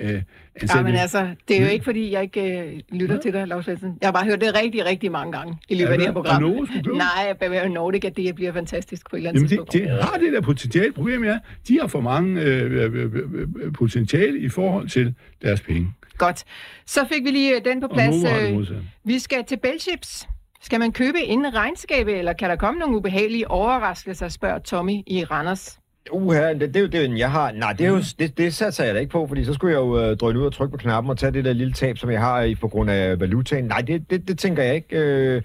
ansatte. 0.55 0.77
Ja, 0.77 0.83
men 0.83 0.95
altså, 0.95 1.27
det 1.47 1.57
er 1.57 1.61
jo 1.61 1.67
ikke, 1.71 1.85
fordi 1.85 2.11
jeg 2.11 2.21
ikke 2.23 2.59
øh, 2.59 2.79
lytter 2.91 3.19
til 3.19 3.33
dig, 3.33 3.47
Lars 3.47 3.65
Svendsen. 3.65 3.97
Jeg 4.01 4.07
har 4.07 4.11
bare 4.13 4.25
hørt 4.25 4.41
det 4.41 4.55
rigtig, 4.63 4.85
rigtig 4.85 5.11
mange 5.11 5.31
gange 5.31 5.57
i 5.69 5.75
løbet 5.75 5.87
Ja, 5.87 5.91
af 5.91 5.97
det 5.97 6.07
her 6.07 6.13
program. 6.13 6.43
Købe? 6.83 6.97
Nej, 6.97 7.33
Bavarian 7.39 7.71
Nordic, 7.71 8.05
at 8.05 8.17
det 8.17 8.35
bliver 8.35 8.53
fantastisk 8.53 9.09
på 9.09 9.15
et 9.15 9.19
eller 9.19 9.29
andet 9.29 9.39
Jamen, 9.39 9.49
det, 9.49 9.69
tidspunkt. 9.71 9.97
det 9.97 10.03
har 10.03 10.17
det 10.17 10.33
der 10.33 10.41
potentiale. 10.41 10.91
Problemet 10.91 11.29
er, 11.29 11.39
de 11.67 11.79
har 11.79 11.87
for 11.87 12.01
mange 12.01 12.41
øh, 12.41 12.71
øh, 12.71 12.93
øh, 12.93 13.11
øh, 13.61 13.73
potentiale 13.73 14.39
i 14.39 14.49
forhold 14.49 14.87
til 14.89 15.13
deres 15.41 15.61
penge. 15.61 15.93
Godt. 16.17 16.43
Så 16.85 16.99
fik 17.11 17.23
vi 17.23 17.29
lige 17.31 17.55
øh, 17.55 17.65
den 17.65 17.81
på 17.81 17.87
plads. 17.87 18.15
Øh. 18.15 18.77
Vi 19.03 19.19
skal 19.19 19.45
til 19.45 19.57
Bellchips. 19.57 20.27
Skal 20.63 20.79
man 20.79 20.91
købe 20.91 21.19
inden 21.21 21.55
regnskabet, 21.55 22.17
eller 22.17 22.33
kan 22.33 22.49
der 22.49 22.55
komme 22.55 22.79
nogle 22.79 22.97
ubehagelige 22.97 23.51
overraskelser, 23.51 24.29
spørger 24.29 24.59
Tommy 24.59 25.01
i 25.07 25.23
Randers. 25.23 25.79
Uha, 26.11 26.53
det, 26.53 26.61
det 26.61 26.75
er 26.75 26.81
jo 26.81 26.87
det, 26.87 27.19
jeg 27.19 27.31
har. 27.31 27.51
Nej, 27.51 27.73
det, 27.73 27.85
er 27.85 27.89
jo, 27.89 28.01
det, 28.19 28.37
det 28.37 28.53
satser 28.53 28.83
jeg 28.83 28.95
da 28.95 28.99
ikke 28.99 29.11
på, 29.11 29.27
fordi 29.27 29.45
så 29.45 29.53
skulle 29.53 29.73
jeg 29.73 29.79
jo 29.79 29.99
øh, 29.99 30.17
drøne 30.17 30.39
ud 30.39 30.45
og 30.45 30.53
trykke 30.53 30.71
på 30.71 30.77
knappen 30.77 31.09
og 31.09 31.17
tage 31.17 31.31
det 31.31 31.45
der 31.45 31.53
lille 31.53 31.73
tab, 31.73 31.97
som 31.97 32.11
jeg 32.11 32.19
har 32.19 32.41
i, 32.41 32.55
på 32.55 32.67
grund 32.67 32.91
af 32.91 33.19
valutaen. 33.19 33.65
Nej, 33.65 33.81
det, 33.81 34.09
det, 34.09 34.27
det 34.27 34.39
tænker 34.39 34.63
jeg 34.63 34.75
ikke. 34.75 34.97
Øh, 34.97 35.41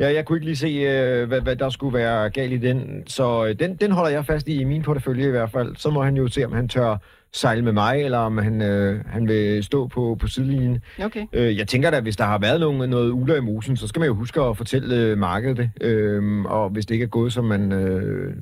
Ja, 0.00 0.12
jeg 0.12 0.24
kunne 0.24 0.36
ikke 0.36 0.46
lige 0.46 0.56
se, 0.56 0.68
øh, 0.68 1.28
hvad, 1.28 1.40
hvad 1.40 1.56
der 1.56 1.68
skulle 1.70 1.98
være 1.98 2.30
galt 2.30 2.52
i 2.52 2.56
den. 2.56 3.02
Så 3.06 3.46
øh, 3.46 3.58
den, 3.58 3.76
den 3.76 3.90
holder 3.90 4.10
jeg 4.10 4.26
fast 4.26 4.48
i, 4.48 4.60
i 4.60 4.64
min 4.64 4.82
portefølje 4.82 5.26
i 5.26 5.30
hvert 5.30 5.50
fald. 5.50 5.76
Så 5.76 5.90
må 5.90 6.02
han 6.02 6.16
jo 6.16 6.28
se, 6.28 6.44
om 6.44 6.52
han 6.52 6.68
tør 6.68 6.96
sejle 7.32 7.62
med 7.62 7.72
mig, 7.72 8.02
eller 8.02 8.18
om 8.18 8.38
han, 8.38 8.62
øh, 8.62 9.04
han 9.06 9.28
vil 9.28 9.64
stå 9.64 9.86
på, 9.86 10.16
på 10.20 10.26
sidelinjen. 10.26 10.82
Okay. 11.04 11.26
Øh, 11.32 11.58
jeg 11.58 11.68
tænker 11.68 11.90
da, 11.90 11.96
at 11.96 12.02
hvis 12.02 12.16
der 12.16 12.24
har 12.24 12.38
været 12.38 12.60
nogen, 12.60 12.90
noget 12.90 13.10
uler 13.10 13.36
i 13.36 13.40
mosen, 13.40 13.76
så 13.76 13.86
skal 13.86 14.00
man 14.00 14.06
jo 14.06 14.14
huske 14.14 14.40
at 14.40 14.56
fortælle 14.56 14.96
øh, 14.96 15.18
markedet 15.18 15.56
det. 15.56 15.70
Øh, 15.80 16.44
og 16.44 16.70
hvis 16.70 16.86
det 16.86 16.94
ikke 16.94 17.04
er 17.04 17.08
gået, 17.08 17.32
som 17.32 17.44
man 17.44 17.72
øh, 17.72 18.36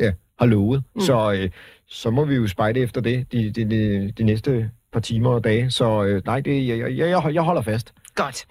ja, 0.00 0.12
har 0.38 0.46
lovet, 0.46 0.82
mm. 0.94 1.00
så, 1.00 1.32
øh, 1.32 1.50
så 1.86 2.10
må 2.10 2.24
vi 2.24 2.34
jo 2.34 2.46
spejde 2.46 2.80
efter 2.80 3.00
det 3.00 3.32
de, 3.32 3.50
de, 3.50 3.64
de, 3.64 4.12
de 4.18 4.24
næste 4.24 4.70
par 4.92 5.00
timer 5.00 5.30
og 5.30 5.44
dage. 5.44 5.70
Så 5.70 6.04
øh, 6.04 6.22
nej, 6.26 6.40
det, 6.40 6.68
jeg, 6.68 6.78
jeg, 6.78 7.10
jeg, 7.10 7.34
jeg 7.34 7.42
holder 7.42 7.62
fast. 7.62 7.92
Godt. 8.14 8.44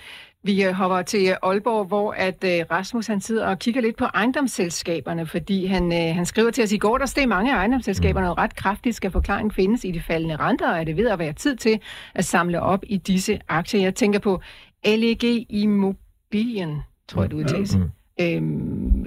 Vi 0.44 0.64
øh, 0.64 0.74
hopper 0.74 1.02
til 1.02 1.30
øh, 1.30 1.36
Aalborg, 1.44 1.86
hvor 1.86 2.12
at 2.12 2.44
øh, 2.44 2.66
Rasmus 2.72 3.08
han 3.08 3.22
sidder 3.22 3.48
og 3.48 3.60
kigger 3.60 3.82
lidt 3.82 3.98
på 3.98 4.06
ejendomsselskaberne, 4.06 5.26
fordi 5.26 5.66
han, 5.66 5.92
han 5.92 6.26
skriver 6.26 6.52
til 6.52 6.64
os 6.64 6.72
i 6.72 6.78
går, 6.78 6.98
der 6.98 7.06
steg 7.06 7.28
mange 7.28 7.54
af 7.54 7.58
ejendomsselskaberne 7.58 8.26
noget 8.26 8.38
ret 8.38 8.56
kraftigt, 8.56 8.96
skal 8.96 9.12
forklaringen 9.12 9.52
findes 9.52 9.84
i 9.84 9.92
de 9.92 10.02
faldende 10.02 10.36
renter, 10.36 10.72
og 10.72 10.80
er 10.80 10.84
det 10.84 10.98
ved 10.98 11.08
at 11.10 11.20
være 11.20 11.34
tid 11.34 11.56
til 11.56 11.80
at 12.16 12.26
samle 12.26 12.62
op 12.62 12.84
i 12.88 12.98
disse 12.98 13.40
aktier. 13.48 13.82
Jeg 13.82 13.96
tænker 13.96 14.20
på 14.20 14.42
LEG 14.86 15.46
Immobilien, 15.50 16.82
tror 17.08 17.22
jeg, 17.22 17.32
du 17.32 17.38
udtales. 17.38 17.76
Mm. 17.76 17.90
Øhm, 18.22 19.06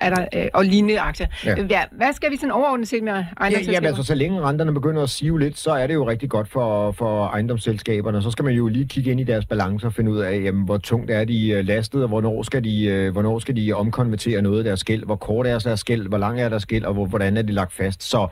er 0.00 0.10
der, 0.10 0.26
øh, 0.34 0.46
og 0.54 0.64
lignende 0.64 1.00
aktier. 1.00 1.26
Ja. 1.46 1.54
Ja, 1.70 1.82
hvad 1.92 2.12
skal 2.12 2.30
vi 2.30 2.36
sådan 2.36 2.50
overordnet 2.50 2.88
set 2.88 3.02
med 3.02 3.12
ejendomsselskaber? 3.12 3.72
Ja, 3.72 3.76
jamen, 3.76 3.86
altså, 3.86 4.02
så 4.02 4.14
længe 4.14 4.40
renterne 4.40 4.74
begynder 4.74 5.02
at 5.02 5.10
sive 5.10 5.40
lidt, 5.40 5.58
så 5.58 5.70
er 5.70 5.86
det 5.86 5.94
jo 5.94 6.08
rigtig 6.08 6.30
godt 6.30 6.48
for, 6.48 6.92
for 6.92 7.26
ejendomsselskaberne. 7.26 8.22
Så 8.22 8.30
skal 8.30 8.44
man 8.44 8.54
jo 8.54 8.68
lige 8.68 8.88
kigge 8.88 9.10
ind 9.10 9.20
i 9.20 9.24
deres 9.24 9.46
balance 9.46 9.86
og 9.86 9.92
finde 9.92 10.10
ud 10.10 10.18
af, 10.18 10.42
jamen, 10.44 10.64
hvor 10.64 10.78
tungt 10.78 11.10
er 11.10 11.24
de 11.24 11.48
øh, 11.50 11.66
lastet, 11.66 12.02
og 12.02 12.08
hvornår 12.08 12.42
skal 12.42 12.64
de, 12.64 12.84
øh, 12.84 13.12
hvornår 13.12 13.38
skal 13.38 13.56
de 13.56 13.72
omkonvertere 13.72 14.42
noget 14.42 14.58
af 14.58 14.64
deres 14.64 14.84
gæld, 14.84 15.04
hvor 15.04 15.16
kort 15.16 15.46
er 15.46 15.58
deres 15.58 15.84
gæld, 15.84 16.08
hvor 16.08 16.18
lang 16.18 16.40
er 16.40 16.48
deres 16.48 16.66
gæld, 16.66 16.84
og 16.84 16.94
hvor, 16.94 17.06
hvordan 17.06 17.36
er 17.36 17.42
de 17.42 17.52
lagt 17.52 17.72
fast. 17.72 18.02
Så 18.02 18.28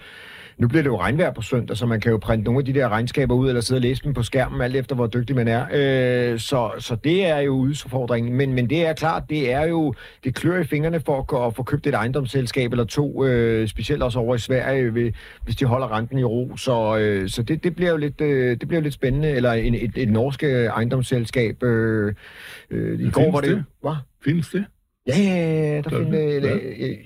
nu 0.59 0.68
bliver 0.68 0.83
det 0.83 0.91
jo 0.91 1.01
regnvejr 1.01 1.33
på 1.33 1.43
søndag, 1.43 1.76
så 1.76 1.87
man 1.87 2.01
kan 2.01 2.12
jo 2.12 2.18
printe 2.18 2.45
nogle 2.45 2.59
af 2.59 2.64
de 2.64 2.74
der 2.74 2.89
regnskaber 2.89 3.35
ud, 3.35 3.49
eller 3.49 3.61
sidde 3.61 3.78
og 3.78 3.83
læse 3.83 4.03
dem 4.05 4.14
på 4.14 4.22
skærmen, 4.22 4.61
alt 4.61 4.76
efter 4.76 4.95
hvor 4.95 5.07
dygtig 5.07 5.37
man 5.37 5.49
er. 5.49 5.66
Øh, 5.72 6.39
så, 6.39 6.70
så 6.78 6.97
det 6.97 7.26
er 7.26 7.39
jo 7.39 7.53
udfordringen. 7.53 8.33
Men, 8.35 8.53
men 8.53 8.70
det 8.70 8.87
er 8.87 8.93
klart, 8.93 9.22
det 9.30 9.53
er 9.53 9.66
jo, 9.66 9.95
det 10.24 10.34
klør 10.34 10.60
i 10.60 10.64
fingrene 10.64 11.00
for 11.00 11.40
at, 11.40 11.46
at 11.46 11.54
få 11.56 11.62
købt 11.62 11.86
et 11.86 11.94
ejendomsselskab 11.94 12.72
eller 12.72 12.84
to, 12.84 13.24
øh, 13.24 13.68
specielt 13.68 14.02
også 14.02 14.18
over 14.18 14.34
i 14.34 14.38
Sverige, 14.38 15.12
hvis 15.44 15.56
de 15.56 15.64
holder 15.64 15.96
renten 15.96 16.18
i 16.18 16.24
ro. 16.24 16.56
Så, 16.56 16.98
øh, 16.98 17.28
så 17.28 17.42
det, 17.42 17.64
det, 17.64 17.76
bliver 17.76 17.90
jo 17.90 17.96
lidt, 17.96 18.20
øh, 18.20 18.50
det 18.50 18.68
bliver 18.68 18.80
jo 18.80 18.82
lidt 18.82 18.94
spændende. 18.94 19.30
Eller 19.30 19.52
en, 19.52 19.74
et, 19.74 19.92
et 19.96 20.08
norsk 20.08 20.42
ejendomsselskab. 20.42 21.62
Øh, 21.62 22.14
øh, 22.70 23.00
I 23.00 23.10
går 23.10 23.32
var 23.32 23.40
det... 23.40 23.64
Hvad? 23.80 23.94
Findes 24.24 24.48
det? 24.48 24.64
Ja, 25.07 25.18
ja, 25.18 25.74
ja, 25.74 25.80
der 25.80 25.90
finder, 25.90 26.18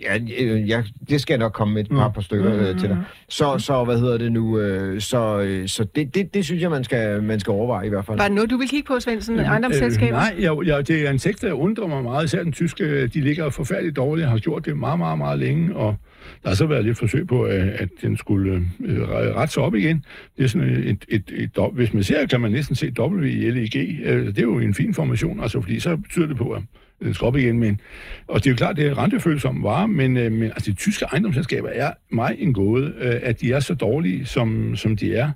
ja, 0.02 0.18
ja, 0.28 0.56
ja, 0.56 0.82
det 1.08 1.20
skal 1.20 1.34
jeg 1.34 1.38
nok 1.38 1.52
komme 1.52 1.80
et 1.80 1.88
par, 1.88 2.08
par 2.08 2.20
stykker 2.20 2.52
mm, 2.52 2.72
mm, 2.72 2.78
til 2.78 2.88
dig. 2.88 2.98
Så, 3.28 3.58
så 3.58 3.84
hvad 3.84 3.98
hedder 3.98 4.18
det 4.18 4.32
nu? 4.32 4.58
Øh, 4.58 5.00
så, 5.00 5.40
øh, 5.40 5.68
så 5.68 5.84
det, 5.84 6.14
det, 6.14 6.34
det 6.34 6.44
synes 6.44 6.62
jeg, 6.62 6.70
man 6.70 6.84
skal, 6.84 7.22
man 7.22 7.40
skal 7.40 7.50
overveje 7.50 7.86
i 7.86 7.88
hvert 7.88 8.04
fald. 8.04 8.18
Var 8.18 8.24
det 8.24 8.34
noget, 8.34 8.50
du 8.50 8.56
vil 8.56 8.68
kigge 8.68 8.86
på, 8.86 9.00
Svendsen? 9.00 9.38
Ejendomsselskaber? 9.38 10.18
Øh, 10.18 10.22
nej, 10.22 10.34
jeg, 10.38 10.66
jeg, 10.66 10.88
det 10.88 11.06
er 11.06 11.10
en 11.10 11.18
sektor, 11.18 11.48
der 11.48 11.54
undrer 11.54 11.86
mig 11.86 12.02
meget. 12.02 12.24
Især 12.24 12.42
den 12.42 12.52
tyske, 12.52 13.06
de 13.06 13.20
ligger 13.20 13.50
forfærdeligt 13.50 13.96
dårligt. 13.96 14.28
har 14.28 14.38
gjort 14.38 14.66
det 14.66 14.76
meget, 14.76 14.98
meget, 14.98 15.18
meget 15.18 15.38
længe, 15.38 15.76
og 15.76 15.96
der 16.42 16.48
har 16.48 16.56
så 16.56 16.66
været 16.66 16.84
lidt 16.84 16.98
forsøg 16.98 17.26
på, 17.26 17.42
at, 17.42 17.68
at 17.68 17.88
den 18.02 18.16
skulle 18.16 18.62
øh, 18.84 19.08
rette 19.08 19.54
sig 19.54 19.62
op 19.62 19.74
igen. 19.74 20.04
Det 20.36 20.44
er 20.44 20.48
sådan 20.48 20.68
et, 20.68 20.88
et, 20.88 21.04
et, 21.08 21.50
et, 21.58 21.70
hvis 21.72 21.94
man 21.94 22.02
ser, 22.02 22.26
kan 22.26 22.40
man 22.40 22.50
næsten 22.50 22.76
se 22.76 22.92
W 22.98 23.22
i 23.22 23.50
LEG. 23.50 24.00
Øh, 24.04 24.26
det 24.26 24.38
er 24.38 24.42
jo 24.42 24.58
en 24.58 24.74
fin 24.74 24.94
formation, 24.94 25.40
altså, 25.40 25.60
fordi 25.60 25.80
så 25.80 25.96
betyder 25.96 26.26
det 26.26 26.36
på, 26.36 26.50
at 26.50 26.62
den 27.02 27.14
skal 27.14 27.26
op 27.26 27.36
igen. 27.36 27.58
Men, 27.58 27.80
og 28.26 28.40
det 28.40 28.46
er 28.46 28.50
jo 28.50 28.56
klart, 28.56 28.76
det 28.76 28.86
er 28.86 28.98
rentefølsomme 28.98 29.62
varer, 29.62 29.86
men, 29.86 30.16
øh, 30.16 30.32
men 30.32 30.42
altså, 30.42 30.70
de 30.70 30.76
tyske 30.76 31.04
ejendomsselskaber 31.04 31.68
er 31.68 31.92
mig 32.10 32.36
en 32.38 32.54
gåde, 32.54 32.94
øh, 32.98 33.20
at 33.22 33.40
de 33.40 33.52
er 33.52 33.60
så 33.60 33.74
dårlige, 33.74 34.26
som, 34.26 34.76
som 34.76 34.96
de 34.96 35.14
er. 35.14 35.30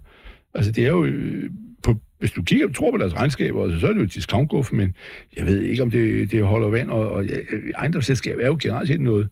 Altså, 0.54 0.72
det 0.72 0.84
er 0.84 0.88
jo... 0.88 1.04
Øh, 1.04 1.50
på, 1.82 1.94
hvis 2.18 2.30
du 2.32 2.42
kigger 2.42 2.72
tror 2.72 2.90
på 2.90 2.96
deres 2.96 3.14
regnskaber, 3.14 3.78
så 3.80 3.86
er 3.86 3.92
det 3.92 3.98
jo 3.98 4.04
et 4.04 4.14
discountguff, 4.14 4.72
men 4.72 4.94
jeg 5.36 5.46
ved 5.46 5.62
ikke, 5.62 5.82
om 5.82 5.90
det, 5.90 6.30
det 6.30 6.44
holder 6.44 6.68
vand, 6.68 6.90
og, 6.90 7.10
og 7.10 7.26
ja, 7.26 7.36
ejendomsselskab 7.78 8.38
er 8.40 8.46
jo 8.46 8.58
generelt 8.62 8.88
set 8.88 9.00
noget, 9.00 9.28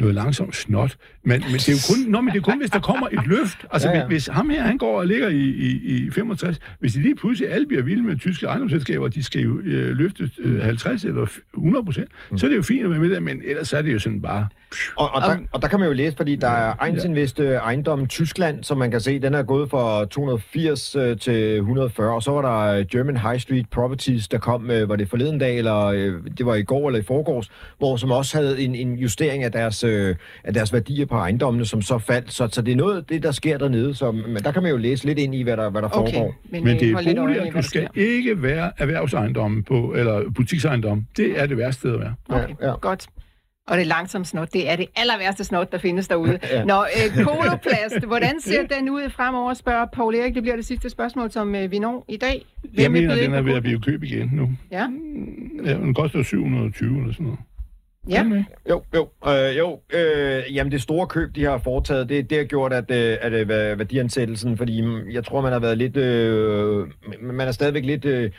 noget 0.00 0.14
langsomt 0.14 0.56
snot. 0.56 0.96
Men, 1.24 1.40
men, 1.40 1.52
det 1.52 1.68
er 1.68 1.72
jo 1.72 1.94
kun, 1.94 2.10
nå, 2.10 2.20
men 2.20 2.32
det 2.32 2.38
er 2.38 2.42
kun, 2.42 2.58
hvis 2.58 2.70
der 2.70 2.80
kommer 2.80 3.08
et 3.12 3.26
løft. 3.26 3.66
Altså, 3.70 3.88
ja, 3.88 3.98
ja. 3.98 4.06
Hvis, 4.06 4.26
hvis 4.26 4.34
ham 4.34 4.50
her, 4.50 4.62
han 4.62 4.78
går 4.78 4.98
og 4.98 5.06
ligger 5.06 5.28
i, 5.28 5.44
i, 5.44 6.06
i 6.06 6.10
65, 6.10 6.60
hvis 6.80 6.92
de 6.92 7.02
lige 7.02 7.16
pludselig 7.16 7.52
alle 7.52 7.66
bliver 7.66 7.82
vilde 7.82 8.02
med 8.02 8.16
tyske 8.16 8.46
ejendomsselskaber, 8.46 9.08
de 9.08 9.22
skal 9.22 9.42
jo 9.42 9.58
øh, 9.58 9.96
løfte 9.96 10.30
øh, 10.38 10.62
50 10.62 11.04
eller 11.04 11.26
100 11.54 11.84
procent, 11.84 12.08
mm. 12.30 12.38
så 12.38 12.46
er 12.46 12.50
det 12.50 12.56
jo 12.56 12.62
fint 12.62 12.84
at 12.84 12.90
være 12.90 13.00
med 13.00 13.10
der, 13.10 13.20
men 13.20 13.42
ellers 13.44 13.72
er 13.72 13.82
det 13.82 13.92
jo 13.92 13.98
sådan 13.98 14.22
bare... 14.22 14.46
Og, 14.96 15.14
og, 15.14 15.22
der, 15.22 15.36
og 15.52 15.62
der 15.62 15.68
kan 15.68 15.78
man 15.78 15.88
jo 15.88 15.94
læse, 15.94 16.16
fordi 16.16 16.36
der 16.36 16.48
er 16.48 16.84
Einsinvest 16.84 17.38
ja. 17.38 17.44
ejendom 17.44 18.06
Tyskland, 18.06 18.64
som 18.64 18.78
man 18.78 18.90
kan 18.90 19.00
se, 19.00 19.18
den 19.18 19.34
er 19.34 19.42
gået 19.42 19.70
fra 19.70 20.04
280 20.04 20.96
øh, 20.96 21.18
til 21.18 21.56
140, 21.56 22.14
og 22.14 22.22
så 22.22 22.30
var 22.30 22.42
der 22.42 22.78
øh, 22.78 22.86
German 22.92 23.16
High 23.16 23.40
Street 23.40 23.66
Properties, 23.70 24.28
der 24.28 24.38
kom, 24.38 24.70
øh, 24.70 24.88
var 24.88 24.96
det 24.96 25.08
forleden 25.08 25.38
dag, 25.38 25.58
eller 25.58 25.84
øh, 25.84 26.14
det 26.38 26.46
var 26.46 26.54
i 26.54 26.62
går 26.62 26.88
eller 26.88 27.00
i 27.00 27.02
forgårs, 27.02 27.50
hvor 27.78 27.96
som 27.96 28.10
også 28.10 28.36
havde 28.36 28.60
en, 28.60 28.74
en 28.74 28.94
justering 28.94 29.44
af 29.44 29.52
deres, 29.52 29.84
øh, 29.84 30.16
af 30.44 30.54
deres 30.54 30.72
værdier 30.72 31.06
på 31.06 31.14
ejendommene, 31.14 31.66
som 31.66 31.82
så 31.82 31.98
faldt. 31.98 32.32
Så, 32.32 32.48
så 32.52 32.62
det 32.62 32.72
er 32.72 32.76
noget 32.76 33.08
det, 33.08 33.22
der 33.22 33.32
sker 33.32 33.58
dernede. 33.58 33.94
Så, 33.94 34.12
men 34.12 34.36
der 34.36 34.52
kan 34.52 34.62
man 34.62 34.70
jo 34.70 34.76
læse 34.76 35.06
lidt 35.06 35.18
ind 35.18 35.34
i, 35.34 35.42
hvad 35.42 35.56
der, 35.56 35.70
hvad 35.70 35.82
der 35.82 35.88
okay, 35.88 36.12
foregår. 36.12 36.34
Men, 36.50 36.64
men 36.64 36.78
det 36.78 36.90
er 36.90 36.94
boliger, 36.94 37.50
du 37.50 37.62
skal 37.62 37.88
ikke 37.94 38.42
være 38.42 38.72
erhvervsejendomme 38.78 39.62
på, 39.62 39.94
eller 39.96 40.22
butiksejendomme. 40.36 41.04
Det 41.16 41.40
er 41.40 41.46
det 41.46 41.56
værste 41.56 41.80
sted 41.80 41.94
at 41.94 42.00
være. 42.00 42.14
Okay, 42.28 42.54
ja, 42.60 42.68
ja. 42.68 42.74
godt. 42.76 43.06
Og 43.70 43.76
det 43.76 43.82
er 43.82 43.88
langsomt 43.88 44.26
snot, 44.26 44.52
det 44.52 44.70
er 44.70 44.76
det 44.76 44.86
aller 44.96 45.18
værste 45.18 45.44
snot, 45.44 45.72
der 45.72 45.78
findes 45.78 46.08
derude. 46.08 46.38
ja. 46.52 46.64
Nå, 46.64 46.82
øh, 46.82 47.24
koloplast, 47.24 48.04
hvordan 48.06 48.40
ser 48.40 48.66
den 48.66 48.90
ud 48.90 49.10
fremover, 49.10 49.54
spørger 49.54 49.86
Paul 49.92 50.14
Erik. 50.14 50.34
Det 50.34 50.42
bliver 50.42 50.56
det 50.56 50.64
sidste 50.64 50.90
spørgsmål, 50.90 51.30
som 51.30 51.54
øh, 51.54 51.70
vi 51.70 51.78
når 51.78 52.04
i 52.08 52.16
dag. 52.16 52.44
Hvem 52.62 52.82
jeg 52.82 52.90
mener, 52.90 53.14
den 53.14 53.34
er 53.34 53.42
ved 53.42 53.54
at 53.54 53.62
blive 53.62 53.80
køb 53.80 54.02
igen 54.02 54.30
nu. 54.32 54.50
Ja. 54.70 54.86
ja 55.64 55.74
den 55.74 55.94
koster 55.94 56.22
720 56.22 57.00
eller 57.00 57.12
sådan 57.12 57.24
noget. 57.24 57.38
Ja. 58.08 58.44
Jo, 58.70 58.82
jo, 58.94 59.08
øh, 59.30 59.58
jo. 59.58 59.80
Øh, 59.92 60.54
jamen 60.54 60.72
det 60.72 60.82
store 60.82 61.06
køb, 61.06 61.34
de 61.34 61.44
har 61.44 61.58
foretaget, 61.58 62.08
det, 62.08 62.30
det 62.30 62.38
har 62.38 62.44
gjort, 62.44 62.72
at, 62.72 62.90
øh, 62.90 63.16
at, 63.20 63.34
at 63.34 63.40
øh, 63.40 63.78
værdiansættelsen, 63.78 64.56
fordi 64.56 64.82
jeg 65.10 65.24
tror, 65.24 65.40
man 65.40 65.52
har 65.52 65.58
været 65.58 65.78
lidt, 65.78 65.96
øh, 65.96 66.86
man 67.20 67.48
er 67.48 67.52
stadigvæk 67.52 67.84
lidt 67.84 68.04
øh, 68.04 68.30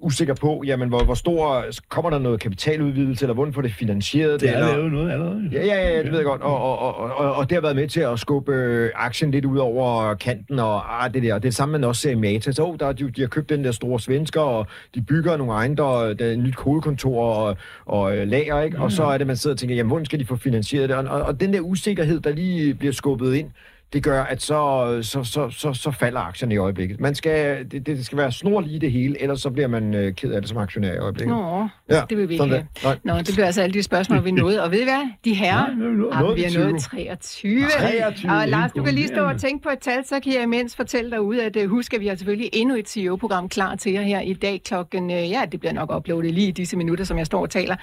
usikker 0.00 0.34
på, 0.34 0.62
jamen, 0.66 0.88
hvor, 0.88 1.04
hvor 1.04 1.14
stor, 1.14 1.64
kommer 1.88 2.10
der 2.10 2.18
noget 2.18 2.40
kapitaludvidelse, 2.40 3.24
eller 3.24 3.34
hvordan 3.34 3.54
får 3.54 3.62
det 3.62 3.72
finansieret? 3.72 4.40
Det 4.40 4.48
er 4.48 4.54
eller? 4.54 4.76
lavet 4.76 4.92
noget 4.92 5.10
allerede. 5.12 5.48
Ja, 5.52 5.64
ja, 5.66 5.88
ja, 5.88 6.02
det 6.02 6.10
ved 6.10 6.18
jeg 6.18 6.24
godt. 6.24 6.42
Og, 6.42 6.58
og, 6.62 6.78
og, 6.98 7.16
og, 7.16 7.34
og 7.34 7.50
det 7.50 7.56
har 7.56 7.62
været 7.62 7.76
med 7.76 7.88
til 7.88 8.00
at 8.00 8.18
skubbe 8.18 8.52
øh, 8.52 8.90
aktien 8.94 9.30
lidt 9.30 9.44
ud 9.44 9.58
over 9.58 10.14
kanten, 10.14 10.58
og 10.58 11.04
ah, 11.04 11.14
det 11.14 11.22
der. 11.22 11.28
Det 11.28 11.34
er 11.34 11.38
det 11.38 11.54
samme, 11.54 11.72
man 11.72 11.84
også 11.84 12.02
ser 12.02 12.10
i 12.10 12.14
Mata. 12.14 12.52
Så 12.52 12.64
oh, 12.64 12.76
der, 12.80 12.92
de, 12.92 13.10
de 13.10 13.20
har 13.20 13.28
købt 13.28 13.48
den 13.48 13.64
der 13.64 13.72
store 13.72 14.00
svensker, 14.00 14.40
og 14.40 14.66
de 14.94 15.02
bygger 15.02 15.36
nogle 15.36 15.52
ejendomme, 15.52 16.14
der 16.14 16.26
er 16.26 16.30
et 16.30 16.38
nyt 16.38 16.56
kodekontor 16.56 17.24
og, 17.24 17.56
og 17.86 18.16
øh, 18.16 18.28
lager, 18.28 18.60
ikke? 18.60 18.78
Og 18.78 18.92
så 18.92 19.04
er 19.04 19.18
det, 19.18 19.26
man 19.26 19.36
sidder 19.36 19.54
og 19.54 19.58
tænker, 19.58 19.76
jamen, 19.76 19.88
hvordan 19.88 20.04
skal 20.04 20.18
de 20.20 20.26
få 20.26 20.36
finansieret 20.36 20.88
det? 20.88 20.96
Og, 20.96 21.04
og, 21.04 21.22
og 21.22 21.40
den 21.40 21.52
der 21.52 21.60
usikkerhed, 21.60 22.20
der 22.20 22.32
lige 22.32 22.74
bliver 22.74 22.92
skubbet 22.92 23.34
ind, 23.34 23.50
det 23.96 24.04
gør, 24.04 24.22
at 24.22 24.42
så, 24.42 24.98
så, 25.02 25.24
så, 25.24 25.50
så, 25.50 25.72
så 25.72 25.90
falder 25.90 26.20
aktierne 26.20 26.54
i 26.54 26.56
øjeblikket. 26.56 27.00
Man 27.00 27.14
skal, 27.14 27.66
det, 27.70 27.86
det 27.86 28.06
skal 28.06 28.18
være 28.18 28.32
snor 28.32 28.60
lige 28.60 28.78
det 28.78 28.92
hele, 28.92 29.22
ellers 29.22 29.40
så 29.40 29.50
bliver 29.50 29.68
man 29.68 29.94
øh, 29.94 30.14
ked 30.14 30.32
af 30.32 30.40
det 30.40 30.48
som 30.48 30.58
aktionær 30.58 30.92
i 30.92 30.98
øjeblikket. 30.98 31.36
Nå, 31.36 31.68
ja, 31.90 32.02
det 32.10 32.18
vil 32.18 32.28
vi 32.28 32.34
ikke 32.34 32.46
have. 32.46 32.66
Det. 32.82 33.04
Nå, 33.04 33.18
det 33.18 33.30
bliver 33.34 33.46
altså 33.46 33.62
alle 33.62 33.74
de 33.74 33.82
spørgsmål, 33.82 34.24
vi 34.24 34.30
nåede. 34.30 34.62
Og 34.62 34.70
ved 34.70 34.80
I 34.80 34.84
hvad? 34.84 35.10
De 35.24 35.34
her 35.34 35.52
har 35.52 36.34
vi 36.34 36.44
er 36.44 36.58
nået 36.58 36.82
23. 36.82 37.68
23. 37.78 38.32
Og 38.32 38.48
Lars, 38.48 38.72
du 38.72 38.82
kan 38.82 38.94
lige 38.94 39.08
stå 39.08 39.24
og 39.24 39.40
tænke 39.40 39.62
på 39.62 39.68
et 39.68 39.78
tal, 39.78 40.04
så 40.04 40.20
kan 40.20 40.34
jeg 40.34 40.42
imens 40.42 40.76
fortælle 40.76 41.10
derude, 41.10 41.42
at 41.42 41.56
uh, 41.56 41.70
husk, 41.70 41.94
at 41.94 42.00
vi 42.00 42.06
har 42.06 42.14
selvfølgelig 42.14 42.50
endnu 42.52 42.76
et 42.76 42.88
CEO-program 42.88 43.48
klar 43.48 43.76
til 43.76 43.92
jer 43.92 44.02
her 44.02 44.20
i 44.20 44.32
dag 44.32 44.62
klokken, 44.64 45.04
uh, 45.04 45.30
ja, 45.30 45.42
det 45.52 45.60
bliver 45.60 45.72
nok 45.72 45.94
uploadet 45.96 46.34
lige 46.34 46.48
i 46.48 46.50
disse 46.50 46.76
minutter, 46.76 47.04
som 47.04 47.18
jeg 47.18 47.26
står 47.26 47.42
og 47.42 47.50
taler. 47.50 47.76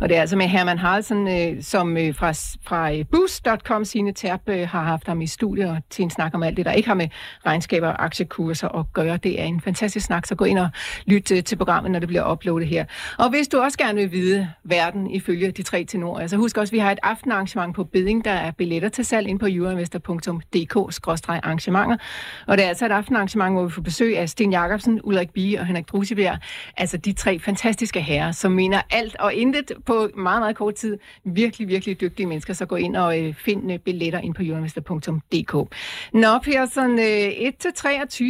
Og 0.00 0.08
det 0.08 0.16
er 0.16 0.20
altså 0.20 0.36
med 0.36 0.46
Herman 0.46 0.78
Haralsen, 0.78 1.28
uh, 1.28 1.62
som 1.62 1.92
uh, 1.92 2.14
fra, 2.14 2.32
fra 2.62 2.92
uh, 2.92 2.98
Boost.com, 3.12 3.84
sine 3.84 4.12
uh, 4.48 4.54
har 4.54 4.82
haft 4.82 5.06
ham 5.06 5.20
i 5.20 5.26
studiet 5.26 5.57
og 5.66 5.78
til 5.90 6.02
en 6.02 6.10
snak 6.10 6.34
om 6.34 6.42
alt 6.42 6.56
det, 6.56 6.66
der 6.66 6.72
ikke 6.72 6.88
har 6.88 6.94
med 6.94 7.08
regnskaber 7.46 7.88
og 7.88 8.04
aktiekurser 8.04 8.68
at 8.68 8.92
gøre. 8.92 9.16
Det 9.16 9.40
er 9.40 9.44
en 9.44 9.60
fantastisk 9.60 10.06
snak, 10.06 10.26
så 10.26 10.34
gå 10.34 10.44
ind 10.44 10.58
og 10.58 10.68
lyt 11.06 11.22
til, 11.22 11.44
til 11.44 11.56
programmet, 11.56 11.92
når 11.92 11.98
det 11.98 12.08
bliver 12.08 12.32
uploadet 12.32 12.68
her. 12.68 12.84
Og 13.18 13.30
hvis 13.30 13.48
du 13.48 13.60
også 13.60 13.78
gerne 13.78 14.00
vil 14.00 14.12
vide 14.12 14.50
verden 14.64 15.10
ifølge 15.10 15.50
de 15.50 15.62
tre 15.62 15.84
tenorer, 15.84 16.26
så 16.26 16.36
husk 16.36 16.58
også, 16.58 16.70
at 16.70 16.72
vi 16.72 16.78
har 16.78 16.92
et 16.92 16.98
aftenarrangement 17.02 17.74
på 17.74 17.84
Bidding, 17.84 18.24
der 18.24 18.30
er 18.30 18.50
billetter 18.50 18.88
til 18.88 19.04
salg 19.04 19.28
ind 19.28 19.38
på 19.38 19.46
euroinvestor.dk-arrangementer. 19.48 21.96
Og 22.46 22.56
det 22.56 22.64
er 22.64 22.68
altså 22.68 22.86
et 22.86 22.92
aftenarrangement, 22.92 23.54
hvor 23.54 23.64
vi 23.64 23.70
får 23.70 23.82
besøg 23.82 24.18
af 24.18 24.28
Sten 24.28 24.52
Jacobsen, 24.52 25.00
Ulrik 25.04 25.30
Bie 25.30 25.60
og 25.60 25.66
Henrik 25.66 25.88
Drusibjerg. 25.88 26.38
Altså 26.76 26.96
de 26.96 27.12
tre 27.12 27.38
fantastiske 27.38 28.00
herrer, 28.00 28.32
som 28.32 28.52
mener 28.52 28.80
alt 28.90 29.16
og 29.16 29.34
intet 29.34 29.72
på 29.86 30.08
meget, 30.16 30.40
meget 30.40 30.56
kort 30.56 30.74
tid. 30.74 30.98
Virkelig, 31.24 31.68
virkelig 31.68 32.00
dygtige 32.00 32.26
mennesker. 32.26 32.54
Så 32.54 32.66
gå 32.66 32.76
ind 32.76 32.96
og 32.96 33.20
øh, 33.20 33.34
find 33.34 33.72
øh, 33.72 33.78
billetter 33.78 34.20
ind 34.20 34.34
på 34.34 34.42
euroinvestor.dk 34.42 35.37
DK. 35.42 35.52
Nå, 36.12 36.28
Persson, 36.44 36.98
øh, 36.98 37.04
1-23? 37.06 38.24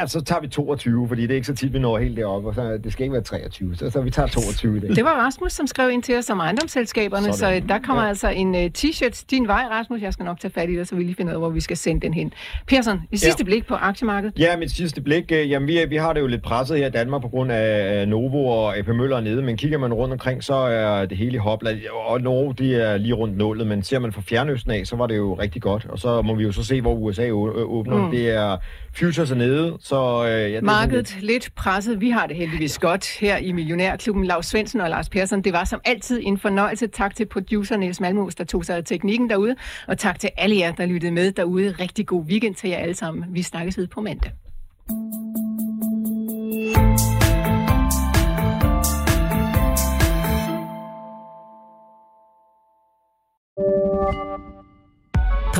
Ja, 0.00 0.06
så 0.06 0.20
tager 0.20 0.40
vi 0.40 0.48
22, 0.48 1.08
fordi 1.08 1.22
det 1.22 1.30
er 1.30 1.34
ikke 1.34 1.46
så 1.46 1.54
tit, 1.54 1.72
vi 1.72 1.78
når 1.78 1.98
helt 1.98 2.16
deroppe, 2.16 2.48
og 2.48 2.54
så, 2.54 2.78
det 2.84 2.92
skal 2.92 3.02
ikke 3.04 3.12
være 3.12 3.22
23, 3.22 3.76
så, 3.76 3.90
så 3.90 4.00
vi 4.00 4.10
tager 4.10 4.28
22 4.28 4.76
i 4.76 4.80
det. 4.80 4.96
Det 4.96 5.04
var 5.04 5.10
Rasmus, 5.10 5.52
som 5.52 5.66
skrev 5.66 5.90
ind 5.90 6.02
til 6.02 6.18
os 6.18 6.30
om 6.30 6.38
ejendomsselskaberne, 6.40 7.32
Sådan. 7.32 7.62
så 7.62 7.66
der 7.68 7.78
kommer 7.78 8.02
Ja. 8.02 8.08
altså 8.08 8.28
en 8.28 8.54
uh, 8.54 8.60
t-shirt 8.78 9.24
din 9.30 9.46
vej, 9.48 9.64
Rasmus. 9.70 10.02
Jeg 10.02 10.12
skal 10.12 10.24
nok 10.24 10.40
tage 10.40 10.52
fat 10.52 10.70
i 10.70 10.76
det, 10.76 10.88
så 10.88 10.94
vi 10.96 11.02
lige 11.02 11.14
finder 11.14 11.32
ud 11.32 11.34
af, 11.34 11.40
hvor 11.40 11.50
vi 11.50 11.60
skal 11.60 11.76
sende 11.76 12.00
den 12.00 12.14
hen. 12.14 12.32
Persson, 12.66 13.00
et 13.12 13.20
sidste 13.20 13.44
blik 13.44 13.66
på 13.66 13.74
aktiemarkedet. 13.74 14.38
Ja, 14.38 14.56
mit 14.56 14.70
sidste 14.70 15.00
blik. 15.00 15.32
øh, 15.32 15.50
Jamen, 15.50 15.68
vi, 15.68 15.78
vi 15.88 15.96
har 15.96 16.12
det 16.12 16.20
jo 16.20 16.26
lidt 16.26 16.42
presset 16.42 16.78
her 16.78 16.86
i 16.86 16.90
Danmark 16.90 17.22
på 17.22 17.28
grund 17.28 17.52
af 17.52 18.08
Novo 18.08 18.46
og 18.46 18.78
AP 18.78 18.88
Møller 18.88 19.16
er 19.16 19.20
nede, 19.20 19.42
men 19.42 19.56
kigger 19.56 19.78
man 19.78 19.92
rundt 19.94 20.12
omkring, 20.12 20.44
så 20.44 20.54
er 20.54 21.06
det 21.06 21.16
hele 21.18 21.34
i 21.34 21.36
hopla. 21.36 21.70
Og 22.06 22.20
Novo, 22.20 22.52
det 22.52 22.74
er 22.90 22.96
lige 22.96 23.14
rundt 23.14 23.36
nullet, 23.36 23.66
men 23.66 23.82
ser 23.82 23.98
man 23.98 24.12
fra 24.12 24.22
Fjernøsten 24.26 24.70
af, 24.72 24.86
så 24.86 24.96
var 24.96 25.06
det 25.06 25.16
jo 25.16 25.34
rigtig 25.34 25.62
godt. 25.62 25.86
Og 25.88 25.98
så 25.98 26.22
må 26.22 26.34
vi 26.34 26.42
jo 26.44 26.49
så 26.52 26.64
se, 26.64 26.80
hvor 26.80 26.94
USA 26.94 27.26
øh, 27.26 27.32
åbner. 27.34 27.96
Mm. 28.04 28.10
Det 28.10 28.30
er 28.30 28.56
futures 28.94 29.30
er 29.30 29.34
nede, 29.34 29.76
så... 29.80 30.24
Øh, 30.24 30.30
ja, 30.30 30.36
det 30.36 30.44
sådan 30.44 30.52
lidt- 30.54 30.62
Markedet 30.64 31.16
lidt 31.20 31.50
presset. 31.56 32.00
Vi 32.00 32.10
har 32.10 32.26
det 32.26 32.36
heldigvis 32.36 32.78
godt 32.78 33.18
her 33.20 33.36
i 33.36 33.52
Millionærklubben. 33.52 34.24
Lars 34.24 34.46
Svendsen 34.46 34.80
og 34.80 34.90
Lars 34.90 35.08
Persson. 35.08 35.42
Det 35.42 35.52
var 35.52 35.64
som 35.64 35.80
altid 35.84 36.20
en 36.22 36.38
fornøjelse. 36.38 36.86
Tak 36.86 37.14
til 37.16 37.26
producer 37.26 37.76
Niels 37.76 38.00
Malmos, 38.00 38.34
der 38.34 38.44
tog 38.44 38.64
sig 38.64 38.76
af 38.76 38.84
teknikken 38.84 39.30
derude. 39.30 39.56
Og 39.88 39.98
tak 39.98 40.18
til 40.20 40.30
alle 40.36 40.56
jer, 40.58 40.72
der 40.72 40.86
lyttede 40.86 41.12
med 41.12 41.32
derude. 41.32 41.74
Rigtig 41.80 42.06
god 42.06 42.24
weekend 42.24 42.54
til 42.54 42.70
jer 42.70 42.76
alle 42.76 42.94
sammen. 42.94 43.24
Vi 43.34 43.42
snakkes 43.42 43.78
ved 43.78 43.86
på 43.86 44.00
mandag. 44.00 44.32